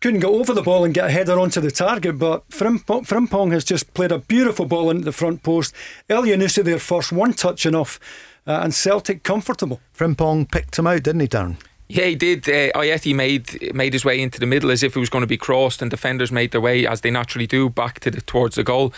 couldn't 0.01 0.21
get 0.21 0.29
over 0.29 0.53
the 0.53 0.61
ball 0.61 0.85
and 0.85 0.93
get 0.93 1.07
a 1.07 1.11
header 1.11 1.37
onto 1.37 1.59
the 1.59 1.71
target, 1.71 2.17
but 2.17 2.47
Frimpong, 2.49 3.05
Frimpong 3.05 3.51
has 3.51 3.65
just 3.65 3.93
played 3.93 4.13
a 4.13 4.19
beautiful 4.19 4.65
ball 4.65 4.89
into 4.89 5.03
the 5.03 5.11
front 5.11 5.43
post. 5.43 5.75
Elyounoussi 6.09 6.63
there 6.63 6.79
first, 6.79 7.11
one 7.11 7.33
touch 7.33 7.65
enough, 7.65 7.99
uh, 8.47 8.61
and 8.63 8.73
Celtic 8.73 9.23
comfortable. 9.23 9.81
Frimpong 9.93 10.49
picked 10.49 10.79
him 10.79 10.87
out, 10.87 11.03
didn't 11.03 11.19
he, 11.19 11.27
Darren? 11.27 11.57
Yeah, 11.91 12.05
he 12.05 12.15
did. 12.15 12.47
Uh, 12.47 12.71
Ajeti 12.77 13.15
made 13.15 13.73
made 13.73 13.93
his 13.93 14.05
way 14.05 14.21
into 14.21 14.39
the 14.39 14.45
middle 14.45 14.69
as 14.69 14.83
if 14.83 14.95
it 14.95 14.99
was 14.99 15.09
going 15.09 15.23
to 15.23 15.27
be 15.27 15.37
crossed, 15.37 15.81
and 15.81 15.89
defenders 15.89 16.31
made 16.31 16.51
their 16.51 16.61
way 16.61 16.85
as 16.85 17.01
they 17.01 17.09
naturally 17.09 17.47
do 17.47 17.67
back 17.67 17.99
to 18.01 18.11
the 18.11 18.21
towards 18.21 18.55
the 18.55 18.63
goal. 18.63 18.93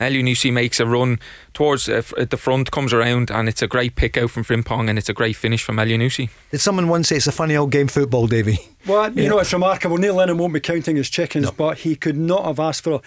Elyounoussi 0.00 0.50
makes 0.50 0.80
a 0.80 0.86
run 0.86 1.18
towards 1.52 1.86
uh, 1.86 2.02
the 2.16 2.38
front, 2.38 2.70
comes 2.70 2.94
around, 2.94 3.30
and 3.30 3.48
it's 3.48 3.60
a 3.60 3.66
great 3.66 3.96
pick 3.96 4.16
out 4.16 4.30
from 4.30 4.44
Frimpong, 4.44 4.88
and 4.88 4.98
it's 4.98 5.10
a 5.10 5.12
great 5.12 5.36
finish 5.36 5.62
from 5.62 5.76
Elyounoussi. 5.76 6.30
Did 6.50 6.60
someone 6.60 6.88
once 6.88 7.08
say 7.08 7.16
it's 7.16 7.26
a 7.26 7.32
funny 7.32 7.54
old 7.54 7.70
game 7.70 7.88
football, 7.88 8.26
Davie? 8.26 8.58
Well, 8.86 9.12
you 9.12 9.24
yeah. 9.24 9.28
know, 9.28 9.38
it's 9.40 9.52
remarkable. 9.52 9.98
Neil 9.98 10.14
Lennon 10.14 10.38
won't 10.38 10.54
be 10.54 10.60
counting 10.60 10.96
his 10.96 11.10
chickens, 11.10 11.44
no. 11.44 11.52
but 11.52 11.78
he 11.78 11.96
could 11.96 12.16
not 12.16 12.46
have 12.46 12.58
asked 12.58 12.84
for 12.84 13.02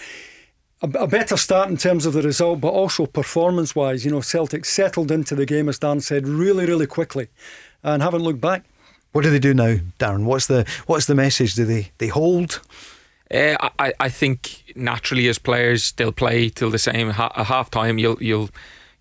a, 0.83 0.87
a, 0.89 1.07
better 1.07 1.35
start 1.35 1.69
in 1.69 1.77
terms 1.77 2.05
of 2.05 2.13
the 2.13 2.21
result, 2.21 2.61
but 2.61 2.69
also 2.69 3.07
performance 3.07 3.75
wise. 3.75 4.05
You 4.05 4.11
know, 4.11 4.21
Celtic 4.21 4.63
settled 4.65 5.09
into 5.09 5.33
the 5.33 5.47
game, 5.47 5.67
as 5.67 5.79
Dan 5.79 5.99
said, 5.99 6.27
really, 6.27 6.67
really 6.67 6.85
quickly, 6.85 7.29
and 7.81 8.03
haven't 8.03 8.21
looked 8.21 8.41
back. 8.41 8.65
What 9.13 9.23
do 9.23 9.29
they 9.29 9.39
do 9.39 9.53
now, 9.53 9.77
Darren? 9.99 10.25
What's 10.25 10.47
the 10.47 10.67
what's 10.87 11.05
the 11.05 11.15
message? 11.15 11.53
Do 11.53 11.65
they 11.65 11.91
they 11.99 12.07
hold? 12.07 12.61
Uh, 13.31 13.55
I, 13.79 13.93
I 13.99 14.09
think 14.09 14.73
naturally 14.75 15.27
as 15.27 15.39
players 15.39 15.91
they'll 15.93 16.11
play 16.11 16.49
till 16.49 16.69
the 16.69 16.79
same 16.79 17.09
a 17.09 17.43
half 17.43 17.69
time. 17.69 17.97
You'll 17.99 18.21
you'll 18.21 18.49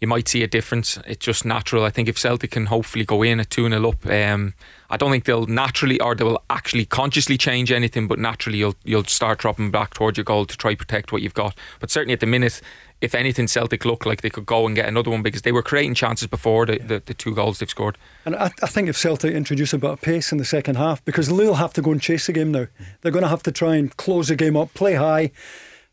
you 0.02 0.08
might 0.08 0.28
see 0.28 0.42
a 0.42 0.46
difference. 0.46 0.98
It's 1.06 1.24
just 1.24 1.44
natural. 1.44 1.84
I 1.84 1.90
think 1.90 2.08
if 2.08 2.18
Celtic 2.18 2.50
can 2.50 2.66
hopefully 2.66 3.04
go 3.04 3.22
in 3.22 3.40
at 3.40 3.50
2 3.50 3.68
0 3.68 3.88
up, 3.88 4.04
um, 4.06 4.52
I 4.90 4.96
don't 4.96 5.10
think 5.10 5.24
they'll 5.24 5.46
naturally 5.46 5.98
or 6.00 6.14
they 6.14 6.24
will 6.24 6.42
actually 6.50 6.84
consciously 6.84 7.38
change 7.38 7.70
anything, 7.72 8.06
but 8.06 8.18
naturally 8.18 8.58
you'll 8.58 8.76
you'll 8.84 9.04
start 9.04 9.38
dropping 9.38 9.70
back 9.70 9.94
towards 9.94 10.18
your 10.18 10.24
goal 10.24 10.44
to 10.44 10.56
try 10.58 10.74
protect 10.74 11.10
what 11.10 11.22
you've 11.22 11.34
got. 11.34 11.56
But 11.80 11.90
certainly 11.90 12.12
at 12.12 12.20
the 12.20 12.26
minute, 12.26 12.60
if 13.02 13.16
anything, 13.16 13.48
Celtic 13.48 13.84
look 13.84 14.06
like 14.06 14.22
they 14.22 14.30
could 14.30 14.46
go 14.46 14.64
and 14.64 14.76
get 14.76 14.86
another 14.86 15.10
one 15.10 15.22
because 15.22 15.42
they 15.42 15.50
were 15.50 15.62
creating 15.62 15.94
chances 15.94 16.28
before 16.28 16.64
the, 16.64 16.78
the, 16.78 17.02
the 17.04 17.14
two 17.14 17.34
goals 17.34 17.58
they've 17.58 17.68
scored. 17.68 17.98
And 18.24 18.36
I, 18.36 18.52
I, 18.62 18.68
think 18.68 18.88
if 18.88 18.96
Celtic 18.96 19.34
introduce 19.34 19.72
a 19.72 19.78
bit 19.78 19.90
of 19.90 20.00
pace 20.00 20.30
in 20.30 20.38
the 20.38 20.44
second 20.44 20.76
half, 20.76 21.04
because 21.04 21.30
Lille 21.30 21.54
have 21.54 21.72
to 21.74 21.82
go 21.82 21.90
and 21.90 22.00
chase 22.00 22.26
the 22.26 22.32
game 22.32 22.52
now, 22.52 22.68
they're 23.00 23.12
going 23.12 23.24
to 23.24 23.28
have 23.28 23.42
to 23.42 23.52
try 23.52 23.74
and 23.74 23.94
close 23.96 24.28
the 24.28 24.36
game 24.36 24.56
up, 24.56 24.72
play 24.74 24.94
high, 24.94 25.32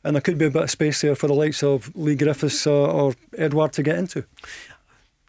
and 0.03 0.15
there 0.15 0.21
could 0.21 0.37
be 0.37 0.45
a 0.45 0.51
bit 0.51 0.61
of 0.63 0.69
space 0.69 1.01
there 1.01 1.15
for 1.15 1.27
the 1.27 1.33
likes 1.33 1.63
of 1.63 1.93
Leigh 1.95 2.15
Griffiths 2.15 2.65
or, 2.67 2.87
or 2.87 3.13
Edouard 3.37 3.73
to 3.73 3.83
get 3.83 3.97
into 3.97 4.23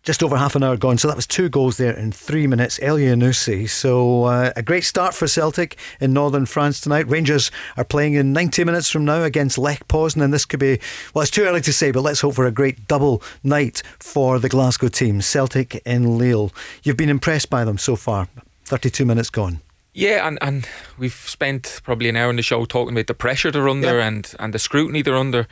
just 0.02 0.22
over 0.22 0.36
half 0.36 0.56
an 0.56 0.62
hour 0.62 0.76
gone. 0.76 0.98
So 0.98 1.08
that 1.08 1.16
was 1.16 1.26
two 1.26 1.48
goals 1.48 1.76
there 1.76 1.96
in 1.96 2.12
three 2.12 2.46
minutes. 2.46 2.78
Elyounoussi. 2.78 3.68
So 3.68 4.24
uh, 4.24 4.52
a 4.56 4.62
great 4.62 4.84
start 4.84 5.14
for 5.14 5.26
Celtic 5.26 5.76
in 6.00 6.12
northern 6.12 6.46
France 6.46 6.80
tonight. 6.80 7.08
Rangers 7.08 7.50
are 7.76 7.84
playing 7.84 8.14
in 8.14 8.32
90 8.32 8.64
minutes 8.64 8.90
from 8.90 9.04
now 9.04 9.22
against 9.22 9.58
Lech 9.58 9.86
Poznan. 9.88 10.22
And 10.22 10.32
this 10.32 10.44
could 10.44 10.60
be, 10.60 10.80
well, 11.14 11.22
it's 11.22 11.30
too 11.30 11.42
early 11.42 11.60
to 11.62 11.72
say, 11.72 11.90
but 11.90 12.02
let's 12.02 12.20
hope 12.20 12.34
for 12.34 12.46
a 12.46 12.52
great 12.52 12.88
double 12.88 13.22
night 13.44 13.82
for 13.98 14.38
the 14.38 14.48
Glasgow 14.48 14.88
team. 14.88 15.20
Celtic 15.20 15.82
in 15.84 16.16
Lille. 16.18 16.52
You've 16.82 16.96
been 16.96 17.10
impressed 17.10 17.50
by 17.50 17.64
them 17.64 17.78
so 17.78 17.96
far. 17.96 18.28
32 18.64 19.04
minutes 19.04 19.30
gone. 19.30 19.60
Yeah, 19.92 20.26
and, 20.26 20.38
and 20.40 20.68
we've 20.98 21.12
spent 21.12 21.80
probably 21.82 22.08
an 22.08 22.16
hour 22.16 22.30
in 22.30 22.36
the 22.36 22.42
show 22.42 22.64
talking 22.64 22.94
about 22.94 23.08
the 23.08 23.14
pressure 23.14 23.50
they're 23.50 23.68
under 23.68 23.98
yeah. 23.98 24.06
and, 24.06 24.32
and 24.38 24.54
the 24.54 24.58
scrutiny 24.58 25.02
they're 25.02 25.16
under. 25.16 25.48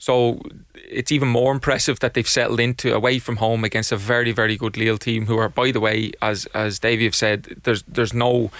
So 0.00 0.40
it's 0.74 1.12
even 1.12 1.28
more 1.28 1.52
impressive 1.52 2.00
that 2.00 2.14
they've 2.14 2.26
settled 2.26 2.58
into 2.58 2.94
away 2.94 3.18
from 3.18 3.36
home 3.36 3.64
against 3.64 3.92
a 3.92 3.98
very, 3.98 4.32
very 4.32 4.56
good 4.56 4.78
Lille 4.78 4.96
team 4.96 5.26
who 5.26 5.36
are, 5.36 5.50
by 5.50 5.72
the 5.72 5.78
way, 5.78 6.12
as 6.22 6.46
as 6.54 6.78
Davie 6.78 7.04
have 7.04 7.14
said, 7.14 7.60
there's 7.64 7.82
there's 7.82 8.14
no 8.14 8.50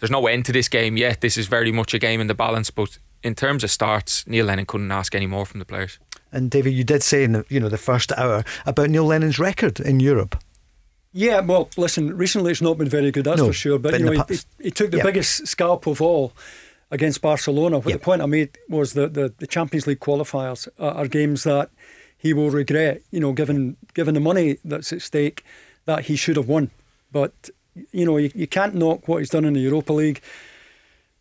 there's 0.00 0.10
no 0.10 0.26
end 0.26 0.46
to 0.46 0.52
this 0.52 0.68
game 0.68 0.96
yet. 0.96 1.20
This 1.20 1.36
is 1.36 1.48
very 1.48 1.70
much 1.70 1.92
a 1.92 1.98
game 1.98 2.18
in 2.22 2.28
the 2.28 2.34
balance. 2.34 2.70
But 2.70 2.98
in 3.22 3.34
terms 3.34 3.62
of 3.62 3.70
starts, 3.70 4.26
Neil 4.26 4.46
Lennon 4.46 4.64
couldn't 4.64 4.90
ask 4.90 5.14
any 5.14 5.26
more 5.26 5.44
from 5.44 5.58
the 5.58 5.66
players. 5.66 5.98
And 6.32 6.50
David, 6.50 6.72
you 6.72 6.82
did 6.82 7.02
say 7.02 7.24
in 7.24 7.32
the 7.32 7.44
you 7.50 7.60
know 7.60 7.68
the 7.68 7.76
first 7.76 8.10
hour 8.12 8.42
about 8.64 8.88
Neil 8.88 9.04
Lennon's 9.04 9.38
record 9.38 9.78
in 9.78 10.00
Europe. 10.00 10.42
Yeah, 11.12 11.40
well, 11.40 11.68
listen. 11.76 12.16
Recently, 12.16 12.52
it's 12.52 12.62
not 12.62 12.78
been 12.78 12.88
very 12.88 13.10
good, 13.10 13.24
that's 13.24 13.38
no, 13.38 13.48
for 13.48 13.52
sure. 13.52 13.78
But, 13.78 13.92
but 13.92 14.00
you 14.00 14.06
know, 14.06 14.24
he, 14.28 14.38
he, 14.64 14.70
took 14.70 14.90
the 14.90 15.02
biggest 15.02 15.46
scalp 15.46 15.86
of 15.86 16.00
all 16.00 16.32
against 16.90 17.20
Barcelona. 17.20 17.78
What 17.78 17.88
yep. 17.88 18.00
the 18.00 18.04
point 18.04 18.22
I 18.22 18.26
made 18.26 18.58
was 18.68 18.92
that 18.94 19.14
the, 19.14 19.32
the 19.38 19.46
Champions 19.46 19.86
League 19.86 20.00
qualifiers 20.00 20.68
are, 20.78 20.92
are, 20.92 21.08
games 21.08 21.42
that 21.44 21.70
he 22.16 22.32
will 22.32 22.50
regret. 22.50 23.02
You 23.10 23.20
know, 23.20 23.32
given 23.32 23.76
given 23.94 24.14
the 24.14 24.20
money 24.20 24.58
that's 24.64 24.92
at 24.92 25.02
stake, 25.02 25.44
that 25.84 26.06
he 26.06 26.16
should 26.16 26.36
have 26.36 26.48
won. 26.48 26.70
But 27.12 27.50
you 27.92 28.04
know, 28.04 28.16
you, 28.16 28.30
you 28.34 28.46
can't 28.46 28.74
knock 28.74 29.08
what 29.08 29.18
he's 29.18 29.30
done 29.30 29.44
in 29.44 29.54
the 29.54 29.60
Europa 29.60 29.92
League. 29.92 30.20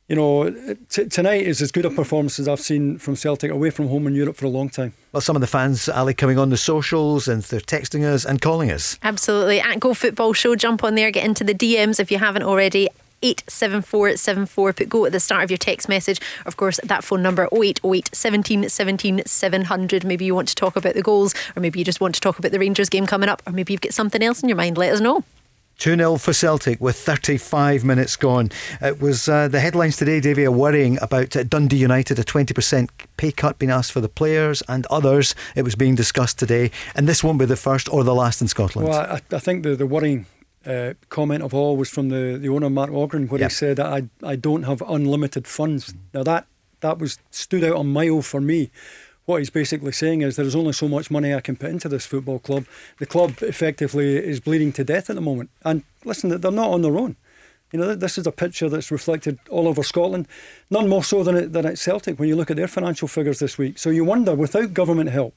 You 0.07 0.16
know, 0.16 0.76
t- 0.88 1.07
tonight 1.07 1.47
is 1.47 1.63
as 1.63 1.72
good 1.72 1.84
a 1.84 1.89
performance 1.89 2.39
as 2.39 2.47
I've 2.47 2.59
seen 2.59 2.99
from 2.99 3.16
Celtic 3.16 3.49
away 3.49 3.72
from 3.72 3.88
home 3.88 4.05
in 4.05 4.13
Europe 4.13 4.36
for 4.36 4.45
a 4.45 4.49
long 4.49 4.70
time. 4.70 4.93
Well, 5.11 5.22
some 5.22 5.36
of 5.36 5.41
the 5.41 5.47
fans, 5.47 5.89
Ali, 5.89 6.13
coming 6.13 6.38
on 6.38 6.51
the 6.51 6.57
socials 6.57 7.28
and 7.28 7.41
they're 7.41 7.59
texting 7.59 8.03
us 8.03 8.24
and 8.24 8.39
calling 8.39 8.70
us. 8.70 8.99
Absolutely. 9.01 9.59
At 9.59 9.80
Go 9.80 9.95
Football 9.95 10.34
Show, 10.34 10.55
jump 10.55 10.83
on 10.83 10.93
there, 10.93 11.09
get 11.09 11.25
into 11.25 11.43
the 11.43 11.55
DMs 11.55 12.00
if 12.00 12.12
you 12.12 12.20
haven't 12.20 12.43
already. 12.43 12.87
87474. 13.26 14.74
Put 14.74 14.89
go 14.89 15.06
at 15.06 15.12
the 15.12 15.20
start 15.20 15.43
of 15.43 15.52
your 15.52 15.58
text 15.58 15.89
message. 15.89 16.20
Of 16.46 16.58
course, 16.58 16.80
that 16.84 17.04
phone 17.04 17.24
number 17.24 17.47
0808 17.52 18.10
17 18.14 18.70
17 18.70 19.24
700. 19.26 20.04
Maybe 20.04 20.26
you 20.26 20.36
want 20.36 20.47
to 20.50 20.56
talk 20.56 20.76
about 20.76 20.93
the 20.93 21.02
goals, 21.02 21.34
or 21.56 21.60
maybe 21.60 21.80
you 21.80 21.86
just 21.86 22.02
want 22.02 22.16
to 22.16 22.22
talk 22.22 22.39
about 22.39 22.52
the 22.52 22.60
Rangers 22.60 22.89
game 22.89 23.08
coming 23.08 23.30
up, 23.30 23.42
or 23.47 23.52
maybe 23.52 23.74
you've 23.74 23.82
got 23.82 23.93
something 23.93 24.22
else 24.22 24.43
in 24.43 24.50
your 24.50 24.58
mind. 24.58 24.78
Let 24.78 24.93
us 24.93 25.00
know. 25.00 25.24
2 25.78 25.97
0 25.97 26.18
for 26.18 26.32
Celtic 26.32 26.80
with 26.80 26.96
35 26.96 27.84
minutes 27.84 28.16
gone. 28.16 28.50
It 28.82 29.02
was 29.02 29.28
uh, 29.28 29.47
the 29.47 29.60
headlines 29.60 29.97
today, 29.97 30.20
Davie, 30.20 30.46
are 30.46 30.52
worrying 30.52 30.97
about 31.02 31.36
uh, 31.36 31.43
Dundee 31.43 31.78
United, 31.78 32.18
a 32.18 32.24
20% 32.24 32.89
pay 33.18 33.32
cut 33.32 33.60
being 33.60 33.72
asked 33.72 33.92
for 33.92 34.00
the 34.00 34.10
players 34.10 34.64
and 34.70 34.86
others. 34.88 35.36
It 35.56 35.64
was 35.64 35.76
being 35.76 35.96
discussed 35.96 36.39
today, 36.39 36.72
and 36.96 37.10
this 37.10 37.24
won't 37.24 37.39
be 37.39 37.46
the 37.46 37.58
first 37.58 37.92
or 37.92 38.04
the 38.04 38.16
last 38.16 38.42
in 38.42 38.47
Scotland. 38.47 38.88
Well, 38.88 39.00
I, 39.00 39.22
I 39.36 39.39
think 39.39 39.64
the, 39.64 39.76
the 39.76 39.86
worrying 39.86 40.26
uh, 40.66 40.93
comment 41.09 41.43
of 41.43 41.54
all 41.54 41.78
was 41.78 41.89
from 41.89 42.09
the, 42.09 42.37
the 42.37 42.50
owner 42.50 42.70
Mark 42.70 42.92
Ogren, 42.92 43.28
where 43.28 43.39
yep. 43.39 43.51
he 43.51 43.55
said 43.55 43.78
that 43.78 43.87
I 43.87 44.09
I 44.24 44.36
don't 44.36 44.63
have 44.63 44.82
unlimited 44.87 45.47
funds. 45.47 45.93
Now 46.13 46.24
that 46.24 46.47
that 46.82 47.00
was 47.00 47.20
stood 47.32 47.63
out 47.63 47.79
a 47.79 47.83
mile 47.83 48.21
for 48.21 48.42
me. 48.42 48.70
What 49.25 49.39
he's 49.39 49.50
basically 49.50 49.92
saying 49.92 50.21
is 50.21 50.36
there's 50.36 50.55
only 50.55 50.74
so 50.74 50.87
much 50.87 51.09
money 51.09 51.33
I 51.33 51.42
can 51.42 51.55
put 51.55 51.71
into 51.71 51.89
this 51.89 52.05
football 52.05 52.37
club. 52.37 52.66
The 53.00 53.08
club 53.08 53.42
effectively 53.42 54.17
is 54.17 54.39
bleeding 54.39 54.71
to 54.74 54.83
death 54.83 55.09
at 55.09 55.16
the 55.16 55.21
moment. 55.21 55.50
And 55.63 55.83
listen, 56.04 56.29
they're 56.29 56.51
not 56.51 56.70
on 56.70 56.83
their 56.83 56.96
own. 56.96 57.16
You 57.71 57.79
know, 57.79 57.96
this 57.96 58.20
is 58.20 58.28
a 58.28 58.32
picture 58.32 58.70
that's 58.70 58.92
reflected 58.92 59.39
all 59.50 59.67
over 59.67 59.82
Scotland, 59.82 60.28
none 60.70 60.87
more 60.87 61.04
so 61.04 61.24
than 61.24 61.36
it, 61.36 61.54
than 61.54 61.66
at 61.66 61.79
Celtic 61.79 62.20
when 62.20 62.29
you 62.29 62.36
look 62.36 62.51
at 62.51 62.58
their 62.58 62.67
financial 62.67 63.08
figures 63.08 63.39
this 63.39 63.58
week. 63.58 63.79
So 63.79 63.89
you 63.89 64.05
wonder, 64.05 64.36
without 64.36 64.74
government 64.75 65.09
help, 65.09 65.36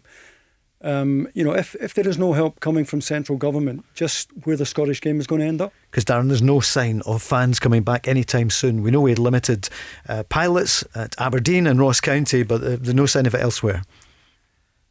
um, 0.81 1.29
you 1.35 1.43
know, 1.43 1.55
if, 1.55 1.75
if 1.77 1.95
there 1.95 2.07
is 2.07 2.19
no 2.19 2.33
help 2.33 2.61
coming 2.61 2.85
from 2.85 3.01
central 3.01 3.37
government, 3.37 3.85
just 3.95 4.31
where 4.45 4.57
the 4.57 4.67
Scottish 4.67 5.01
game 5.01 5.19
is 5.19 5.27
going 5.27 5.41
to 5.41 5.47
end 5.47 5.61
up. 5.61 5.73
Because, 5.91 6.05
Darren, 6.05 6.29
there's 6.29 6.43
no 6.43 6.61
sign 6.61 7.03
of 7.05 7.23
fans 7.23 7.59
coming 7.59 7.83
back 7.83 8.07
anytime 8.07 8.51
soon. 8.51 8.83
We 8.83 8.91
know 8.91 9.01
we 9.01 9.11
had 9.11 9.19
limited 9.19 9.69
uh, 10.09 10.23
pilots 10.29 10.85
at 10.95 11.15
Aberdeen 11.21 11.67
and 11.67 11.81
Ross 11.81 12.01
County, 12.01 12.45
but 12.45 12.63
uh, 12.63 12.77
there's 12.81 12.95
no 12.95 13.07
sign 13.07 13.27
of 13.27 13.35
it 13.35 13.41
elsewhere. 13.41 13.83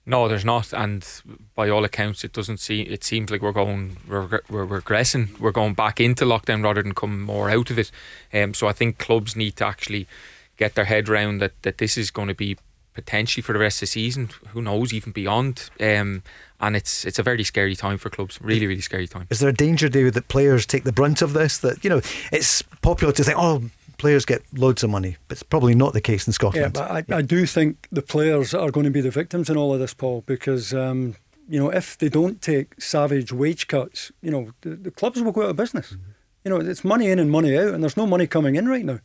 No, 0.06 0.30
there's 0.30 0.46
not, 0.46 0.72
and 0.72 1.06
by 1.54 1.70
all 1.70 1.84
accounts, 1.84 2.24
it 2.24 2.32
doesn't 2.32 2.60
seem. 2.60 2.88
It 2.90 3.04
seems 3.04 3.30
like 3.30 3.42
we're 3.42 3.52
going, 3.52 3.98
we're, 4.08 4.42
we're 4.50 4.66
regressing. 4.66 5.38
We're 5.38 5.52
going 5.52 5.74
back 5.74 6.00
into 6.00 6.24
lockdown 6.24 6.64
rather 6.64 6.82
than 6.82 6.94
come 6.94 7.22
more 7.22 7.50
out 7.50 7.70
of 7.70 7.78
it. 7.78 7.92
Um, 8.34 8.54
so 8.54 8.68
I 8.68 8.74
think 8.74 9.00
clubs 9.00 9.36
need 9.36 9.58
to 9.58 9.66
actually 9.66 10.08
get 10.56 10.76
their 10.76 10.86
head 10.86 11.10
around 11.10 11.40
that 11.40 11.62
that 11.64 11.78
this 11.78 11.98
is 11.98 12.10
going 12.10 12.30
to 12.30 12.34
be 12.34 12.58
potentially 12.98 13.44
for 13.44 13.54
the 13.54 13.60
rest 13.60 13.78
of 13.78 13.82
the 13.82 13.92
season. 13.92 14.32
Who 14.50 14.62
knows, 14.64 14.92
even 14.92 15.12
beyond. 15.12 15.70
Um, 15.80 16.24
and 16.60 16.76
it's 16.76 17.06
it's 17.06 17.20
a 17.20 17.24
very 17.24 17.44
scary 17.44 17.76
time 17.76 18.00
for 18.00 18.10
clubs. 18.10 18.42
Really, 18.42 18.66
really 18.66 18.82
scary 18.82 19.08
time. 19.08 19.28
Is 19.30 19.40
there 19.40 19.50
a 19.50 19.54
danger, 19.54 19.88
David, 19.88 20.16
that 20.16 20.28
players 20.28 20.66
take 20.66 20.84
the 20.84 20.92
brunt 20.92 21.22
of 21.22 21.34
this? 21.34 21.60
That 21.60 21.84
you 21.84 21.92
know, 21.92 22.02
it's 22.32 22.64
popular 22.82 23.14
to 23.14 23.24
think, 23.24 23.38
oh, 23.38 23.70
players 24.00 24.26
get 24.26 24.42
loads 24.52 24.84
of 24.84 24.90
money, 24.90 25.18
but 25.28 25.36
it's 25.36 25.44
probably 25.44 25.76
not 25.76 25.94
the 25.94 26.02
case 26.02 26.26
in 26.26 26.34
Scotland. 26.34 26.76
Yeah, 26.76 26.82
but 26.82 27.14
I, 27.14 27.18
I 27.18 27.22
do 27.22 27.46
think 27.46 27.88
the 27.92 28.02
players 28.02 28.56
are 28.56 28.72
going 28.72 28.86
to 28.86 28.92
be 28.92 29.02
the 29.02 29.12
victims 29.12 29.48
in 29.48 29.58
all 29.58 29.74
of 29.74 29.80
this, 29.80 29.94
Paul, 29.94 30.24
because. 30.26 30.74
Um, 30.74 31.16
you 31.50 31.58
know, 31.62 31.70
if 31.70 31.98
they 31.98 32.10
don't 32.10 32.42
take 32.42 32.74
savage 32.78 33.32
wage 33.32 33.70
cuts, 33.70 34.12
you 34.22 34.30
know, 34.30 34.52
the, 34.64 34.72
the 34.76 34.92
clubs 34.92 35.22
will 35.22 35.32
go 35.32 35.44
out 35.44 35.52
of 35.52 35.56
business. 35.56 35.94
Mm-hmm. 35.94 36.12
You 36.44 36.52
know, 36.52 36.58
it's 36.58 36.84
money 36.84 37.10
in 37.10 37.20
and 37.20 37.32
money 37.32 37.58
out, 37.58 37.74
and 37.74 37.82
there's 37.82 37.96
no 37.96 38.06
money 38.06 38.28
coming 38.28 38.56
in 38.58 38.68
right 38.68 38.84
now. 38.84 39.00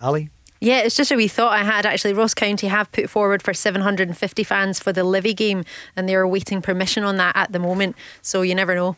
Ali? 0.00 0.30
Yeah, 0.60 0.78
it's 0.78 0.96
just 0.96 1.12
a 1.12 1.16
wee 1.16 1.28
thought 1.28 1.52
I 1.52 1.62
had 1.62 1.86
actually. 1.86 2.12
Ross 2.14 2.34
County 2.34 2.66
have 2.66 2.90
put 2.92 3.08
forward 3.08 3.42
for 3.42 3.54
750 3.54 4.44
fans 4.44 4.80
for 4.80 4.92
the 4.92 5.04
Livy 5.04 5.34
game, 5.34 5.64
and 5.96 6.08
they're 6.08 6.22
awaiting 6.22 6.62
permission 6.62 7.04
on 7.04 7.16
that 7.16 7.36
at 7.36 7.52
the 7.52 7.58
moment. 7.58 7.96
So 8.22 8.42
you 8.42 8.54
never 8.54 8.74
know. 8.74 8.96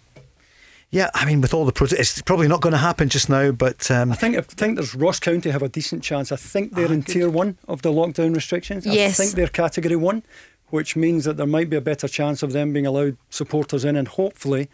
Yeah, 0.90 1.08
I 1.14 1.24
mean, 1.24 1.40
with 1.40 1.54
all 1.54 1.64
the 1.64 1.72
protests, 1.72 2.18
it's 2.18 2.22
probably 2.22 2.48
not 2.48 2.60
going 2.60 2.72
to 2.72 2.78
happen 2.78 3.08
just 3.08 3.28
now. 3.28 3.52
But 3.52 3.90
um, 3.90 4.10
I 4.10 4.16
think 4.16 4.36
I 4.36 4.40
think 4.40 4.76
there's 4.76 4.94
Ross 4.94 5.20
County 5.20 5.50
have 5.50 5.62
a 5.62 5.68
decent 5.68 6.02
chance. 6.02 6.32
I 6.32 6.36
think 6.36 6.74
they're 6.74 6.88
ah, 6.88 6.92
in 6.92 7.02
good. 7.02 7.12
tier 7.12 7.30
one 7.30 7.58
of 7.68 7.82
the 7.82 7.92
lockdown 7.92 8.34
restrictions. 8.34 8.86
Yes. 8.86 9.20
I 9.20 9.24
think 9.24 9.36
they're 9.36 9.46
category 9.46 9.96
one, 9.96 10.24
which 10.70 10.96
means 10.96 11.24
that 11.24 11.36
there 11.36 11.46
might 11.46 11.70
be 11.70 11.76
a 11.76 11.80
better 11.80 12.08
chance 12.08 12.42
of 12.42 12.52
them 12.52 12.72
being 12.72 12.86
allowed 12.86 13.18
supporters 13.28 13.84
in, 13.84 13.94
and 13.94 14.08
hopefully 14.08 14.68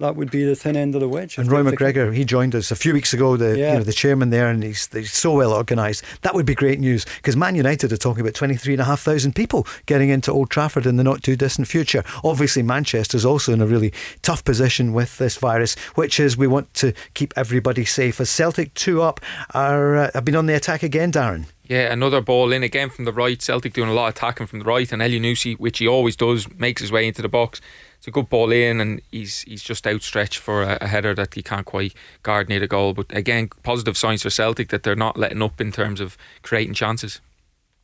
that 0.00 0.16
would 0.16 0.30
be 0.30 0.44
the 0.44 0.56
thin 0.56 0.76
end 0.76 0.94
of 0.94 1.00
the 1.00 1.08
wedge. 1.08 1.38
And 1.38 1.50
Roy 1.50 1.62
MacGregor, 1.62 2.10
he 2.12 2.24
joined 2.24 2.54
us 2.54 2.70
a 2.70 2.76
few 2.76 2.92
weeks 2.92 3.12
ago, 3.12 3.36
the 3.36 3.56
yeah. 3.56 3.72
you 3.72 3.78
know, 3.78 3.84
the 3.84 3.92
chairman 3.92 4.30
there, 4.30 4.48
and 4.48 4.62
he's, 4.62 4.88
he's 4.92 5.12
so 5.12 5.34
well 5.34 5.52
organised. 5.52 6.02
That 6.22 6.34
would 6.34 6.46
be 6.46 6.54
great 6.54 6.80
news 6.80 7.04
because 7.16 7.36
Man 7.36 7.54
United 7.54 7.92
are 7.92 7.98
talking 7.98 8.22
about 8.22 8.34
23,500 8.34 9.34
people 9.34 9.66
getting 9.86 10.08
into 10.08 10.32
Old 10.32 10.50
Trafford 10.50 10.86
in 10.86 10.96
the 10.96 11.04
not 11.04 11.22
too 11.22 11.36
distant 11.36 11.68
future. 11.68 12.02
Obviously, 12.24 12.62
Manchester's 12.62 13.24
also 13.24 13.52
in 13.52 13.60
a 13.60 13.66
really 13.66 13.92
tough 14.22 14.42
position 14.42 14.92
with 14.92 15.18
this 15.18 15.36
virus, 15.36 15.76
which 15.94 16.18
is 16.18 16.36
we 16.36 16.46
want 16.46 16.72
to 16.74 16.92
keep 17.14 17.34
everybody 17.36 17.84
safe. 17.84 18.20
As 18.20 18.30
Celtic 18.30 18.72
2 18.74 19.02
up 19.02 19.20
are 19.52 19.96
uh, 19.96 20.10
have 20.14 20.24
been 20.24 20.36
on 20.36 20.46
the 20.46 20.54
attack 20.54 20.82
again, 20.82 21.12
Darren. 21.12 21.44
Yeah, 21.64 21.92
another 21.92 22.20
ball 22.20 22.50
in 22.52 22.64
again 22.64 22.90
from 22.90 23.04
the 23.04 23.12
right. 23.12 23.40
Celtic 23.40 23.74
doing 23.74 23.88
a 23.88 23.92
lot 23.92 24.08
of 24.08 24.14
attacking 24.16 24.48
from 24.48 24.58
the 24.58 24.64
right, 24.64 24.90
and 24.90 25.00
Elyounoussi, 25.00 25.56
which 25.58 25.78
he 25.78 25.86
always 25.86 26.16
does, 26.16 26.52
makes 26.58 26.80
his 26.80 26.90
way 26.90 27.06
into 27.06 27.22
the 27.22 27.28
box 27.28 27.60
it's 28.00 28.08
a 28.08 28.10
good 28.10 28.30
ball 28.30 28.50
in, 28.50 28.80
and 28.80 29.02
he's 29.12 29.42
he's 29.42 29.62
just 29.62 29.86
outstretched 29.86 30.38
for 30.38 30.62
a, 30.62 30.78
a, 30.80 30.86
header 30.86 31.14
that 31.14 31.34
he 31.34 31.42
can't 31.42 31.66
quite 31.66 31.92
guard 32.22 32.48
near 32.48 32.58
the 32.58 32.66
goal. 32.66 32.94
But 32.94 33.14
again, 33.14 33.50
positive 33.62 33.94
signs 33.94 34.22
for 34.22 34.30
Celtic 34.30 34.70
that 34.70 34.84
they're 34.84 34.96
not 34.96 35.18
letting 35.18 35.42
up 35.42 35.60
in 35.60 35.70
terms 35.70 36.00
of 36.00 36.16
creating 36.40 36.72
chances. 36.72 37.20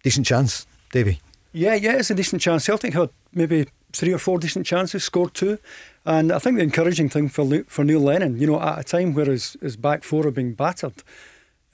Decent 0.02 0.26
chance, 0.26 0.66
Davie. 0.90 1.20
Yeah, 1.52 1.74
yeah, 1.74 1.96
it's 1.96 2.10
a 2.10 2.14
decent 2.14 2.40
chance. 2.40 2.64
Celtic 2.64 2.94
had 2.94 3.10
maybe 3.34 3.66
three 3.92 4.14
or 4.14 4.18
four 4.18 4.38
decent 4.38 4.64
chances, 4.64 5.04
scored 5.04 5.34
two. 5.34 5.58
And 6.06 6.32
I 6.32 6.38
think 6.38 6.56
the 6.56 6.62
encouraging 6.62 7.10
thing 7.10 7.28
for 7.28 7.64
for 7.64 7.84
Neil 7.84 8.00
Lennon, 8.00 8.38
you 8.38 8.46
know, 8.46 8.58
at 8.58 8.78
a 8.78 8.84
time 8.84 9.12
where 9.12 9.26
his, 9.26 9.58
his 9.60 9.76
back 9.76 10.02
four 10.02 10.26
are 10.26 10.30
being 10.30 10.54
battered 10.54 11.02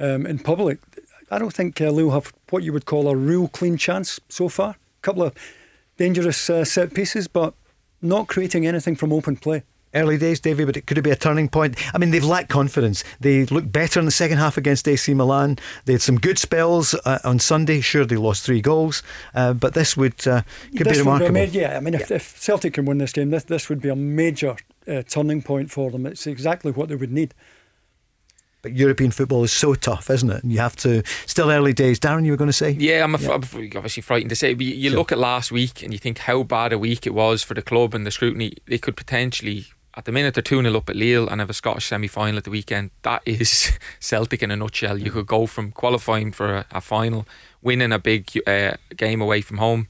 um, 0.00 0.26
in 0.26 0.40
public, 0.40 0.80
I 1.30 1.38
don't 1.38 1.54
think 1.54 1.80
uh, 1.80 1.90
Lille 1.90 2.10
have 2.10 2.32
what 2.50 2.64
you 2.64 2.72
would 2.72 2.86
call 2.86 3.06
a 3.06 3.14
real 3.14 3.46
clean 3.46 3.76
chance 3.76 4.18
so 4.28 4.48
far. 4.48 4.70
A 4.70 5.02
couple 5.02 5.22
of 5.22 5.32
dangerous 5.96 6.50
uh, 6.50 6.64
set 6.64 6.92
pieces, 6.92 7.28
but 7.28 7.54
not 8.02 8.28
creating 8.28 8.66
anything 8.66 8.96
from 8.96 9.12
open 9.12 9.36
play 9.36 9.62
early 9.94 10.18
days, 10.18 10.40
Davie, 10.40 10.64
but 10.64 10.76
it 10.76 10.86
could 10.86 10.98
it 10.98 11.02
be 11.02 11.10
a 11.10 11.16
turning 11.16 11.48
point? 11.48 11.76
I 11.94 11.98
mean, 11.98 12.10
they've 12.10 12.24
lacked 12.24 12.48
confidence. 12.48 13.04
They 13.20 13.44
looked 13.46 13.72
better 13.72 14.00
in 14.00 14.06
the 14.06 14.12
second 14.12 14.38
half 14.38 14.56
against 14.56 14.88
AC 14.88 15.12
Milan. 15.14 15.58
They 15.84 15.92
had 15.92 16.02
some 16.02 16.18
good 16.18 16.38
spells 16.38 16.94
uh, 17.04 17.18
on 17.24 17.38
Sunday. 17.38 17.80
Sure, 17.80 18.04
they 18.04 18.16
lost 18.16 18.44
three 18.44 18.60
goals, 18.60 19.02
uh, 19.34 19.52
but 19.52 19.74
this 19.74 19.96
would 19.96 20.26
uh, 20.26 20.42
could 20.76 20.86
this 20.86 20.98
be 20.98 21.00
remarkable. 21.00 21.32
Be 21.34 21.46
yeah, 21.46 21.76
I 21.76 21.80
mean, 21.80 21.94
if, 21.94 22.10
if, 22.10 22.38
Celtic 22.38 22.74
can 22.74 22.84
win 22.84 22.98
this 22.98 23.12
game, 23.12 23.30
this 23.30 23.44
this 23.44 23.68
would 23.68 23.80
be 23.80 23.88
a 23.88 23.96
major 23.96 24.56
uh, 24.88 25.02
turning 25.02 25.42
point 25.42 25.70
for 25.70 25.90
them. 25.90 26.06
It's 26.06 26.26
exactly 26.26 26.72
what 26.72 26.88
they 26.88 26.96
would 26.96 27.12
need. 27.12 27.34
But 28.62 28.76
European 28.76 29.10
football 29.10 29.42
is 29.42 29.52
so 29.52 29.74
tough, 29.74 30.08
isn't 30.08 30.30
it? 30.30 30.44
And 30.44 30.52
you 30.52 30.60
have 30.60 30.76
to. 30.76 31.02
Still 31.26 31.50
early 31.50 31.72
days. 31.72 31.98
Darren, 31.98 32.24
you 32.24 32.30
were 32.30 32.36
going 32.36 32.48
to 32.48 32.52
say? 32.52 32.70
Yeah, 32.70 33.02
I'm, 33.02 33.14
yeah. 33.16 33.30
obviously 33.30 34.02
frightened 34.02 34.30
to 34.30 34.36
say. 34.36 34.54
But 34.54 34.66
you 34.66 34.90
sure. 34.90 34.98
look 34.98 35.10
at 35.10 35.18
last 35.18 35.50
week 35.50 35.82
and 35.82 35.92
you 35.92 35.98
think 35.98 36.18
how 36.18 36.44
bad 36.44 36.72
a 36.72 36.78
week 36.78 37.04
it 37.04 37.12
was 37.12 37.42
for 37.42 37.54
the 37.54 37.62
club 37.62 37.92
and 37.92 38.06
the 38.06 38.12
scrutiny. 38.12 38.54
They 38.66 38.78
could 38.78 38.96
potentially, 38.96 39.66
at 39.96 40.04
the 40.04 40.12
minute, 40.12 40.34
they're 40.34 40.42
2 40.42 40.62
0 40.62 40.76
up 40.76 40.88
at 40.88 40.94
Lille 40.94 41.28
and 41.28 41.40
have 41.40 41.50
a 41.50 41.54
Scottish 41.54 41.86
semi 41.86 42.06
final 42.06 42.38
at 42.38 42.44
the 42.44 42.50
weekend. 42.50 42.92
That 43.02 43.22
is 43.26 43.72
Celtic 43.98 44.44
in 44.44 44.52
a 44.52 44.56
nutshell. 44.56 44.96
You 44.96 45.10
could 45.10 45.26
go 45.26 45.46
from 45.46 45.72
qualifying 45.72 46.30
for 46.30 46.58
a, 46.58 46.66
a 46.70 46.80
final, 46.80 47.26
winning 47.62 47.90
a 47.90 47.98
big 47.98 48.30
uh, 48.46 48.74
game 48.96 49.20
away 49.20 49.40
from 49.40 49.58
home. 49.58 49.88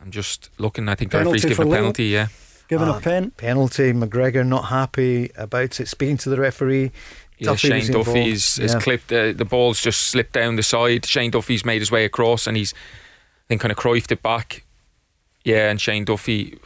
I'm 0.00 0.12
just 0.12 0.50
looking. 0.58 0.88
I 0.88 0.94
think 0.94 1.10
the 1.10 1.18
referee's 1.18 1.44
given 1.44 1.66
a 1.66 1.74
penalty. 1.74 2.04
Yeah. 2.04 2.28
Given 2.68 2.88
a 2.88 3.00
pen. 3.00 3.30
Penalty. 3.32 3.92
McGregor 3.92 4.46
not 4.46 4.66
happy 4.66 5.30
about 5.36 5.78
it. 5.80 5.86
Speaking 5.86 6.16
to 6.18 6.30
the 6.30 6.36
referee, 6.36 6.90
yeah, 7.38 7.50
Duffy 7.50 7.68
Shane 7.68 7.92
Duffy's 7.92 8.56
has 8.56 8.74
yeah. 8.74 8.80
clipped 8.80 9.12
uh, 9.12 9.32
the 9.32 9.44
ball's 9.44 9.80
just 9.80 10.00
slipped 10.00 10.32
down 10.32 10.56
the 10.56 10.62
side. 10.62 11.04
Shane 11.04 11.30
Duffy's 11.30 11.64
made 11.64 11.80
his 11.80 11.90
way 11.90 12.04
across 12.04 12.46
and 12.46 12.56
he's 12.56 12.72
then 13.48 13.58
kind 13.58 13.72
of 13.72 13.78
croifed 13.78 14.10
it 14.10 14.22
back. 14.22 14.64
Yeah, 15.44 15.70
and 15.70 15.80
Shane 15.80 16.04
Duffy, 16.04 16.58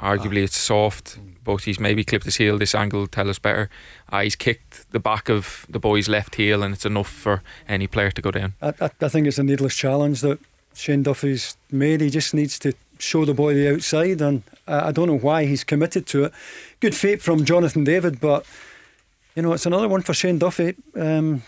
arguably 0.00 0.44
it's 0.44 0.56
soft, 0.56 1.18
but 1.44 1.64
he's 1.64 1.78
maybe 1.78 2.04
clipped 2.04 2.24
his 2.24 2.36
heel. 2.36 2.56
This 2.58 2.74
angle 2.74 3.00
will 3.00 3.06
tell 3.06 3.28
us 3.28 3.38
better. 3.38 3.68
Uh, 4.10 4.22
he's 4.22 4.36
kicked 4.36 4.90
the 4.92 5.00
back 5.00 5.28
of 5.28 5.66
the 5.68 5.78
boy's 5.78 6.08
left 6.08 6.36
heel, 6.36 6.62
and 6.62 6.74
it's 6.74 6.86
enough 6.86 7.10
for 7.10 7.42
any 7.68 7.86
player 7.86 8.10
to 8.10 8.22
go 8.22 8.30
down. 8.30 8.54
I, 8.62 8.68
I, 8.80 8.90
I 9.00 9.08
think 9.08 9.26
it's 9.26 9.38
a 9.38 9.42
needless 9.42 9.74
challenge 9.74 10.22
that 10.22 10.38
Shane 10.74 11.02
Duffy's 11.02 11.56
made. 11.70 12.00
He 12.00 12.08
just 12.08 12.32
needs 12.32 12.58
to 12.60 12.72
show 12.98 13.24
the 13.24 13.34
boy 13.34 13.54
the 13.54 13.74
outside, 13.74 14.22
and 14.22 14.42
I, 14.66 14.88
I 14.88 14.92
don't 14.92 15.08
know 15.08 15.18
why 15.18 15.44
he's 15.44 15.64
committed 15.64 16.06
to 16.06 16.24
it. 16.24 16.32
Good 16.80 16.94
fate 16.94 17.20
from 17.20 17.44
Jonathan 17.44 17.84
David, 17.84 18.20
but 18.20 18.46
you 19.34 19.42
know, 19.42 19.52
it's 19.52 19.66
another 19.66 19.88
one 19.88 20.02
for 20.02 20.14
Shane 20.14 20.38
Duffy. 20.38 20.74
Um, 20.94 21.42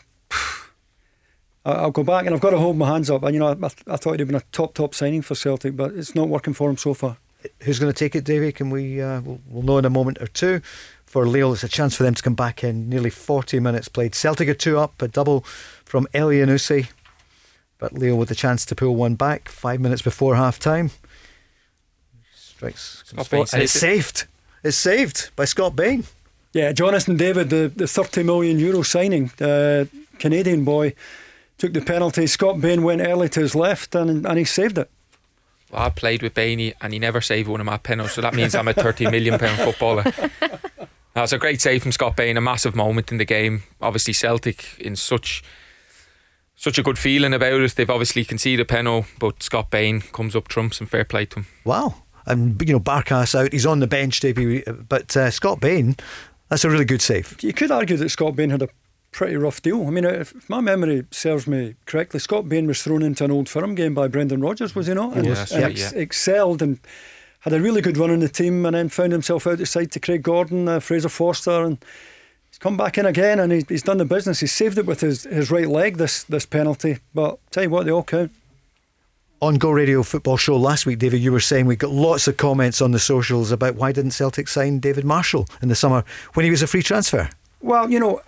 I'll 1.64 1.90
go 1.90 2.04
back 2.04 2.26
and 2.26 2.34
I've 2.34 2.40
got 2.40 2.50
to 2.50 2.58
hold 2.58 2.76
my 2.76 2.86
hands 2.88 3.10
up. 3.10 3.22
And 3.22 3.34
you 3.34 3.40
know, 3.40 3.48
I, 3.48 3.66
I 3.92 3.96
thought 3.96 4.14
it'd 4.14 4.26
been 4.26 4.36
a 4.36 4.42
top, 4.52 4.74
top 4.74 4.94
signing 4.94 5.22
for 5.22 5.34
Celtic, 5.34 5.76
but 5.76 5.92
it's 5.94 6.14
not 6.14 6.28
working 6.28 6.54
for 6.54 6.68
him 6.68 6.76
so 6.76 6.94
far. 6.94 7.16
Who's 7.60 7.78
going 7.78 7.92
to 7.92 7.98
take 7.98 8.14
it, 8.14 8.24
Davie? 8.24 8.52
Can 8.52 8.70
we? 8.70 9.00
Uh, 9.00 9.20
we'll, 9.20 9.40
we'll, 9.48 9.62
know 9.62 9.78
in 9.78 9.84
a 9.84 9.90
moment 9.90 10.20
or 10.20 10.26
two. 10.26 10.60
For 11.04 11.26
Lille, 11.26 11.52
it's 11.52 11.62
a 11.62 11.68
chance 11.68 11.94
for 11.94 12.02
them 12.02 12.14
to 12.14 12.22
come 12.22 12.34
back 12.34 12.64
in. 12.64 12.88
Nearly 12.88 13.10
40 13.10 13.60
minutes 13.60 13.88
played. 13.88 14.14
Celtic 14.14 14.48
are 14.48 14.54
two 14.54 14.78
up, 14.78 15.00
a 15.00 15.08
double 15.08 15.42
from 15.84 16.08
Elyounoussi. 16.14 16.88
But 17.78 17.92
Lille 17.92 18.16
with 18.16 18.30
the 18.30 18.34
chance 18.34 18.64
to 18.66 18.74
pull 18.74 18.96
one 18.96 19.14
back 19.14 19.48
five 19.48 19.80
minutes 19.80 20.02
before 20.02 20.36
half 20.36 20.58
time. 20.58 20.90
Strikes. 22.34 23.02
Scott 23.06 23.30
Bain 23.30 23.46
And 23.52 23.62
it's 23.62 23.72
saved. 23.72 24.26
It's 24.62 24.76
saved 24.76 25.30
by 25.36 25.44
Scott 25.44 25.76
Bain. 25.76 26.04
Yeah, 26.54 26.70
Jonathan 26.70 27.16
David, 27.16 27.50
the, 27.50 27.70
the 27.74 27.88
30 27.88 28.22
million 28.22 28.60
euro 28.60 28.82
signing, 28.82 29.32
uh, 29.40 29.86
Canadian 30.20 30.64
boy, 30.64 30.94
took 31.58 31.72
the 31.72 31.80
penalty. 31.80 32.28
Scott 32.28 32.60
Bain 32.60 32.84
went 32.84 33.02
early 33.02 33.28
to 33.30 33.40
his 33.40 33.56
left 33.56 33.96
and, 33.96 34.24
and 34.24 34.38
he 34.38 34.44
saved 34.44 34.78
it. 34.78 34.88
Well, 35.72 35.82
I 35.82 35.90
played 35.90 36.22
with 36.22 36.34
Bainey 36.34 36.74
and 36.80 36.92
he 36.92 37.00
never 37.00 37.20
saved 37.20 37.48
one 37.48 37.60
of 37.60 37.66
my 37.66 37.76
penalties, 37.76 38.14
so 38.14 38.20
that 38.20 38.34
means 38.34 38.54
I'm 38.54 38.68
a 38.68 38.72
30 38.72 39.10
million 39.10 39.36
pound 39.36 39.58
footballer. 39.58 40.04
That's 41.14 41.32
a 41.32 41.38
great 41.38 41.60
save 41.60 41.82
from 41.82 41.90
Scott 41.90 42.16
Bain, 42.16 42.36
a 42.36 42.40
massive 42.40 42.76
moment 42.76 43.10
in 43.10 43.18
the 43.18 43.24
game. 43.24 43.64
Obviously, 43.80 44.12
Celtic 44.12 44.78
in 44.78 44.94
such 44.94 45.42
such 46.56 46.78
a 46.78 46.84
good 46.84 46.98
feeling 46.98 47.34
about 47.34 47.60
it. 47.60 47.74
They've 47.74 47.90
obviously 47.90 48.24
conceded 48.24 48.60
a 48.60 48.64
penalty, 48.64 49.08
but 49.18 49.42
Scott 49.42 49.70
Bain 49.70 50.00
comes 50.00 50.36
up 50.36 50.46
trumps 50.46 50.80
and 50.80 50.88
fair 50.88 51.04
play 51.04 51.26
to 51.26 51.40
him. 51.40 51.46
Wow. 51.64 51.96
And 52.26 52.60
you 52.66 52.74
know, 52.74 52.80
Barkas 52.80 53.34
out, 53.34 53.52
he's 53.52 53.66
on 53.66 53.80
the 53.80 53.86
bench, 53.86 54.22
but 54.88 55.16
uh, 55.16 55.30
Scott 55.30 55.60
Bain 55.60 55.96
that's 56.48 56.64
a 56.64 56.70
really 56.70 56.84
good 56.84 57.02
save. 57.02 57.36
You 57.42 57.52
could 57.52 57.70
argue 57.70 57.96
that 57.96 58.08
Scott 58.10 58.36
Bain 58.36 58.50
had 58.50 58.62
a 58.62 58.68
pretty 59.12 59.36
rough 59.36 59.62
deal. 59.62 59.86
I 59.86 59.90
mean, 59.90 60.04
if 60.04 60.48
my 60.50 60.60
memory 60.60 61.06
serves 61.10 61.46
me 61.46 61.76
correctly, 61.86 62.20
Scott 62.20 62.48
Bain 62.48 62.66
was 62.66 62.82
thrown 62.82 63.02
into 63.02 63.24
an 63.24 63.30
old 63.30 63.48
firm 63.48 63.74
game 63.74 63.94
by 63.94 64.08
Brendan 64.08 64.40
Rodgers, 64.40 64.74
was 64.74 64.88
he 64.88 64.94
not? 64.94 65.16
And, 65.16 65.26
yes, 65.26 65.52
and 65.52 65.64
ex- 65.64 65.92
yeah. 65.92 65.98
excelled 65.98 66.62
and 66.62 66.78
had 67.40 67.52
a 67.52 67.60
really 67.60 67.80
good 67.80 67.96
run 67.96 68.10
in 68.10 68.20
the 68.20 68.28
team, 68.28 68.64
and 68.66 68.74
then 68.74 68.88
found 68.88 69.12
himself 69.12 69.46
out 69.46 69.58
the 69.58 69.66
side 69.66 69.92
to 69.92 70.00
Craig 70.00 70.22
Gordon, 70.22 70.66
uh, 70.66 70.80
Fraser 70.80 71.10
Forster, 71.10 71.62
and 71.64 71.78
he's 72.50 72.58
come 72.58 72.76
back 72.76 72.96
in 72.96 73.04
again, 73.06 73.38
and 73.38 73.52
he's, 73.52 73.68
he's 73.68 73.82
done 73.82 73.98
the 73.98 74.04
business. 74.04 74.40
He's 74.40 74.52
saved 74.52 74.78
it 74.78 74.86
with 74.86 75.02
his, 75.02 75.24
his 75.24 75.50
right 75.50 75.68
leg. 75.68 75.98
This 75.98 76.24
this 76.24 76.46
penalty, 76.46 76.98
but 77.14 77.38
tell 77.50 77.62
you 77.62 77.70
what, 77.70 77.84
they 77.84 77.92
all 77.92 78.02
count 78.02 78.32
on 79.40 79.56
Go 79.56 79.70
Radio 79.70 80.02
Football 80.02 80.36
Show 80.36 80.56
last 80.56 80.86
week, 80.86 80.98
David, 80.98 81.20
you 81.20 81.32
were 81.32 81.40
saying 81.40 81.66
we 81.66 81.76
got 81.76 81.90
lots 81.90 82.26
of 82.28 82.36
comments 82.36 82.80
on 82.80 82.92
the 82.92 82.98
socials 82.98 83.50
about 83.50 83.74
why 83.74 83.92
didn't 83.92 84.12
Celtic 84.12 84.48
sign 84.48 84.78
David 84.78 85.04
Marshall 85.04 85.46
in 85.60 85.68
the 85.68 85.74
summer 85.74 86.04
when 86.34 86.44
he 86.44 86.50
was 86.50 86.62
a 86.62 86.66
free 86.66 86.82
transfer? 86.82 87.28
Well, 87.60 87.90
you 87.90 88.00
know, 88.00 88.20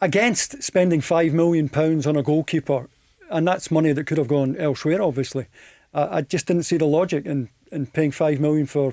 against 0.00 0.62
spending 0.62 1.00
five 1.00 1.32
million 1.32 1.68
pounds 1.68 2.06
on 2.06 2.16
a 2.16 2.22
goalkeeper, 2.22 2.88
and 3.30 3.46
that's 3.46 3.70
money 3.70 3.92
that 3.92 4.04
could 4.06 4.18
have 4.18 4.28
gone 4.28 4.56
elsewhere, 4.56 5.02
obviously. 5.02 5.46
I, 5.94 6.20
just 6.20 6.46
didn't 6.46 6.64
see 6.64 6.76
the 6.76 6.84
logic 6.84 7.24
in, 7.24 7.48
in 7.72 7.86
paying 7.86 8.10
five 8.10 8.38
million 8.38 8.66
for 8.66 8.92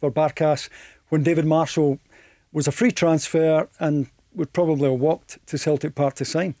for 0.00 0.12
Barkas 0.12 0.68
when 1.08 1.22
David 1.22 1.44
Marshall 1.44 1.98
was 2.52 2.68
a 2.68 2.72
free 2.72 2.92
transfer 2.92 3.68
and 3.80 4.06
would 4.34 4.52
probably 4.52 4.90
have 4.90 5.00
walked 5.00 5.44
to 5.46 5.58
Celtic 5.58 5.94
Park 5.94 6.14
to 6.14 6.24
sign. 6.24 6.54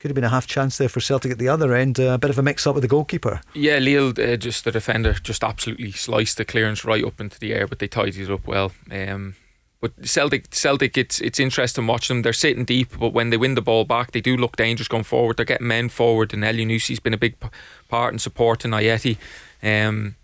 Could 0.00 0.10
have 0.10 0.14
been 0.14 0.24
a 0.24 0.30
half 0.30 0.46
chance 0.46 0.78
there 0.78 0.88
for 0.88 1.00
Celtic 1.00 1.30
at 1.30 1.38
the 1.38 1.48
other 1.48 1.74
end. 1.74 2.00
Uh, 2.00 2.12
a 2.14 2.18
bit 2.18 2.30
of 2.30 2.38
a 2.38 2.42
mix 2.42 2.66
up 2.66 2.74
with 2.74 2.80
the 2.80 2.88
goalkeeper. 2.88 3.42
Yeah, 3.52 3.76
Lille, 3.76 4.14
uh, 4.18 4.36
just 4.36 4.64
the 4.64 4.72
defender, 4.72 5.12
just 5.12 5.44
absolutely 5.44 5.92
sliced 5.92 6.38
the 6.38 6.46
clearance 6.46 6.86
right 6.86 7.04
up 7.04 7.20
into 7.20 7.38
the 7.38 7.52
air, 7.52 7.66
but 7.66 7.80
they 7.80 7.86
tidied 7.86 8.16
it 8.16 8.30
up 8.30 8.46
well. 8.46 8.72
Um, 8.90 9.36
but 9.82 9.92
Celtic, 10.06 10.54
Celtic, 10.54 10.96
it's 10.96 11.20
it's 11.20 11.38
interesting 11.38 11.86
watching 11.86 12.16
them. 12.16 12.22
They're 12.22 12.32
sitting 12.32 12.64
deep, 12.64 12.98
but 12.98 13.12
when 13.12 13.28
they 13.28 13.36
win 13.36 13.56
the 13.56 13.62
ball 13.62 13.84
back, 13.84 14.12
they 14.12 14.22
do 14.22 14.38
look 14.38 14.56
dangerous 14.56 14.88
going 14.88 15.04
forward. 15.04 15.36
They're 15.36 15.44
getting 15.44 15.68
men 15.68 15.90
forward, 15.90 16.32
and 16.32 16.42
Elyounoussi 16.42 17.02
been 17.02 17.14
a 17.14 17.18
big 17.18 17.38
p- 17.38 17.48
part 17.88 18.14
in 18.14 18.18
supporting 18.18 18.70
Ajeti. 18.70 19.18
Um, 19.62 20.16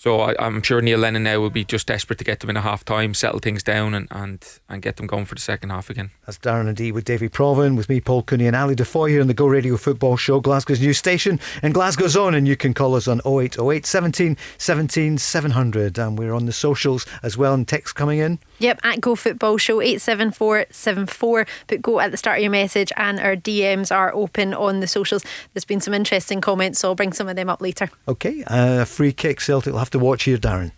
so 0.00 0.20
I, 0.20 0.46
am 0.46 0.62
sure 0.62 0.80
Neil 0.80 0.98
Lennon 0.98 1.24
now 1.24 1.40
will 1.40 1.50
be 1.50 1.62
just 1.62 1.86
desperate 1.86 2.18
to 2.20 2.24
get 2.24 2.40
them 2.40 2.48
in 2.48 2.56
a 2.56 2.62
half 2.62 2.86
time, 2.86 3.12
settle 3.12 3.38
things 3.38 3.62
down, 3.62 3.92
and, 3.92 4.08
and, 4.10 4.42
and 4.66 4.80
get 4.80 4.96
them 4.96 5.06
going 5.06 5.26
for 5.26 5.34
the 5.34 5.42
second 5.42 5.68
half 5.68 5.90
again. 5.90 6.10
That's 6.24 6.38
Darren 6.38 6.70
O'Dea 6.70 6.90
with 6.92 7.04
Davy 7.04 7.28
Provan, 7.28 7.76
with 7.76 7.90
me, 7.90 8.00
Paul 8.00 8.22
Cooney, 8.22 8.46
and 8.46 8.56
Ali 8.56 8.74
DeFoy 8.74 9.10
here 9.10 9.20
on 9.20 9.26
the 9.26 9.34
Go 9.34 9.46
Radio 9.46 9.76
Football 9.76 10.16
Show, 10.16 10.40
Glasgow's 10.40 10.80
new 10.80 10.94
station, 10.94 11.38
and 11.60 11.74
Glasgow's 11.74 12.16
own. 12.16 12.34
And 12.34 12.48
you 12.48 12.56
can 12.56 12.72
call 12.72 12.94
us 12.94 13.08
on 13.08 13.20
0808 13.26 13.84
17 13.84 14.38
17 14.56 15.18
700. 15.18 15.98
And 15.98 16.18
we're 16.18 16.32
on 16.32 16.46
the 16.46 16.52
socials 16.52 17.04
as 17.22 17.36
well, 17.36 17.52
and 17.52 17.68
text 17.68 17.94
coming 17.94 18.20
in. 18.20 18.38
Yep, 18.60 18.80
at 18.84 19.00
Go 19.00 19.16
Football 19.16 19.56
Show 19.56 19.80
87474. 19.80 21.46
Put 21.66 21.82
go 21.82 21.98
at 21.98 22.10
the 22.10 22.18
start 22.18 22.38
of 22.38 22.42
your 22.42 22.50
message, 22.52 22.92
and 22.96 23.18
our 23.18 23.34
DMs 23.34 23.94
are 23.94 24.14
open 24.14 24.52
on 24.52 24.80
the 24.80 24.86
socials. 24.86 25.24
There's 25.54 25.64
been 25.64 25.80
some 25.80 25.94
interesting 25.94 26.42
comments, 26.42 26.78
so 26.78 26.90
I'll 26.90 26.94
bring 26.94 27.14
some 27.14 27.26
of 27.26 27.36
them 27.36 27.48
up 27.48 27.62
later. 27.62 27.88
Okay, 28.06 28.44
uh, 28.46 28.84
free 28.84 29.12
kick 29.12 29.40
Celtic 29.40 29.72
will 29.72 29.78
have 29.78 29.90
to 29.90 29.98
watch 29.98 30.24
here, 30.24 30.36
Darren. 30.36 30.72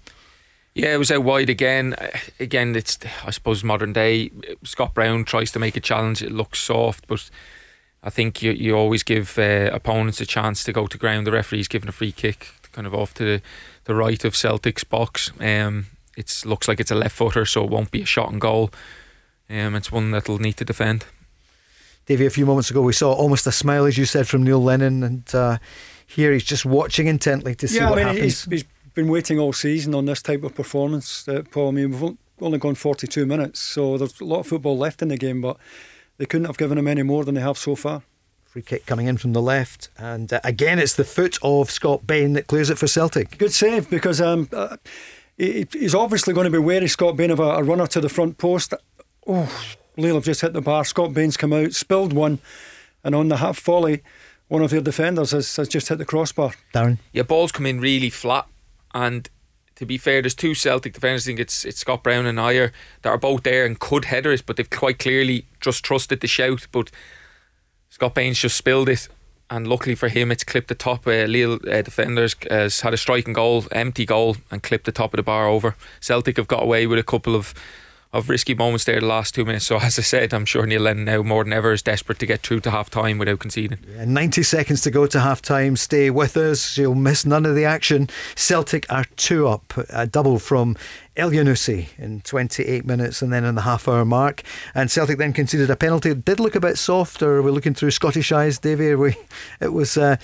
Yeah, 0.75 0.95
it 0.95 0.99
was 0.99 1.11
out 1.11 1.25
wide 1.25 1.51
again. 1.51 1.97
Again, 2.39 2.77
it's 2.77 2.99
I 3.27 3.31
suppose 3.31 3.65
modern 3.65 3.93
day. 3.93 4.31
Scott 4.63 4.95
Brown 4.95 5.25
tries 5.25 5.51
to 5.51 5.59
make 5.59 5.77
a 5.77 5.81
challenge. 5.81 6.23
It 6.23 6.31
looks 6.31 6.63
soft, 6.63 7.09
but 7.09 7.29
I 8.05 8.11
think 8.11 8.43
you 8.43 8.53
you 8.53 8.77
always 8.77 9.03
give 9.03 9.39
uh, 9.39 9.71
opponents 9.73 10.21
a 10.21 10.27
chance 10.27 10.63
to 10.65 10.73
go 10.73 10.87
to 10.87 10.97
ground. 10.97 11.27
The 11.27 11.33
referee's 11.33 11.69
given 11.69 11.89
a 11.89 11.93
free 11.93 12.13
kick, 12.13 12.53
kind 12.71 12.87
of 12.87 12.95
off 12.95 13.13
to 13.15 13.25
the, 13.25 13.43
the 13.85 13.95
right 13.97 14.25
of 14.25 14.37
Celtic's 14.37 14.85
box. 14.85 15.33
Um, 15.41 15.87
it 16.17 16.43
looks 16.45 16.69
like 16.69 16.81
it's 16.81 16.91
a 16.91 16.95
left 16.95 17.17
footer, 17.17 17.45
so 17.45 17.65
it 17.65 17.71
won't 17.71 17.91
be 17.91 18.03
a 18.03 18.07
shot 18.07 18.31
and 18.31 18.41
goal. 18.41 18.71
Um, 19.49 19.75
it's 19.75 19.93
one 19.93 20.11
that'll 20.11 20.39
need 20.39 20.57
to 20.59 20.65
defend. 20.65 21.07
Davie, 22.07 22.27
a 22.27 22.31
few 22.31 22.47
moments 22.47 22.71
ago 22.71 22.83
we 22.83 22.93
saw 22.93 23.13
almost 23.13 23.47
a 23.47 23.53
smile, 23.53 23.85
as 23.85 23.97
you 23.97 24.05
said, 24.05 24.27
from 24.27 24.43
Neil 24.43 24.63
Lennon, 24.63 25.03
and 25.03 25.35
uh, 25.35 25.59
here 26.07 26.33
he's 26.33 26.45
just 26.45 26.65
watching 26.65 27.07
intently 27.07 27.55
to 27.57 27.69
see 27.69 27.77
yeah, 27.77 27.91
what 27.91 27.99
I 27.99 28.05
mean, 28.05 28.15
happens. 28.15 28.45
He's, 28.45 28.63
he's 28.63 28.65
been 28.95 29.09
waiting 29.09 29.39
all 29.39 29.53
season 29.53 29.95
on 29.95 30.07
this 30.07 30.21
type 30.21 30.43
of 30.43 30.55
performance, 30.55 31.29
uh, 31.29 31.43
Paul. 31.51 31.69
I 31.69 31.71
mean, 31.73 31.91
we've 31.91 32.17
only 32.41 32.59
gone 32.59 32.75
42 32.75 33.25
minutes, 33.25 33.61
so 33.61 33.97
there's 33.97 34.21
a 34.21 34.25
lot 34.25 34.41
of 34.41 34.47
football 34.47 34.77
left 34.77 35.01
in 35.01 35.09
the 35.09 35.17
game, 35.17 35.41
but 35.41 35.57
they 36.19 36.27
couldn't 36.27 36.47
have 36.47 36.59
given 36.59 36.77
him 36.77 36.89
any 36.89 37.03
more 37.03 37.25
than 37.25 37.37
they 37.37 37.41
have 37.41 37.57
so 37.57 37.75
far. 37.75 38.03
Free 38.45 38.63
kick 38.63 38.85
coming 38.85 39.07
in 39.07 39.17
from 39.17 39.33
the 39.33 39.41
left, 39.41 39.89
and 39.97 40.33
uh, 40.33 40.41
again, 40.45 40.79
it's 40.79 40.95
the 40.95 41.05
foot 41.05 41.39
of 41.43 41.71
Scott 41.71 42.07
Bain 42.07 42.35
that 42.35 42.49
clears 42.49 42.69
it 42.69 42.79
for 42.79 42.87
Celtic. 42.87 43.39
Good 43.39 43.53
save 43.53 43.89
because 43.89 44.21
um, 44.21 44.49
uh, 44.53 44.77
he, 44.87 45.22
he's 45.37 45.95
obviously 45.95 46.35
going 46.35 46.45
to 46.45 46.51
be 46.51 46.59
wary, 46.59 46.89
Scott 46.89 47.17
Bain, 47.17 47.31
of 47.31 47.41
a, 47.41 47.43
a 47.43 47.63
runner 47.63 47.87
to 47.89 48.01
the 48.01 48.09
front 48.09 48.39
post. 48.39 48.75
Oh, 49.27 49.75
Lille 49.97 50.17
have 50.17 50.25
just 50.25 50.41
hit 50.41 50.53
the 50.53 50.61
bar. 50.61 50.85
Scott 50.85 51.15
Bain's 51.15 51.37
come 51.37 51.53
out, 51.53 51.73
spilled 51.73 52.13
one, 52.13 52.39
and 53.05 53.15
on 53.15 53.29
the 53.29 53.39
half 53.39 53.59
volley, 53.61 54.03
one 54.49 54.63
of 54.63 54.71
their 54.71 54.81
defenders 54.81 55.31
has, 55.31 55.55
has 55.57 55.69
just 55.69 55.89
hit 55.89 55.99
the 55.99 56.05
crossbar. 56.05 56.53
Darren? 56.75 56.99
Yeah, 57.13 57.23
balls 57.23 57.53
come 57.53 57.67
in 57.67 57.81
really 57.81 58.11
flat, 58.11 58.47
and 58.95 59.29
to 59.77 59.87
be 59.87 59.99
fair, 59.99 60.23
there's 60.23 60.35
two 60.35 60.55
Celtic 60.55 60.93
defenders. 60.95 61.27
I 61.27 61.29
think 61.29 61.41
it's 61.41 61.65
it's 61.65 61.81
Scott 61.81 62.03
Brown 62.03 62.27
and 62.27 62.39
Ajer 62.39 62.73
that 63.03 63.09
are 63.11 63.19
both 63.19 63.43
there 63.43 63.65
and 63.65 63.79
could 63.79 64.07
header 64.07 64.33
it, 64.33 64.45
but 64.47 64.57
they've 64.57 64.69
quite 64.69 64.99
clearly 64.99 65.47
just 65.61 65.85
trusted 65.85 66.21
the 66.21 66.27
shout. 66.27 66.67
But 66.71 66.91
Scott 67.91 68.15
Bain's 68.15 68.39
just 68.39 68.57
spilled 68.57 68.89
it, 68.89 69.09
and 69.53 69.69
luckily 69.69 69.95
for 69.95 70.09
him, 70.09 70.33
it's 70.33 70.45
clipped 70.45 70.69
the 70.69 70.75
top. 70.75 71.07
Uh, 71.07 71.27
Lille 71.27 71.59
uh, 71.71 71.83
defenders 71.83 72.35
has 72.51 72.81
had 72.81 72.95
a 72.95 72.97
striking 72.97 73.35
goal, 73.35 73.67
empty 73.71 74.07
goal, 74.07 74.39
and 74.51 74.63
clipped 74.63 74.87
the 74.87 74.93
top 74.93 75.13
of 75.13 75.19
the 75.19 75.23
bar 75.23 75.47
over. 75.47 75.77
Celtic 76.01 76.39
have 76.39 76.49
got 76.49 76.63
away 76.63 76.87
with 76.87 76.99
a 76.99 77.03
couple 77.03 77.37
of 77.37 77.53
of 78.13 78.29
risky 78.29 78.55
moments 78.55 78.85
there 78.85 79.01
the 79.01 79.07
last 79.07 79.35
two 79.35 79.45
minutes. 79.45 79.67
So 79.67 79.77
as 79.81 79.99
I 79.99 80.03
said, 80.03 80.35
I'm 80.35 80.45
sure 80.45 80.67
Neil 80.67 80.83
Lennon 80.83 81.05
now 81.05 81.23
more 81.23 81.45
than 81.45 81.53
ever 81.53 81.73
is 81.73 81.83
desperate 81.83 82.19
to 82.19 82.27
get 82.27 82.41
through 82.41 82.61
to 82.61 82.71
half 82.71 82.91
time 82.91 83.19
without 83.19 83.39
conceding. 83.39 83.79
Yeah, 83.97 84.05
90 84.05 84.43
seconds 84.43 84.83
to 84.83 84.91
go 84.91 85.07
to 85.07 85.21
half 85.21 85.43
time. 85.43 85.77
Stay 85.77 86.11
with 86.11 86.37
us. 86.37 86.77
You'll 86.77 86.95
miss 86.95 87.25
none 87.25 87.47
of 87.47 87.55
the 87.55 87.65
action. 87.65 88.09
Celtic 88.35 88.91
are 88.93 89.05
two 89.17 89.49
up, 89.49 89.73
a 89.91 90.07
double 90.07 90.39
from 90.39 90.77
Elyounoussi 91.17 91.89
in 91.99 92.21
28 92.23 92.85
minutes 92.85 93.23
and 93.23 93.33
then 93.33 93.45
in 93.45 93.55
the 93.55 93.63
half 93.63 93.89
hour 93.89 94.05
mark. 94.05 94.43
And 94.75 94.91
Celtic 94.91 95.19
then 95.19 95.33
conceded 95.33 95.71
a 95.71 95.77
penalty. 95.77 96.11
It 96.11 96.25
did 96.25 96.41
look 96.41 96.55
a 96.55 96.61
bit 96.61 96.79
soft, 96.79 97.23
or 97.23 97.43
we're 97.43 97.51
looking 97.51 97.75
through 97.75 97.91
Scottish 97.93 98.33
eyes, 98.33 98.59
Davie. 98.59 98.95
We, 98.95 99.17
it 99.61 99.73
was. 99.73 99.97
Uh, 99.97 100.17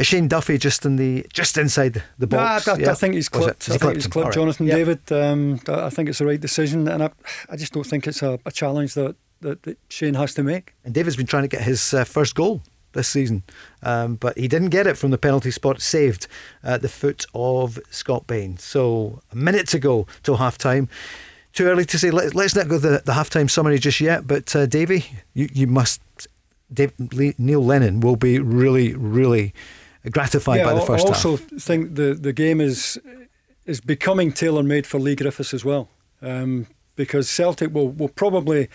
Shane 0.00 0.26
Duffy 0.26 0.58
just 0.58 0.84
in 0.84 0.96
the 0.96 1.24
just 1.32 1.56
inside 1.56 2.02
the 2.18 2.26
box. 2.26 2.66
Nah, 2.66 2.72
I, 2.72 2.76
I, 2.76 2.90
I, 2.90 2.94
think 2.94 3.14
he's 3.14 3.28
clipped. 3.28 3.70
I 3.70 3.76
think 3.76 3.94
he's 3.94 4.08
clipped 4.08 4.26
right. 4.26 4.34
Jonathan 4.34 4.66
yep. 4.66 4.76
David. 4.76 5.12
Um, 5.12 5.60
I 5.68 5.90
think 5.90 6.08
it's 6.08 6.18
the 6.18 6.26
right 6.26 6.40
decision, 6.40 6.88
and 6.88 7.04
I, 7.04 7.10
I 7.48 7.56
just 7.56 7.72
don't 7.72 7.86
think 7.86 8.06
it's 8.08 8.22
a, 8.22 8.40
a 8.44 8.50
challenge 8.50 8.94
that, 8.94 9.14
that, 9.40 9.62
that, 9.62 9.78
Shane 9.88 10.14
has 10.14 10.34
to 10.34 10.42
make. 10.42 10.74
And 10.84 10.92
David's 10.92 11.16
been 11.16 11.26
trying 11.26 11.44
to 11.44 11.48
get 11.48 11.62
his 11.62 11.94
uh, 11.94 12.02
first 12.02 12.34
goal 12.34 12.62
this 12.92 13.06
season, 13.06 13.44
um, 13.84 14.16
but 14.16 14.36
he 14.36 14.48
didn't 14.48 14.70
get 14.70 14.88
it 14.88 14.98
from 14.98 15.12
the 15.12 15.18
penalty 15.18 15.52
spot, 15.52 15.80
saved 15.80 16.26
at 16.64 16.82
the 16.82 16.88
foot 16.88 17.24
of 17.32 17.78
Scott 17.90 18.26
Bain. 18.26 18.56
So 18.56 19.20
a 19.30 19.36
minute 19.36 19.68
to 19.68 19.78
go 19.78 20.08
till 20.24 20.38
half 20.38 20.58
time. 20.58 20.88
Too 21.52 21.66
early 21.66 21.84
to 21.84 21.98
say. 22.00 22.10
Let, 22.10 22.34
us 22.34 22.56
not 22.56 22.66
go 22.66 22.78
the, 22.78 23.00
the 23.04 23.14
half 23.14 23.30
time 23.30 23.48
summary 23.48 23.78
just 23.78 24.00
yet, 24.00 24.26
but 24.26 24.56
uh, 24.56 24.66
Davie, 24.66 25.06
you, 25.34 25.48
you 25.52 25.68
must. 25.68 26.00
Dave, 26.72 26.92
Neil 27.38 27.64
Lennon 27.64 28.00
will 28.00 28.16
be 28.16 28.40
really, 28.40 28.92
really 28.94 29.54
gratified 30.10 30.58
yeah, 30.58 30.64
by 30.64 30.74
the 30.74 30.80
first 30.80 31.06
I 31.06 31.08
also 31.08 31.36
half. 31.36 31.48
think 31.60 31.94
the, 31.94 32.14
the 32.14 32.32
game 32.32 32.60
is 32.60 32.98
is 33.66 33.80
becoming 33.80 34.30
tailor 34.32 34.62
made 34.62 34.86
for 34.86 34.98
Leigh 35.00 35.16
Griffiths 35.16 35.54
as 35.54 35.64
well, 35.64 35.88
um, 36.20 36.66
because 36.96 37.30
Celtic 37.30 37.72
will, 37.72 37.88
will 37.88 38.10
probably 38.10 38.68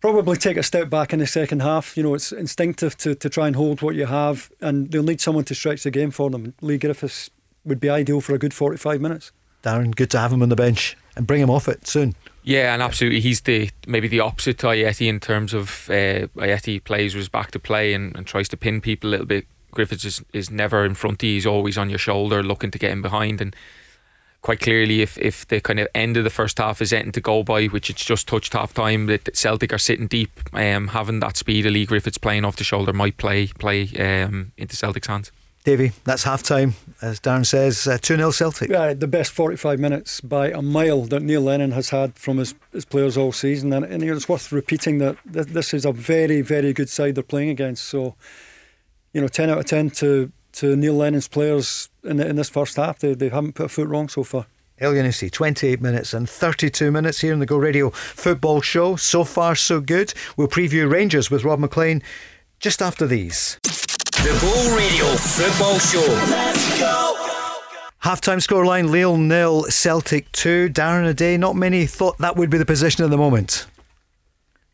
probably 0.00 0.36
take 0.36 0.56
a 0.56 0.62
step 0.62 0.88
back 0.88 1.12
in 1.12 1.18
the 1.18 1.26
second 1.26 1.62
half. 1.62 1.96
You 1.96 2.04
know, 2.04 2.14
it's 2.14 2.30
instinctive 2.30 2.96
to, 2.98 3.14
to 3.16 3.28
try 3.28 3.48
and 3.48 3.56
hold 3.56 3.82
what 3.82 3.94
you 3.94 4.06
have, 4.06 4.50
and 4.60 4.90
they'll 4.90 5.02
need 5.02 5.20
someone 5.20 5.44
to 5.44 5.54
stretch 5.54 5.82
the 5.82 5.90
game 5.90 6.10
for 6.10 6.30
them. 6.30 6.54
Leigh 6.60 6.78
Griffiths 6.78 7.30
would 7.64 7.80
be 7.80 7.90
ideal 7.90 8.20
for 8.20 8.34
a 8.34 8.38
good 8.38 8.54
45 8.54 9.00
minutes. 9.00 9.32
Darren, 9.62 9.94
good 9.94 10.10
to 10.10 10.18
have 10.18 10.32
him 10.32 10.42
on 10.42 10.48
the 10.48 10.56
bench 10.56 10.96
and 11.16 11.26
bring 11.26 11.42
him 11.42 11.50
off 11.50 11.68
it 11.68 11.86
soon. 11.86 12.14
Yeah, 12.44 12.72
and 12.72 12.80
absolutely, 12.82 13.20
he's 13.20 13.42
the 13.42 13.70
maybe 13.86 14.08
the 14.08 14.20
opposite 14.20 14.58
to 14.58 14.68
Ajeti 14.68 15.08
in 15.08 15.20
terms 15.20 15.52
of 15.52 15.90
uh, 15.90 16.28
Ajeti 16.38 16.82
plays 16.82 17.14
was 17.14 17.28
back 17.28 17.50
to 17.50 17.58
play 17.58 17.92
and, 17.92 18.16
and 18.16 18.26
tries 18.26 18.48
to 18.50 18.56
pin 18.56 18.80
people 18.80 19.10
a 19.10 19.12
little 19.12 19.26
bit 19.26 19.46
Griffiths 19.70 20.04
is, 20.04 20.22
is 20.32 20.50
never 20.50 20.84
in 20.84 20.94
front 20.94 21.22
of 21.22 21.26
you, 21.26 21.34
he's 21.34 21.46
always 21.46 21.78
on 21.78 21.90
your 21.90 21.98
shoulder 21.98 22.42
looking 22.42 22.70
to 22.70 22.78
get 22.78 22.90
in 22.90 23.02
behind 23.02 23.40
and 23.40 23.54
quite 24.42 24.60
clearly 24.60 25.02
if, 25.02 25.18
if 25.18 25.46
the 25.48 25.60
kind 25.60 25.80
of 25.80 25.88
end 25.94 26.16
of 26.16 26.24
the 26.24 26.30
first 26.30 26.58
half 26.58 26.80
is 26.80 26.92
anything 26.92 27.12
to 27.12 27.20
go 27.20 27.42
by, 27.42 27.66
which 27.66 27.90
it's 27.90 28.04
just 28.04 28.28
touched 28.28 28.52
half 28.52 28.72
time, 28.72 29.06
that 29.06 29.36
Celtic 29.36 29.72
are 29.72 29.78
sitting 29.78 30.06
deep, 30.06 30.30
um, 30.52 30.88
having 30.88 31.20
that 31.20 31.36
speed 31.36 31.66
of 31.66 31.72
Leigh 31.72 31.86
Griffiths 31.86 32.18
playing 32.18 32.44
off 32.44 32.56
the 32.56 32.64
shoulder 32.64 32.92
might 32.92 33.16
play 33.16 33.48
play 33.48 33.88
um, 33.98 34.52
into 34.56 34.76
Celtic's 34.76 35.08
hands. 35.08 35.32
Davie, 35.64 35.92
that's 36.04 36.22
half 36.22 36.42
time, 36.42 36.76
as 37.02 37.20
Darren 37.20 37.44
says, 37.44 37.86
uh, 37.86 37.98
2 38.00 38.14
uh, 38.14 38.16
0 38.16 38.30
Celtic. 38.30 38.70
Yeah, 38.70 38.94
the 38.94 39.08
best 39.08 39.32
45 39.32 39.78
minutes 39.78 40.20
by 40.22 40.50
a 40.50 40.62
mile 40.62 41.02
that 41.02 41.20
Neil 41.20 41.42
Lennon 41.42 41.72
has 41.72 41.90
had 41.90 42.16
from 42.16 42.38
his, 42.38 42.54
his 42.72 42.86
players 42.86 43.18
all 43.18 43.32
season. 43.32 43.72
And, 43.74 43.84
and 43.84 44.02
it's 44.02 44.28
worth 44.28 44.50
repeating 44.50 44.96
that 44.98 45.18
this 45.26 45.74
is 45.74 45.84
a 45.84 45.92
very, 45.92 46.40
very 46.40 46.72
good 46.72 46.88
side 46.88 47.16
they're 47.16 47.24
playing 47.24 47.50
against. 47.50 47.84
So 47.84 48.14
you 49.12 49.20
know, 49.20 49.28
10 49.28 49.50
out 49.50 49.58
of 49.58 49.64
10 49.66 49.90
to, 49.90 50.32
to 50.52 50.76
Neil 50.76 50.94
Lennon's 50.94 51.28
players 51.28 51.88
in, 52.04 52.20
in 52.20 52.36
this 52.36 52.48
first 52.48 52.76
half. 52.76 52.98
They, 52.98 53.14
they 53.14 53.28
haven't 53.28 53.54
put 53.54 53.66
a 53.66 53.68
foot 53.68 53.88
wrong 53.88 54.08
so 54.08 54.22
far. 54.22 54.46
Elyounoussi, 54.80 55.30
28 55.30 55.80
minutes 55.80 56.14
and 56.14 56.28
32 56.30 56.92
minutes 56.92 57.20
here 57.20 57.32
in 57.32 57.40
the 57.40 57.46
Go 57.46 57.56
Radio 57.56 57.90
football 57.90 58.60
show. 58.60 58.94
So 58.94 59.24
far, 59.24 59.56
so 59.56 59.80
good. 59.80 60.14
We'll 60.36 60.48
preview 60.48 60.90
Rangers 60.90 61.30
with 61.30 61.44
Rob 61.44 61.58
McLean 61.58 62.02
just 62.60 62.80
after 62.80 63.06
these. 63.06 63.58
The 63.64 64.38
Go 64.40 64.76
Radio 64.76 65.04
football 65.16 65.78
show. 65.78 66.00
Let's 66.30 66.78
go. 66.78 67.14
Half-time 68.00 68.38
scoreline, 68.38 68.90
Lille 68.90 69.16
nil, 69.16 69.64
Celtic 69.64 70.30
2. 70.32 70.68
Darren 70.70 71.04
O'Dea, 71.04 71.36
not 71.36 71.56
many 71.56 71.84
thought 71.84 72.16
that 72.18 72.36
would 72.36 72.48
be 72.48 72.58
the 72.58 72.64
position 72.64 73.04
at 73.04 73.10
the 73.10 73.16
moment. 73.16 73.66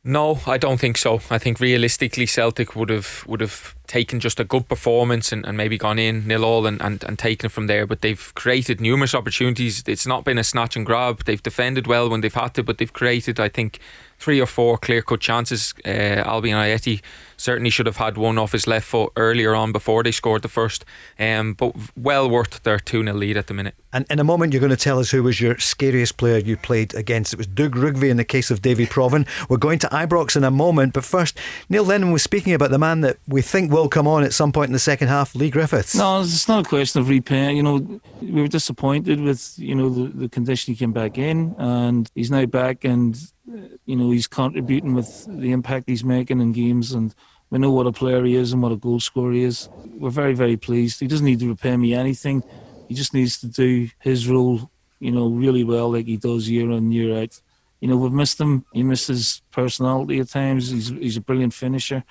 No, 0.06 0.40
I 0.46 0.58
don't 0.58 0.78
think 0.78 0.98
so. 0.98 1.22
I 1.30 1.38
think 1.38 1.60
realistically 1.60 2.26
Celtic 2.26 2.76
would 2.76 2.90
have 2.90 3.24
would 3.26 3.40
have 3.40 3.74
taken 3.86 4.20
just 4.20 4.38
a 4.38 4.44
good 4.44 4.68
performance 4.68 5.32
and, 5.32 5.46
and 5.46 5.56
maybe 5.56 5.78
gone 5.78 5.98
in 5.98 6.26
nil 6.26 6.44
all 6.44 6.66
and, 6.66 6.80
and, 6.82 7.02
and 7.04 7.18
taken 7.18 7.46
it 7.46 7.52
from 7.52 7.68
there. 7.68 7.86
But 7.86 8.02
they've 8.02 8.32
created 8.34 8.82
numerous 8.82 9.14
opportunities. 9.14 9.82
It's 9.86 10.06
not 10.06 10.24
been 10.24 10.36
a 10.36 10.44
snatch 10.44 10.76
and 10.76 10.84
grab. 10.84 11.24
They've 11.24 11.42
defended 11.42 11.86
well 11.86 12.10
when 12.10 12.20
they've 12.20 12.34
had 12.34 12.52
to, 12.54 12.62
but 12.62 12.76
they've 12.76 12.92
created, 12.92 13.40
I 13.40 13.48
think, 13.48 13.78
three 14.18 14.40
or 14.40 14.46
four 14.46 14.78
clear 14.78 15.02
cut 15.02 15.20
chances. 15.20 15.74
Uh, 15.84 16.22
Albian 16.24 16.56
Ajeti 16.56 17.00
certainly 17.36 17.70
should 17.70 17.86
have 17.86 17.96
had 17.96 18.16
one 18.16 18.38
off 18.38 18.52
his 18.52 18.66
left 18.66 18.86
foot 18.86 19.12
earlier 19.16 19.54
on 19.54 19.72
before 19.72 20.02
they 20.02 20.10
scored 20.10 20.42
the 20.42 20.48
first. 20.48 20.84
Um, 21.18 21.54
but 21.54 21.74
well 21.96 22.28
worth 22.28 22.62
their 22.62 22.78
2 22.78 23.02
0 23.04 23.14
lead 23.14 23.36
at 23.36 23.46
the 23.46 23.54
minute. 23.54 23.74
And 23.92 24.06
in 24.10 24.18
a 24.18 24.24
moment, 24.24 24.52
you're 24.52 24.60
going 24.60 24.70
to 24.70 24.76
tell 24.76 24.98
us 24.98 25.10
who 25.10 25.22
was 25.22 25.40
your 25.40 25.58
scariest 25.58 26.16
player 26.16 26.38
you 26.38 26.56
played 26.56 26.94
against. 26.94 27.32
It 27.32 27.36
was 27.36 27.46
Dougie 27.46 27.74
Rougvie 27.74 28.10
in 28.10 28.16
the 28.16 28.24
case 28.24 28.50
of 28.50 28.62
Davie 28.62 28.86
Provan. 28.86 29.26
We're 29.48 29.56
going 29.56 29.78
to 29.80 29.88
Ibrox 29.88 30.36
in 30.36 30.44
a 30.44 30.50
moment, 30.50 30.94
but 30.94 31.04
first, 31.04 31.38
Neil 31.68 31.84
Lennon 31.84 32.10
was 32.12 32.22
speaking 32.22 32.54
about 32.54 32.70
the 32.70 32.78
man 32.78 33.02
that 33.02 33.18
we 33.28 33.42
think 33.42 33.70
will 33.70 33.88
come 33.88 34.08
on 34.08 34.24
at 34.24 34.32
some 34.32 34.52
point 34.52 34.68
in 34.68 34.72
the 34.72 34.78
second 34.78 35.08
half, 35.08 35.34
Leigh 35.34 35.50
Griffiths. 35.50 35.94
No, 35.94 36.22
it's 36.22 36.48
not 36.48 36.66
a 36.66 36.68
question 36.68 37.00
of 37.00 37.08
repaying. 37.08 37.56
You 37.56 37.62
know, 37.62 38.00
we 38.20 38.42
were 38.42 38.48
disappointed 38.48 39.20
with 39.20 39.54
you 39.58 39.74
know 39.74 39.88
the, 39.88 40.08
the 40.08 40.28
condition 40.28 40.74
he 40.74 40.78
came 40.78 40.92
back 40.92 41.18
in, 41.18 41.54
and 41.58 42.10
he's 42.14 42.30
now 42.30 42.46
back, 42.46 42.84
and 42.84 43.16
you 43.46 43.96
know 43.96 44.10
he's 44.10 44.26
contributing 44.26 44.94
with 44.94 45.26
the 45.28 45.52
impact 45.52 45.88
he's 45.88 46.04
making 46.04 46.40
in 46.40 46.52
games, 46.52 46.92
and 46.92 47.14
we 47.50 47.58
know 47.58 47.70
what 47.70 47.86
a 47.86 47.92
player 47.92 48.24
he 48.24 48.34
is 48.34 48.52
and 48.52 48.62
what 48.62 48.72
a 48.72 48.76
goal 48.76 49.00
scorer 49.00 49.32
he 49.32 49.42
is. 49.42 49.68
We're 49.98 50.10
very 50.10 50.34
very 50.34 50.56
pleased. 50.56 51.00
He 51.00 51.06
doesn't 51.06 51.26
need 51.26 51.40
to 51.40 51.48
repay 51.48 51.76
me 51.76 51.94
anything. 51.94 52.42
He 52.88 52.94
just 52.94 53.14
needs 53.14 53.38
to 53.40 53.46
do 53.46 53.88
his 54.00 54.28
role, 54.28 54.70
you 55.00 55.10
know, 55.10 55.28
really 55.28 55.64
well 55.64 55.92
like 55.92 56.06
he 56.06 56.16
does 56.16 56.48
year 56.48 56.70
in 56.70 56.92
year 56.92 57.22
out. 57.22 57.40
You 57.80 57.88
know, 57.88 57.96
we've 57.96 58.12
missed 58.12 58.40
him. 58.40 58.64
He 58.72 58.82
misses 58.82 59.42
personality 59.50 60.18
at 60.20 60.28
times. 60.28 60.70
He's 60.70 60.88
he's 60.88 61.16
a 61.16 61.20
brilliant 61.20 61.54
finisher. 61.54 62.04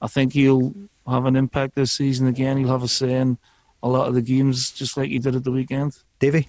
I 0.00 0.08
think 0.08 0.34
he'll 0.34 0.74
have 1.06 1.24
an 1.24 1.36
impact 1.36 1.74
this 1.74 1.92
season 1.92 2.26
again. 2.26 2.58
He'll 2.58 2.68
have 2.68 2.82
a 2.82 2.88
say 2.88 3.14
in 3.14 3.38
a 3.82 3.88
lot 3.88 4.08
of 4.08 4.14
the 4.14 4.22
games, 4.22 4.70
just 4.70 4.96
like 4.96 5.08
he 5.08 5.18
did 5.18 5.36
at 5.36 5.44
the 5.44 5.52
weekend. 5.52 5.96
Davie. 6.18 6.48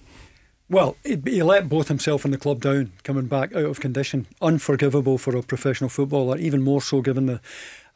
Well, 0.70 0.96
he 1.02 1.42
let 1.42 1.68
both 1.68 1.88
himself 1.88 2.26
and 2.26 2.34
the 2.34 2.38
club 2.38 2.60
down 2.60 2.92
coming 3.02 3.26
back 3.26 3.54
out 3.54 3.64
of 3.64 3.80
condition. 3.80 4.26
Unforgivable 4.42 5.16
for 5.16 5.34
a 5.34 5.42
professional 5.42 5.88
footballer, 5.88 6.36
even 6.36 6.62
more 6.62 6.82
so 6.82 7.00
given 7.00 7.24
the, 7.24 7.40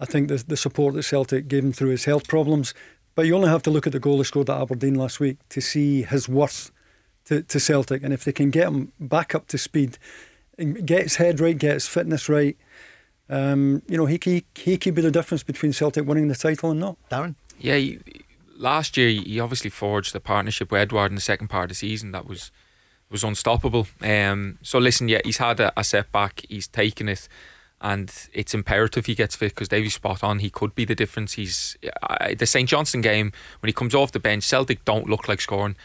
I 0.01 0.07
think, 0.07 0.29
the, 0.29 0.37
the 0.37 0.57
support 0.57 0.95
that 0.95 1.03
Celtic 1.03 1.49
gave 1.49 1.65
him 1.65 1.73
through 1.73 1.91
his 1.91 2.07
health 2.07 2.29
problems. 2.29 2.73
But 3.15 3.27
you 3.27 3.37
only 3.37 3.51
have 3.51 3.63
to 3.65 3.71
look 3.71 3.87
at 3.87 3.93
the 3.93 4.01
goal 4.01 4.19
he 4.19 4.25
scored 4.25 4.49
at 4.49 4.61
Aberdeen 4.61 4.95
last 4.95 5.21
week 5.21 5.37
to 5.51 5.61
see 5.61 6.03
his 6.03 6.31
worth 6.31 6.71
to, 7.27 7.43
to 7.43 7.61
Celtic. 7.61 8.03
And 8.03 8.15
if 8.15 8.25
they 8.25 8.33
can 8.33 8.51
get 8.51 8.69
him 8.69 8.93
back 8.99 9.35
up 9.35 9.49
to 9.49 9.59
speed, 9.59 9.99
and 10.59 10.87
get 10.87 11.03
his 11.03 11.17
head 11.17 11.41
right, 11.41 11.59
get 11.59 11.75
his 11.75 11.89
fitness 11.89 12.29
right, 12.29 12.57
um, 13.29 13.83
you 13.87 13.99
know, 13.99 14.07
he, 14.07 14.19
he, 14.23 14.45
he 14.55 14.79
could 14.79 14.95
be 14.95 15.03
the 15.03 15.11
difference 15.11 15.43
between 15.43 15.75
Celtic 15.75 16.07
winning 16.07 16.29
the 16.29 16.35
title 16.35 16.71
and 16.71 16.81
not. 16.81 16.97
Darren? 17.11 17.35
Yeah, 17.59 17.77
he, 17.77 17.99
last 18.57 18.97
year 18.97 19.11
he 19.11 19.41
obviously 19.41 19.71
forged 19.71 20.15
a 20.17 20.21
partnership 20.21 20.71
with 20.73 20.81
Edouard 20.81 21.11
in 21.11 21.17
the 21.17 21.21
second 21.21 21.49
part 21.49 21.65
of 21.65 21.69
the 21.71 21.75
season 21.75 22.13
that 22.13 22.27
was 22.27 22.51
was 23.13 23.23
unstoppable. 23.23 23.87
Um, 24.01 24.59
so 24.63 24.79
listen, 24.79 25.09
yeah, 25.09 25.21
he's 25.25 25.37
had 25.39 25.61
a, 25.61 25.73
a 25.79 25.85
setback. 25.85 26.45
He's 26.49 26.67
taken 26.67 27.09
it, 27.09 27.29
and 27.81 28.13
it's 28.33 28.55
imperative 28.55 29.07
he 29.07 29.15
gets 29.15 29.37
fit 29.37 29.55
because 29.55 29.69
Davie's 29.69 29.95
spot 29.95 30.25
on. 30.25 30.41
He 30.41 30.51
could 30.51 30.75
be 30.75 30.85
the 30.85 30.95
difference. 30.95 31.35
He's 31.35 31.77
uh, 32.03 32.35
the 32.37 32.47
St 32.47 32.69
Johnstone 32.69 33.03
game 33.03 33.33
when 33.61 33.69
he 33.69 33.73
comes 33.73 33.95
off 33.95 34.13
the 34.13 34.21
bench. 34.21 34.45
Celtic 34.45 34.85
don't 34.85 35.09
look 35.09 35.29
like 35.29 35.41
scoring. 35.41 35.77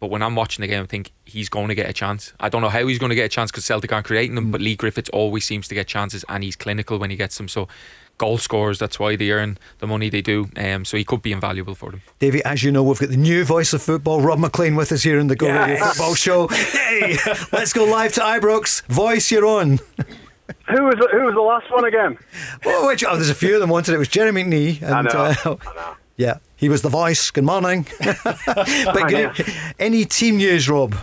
But 0.00 0.10
when 0.10 0.22
I'm 0.22 0.34
watching 0.34 0.60
the 0.60 0.66
game, 0.66 0.82
I 0.82 0.86
think 0.86 1.12
he's 1.24 1.48
going 1.48 1.68
to 1.68 1.74
get 1.74 1.88
a 1.88 1.92
chance. 1.92 2.34
I 2.38 2.50
don't 2.50 2.60
know 2.60 2.68
how 2.68 2.86
he's 2.86 2.98
going 2.98 3.10
to 3.10 3.16
get 3.16 3.24
a 3.24 3.28
chance 3.28 3.50
because 3.50 3.64
Celtic 3.64 3.92
aren't 3.92 4.04
creating 4.04 4.34
them, 4.34 4.48
mm. 4.48 4.52
but 4.52 4.60
Leigh 4.60 4.76
Griffiths 4.76 5.08
always 5.10 5.44
seems 5.44 5.66
to 5.68 5.74
get 5.74 5.86
chances 5.86 6.24
and 6.28 6.44
he's 6.44 6.56
clinical 6.56 6.98
when 6.98 7.10
he 7.10 7.16
gets 7.16 7.38
them. 7.38 7.48
So 7.48 7.68
goal 8.18 8.38
scorers. 8.38 8.78
That's 8.78 8.98
why 8.98 9.16
they 9.16 9.30
earn 9.30 9.58
the 9.78 9.86
money 9.86 10.08
they 10.08 10.22
do. 10.22 10.48
Um, 10.56 10.84
so 10.84 10.96
he 10.96 11.04
could 11.04 11.22
be 11.22 11.32
invaluable 11.32 11.74
for 11.74 11.90
them. 11.90 12.02
Davie, 12.18 12.44
as 12.44 12.62
you 12.62 12.70
know, 12.70 12.82
we've 12.82 12.98
got 12.98 13.10
the 13.10 13.16
new 13.16 13.44
voice 13.44 13.72
of 13.72 13.82
football, 13.82 14.20
Rob 14.20 14.38
McLean, 14.38 14.76
with 14.76 14.92
us 14.92 15.02
here 15.02 15.18
in 15.18 15.26
the 15.26 15.36
Go 15.36 15.46
yes. 15.46 15.68
Radio 15.68 15.84
Football 15.86 16.14
Show. 16.14 16.48
Hey, 16.48 17.16
let's 17.52 17.72
go 17.72 17.84
live 17.84 18.12
to 18.14 18.20
Ibrox. 18.20 18.84
Voice, 18.86 19.30
you're 19.30 19.46
on. 19.46 19.78
Who 20.68 20.84
was 20.84 20.94
the, 20.96 21.08
who 21.10 21.24
was 21.24 21.34
the 21.34 21.40
last 21.40 21.70
one 21.70 21.86
again? 21.86 22.18
Oh, 22.66 22.86
which, 22.86 23.02
oh, 23.02 23.16
there's 23.16 23.30
a 23.30 23.34
few 23.34 23.54
of 23.54 23.60
them 23.60 23.70
wanted 23.70 23.94
it. 23.94 23.98
was 23.98 24.08
Jeremy 24.08 24.42
Nee. 24.42 24.78
And, 24.82 24.94
I 24.94 25.02
know. 25.02 25.08
Uh, 25.10 25.34
I 25.44 25.74
know. 25.74 25.96
Yeah, 26.16 26.38
he 26.56 26.68
was 26.68 26.82
the 26.82 26.90
voice. 26.90 27.30
Good 27.30 27.44
morning. 27.44 27.86
but 28.44 29.40
any 29.78 30.04
team 30.04 30.36
news, 30.36 30.68
Rob? 30.68 30.94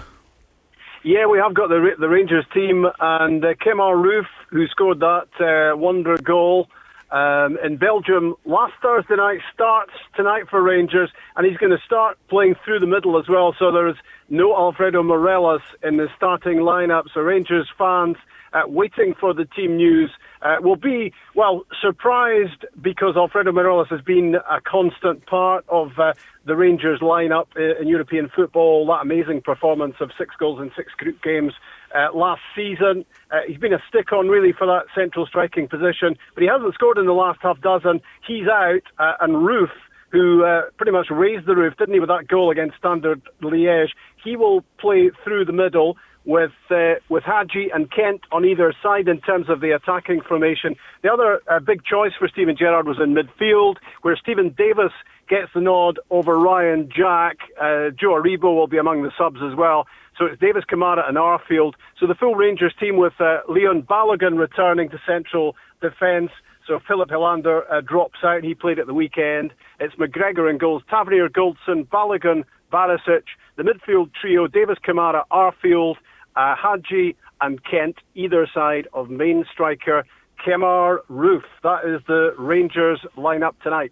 Yeah, 1.03 1.25
we 1.25 1.39
have 1.39 1.53
got 1.55 1.69
the 1.69 1.95
the 1.97 2.07
Rangers 2.07 2.45
team 2.53 2.85
and 2.99 3.43
uh, 3.43 3.55
Kemar 3.55 3.95
Roofe, 3.95 4.27
who 4.49 4.67
scored 4.67 4.99
that 4.99 5.27
uh, 5.39 5.75
wonder 5.75 6.15
goal 6.17 6.69
um, 7.11 7.57
in 7.63 7.77
Belgium 7.77 8.35
last 8.45 8.73
Thursday 8.81 9.15
night, 9.15 9.39
starts 9.53 9.91
tonight 10.15 10.45
for 10.49 10.61
Rangers, 10.61 11.09
and 11.35 11.45
he's 11.45 11.57
going 11.57 11.71
to 11.71 11.83
start 11.85 12.17
playing 12.29 12.55
through 12.63 12.79
the 12.79 12.87
middle 12.87 13.19
as 13.19 13.27
well. 13.27 13.53
So 13.59 13.71
there 13.71 13.87
is 13.87 13.97
no 14.29 14.55
Alfredo 14.55 15.03
Morelos 15.03 15.61
in 15.83 15.97
the 15.97 16.07
starting 16.15 16.59
lineup. 16.59 17.03
So 17.13 17.21
Rangers 17.21 17.69
fans 17.77 18.15
uh, 18.53 18.63
waiting 18.65 19.13
for 19.19 19.33
the 19.33 19.45
team 19.45 19.77
news 19.77 20.11
uh, 20.41 20.57
will 20.61 20.75
be, 20.75 21.13
well, 21.35 21.63
surprised 21.81 22.65
because 22.81 23.15
Alfredo 23.15 23.51
Morelos 23.51 23.87
has 23.89 24.01
been 24.01 24.35
a 24.49 24.61
constant 24.61 25.25
part 25.25 25.65
of 25.69 25.91
uh, 25.99 26.13
the 26.45 26.55
Rangers 26.55 26.99
lineup 27.01 27.47
uh, 27.55 27.79
in 27.79 27.87
European 27.87 28.29
football. 28.33 28.85
That 28.87 29.01
amazing 29.01 29.41
performance 29.41 29.95
of 29.99 30.11
six 30.17 30.35
goals 30.37 30.59
in 30.61 30.71
six 30.75 30.93
group 30.93 31.21
games 31.21 31.53
uh, 31.95 32.15
last 32.15 32.41
season. 32.55 33.05
Uh, 33.31 33.39
he's 33.47 33.57
been 33.57 33.73
a 33.73 33.81
stick 33.87 34.11
on 34.11 34.27
really 34.27 34.53
for 34.53 34.67
that 34.67 34.85
central 34.95 35.25
striking 35.25 35.67
position, 35.67 36.17
but 36.33 36.43
he 36.43 36.49
hasn't 36.49 36.73
scored 36.73 36.97
in 36.97 37.05
the 37.05 37.13
last 37.13 37.39
half 37.41 37.59
dozen. 37.61 38.01
He's 38.27 38.47
out, 38.47 38.83
uh, 38.99 39.13
and 39.21 39.35
Roofe 39.35 39.69
who 40.11 40.43
uh, 40.43 40.63
pretty 40.77 40.91
much 40.91 41.07
raised 41.09 41.45
the 41.45 41.55
roof, 41.55 41.73
didn't 41.77 41.93
he, 41.93 41.99
with 41.99 42.09
that 42.09 42.27
goal 42.27 42.51
against 42.51 42.77
Standard 42.77 43.21
Liège. 43.41 43.91
He 44.21 44.35
will 44.35 44.63
play 44.77 45.09
through 45.23 45.45
the 45.45 45.53
middle 45.53 45.97
with 46.25 46.51
uh, 46.69 46.95
with 47.09 47.23
Hagi 47.23 47.69
and 47.73 47.91
Kent 47.91 48.21
on 48.31 48.45
either 48.45 48.73
side 48.83 49.07
in 49.07 49.19
terms 49.21 49.49
of 49.49 49.61
the 49.61 49.71
attacking 49.71 50.21
formation. 50.21 50.75
The 51.01 51.11
other 51.11 51.41
uh, 51.49 51.59
big 51.59 51.83
choice 51.83 52.11
for 52.17 52.27
Steven 52.27 52.55
Gerrard 52.57 52.87
was 52.87 52.97
in 53.01 53.15
midfield, 53.15 53.77
where 54.01 54.15
Steven 54.15 54.53
Davis 54.55 54.91
gets 55.27 55.47
the 55.53 55.61
nod 55.61 55.99
over 56.09 56.37
Ryan 56.37 56.89
Jack. 56.95 57.37
Uh, 57.59 57.89
Joe 57.99 58.21
Aribo 58.21 58.55
will 58.55 58.67
be 58.67 58.77
among 58.77 59.01
the 59.01 59.11
subs 59.17 59.39
as 59.41 59.55
well. 59.55 59.87
So 60.17 60.25
it's 60.25 60.39
Davis, 60.39 60.63
Kamara, 60.69 61.07
and 61.07 61.17
Arfield. 61.17 61.73
So 61.99 62.07
the 62.07 62.15
full 62.15 62.35
Rangers 62.35 62.73
team 62.79 62.97
with 62.97 63.13
uh, 63.19 63.39
Leon 63.47 63.83
Balogun 63.83 64.37
returning 64.37 64.89
to 64.89 64.99
central 65.07 65.55
defence. 65.81 66.31
So 66.67 66.79
Filip 66.87 67.09
Helander 67.09 67.61
uh, 67.71 67.81
drops 67.81 68.19
out. 68.23 68.43
He 68.43 68.53
played 68.53 68.77
at 68.77 68.87
the 68.87 68.93
weekend. 68.93 69.53
It's 69.79 69.95
McGregor 69.95 70.49
in 70.49 70.57
goals. 70.57 70.83
Tavernier, 70.89 71.29
Goldson, 71.29 71.87
Balogun, 71.87 72.43
Barisic. 72.71 73.23
The 73.57 73.63
midfield 73.63 74.11
trio, 74.19 74.47
Davis, 74.47 74.77
Kamara, 74.85 75.23
Arfield, 75.31 75.95
uh, 76.35 76.55
Hagi 76.55 77.15
and 77.41 77.63
Kent, 77.63 77.97
either 78.15 78.47
side 78.53 78.87
of 78.93 79.09
main 79.09 79.45
striker 79.51 80.05
Kemar 80.45 80.99
Roofe. 81.09 81.43
That 81.63 81.85
is 81.85 82.01
the 82.07 82.33
Rangers 82.37 82.99
lineup 83.17 83.53
tonight. 83.63 83.91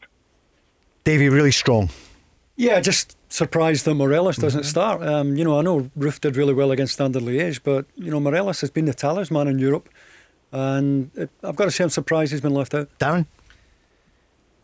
Davie, 1.03 1.29
really 1.29 1.51
strong. 1.51 1.89
Yeah, 2.55 2.79
just 2.79 3.17
surprised 3.29 3.85
that 3.85 3.93
Morelos 3.93 4.37
doesn't 4.37 4.61
mm-hmm. 4.61 4.69
start. 4.69 5.03
Um, 5.03 5.37
you 5.37 5.43
know, 5.43 5.57
I 5.57 5.61
know 5.61 5.89
Roofe 5.97 6.19
did 6.19 6.35
really 6.35 6.53
well 6.53 6.71
against 6.71 6.93
Standard 6.93 7.23
Liège, 7.23 7.61
but 7.63 7.85
you 7.95 8.11
know 8.11 8.19
Morelos 8.19 8.61
has 8.61 8.71
been 8.71 8.85
the 8.85 8.93
talisman 8.93 9.47
in 9.47 9.59
Europe, 9.59 9.89
and 10.51 11.11
it, 11.15 11.29
I've 11.43 11.55
got 11.55 11.65
to 11.65 11.71
say 11.71 11.83
I'm 11.83 11.89
surprised 11.89 12.31
he's 12.31 12.41
been 12.41 12.53
left 12.53 12.73
out. 12.73 12.89
Darren. 12.99 13.25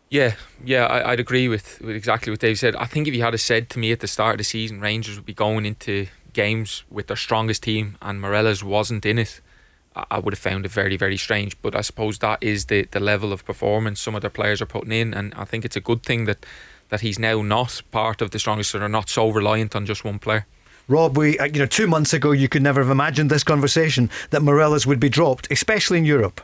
Yeah, 0.08 0.34
yeah, 0.64 0.86
I, 0.86 1.10
would 1.10 1.20
agree 1.20 1.48
with, 1.48 1.80
with 1.80 1.96
exactly 1.96 2.30
what 2.30 2.38
Dave 2.38 2.60
said. 2.60 2.76
I 2.76 2.84
think 2.84 3.08
if 3.08 3.14
you 3.14 3.22
had 3.22 3.38
said 3.40 3.68
to 3.70 3.80
me 3.80 3.90
at 3.90 3.98
the 3.98 4.06
start 4.06 4.34
of 4.34 4.38
the 4.38 4.44
season, 4.44 4.80
Rangers 4.80 5.16
would 5.16 5.26
be 5.26 5.34
going 5.34 5.66
into 5.66 6.06
games 6.32 6.84
with 6.88 7.08
their 7.08 7.16
strongest 7.16 7.64
team 7.64 7.98
and 8.00 8.20
Morelos 8.20 8.62
wasn't 8.62 9.04
in 9.04 9.18
it, 9.18 9.40
I 10.10 10.18
would 10.18 10.34
have 10.34 10.38
found 10.38 10.64
it 10.66 10.70
very, 10.70 10.96
very 10.96 11.16
strange. 11.16 11.60
But 11.60 11.74
I 11.74 11.80
suppose 11.80 12.18
that 12.18 12.42
is 12.42 12.66
the, 12.66 12.86
the 12.90 13.00
level 13.00 13.32
of 13.32 13.44
performance 13.44 14.00
some 14.00 14.14
of 14.14 14.20
their 14.20 14.30
players 14.30 14.60
are 14.60 14.66
putting 14.66 14.92
in, 14.92 15.14
and 15.14 15.34
I 15.34 15.44
think 15.44 15.64
it's 15.64 15.76
a 15.76 15.80
good 15.80 16.02
thing 16.02 16.26
that 16.26 16.44
that 16.88 17.00
he's 17.00 17.18
now 17.18 17.42
not 17.42 17.82
part 17.90 18.22
of 18.22 18.30
the 18.30 18.38
strongest, 18.38 18.70
so 18.70 18.78
they're 18.78 18.88
not 18.88 19.08
so 19.08 19.30
reliant 19.30 19.74
on 19.74 19.86
just 19.86 20.04
one 20.04 20.18
player. 20.18 20.46
Rob, 20.88 21.16
we 21.16 21.38
uh, 21.38 21.44
you 21.44 21.58
know 21.58 21.66
two 21.66 21.86
months 21.86 22.12
ago 22.12 22.30
you 22.30 22.48
could 22.48 22.62
never 22.62 22.80
have 22.80 22.90
imagined 22.90 23.30
this 23.30 23.42
conversation 23.42 24.08
that 24.30 24.42
Morelos 24.42 24.86
would 24.86 25.00
be 25.00 25.08
dropped, 25.08 25.50
especially 25.50 25.98
in 25.98 26.04
Europe. 26.04 26.40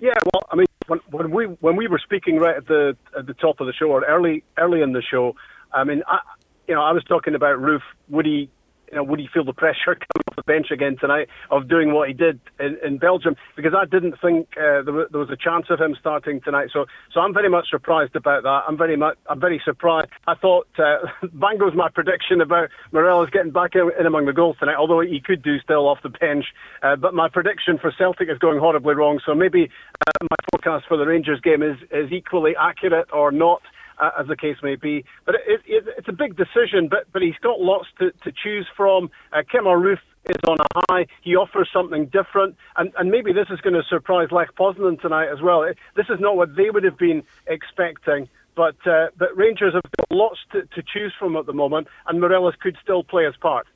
Yeah, 0.00 0.14
well, 0.32 0.42
I 0.50 0.56
mean, 0.56 0.66
when, 0.88 0.98
when 1.10 1.30
we 1.30 1.44
when 1.44 1.76
we 1.76 1.86
were 1.86 1.98
speaking 1.98 2.38
right 2.38 2.56
at 2.56 2.66
the 2.66 2.96
at 3.16 3.26
the 3.26 3.34
top 3.34 3.60
of 3.60 3.66
the 3.66 3.72
show 3.72 3.86
or 3.86 4.04
early 4.04 4.42
early 4.58 4.82
in 4.82 4.92
the 4.92 5.02
show, 5.02 5.36
I 5.72 5.84
mean, 5.84 6.02
I, 6.08 6.20
you 6.66 6.74
know, 6.74 6.82
I 6.82 6.92
was 6.92 7.04
talking 7.04 7.34
about 7.34 7.58
Roofe. 7.58 7.82
Would 8.08 8.26
he 8.26 8.50
you 8.90 8.96
know, 8.96 9.04
would 9.04 9.20
he 9.20 9.28
feel 9.32 9.44
the 9.44 9.52
pressure 9.52 9.94
coming 9.94 10.24
off 10.28 10.36
the 10.36 10.42
bench 10.42 10.70
again 10.70 10.96
tonight 11.00 11.28
of 11.50 11.68
doing 11.68 11.92
what 11.92 12.08
he 12.08 12.14
did 12.14 12.40
in, 12.58 12.76
in 12.84 12.98
Belgium? 12.98 13.36
Because 13.56 13.72
I 13.76 13.84
didn't 13.84 14.16
think 14.20 14.48
uh, 14.56 14.82
there, 14.82 15.06
there, 15.10 15.20
was 15.20 15.30
a 15.30 15.36
chance 15.36 15.66
of 15.70 15.80
him 15.80 15.96
starting 15.98 16.40
tonight. 16.40 16.70
So, 16.72 16.86
so 17.12 17.20
I'm 17.20 17.32
very 17.32 17.48
much 17.48 17.70
surprised 17.70 18.16
about 18.16 18.42
that. 18.42 18.62
I'm 18.66 18.76
very 18.76 18.96
much, 18.96 19.16
I'm 19.28 19.40
very 19.40 19.60
surprised. 19.64 20.10
I 20.26 20.34
thought 20.34 20.66
uh, 20.78 21.06
Bango's 21.32 21.74
my 21.74 21.88
prediction 21.88 22.40
about 22.40 22.68
Morelos 22.92 23.30
getting 23.30 23.52
back 23.52 23.72
in, 23.74 23.90
in, 23.98 24.06
among 24.06 24.26
the 24.26 24.32
goals 24.32 24.56
tonight, 24.58 24.76
although 24.76 25.00
he 25.00 25.20
could 25.20 25.42
do 25.42 25.58
still 25.60 25.88
off 25.88 25.98
the 26.02 26.10
bench. 26.10 26.46
Uh, 26.82 26.96
but 26.96 27.14
my 27.14 27.28
prediction 27.28 27.78
for 27.78 27.92
Celtic 27.96 28.28
is 28.28 28.38
going 28.38 28.58
horribly 28.58 28.94
wrong. 28.94 29.20
So 29.24 29.34
maybe 29.34 29.70
uh, 30.06 30.26
my 30.30 30.36
forecast 30.50 30.86
for 30.88 30.96
the 30.96 31.06
Rangers 31.06 31.40
game 31.40 31.62
is 31.62 31.76
is 31.90 32.12
equally 32.12 32.54
accurate 32.58 33.08
or 33.12 33.30
not 33.30 33.62
uh, 34.00 34.10
as 34.18 34.26
the 34.26 34.36
case 34.36 34.56
may 34.62 34.76
be. 34.76 35.04
But 35.24 35.36
it, 35.46 35.60
it, 35.66 35.84
it's 35.98 36.08
a 36.08 36.12
big 36.12 36.36
decision, 36.36 36.88
but, 36.88 37.06
but 37.12 37.22
he's 37.22 37.38
got 37.42 37.60
lots 37.60 37.88
to, 37.98 38.12
to 38.24 38.32
choose 38.32 38.66
from. 38.76 39.10
Uh, 39.32 39.42
Kemar 39.42 39.80
Roofe 39.80 40.00
is 40.28 40.36
on 40.46 40.58
a 40.60 40.80
high. 40.88 41.06
He 41.22 41.36
offers 41.36 41.68
something 41.72 42.06
different, 42.06 42.56
and, 42.76 42.92
and 42.98 43.10
maybe 43.10 43.32
this 43.32 43.48
is 43.50 43.60
going 43.60 43.74
to 43.74 43.82
surprise 43.88 44.28
Lech 44.30 44.54
Poznan 44.54 45.00
tonight 45.00 45.28
as 45.28 45.40
well. 45.40 45.62
It, 45.62 45.78
this 45.96 46.06
is 46.08 46.20
not 46.20 46.36
what 46.36 46.56
they 46.56 46.70
would 46.70 46.84
have 46.84 46.98
been 46.98 47.22
expecting. 47.46 48.28
But, 48.56 48.84
uh, 48.86 49.08
but 49.16 49.34
Rangers 49.36 49.74
have 49.74 49.82
got 49.96 50.10
lots 50.10 50.40
to, 50.52 50.62
to 50.62 50.82
choose 50.82 51.14
from 51.18 51.36
at 51.36 51.46
the 51.46 51.52
moment, 51.52 51.86
and 52.06 52.20
Morelos 52.20 52.54
could 52.60 52.76
still 52.82 53.04
play 53.04 53.24
his 53.24 53.36
part. 53.36 53.66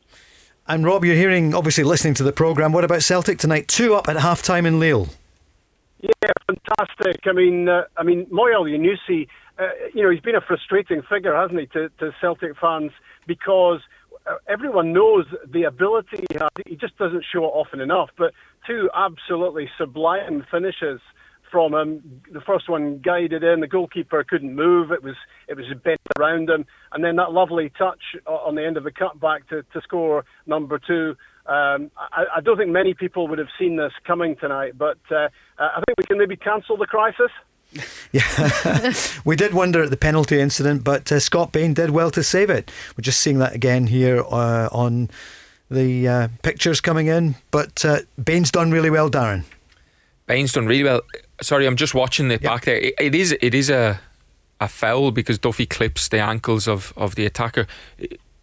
And 0.67 0.85
Rob, 0.85 1.05
you're 1.05 1.15
hearing, 1.15 1.55
obviously 1.55 1.85
listening 1.85 2.15
to 2.15 2.23
the 2.23 2.33
programme. 2.33 2.73
What 2.73 2.85
about 2.85 3.03
Celtic 3.03 3.39
tonight? 3.39 3.69
Two 3.69 3.95
up 3.95 4.09
at 4.09 4.17
half 4.17 4.43
time 4.43 4.67
in 4.67 4.81
Lille. 4.81 5.09
Yeah, 6.01 6.11
fantastic. 6.47 7.21
I 7.27 7.33
mean, 7.33 7.69
uh, 7.69 7.85
I 7.97 8.03
mean, 8.03 8.27
Moya 8.31 8.57
Elyounoussi 8.57 9.29
uh, 9.59 9.69
you 9.93 10.03
know, 10.03 10.11
he's 10.11 10.21
been 10.21 10.35
a 10.35 10.41
frustrating 10.41 11.03
figure, 11.03 11.35
hasn't 11.35 11.61
he, 11.61 11.67
to, 11.67 11.89
to 12.01 12.11
Celtic 12.21 12.53
fans 12.61 12.91
because 13.27 13.81
uh, 14.27 14.37
everyone 14.49 14.93
knows 14.93 15.27
the 15.47 15.65
ability 15.65 16.25
he 16.31 16.39
has. 16.39 16.51
He 16.67 16.77
just 16.77 16.97
doesn't 16.99 17.25
show 17.33 17.45
it 17.45 17.49
often 17.49 17.81
enough. 17.81 18.11
But 18.17 18.33
two 18.67 18.91
absolutely 18.95 19.69
sublime 19.79 20.45
finishes 20.51 21.01
from 21.51 21.73
him. 21.75 22.23
The 22.33 22.41
first 22.41 22.69
one 22.69 22.99
guided 22.99 23.45
in, 23.45 23.61
the 23.61 23.69
goalkeeper 23.69 24.25
couldn't 24.25 24.55
move. 24.57 24.91
It 24.91 25.03
was 25.05 25.15
it 25.47 25.57
was 25.57 25.67
bent 25.85 26.01
around 26.19 26.51
him, 26.51 26.67
and 26.93 27.05
then 27.05 27.17
that 27.17 27.33
lovely 27.33 27.71
touch 27.79 28.01
on 28.27 28.57
the 28.57 28.67
end 28.67 28.77
of 28.77 28.83
the 28.83 28.91
cutback 28.91 29.47
to, 29.51 29.63
to 29.63 29.81
score 29.83 30.25
number 30.47 30.81
two. 30.85 31.15
Um, 31.47 31.91
I, 31.97 32.25
I, 32.37 32.41
don't 32.41 32.57
think 32.57 32.71
many 32.71 32.95
people 32.95 33.29
would 33.29 33.39
have 33.39 33.53
seen 33.59 33.77
this 33.77 33.93
coming 34.07 34.35
tonight, 34.35 34.79
but 34.79 34.97
uh, 35.11 35.29
I 35.59 35.83
think 35.87 35.99
we 35.99 36.05
can 36.05 36.17
maybe 36.17 36.37
cancel 36.37 36.79
the 36.79 36.87
crisis. 36.87 37.31
Yeah, 38.13 38.93
we 39.25 39.35
did 39.35 39.55
wonder 39.55 39.83
at 39.83 39.91
the 39.91 39.97
penalty 39.97 40.41
incident, 40.41 40.85
but 40.85 41.11
uh, 41.11 41.19
Scott 41.19 41.51
Bain 41.51 41.75
did 41.75 41.91
well 41.91 42.13
to 42.13 42.23
save 42.23 42.49
it. 42.49 42.71
We're 42.97 43.03
just 43.03 43.21
seeing 43.21 43.41
that 43.41 43.57
again 43.57 43.89
here 43.89 44.21
uh, 44.21 44.69
on 44.71 45.11
the 45.69 46.07
uh, 46.07 46.29
pictures 46.43 46.81
coming 46.81 47.09
in. 47.09 47.35
But 47.51 47.85
uh, 47.85 48.03
Bain's 48.23 48.53
done 48.53 48.71
really 48.71 48.91
well, 48.91 49.11
Darren. 49.11 49.43
Bain's 50.27 50.53
done 50.53 50.67
really 50.67 50.85
well. 50.85 51.03
Sorry, 51.41 51.67
I'm 51.67 51.75
just 51.75 51.93
watching 51.93 52.31
it 52.31 52.41
yep. 52.41 52.53
back 52.53 52.65
there. 52.67 52.77
It, 52.77 52.95
it 53.01 53.15
is 53.17 53.37
it 53.43 53.53
is 53.53 53.69
a 53.69 54.01
a 54.61 54.69
foul 54.69 55.11
because 55.11 55.39
Duffy 55.39 55.67
clips 55.67 56.09
the 56.09 56.21
ankles 56.21 56.69
of, 56.69 56.93
of 56.97 57.15
the 57.15 57.27
attacker. 57.27 57.67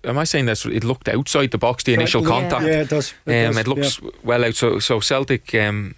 Am 0.03 0.17
I 0.17 0.23
saying 0.23 0.45
this? 0.45 0.65
It 0.65 0.83
looked 0.83 1.07
outside 1.07 1.51
the 1.51 1.57
box, 1.57 1.83
the 1.83 1.93
initial 1.93 2.23
yeah. 2.23 2.27
contact. 2.27 2.63
Yeah, 2.63 2.81
it 2.81 2.89
does. 2.89 3.13
It, 3.25 3.45
um, 3.45 3.53
does. 3.53 3.57
it 3.57 3.67
looks 3.67 4.01
yeah. 4.01 4.09
well 4.23 4.45
out. 4.45 4.55
So, 4.55 4.79
so 4.79 4.99
Celtic 4.99 5.53
um, 5.55 5.95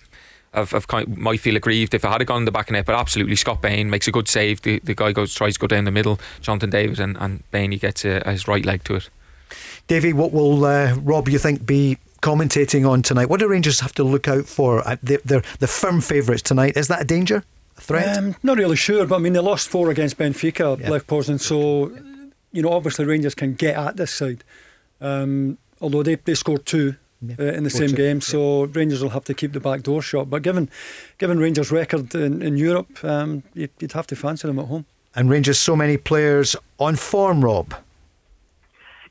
I've, 0.54 0.74
I've 0.74 0.88
kind 0.88 1.08
of, 1.08 1.18
might 1.18 1.40
feel 1.40 1.56
aggrieved 1.56 1.94
if 1.94 2.06
I 2.06 2.12
had 2.12 2.26
gone 2.26 2.40
in 2.40 2.46
the 2.46 2.52
back 2.52 2.70
of 2.70 2.74
net, 2.74 2.86
but 2.86 2.96
absolutely 2.96 3.36
Scott 3.36 3.62
Bain 3.62 3.90
makes 3.90 4.08
a 4.08 4.12
good 4.12 4.28
save. 4.28 4.62
The, 4.62 4.80
the 4.80 4.94
guy 4.94 5.12
goes 5.12 5.34
tries 5.34 5.56
to 5.56 5.60
go 5.60 5.68
down 5.68 5.86
the 5.86 5.92
middle, 5.92 6.20
Jonathan 6.42 6.70
David, 6.70 7.00
and, 7.00 7.18
and 7.18 7.50
Bain 7.52 7.72
he 7.72 7.78
gets 7.78 8.06
a, 8.06 8.22
his 8.30 8.48
right 8.48 8.66
leg 8.66 8.84
to 8.86 8.96
it. 8.96 9.10
Davie, 9.88 10.14
what 10.14 10.32
will 10.32 10.64
uh, 10.66 10.96
Rob 10.96 11.28
you 11.30 11.40
think 11.40 11.66
be 11.66 11.98
commentating 12.22 12.90
on 12.90 13.02
tonight? 13.02 13.30
What 13.30 13.40
do 13.40 13.48
Rangers 13.48 13.82
have 13.82 13.94
to 13.96 14.04
look 14.04 14.28
out 14.28 14.46
for? 14.46 14.88
Uh, 14.88 14.96
they're, 15.04 15.20
they're 15.26 15.44
the 15.60 15.68
firm 15.68 16.02
favourites 16.02 16.42
tonight. 16.42 16.78
Is 16.78 16.88
that 16.88 17.02
a 17.02 17.06
danger? 17.06 17.44
A 17.78 17.82
threat? 17.82 18.18
Um, 18.18 18.36
not 18.44 18.58
really 18.58 18.76
sure, 18.76 19.06
but 19.06 19.16
I 19.16 19.20
mean 19.20 19.34
they 19.34 19.40
lost 19.40 19.68
four 19.70 19.90
against 19.90 20.18
Benfica, 20.18 20.80
yeah. 20.80 20.90
Lech 20.90 21.08
Poznan, 21.08 21.40
so 21.40 21.92
you 22.52 22.62
know 22.62 22.72
obviously 22.72 23.06
Rangers 23.06 23.36
can 23.36 23.56
get 23.56 23.76
at 23.76 23.98
this 23.98 24.12
side. 24.12 24.44
Um, 25.02 25.58
although 25.82 26.04
they, 26.04 26.16
they 26.16 26.34
scored 26.34 26.66
two 26.66 26.96
yeah. 27.24 27.36
uh, 27.40 27.44
in 27.44 27.64
the 27.64 27.70
same 27.70 27.92
game. 27.92 28.22
So 28.22 28.64
Rangers 28.66 29.02
will 29.02 29.12
have 29.12 29.26
to 29.26 29.34
keep 29.34 29.54
the 29.54 29.60
back 29.60 29.84
door 29.84 30.02
shut. 30.02 30.30
But 30.30 30.42
given 30.42 30.70
given 31.18 31.40
Rangers' 31.40 31.72
record 31.72 32.14
in, 32.16 32.42
in 32.42 32.58
Europe, 32.58 33.04
um, 33.04 33.44
you'd, 33.54 33.72
you'd 33.80 33.94
have 33.94 34.08
to 34.08 34.16
fancy 34.16 34.48
them 34.48 34.60
at 34.60 34.66
home. 34.66 34.86
And 35.16 35.30
Rangers, 35.30 35.60
so 35.60 35.76
many 35.76 35.98
players 35.98 36.56
on 36.80 36.96
form, 36.96 37.44
Rob. 37.44 37.76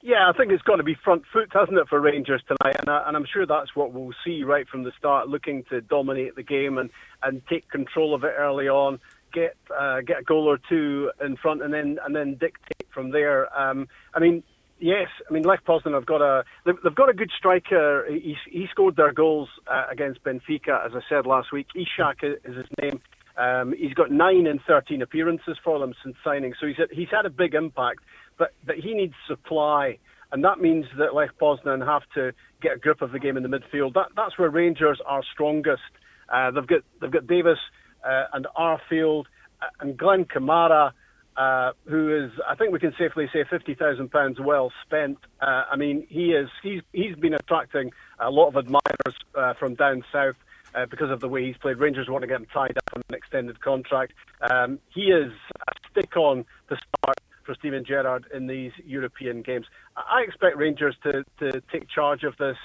Yeah, 0.05 0.28
I 0.28 0.36
think 0.36 0.51
it's 0.51 0.64
got 0.64 0.76
to 0.76 0.82
be 0.82 0.94
front 0.94 1.22
foot, 1.32 1.48
hasn't 1.52 1.78
it, 1.78 1.89
for 1.89 2.01
Rangers 2.01 2.43
tonight? 2.48 2.74
And, 2.80 2.89
I, 2.89 3.05
and 3.06 3.16
I'm 3.16 3.24
sure 3.24 3.47
that's 3.47 3.76
what 3.76 3.93
we'll 3.93 4.12
see 4.24 4.43
right 4.43 4.68
from 4.68 4.82
the 4.82 4.90
start, 4.98 5.28
looking 5.28 5.62
to 5.70 5.80
dominate 5.80 6.34
the 6.34 6.43
game 6.43 6.76
and, 6.76 6.90
and 7.22 7.40
take 7.47 7.68
control 7.68 8.12
of 8.12 8.24
it 8.24 8.34
early 8.36 8.68
on, 8.68 8.98
get 9.32 9.56
uh, 9.78 10.01
get 10.01 10.18
a 10.18 10.22
goal 10.24 10.51
or 10.51 10.59
two 10.68 11.12
in 11.24 11.36
front, 11.36 11.62
and 11.62 11.72
then 11.72 12.01
and 12.05 12.16
then 12.16 12.34
dictate 12.34 12.89
from 12.93 13.10
there. 13.10 13.56
Um, 13.56 13.86
I 14.12 14.18
mean, 14.18 14.43
Yes, 14.82 15.06
I 15.30 15.32
mean 15.32 15.44
Lech 15.44 15.64
Poznan 15.64 15.94
have 15.94 16.06
got 16.06 16.20
a 16.20 16.42
they've 16.66 16.94
got 16.96 17.09
a 17.09 17.12
good 17.12 17.30
striker. 17.38 18.04
He, 18.10 18.36
he 18.50 18.66
scored 18.68 18.96
their 18.96 19.12
goals 19.12 19.48
uh, 19.68 19.84
against 19.88 20.24
Benfica, 20.24 20.84
as 20.84 20.90
I 20.92 21.00
said 21.09 21.24
last 21.24 21.52
week. 21.52 21.68
Ishak 21.76 22.24
is 22.24 22.56
his 22.56 22.66
name. 22.82 23.00
Um, 23.36 23.74
he's 23.78 23.94
got 23.94 24.10
nine 24.10 24.48
in 24.48 24.59
13 24.66 25.00
appearances 25.00 25.56
for 25.62 25.78
them 25.78 25.94
since 26.02 26.16
signing, 26.24 26.54
so 26.60 26.66
he's 26.66 26.76
had, 26.76 26.88
he's 26.90 27.10
had 27.12 27.26
a 27.26 27.30
big 27.30 27.54
impact. 27.54 28.00
But 28.36 28.54
but 28.66 28.74
he 28.74 28.92
needs 28.92 29.14
supply, 29.28 29.98
and 30.32 30.42
that 30.42 30.59
means 30.59 30.86
that 30.98 31.14
Lech 31.14 31.30
Poznan 31.40 31.86
have 31.86 32.02
to 32.14 32.32
get 32.60 32.72
a 32.74 32.78
grip 32.78 33.02
of 33.02 33.12
the 33.12 33.20
game 33.20 33.36
in 33.36 33.44
the 33.44 33.48
midfield. 33.48 33.94
That 33.94 34.09
that's 34.16 34.36
where 34.36 34.50
Rangers 34.50 35.00
are 35.06 35.22
strongest. 35.32 35.92
Uh, 36.28 36.50
they've 36.50 36.66
got 36.66 36.80
they've 37.00 37.12
got 37.12 37.28
Davis 37.28 37.59
uh, 38.04 38.24
and 38.32 38.48
Arfield 38.59 39.26
uh, 39.62 39.66
and 39.78 39.96
Glenn 39.96 40.24
Kamara 40.24 40.90
uh, 41.36 41.72
who 41.86 42.24
is, 42.24 42.30
I 42.48 42.54
think 42.54 42.72
we 42.72 42.78
can 42.78 42.94
safely 42.98 43.28
say, 43.32 43.44
fifty 43.48 43.74
thousand 43.74 44.10
pounds 44.10 44.38
well 44.40 44.72
spent. 44.84 45.18
Uh, 45.40 45.64
I 45.70 45.76
mean, 45.76 46.06
he 46.09 46.32
is 46.32 46.48
he's 46.62 46.82
he's 46.92 47.16
been 47.16 47.34
attracting 47.34 47.92
a 48.18 48.30
lot 48.30 48.48
of 48.48 48.56
admirers 48.56 49.16
uh, 49.34 49.54
from 49.54 49.74
down 49.74 50.04
south. 50.12 50.36
Uh, 50.74 50.86
because 50.86 51.10
of 51.10 51.20
the 51.20 51.28
way 51.28 51.44
he's 51.44 51.56
played, 51.59 51.76
Rangers 51.76 52.09
want 52.09 52.22
to 52.22 52.26
get 52.26 52.36
him 52.36 52.46
tied 52.46 52.78
up 52.78 52.90
on 52.96 53.02
an 53.10 53.14
extended 53.14 53.60
contract. 53.60 54.14
Um, 54.40 54.78
he 54.88 55.10
is 55.10 55.30
a 55.68 55.72
stick 55.90 56.16
on 56.16 56.46
the 56.70 56.76
start 56.76 57.18
for 57.44 57.54
Steven 57.54 57.84
Gerrard 57.84 58.24
in 58.32 58.46
these 58.46 58.72
European 58.86 59.42
games. 59.42 59.66
I 59.96 60.22
expect 60.22 60.56
Rangers 60.56 60.96
to, 61.02 61.24
to 61.40 61.60
take 61.70 61.88
charge 61.90 62.24
of 62.24 62.38
this 62.38 62.56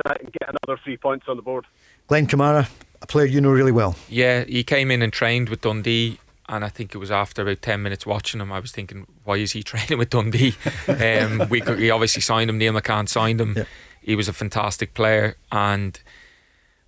tonight 0.00 0.20
and 0.20 0.32
get 0.32 0.48
another 0.48 0.80
three 0.84 0.96
points 0.96 1.26
on 1.28 1.36
the 1.36 1.42
board. 1.42 1.66
Glenn 2.06 2.28
Kamara, 2.28 2.68
a 3.02 3.06
player 3.06 3.26
you 3.26 3.40
know 3.40 3.50
really 3.50 3.72
well. 3.72 3.96
Yeah, 4.08 4.44
he 4.44 4.62
came 4.62 4.92
in 4.92 5.02
and 5.02 5.12
trained 5.12 5.48
with 5.48 5.62
Dundee 5.62 6.20
and 6.48 6.64
I 6.64 6.68
think 6.68 6.94
it 6.94 6.98
was 6.98 7.10
after 7.10 7.42
about 7.42 7.62
10 7.62 7.82
minutes 7.82 8.06
watching 8.06 8.40
him, 8.40 8.52
I 8.52 8.60
was 8.60 8.72
thinking, 8.72 9.06
why 9.24 9.36
is 9.36 9.52
he 9.52 9.62
training 9.64 9.98
with 9.98 10.10
Dundee? 10.10 10.54
um, 10.88 11.48
we 11.48 11.60
could, 11.60 11.78
he 11.78 11.90
obviously 11.90 12.22
signed 12.22 12.50
him, 12.50 12.58
Neil 12.58 12.72
McCann 12.72 13.08
signed 13.08 13.40
him. 13.40 13.54
Yeah. 13.56 13.64
He 14.00 14.14
was 14.14 14.28
a 14.28 14.32
fantastic 14.32 14.94
player, 14.94 15.36
and 15.50 15.98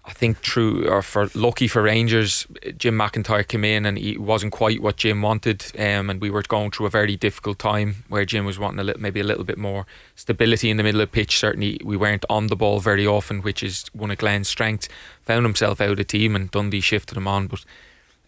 I 0.08 0.12
think 0.12 0.40
true 0.40 0.88
or 0.88 1.02
for 1.02 1.28
lucky 1.34 1.68
for 1.68 1.82
Rangers, 1.82 2.46
Jim 2.78 2.96
McIntyre 2.96 3.46
came 3.46 3.62
in 3.62 3.84
and 3.84 3.98
he 3.98 4.16
wasn't 4.16 4.52
quite 4.52 4.80
what 4.80 4.96
Jim 4.96 5.20
wanted, 5.20 5.66
um, 5.78 6.08
and 6.08 6.18
we 6.18 6.30
were 6.30 6.42
going 6.42 6.70
through 6.70 6.86
a 6.86 6.90
very 6.90 7.14
difficult 7.14 7.58
time 7.58 8.04
where 8.08 8.24
Jim 8.24 8.46
was 8.46 8.58
wanting 8.58 8.78
a 8.78 8.84
little, 8.84 9.02
maybe 9.02 9.20
a 9.20 9.24
little 9.24 9.44
bit 9.44 9.58
more 9.58 9.84
stability 10.14 10.70
in 10.70 10.78
the 10.78 10.82
middle 10.82 11.02
of 11.02 11.10
the 11.10 11.14
pitch. 11.14 11.38
Certainly, 11.38 11.80
we 11.84 11.96
weren't 11.96 12.24
on 12.30 12.46
the 12.46 12.56
ball 12.56 12.80
very 12.80 13.06
often, 13.06 13.42
which 13.42 13.62
is 13.62 13.84
one 13.92 14.10
of 14.10 14.16
Glenn's 14.16 14.48
strengths. 14.48 14.88
Found 15.24 15.44
himself 15.44 15.78
out 15.78 16.00
of 16.00 16.06
team, 16.06 16.34
and 16.34 16.50
Dundee 16.50 16.80
shifted 16.80 17.18
him 17.18 17.28
on, 17.28 17.46
but 17.48 17.66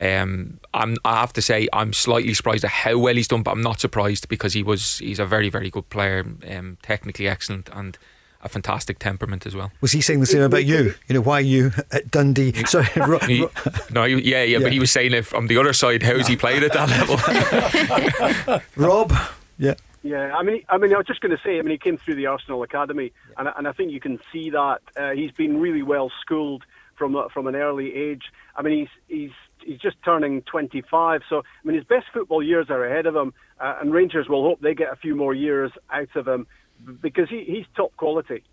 um, 0.01 0.59
I'm, 0.73 0.97
I 1.05 1.21
have 1.21 1.33
to 1.35 1.43
say 1.43 1.69
I'm 1.73 1.93
slightly 1.93 2.33
surprised 2.35 2.65
at 2.65 2.71
how 2.71 2.99
well 2.99 3.15
he's 3.15 3.29
done, 3.29 3.43
but 3.43 3.53
I'm 3.53 3.63
not 3.63 3.81
surprised 3.81 4.29
because 4.29 4.55
he 4.55 4.63
was 4.63 4.99
he's 4.99 5.19
a 5.19 5.27
very 5.27 5.49
very 5.49 5.71
good 5.71 5.89
player, 5.91 6.25
um, 6.51 6.79
technically 6.83 7.29
excellent 7.29 7.69
and 7.73 7.99
a 8.43 8.49
fantastic 8.49 8.99
temperament 8.99 9.45
as 9.45 9.55
well. 9.55 9.71
Was 9.81 9.93
he 9.93 10.01
saying 10.01 10.21
the 10.21 10.27
same 10.27 10.43
about 10.43 10.65
you? 10.65 10.95
You 11.09 11.15
know 11.15 11.21
why 11.21 11.41
you 11.41 11.73
at 11.93 12.11
Dundee? 12.11 12.53
Sorry, 12.67 12.89
ro- 12.97 13.19
he, 13.19 13.47
no, 13.91 14.05
yeah, 14.05 14.17
yeah, 14.17 14.43
yeah, 14.43 14.59
but 14.61 14.73
he 14.73 14.79
was 14.79 14.91
saying 14.91 15.13
if 15.13 15.27
from 15.27 15.47
the 15.47 15.59
other 15.59 15.73
side. 15.73 16.03
How's 16.03 16.27
he 16.27 16.37
played 16.37 16.63
at 16.63 16.73
that 16.73 16.89
level? 16.89 18.61
Rob, 18.77 19.13
yeah. 19.59 19.75
Yeah, 20.03 20.35
I 20.35 20.43
mean, 20.43 20.65
I 20.71 20.79
mean, 20.79 20.95
I 20.95 20.97
was 20.97 21.07
just 21.07 21.21
going 21.21 21.37
to 21.37 21.43
say, 21.45 21.59
I 21.59 21.63
mean, 21.63 21.73
he 21.73 21.79
came 21.79 21.99
through 21.99 22.15
the 22.15 22.25
Arsenal 22.25 22.63
academy, 22.63 23.13
and, 23.37 23.51
and 23.55 23.69
I 23.69 23.73
think 23.73 23.93
you 23.93 24.01
can 24.01 24.19
see 24.33 24.49
that 24.49 24.81
uh, 24.97 25.11
he's 25.11 25.31
been 25.33 25.61
really 25.61 25.83
well 25.83 26.11
schooled 26.23 26.65
from 27.01 27.17
from 27.33 27.47
an 27.47 27.57
early 27.57 27.95
age. 27.95 28.25
I 28.55 28.63
mean, 28.63 28.79
he's 28.79 28.89
he's 29.09 29.31
he's 29.65 29.79
just 29.79 29.97
turning 30.05 30.43
25. 30.43 31.23
So, 31.29 31.39
I 31.39 31.67
mean, 31.67 31.77
his 31.77 31.85
best 31.85 32.07
football 32.13 32.43
years 32.43 32.67
are 32.69 32.85
ahead 32.85 33.07
of 33.07 33.17
him, 33.17 33.33
uh, 33.59 33.79
and 33.81 33.93
Rangers 33.93 34.29
will 34.29 34.45
hope 34.45 34.61
they 34.61 34.75
get 34.75 34.93
a 34.93 34.97
few 34.97 35.17
more 35.17 35.35
years 35.35 35.73
out 35.91 36.15
of 36.15 36.29
him 36.29 36.47
because 37.01 37.29
he, 37.31 37.45
he's 37.45 37.65
top 37.75 37.97
quality. 37.97 38.45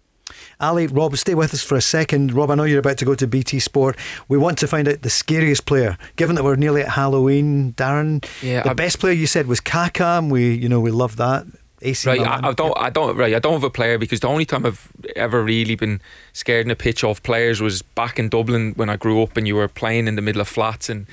Ali, 0.59 0.87
Rob, 0.87 1.15
stay 1.15 1.35
with 1.35 1.53
us 1.53 1.63
for 1.63 1.75
a 1.75 1.81
second. 1.81 2.33
Rob, 2.33 2.49
I 2.51 2.55
know 2.55 2.63
you're 2.63 2.79
about 2.79 2.97
to 2.97 3.05
go 3.05 3.15
to 3.15 3.27
BT 3.27 3.59
Sport. 3.59 3.97
We 4.27 4.37
want 4.37 4.57
to 4.59 4.67
find 4.67 4.87
out 4.87 5.01
the 5.01 5.09
scariest 5.09 5.65
player. 5.65 5.97
Given 6.15 6.35
that 6.35 6.43
we're 6.43 6.55
nearly 6.55 6.81
at 6.81 6.89
Halloween, 6.89 7.73
Darren, 7.73 8.25
yeah, 8.41 8.63
the 8.63 8.71
I'm, 8.71 8.75
best 8.75 8.99
player 8.99 9.13
you 9.13 9.27
said 9.27 9.47
was 9.47 9.59
Kaka. 9.59 10.21
We, 10.23 10.53
you 10.53 10.69
know, 10.69 10.79
we 10.79 10.91
love 10.91 11.17
that. 11.17 11.45
AC 11.81 12.09
right, 12.09 12.19
Milan. 12.19 12.43
I, 12.43 12.49
I 12.49 12.53
don't, 12.53 12.77
I 12.77 12.89
don't, 12.89 13.15
right, 13.15 13.35
I 13.35 13.39
don't 13.39 13.53
have 13.53 13.63
a 13.63 13.69
player 13.69 13.99
because 13.99 14.19
the 14.19 14.27
only 14.27 14.45
time 14.45 14.65
I've 14.65 14.91
ever 15.15 15.43
really 15.43 15.75
been 15.75 16.01
scared 16.33 16.65
in 16.65 16.71
a 16.71 16.75
pitch 16.75 17.03
off 17.03 17.21
players 17.21 17.61
was 17.61 17.83
back 17.83 18.17
in 18.17 18.29
Dublin 18.29 18.73
when 18.75 18.89
I 18.89 18.95
grew 18.95 19.21
up 19.21 19.37
and 19.37 19.47
you 19.47 19.55
were 19.55 19.67
playing 19.67 20.07
in 20.07 20.15
the 20.15 20.21
middle 20.23 20.41
of 20.41 20.47
flats 20.47 20.89
and 20.89 21.05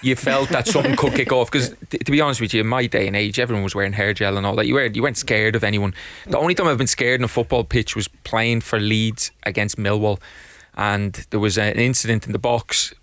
you 0.00 0.16
felt 0.16 0.48
that 0.50 0.66
something 0.68 0.96
could 0.96 1.14
kick 1.14 1.32
off. 1.32 1.50
Because 1.50 1.74
t- 1.90 1.98
to 1.98 2.10
be 2.10 2.20
honest 2.20 2.40
with 2.40 2.54
you, 2.54 2.62
in 2.62 2.66
my 2.66 2.86
day 2.86 3.06
and 3.06 3.14
age, 3.14 3.38
everyone 3.38 3.62
was 3.62 3.74
wearing 3.74 3.92
hair 3.92 4.14
gel 4.14 4.38
and 4.38 4.46
all 4.46 4.56
that. 4.56 4.66
You 4.66 4.74
weren't, 4.74 4.96
you 4.96 5.02
weren't 5.02 5.18
scared 5.18 5.54
of 5.54 5.62
anyone. 5.62 5.92
The 6.26 6.38
only 6.38 6.54
time 6.54 6.66
I've 6.66 6.78
been 6.78 6.86
scared 6.86 7.20
in 7.20 7.24
a 7.24 7.28
football 7.28 7.64
pitch 7.64 7.94
was 7.94 8.08
playing 8.08 8.62
for 8.62 8.80
Leeds 8.80 9.32
against 9.42 9.76
Millwall, 9.76 10.18
and 10.74 11.12
there 11.30 11.40
was 11.40 11.58
an 11.58 11.76
incident 11.78 12.26
in 12.26 12.32
the 12.32 12.38
box. 12.38 12.94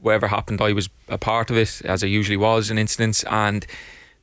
Whatever 0.00 0.28
happened, 0.28 0.60
I 0.60 0.72
was 0.72 0.88
a 1.08 1.18
part 1.18 1.50
of 1.50 1.56
it, 1.56 1.82
as 1.84 2.02
I 2.02 2.06
usually 2.06 2.36
was, 2.36 2.70
an 2.70 2.78
incident, 2.78 3.22
and 3.30 3.66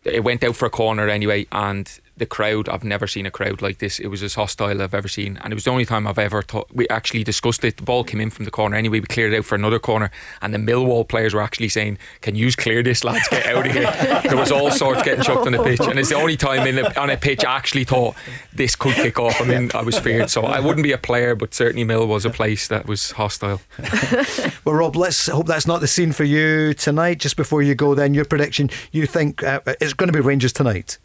it 0.03 0.23
went 0.23 0.43
out 0.43 0.55
for 0.55 0.65
a 0.65 0.69
corner 0.69 1.07
anyway, 1.07 1.45
and 1.51 1.99
the 2.17 2.25
crowd 2.25 2.69
I've 2.69 2.83
never 2.83 3.07
seen 3.07 3.25
a 3.25 3.31
crowd 3.31 3.61
like 3.61 3.79
this. 3.79 3.99
It 3.99 4.07
was 4.07 4.21
as 4.21 4.35
hostile 4.35 4.81
I've 4.81 4.93
ever 4.93 5.07
seen, 5.07 5.39
and 5.43 5.51
it 5.51 5.55
was 5.55 5.63
the 5.63 5.71
only 5.71 5.85
time 5.85 6.05
I've 6.05 6.19
ever 6.19 6.41
thought. 6.41 6.69
We 6.73 6.87
actually 6.89 7.23
discussed 7.23 7.63
it. 7.63 7.77
The 7.77 7.83
ball 7.83 8.03
came 8.03 8.21
in 8.21 8.29
from 8.29 8.45
the 8.45 8.51
corner 8.51 8.75
anyway. 8.75 8.99
We 8.99 9.07
cleared 9.07 9.33
it 9.33 9.37
out 9.37 9.45
for 9.45 9.55
another 9.55 9.79
corner, 9.79 10.11
and 10.41 10.53
the 10.53 10.59
Millwall 10.59 11.07
players 11.07 11.33
were 11.33 11.41
actually 11.41 11.69
saying, 11.69 11.97
"Can 12.21 12.35
you 12.35 12.51
clear 12.51 12.83
this, 12.83 13.03
lads? 13.03 13.27
Get 13.29 13.45
out 13.45 13.65
of 13.65 13.71
here." 13.71 14.21
there 14.23 14.37
was 14.37 14.51
all 14.51 14.71
sorts 14.71 15.03
getting 15.03 15.23
chucked 15.23 15.47
on 15.47 15.53
the 15.53 15.63
pitch, 15.63 15.79
and 15.79 15.97
it's 15.97 16.09
the 16.09 16.15
only 16.15 16.37
time 16.37 16.67
in 16.67 16.79
a, 16.79 16.99
on 16.99 17.09
a 17.09 17.17
pitch 17.17 17.45
I 17.45 17.55
actually 17.55 17.85
thought 17.85 18.15
this 18.53 18.75
could 18.75 18.95
kick 18.95 19.19
off. 19.19 19.41
I 19.41 19.45
mean, 19.45 19.71
I 19.73 19.81
was 19.81 19.97
feared, 19.97 20.29
so 20.29 20.43
I 20.43 20.59
wouldn't 20.59 20.83
be 20.83 20.91
a 20.91 20.97
player, 20.97 21.35
but 21.35 21.53
certainly 21.53 21.83
Mill 21.83 22.07
was 22.07 22.25
a 22.25 22.29
place 22.29 22.67
that 22.67 22.87
was 22.87 23.11
hostile. 23.11 23.61
Well, 24.63 24.75
Rob, 24.75 24.95
let's 24.95 25.27
hope 25.27 25.47
that's 25.47 25.65
not 25.65 25.81
the 25.81 25.87
scene 25.87 26.11
for 26.11 26.23
you 26.23 26.73
tonight. 26.75 27.17
Just 27.17 27.35
before 27.35 27.63
you 27.63 27.73
go, 27.73 27.95
then 27.95 28.13
your 28.13 28.25
prediction: 28.25 28.69
you 28.91 29.07
think 29.07 29.41
uh, 29.43 29.61
it's 29.79 29.93
going 29.93 30.07
to 30.07 30.13
be 30.13 30.19
Rangers 30.19 30.53
tonight? 30.53 30.99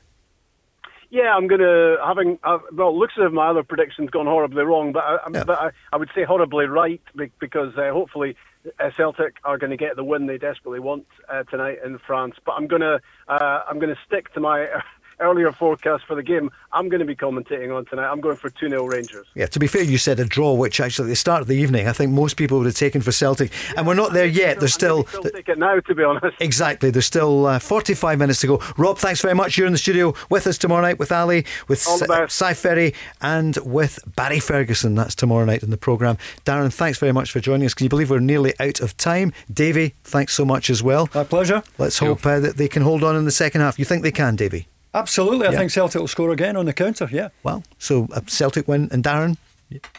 Yeah, 1.11 1.35
I'm 1.35 1.47
going 1.47 1.61
to 1.61 1.97
having 2.05 2.39
uh, 2.43 2.59
well. 2.73 2.89
it 2.89 2.95
Looks 2.97 3.15
as 3.19 3.25
if 3.27 3.33
my 3.33 3.49
other 3.49 3.63
prediction's 3.63 4.11
gone 4.11 4.27
horribly 4.27 4.65
wrong, 4.65 4.93
but 4.93 5.05
I, 5.05 5.19
Yeah. 5.33 5.45
but 5.45 5.59
I, 5.59 5.71
I 5.93 5.97
would 5.97 6.11
say 6.15 6.25
horribly 6.25 6.67
right 6.67 7.01
because 7.39 7.77
uh, 7.77 7.91
hopefully 7.93 8.37
uh, 8.81 8.91
Celtic 8.97 9.37
are 9.45 9.59
going 9.59 9.71
to 9.71 9.77
get 9.77 9.97
the 9.97 10.05
win 10.05 10.27
they 10.27 10.39
desperately 10.39 10.81
want 10.81 11.07
uh, 11.29 11.45
tonight 11.45 11.79
in 11.85 11.99
France. 11.99 12.35
But 12.45 12.53
I'm 12.53 12.67
going 12.67 12.83
to 12.83 13.01
uh, 13.29 13.63
I'm 13.69 13.79
going 13.79 13.95
to 13.95 14.01
stick 14.07 14.33
to 14.35 14.41
my 14.41 14.67
earlier 15.21 15.53
forecast 15.53 16.05
for 16.07 16.15
the 16.15 16.23
game. 16.23 16.51
I'm 16.73 16.89
going 16.89 17.01
to 17.01 17.07
be 17.07 17.17
commentating 17.17 17.75
on 17.75 17.85
tonight. 17.87 18.09
I'm 18.11 18.21
going 18.21 18.37
for 18.37 18.51
two 18.51 18.69
0 18.69 18.85
Rangers. 18.87 19.27
Yeah, 19.35 19.47
to 19.47 19.59
be 19.59 19.67
fair, 19.67 19.83
you 19.83 19.99
said 19.99 20.21
a 20.21 20.25
draw, 20.25 20.55
which 20.55 20.81
actually 20.81 21.07
at 21.07 21.11
the 21.11 21.17
start 21.17 21.41
of 21.41 21.47
the 21.47 21.57
evening, 21.57 21.89
I 21.89 21.93
think 21.93 22.13
most 22.13 22.37
people 22.37 22.59
would 22.59 22.67
have 22.67 22.75
taken 22.75 23.01
for 23.01 23.13
Celtic, 23.13 23.53
and 23.77 23.87
we're 23.87 23.95
not 23.95 24.13
there 24.13 24.27
yet. 24.27 24.59
There's 24.59 24.75
still. 24.75 25.07
Still 25.07 25.23
take 25.25 25.49
it 25.49 25.59
now, 25.59 25.81
to 25.81 25.95
be 25.95 26.03
honest. 26.03 26.37
Exactly. 26.41 26.91
There's 26.91 27.07
still 27.07 27.47
uh, 27.47 27.59
45 27.59 28.19
minutes 28.19 28.41
to 28.41 28.47
go. 28.47 28.63
Rob, 28.77 28.99
thanks 28.99 29.21
very 29.21 29.35
much. 29.35 29.57
You're 29.57 29.67
in 29.67 29.73
the 29.73 29.79
studio 29.79 30.15
with 30.31 30.47
us 30.47 30.59
tomorrow 30.59 30.83
night 30.83 30.99
with 30.99 31.13
Ali, 31.13 31.45
with 31.69 31.87
All 31.87 31.99
Cy 31.99 32.07
best. 32.07 32.37
Cy 32.37 32.55
Ferry, 32.55 32.95
and 33.21 33.57
with 33.59 33.99
Barry 34.17 34.41
Ferguson. 34.41 34.95
That's 34.95 35.15
tomorrow 35.15 35.45
night 35.45 35.63
in 35.63 35.71
the 35.71 35.77
programme. 35.77 36.19
Darren, 36.45 36.73
thanks 36.73 36.99
very 36.99 37.13
much 37.13 37.31
for 37.31 37.41
joining 37.41 37.67
us. 37.67 37.75
Can 37.75 37.85
you 37.85 37.91
believe 37.91 38.11
we're 38.11 38.21
nearly 38.21 38.55
out 38.61 38.81
of 38.81 38.97
time? 38.97 39.33
Davie, 39.53 39.95
thanks 40.05 40.35
so 40.35 40.45
much 40.45 40.71
as 40.71 40.83
well. 40.83 41.09
My 41.15 41.25
pleasure. 41.25 41.63
Let's 41.79 41.99
hope 41.99 42.25
uh, 42.27 42.41
that 42.41 42.57
they 42.57 42.69
can 42.69 42.83
hold 42.83 43.03
on 43.03 43.17
in 43.17 43.25
the 43.25 43.31
second 43.31 43.61
half. 43.61 43.79
You 43.79 43.85
think 43.85 44.03
they 44.03 44.13
can, 44.13 44.37
Davie? 44.37 44.69
Absolutely. 44.97 45.47
I 45.47 45.53
Yeah. 45.53 45.59
think 45.59 45.71
Celtic 45.71 46.01
will 46.01 46.09
score 46.09 46.31
again 46.33 46.57
on 46.57 46.67
the 46.67 46.73
counter. 46.73 47.09
Yeah. 47.13 47.29
Well, 47.43 47.63
so 47.79 48.09
a 48.13 48.23
Celtic 48.27 48.67
win. 48.67 48.89
And 48.91 49.05
Darren? 49.05 49.37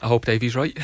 I 0.02 0.08
hope 0.08 0.26
Davie's 0.26 0.56
right. 0.56 0.78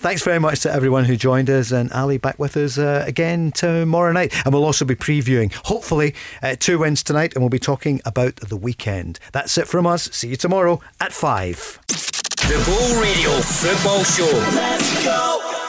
Thanks 0.00 0.22
very 0.22 0.38
much 0.38 0.60
to 0.60 0.72
everyone 0.72 1.04
who 1.06 1.16
joined 1.16 1.48
us, 1.48 1.70
and 1.72 1.90
Ali 1.92 2.18
back 2.18 2.38
with 2.38 2.56
us 2.56 2.76
uh, 2.78 3.04
again 3.06 3.52
tomorrow 3.52 4.12
night. 4.12 4.34
And 4.44 4.52
we'll 4.52 4.64
also 4.64 4.84
be 4.84 4.94
previewing, 4.94 5.52
hopefully, 5.64 6.14
uh, 6.42 6.56
two 6.58 6.78
wins 6.78 7.02
tonight, 7.02 7.32
and 7.34 7.42
we'll 7.42 7.48
be 7.50 7.58
talking 7.58 8.00
about 8.04 8.36
the 8.36 8.56
weekend. 8.56 9.18
That's 9.32 9.56
it 9.58 9.66
from 9.66 9.86
us. 9.86 10.10
See 10.12 10.28
you 10.28 10.36
tomorrow 10.36 10.80
at 11.00 11.12
five. 11.12 11.78
The 11.88 12.62
Ball 12.66 13.00
Radio 13.02 13.30
Football 13.40 14.04
Show. 14.04 14.36
Let's 14.54 15.04
go. 15.04 15.59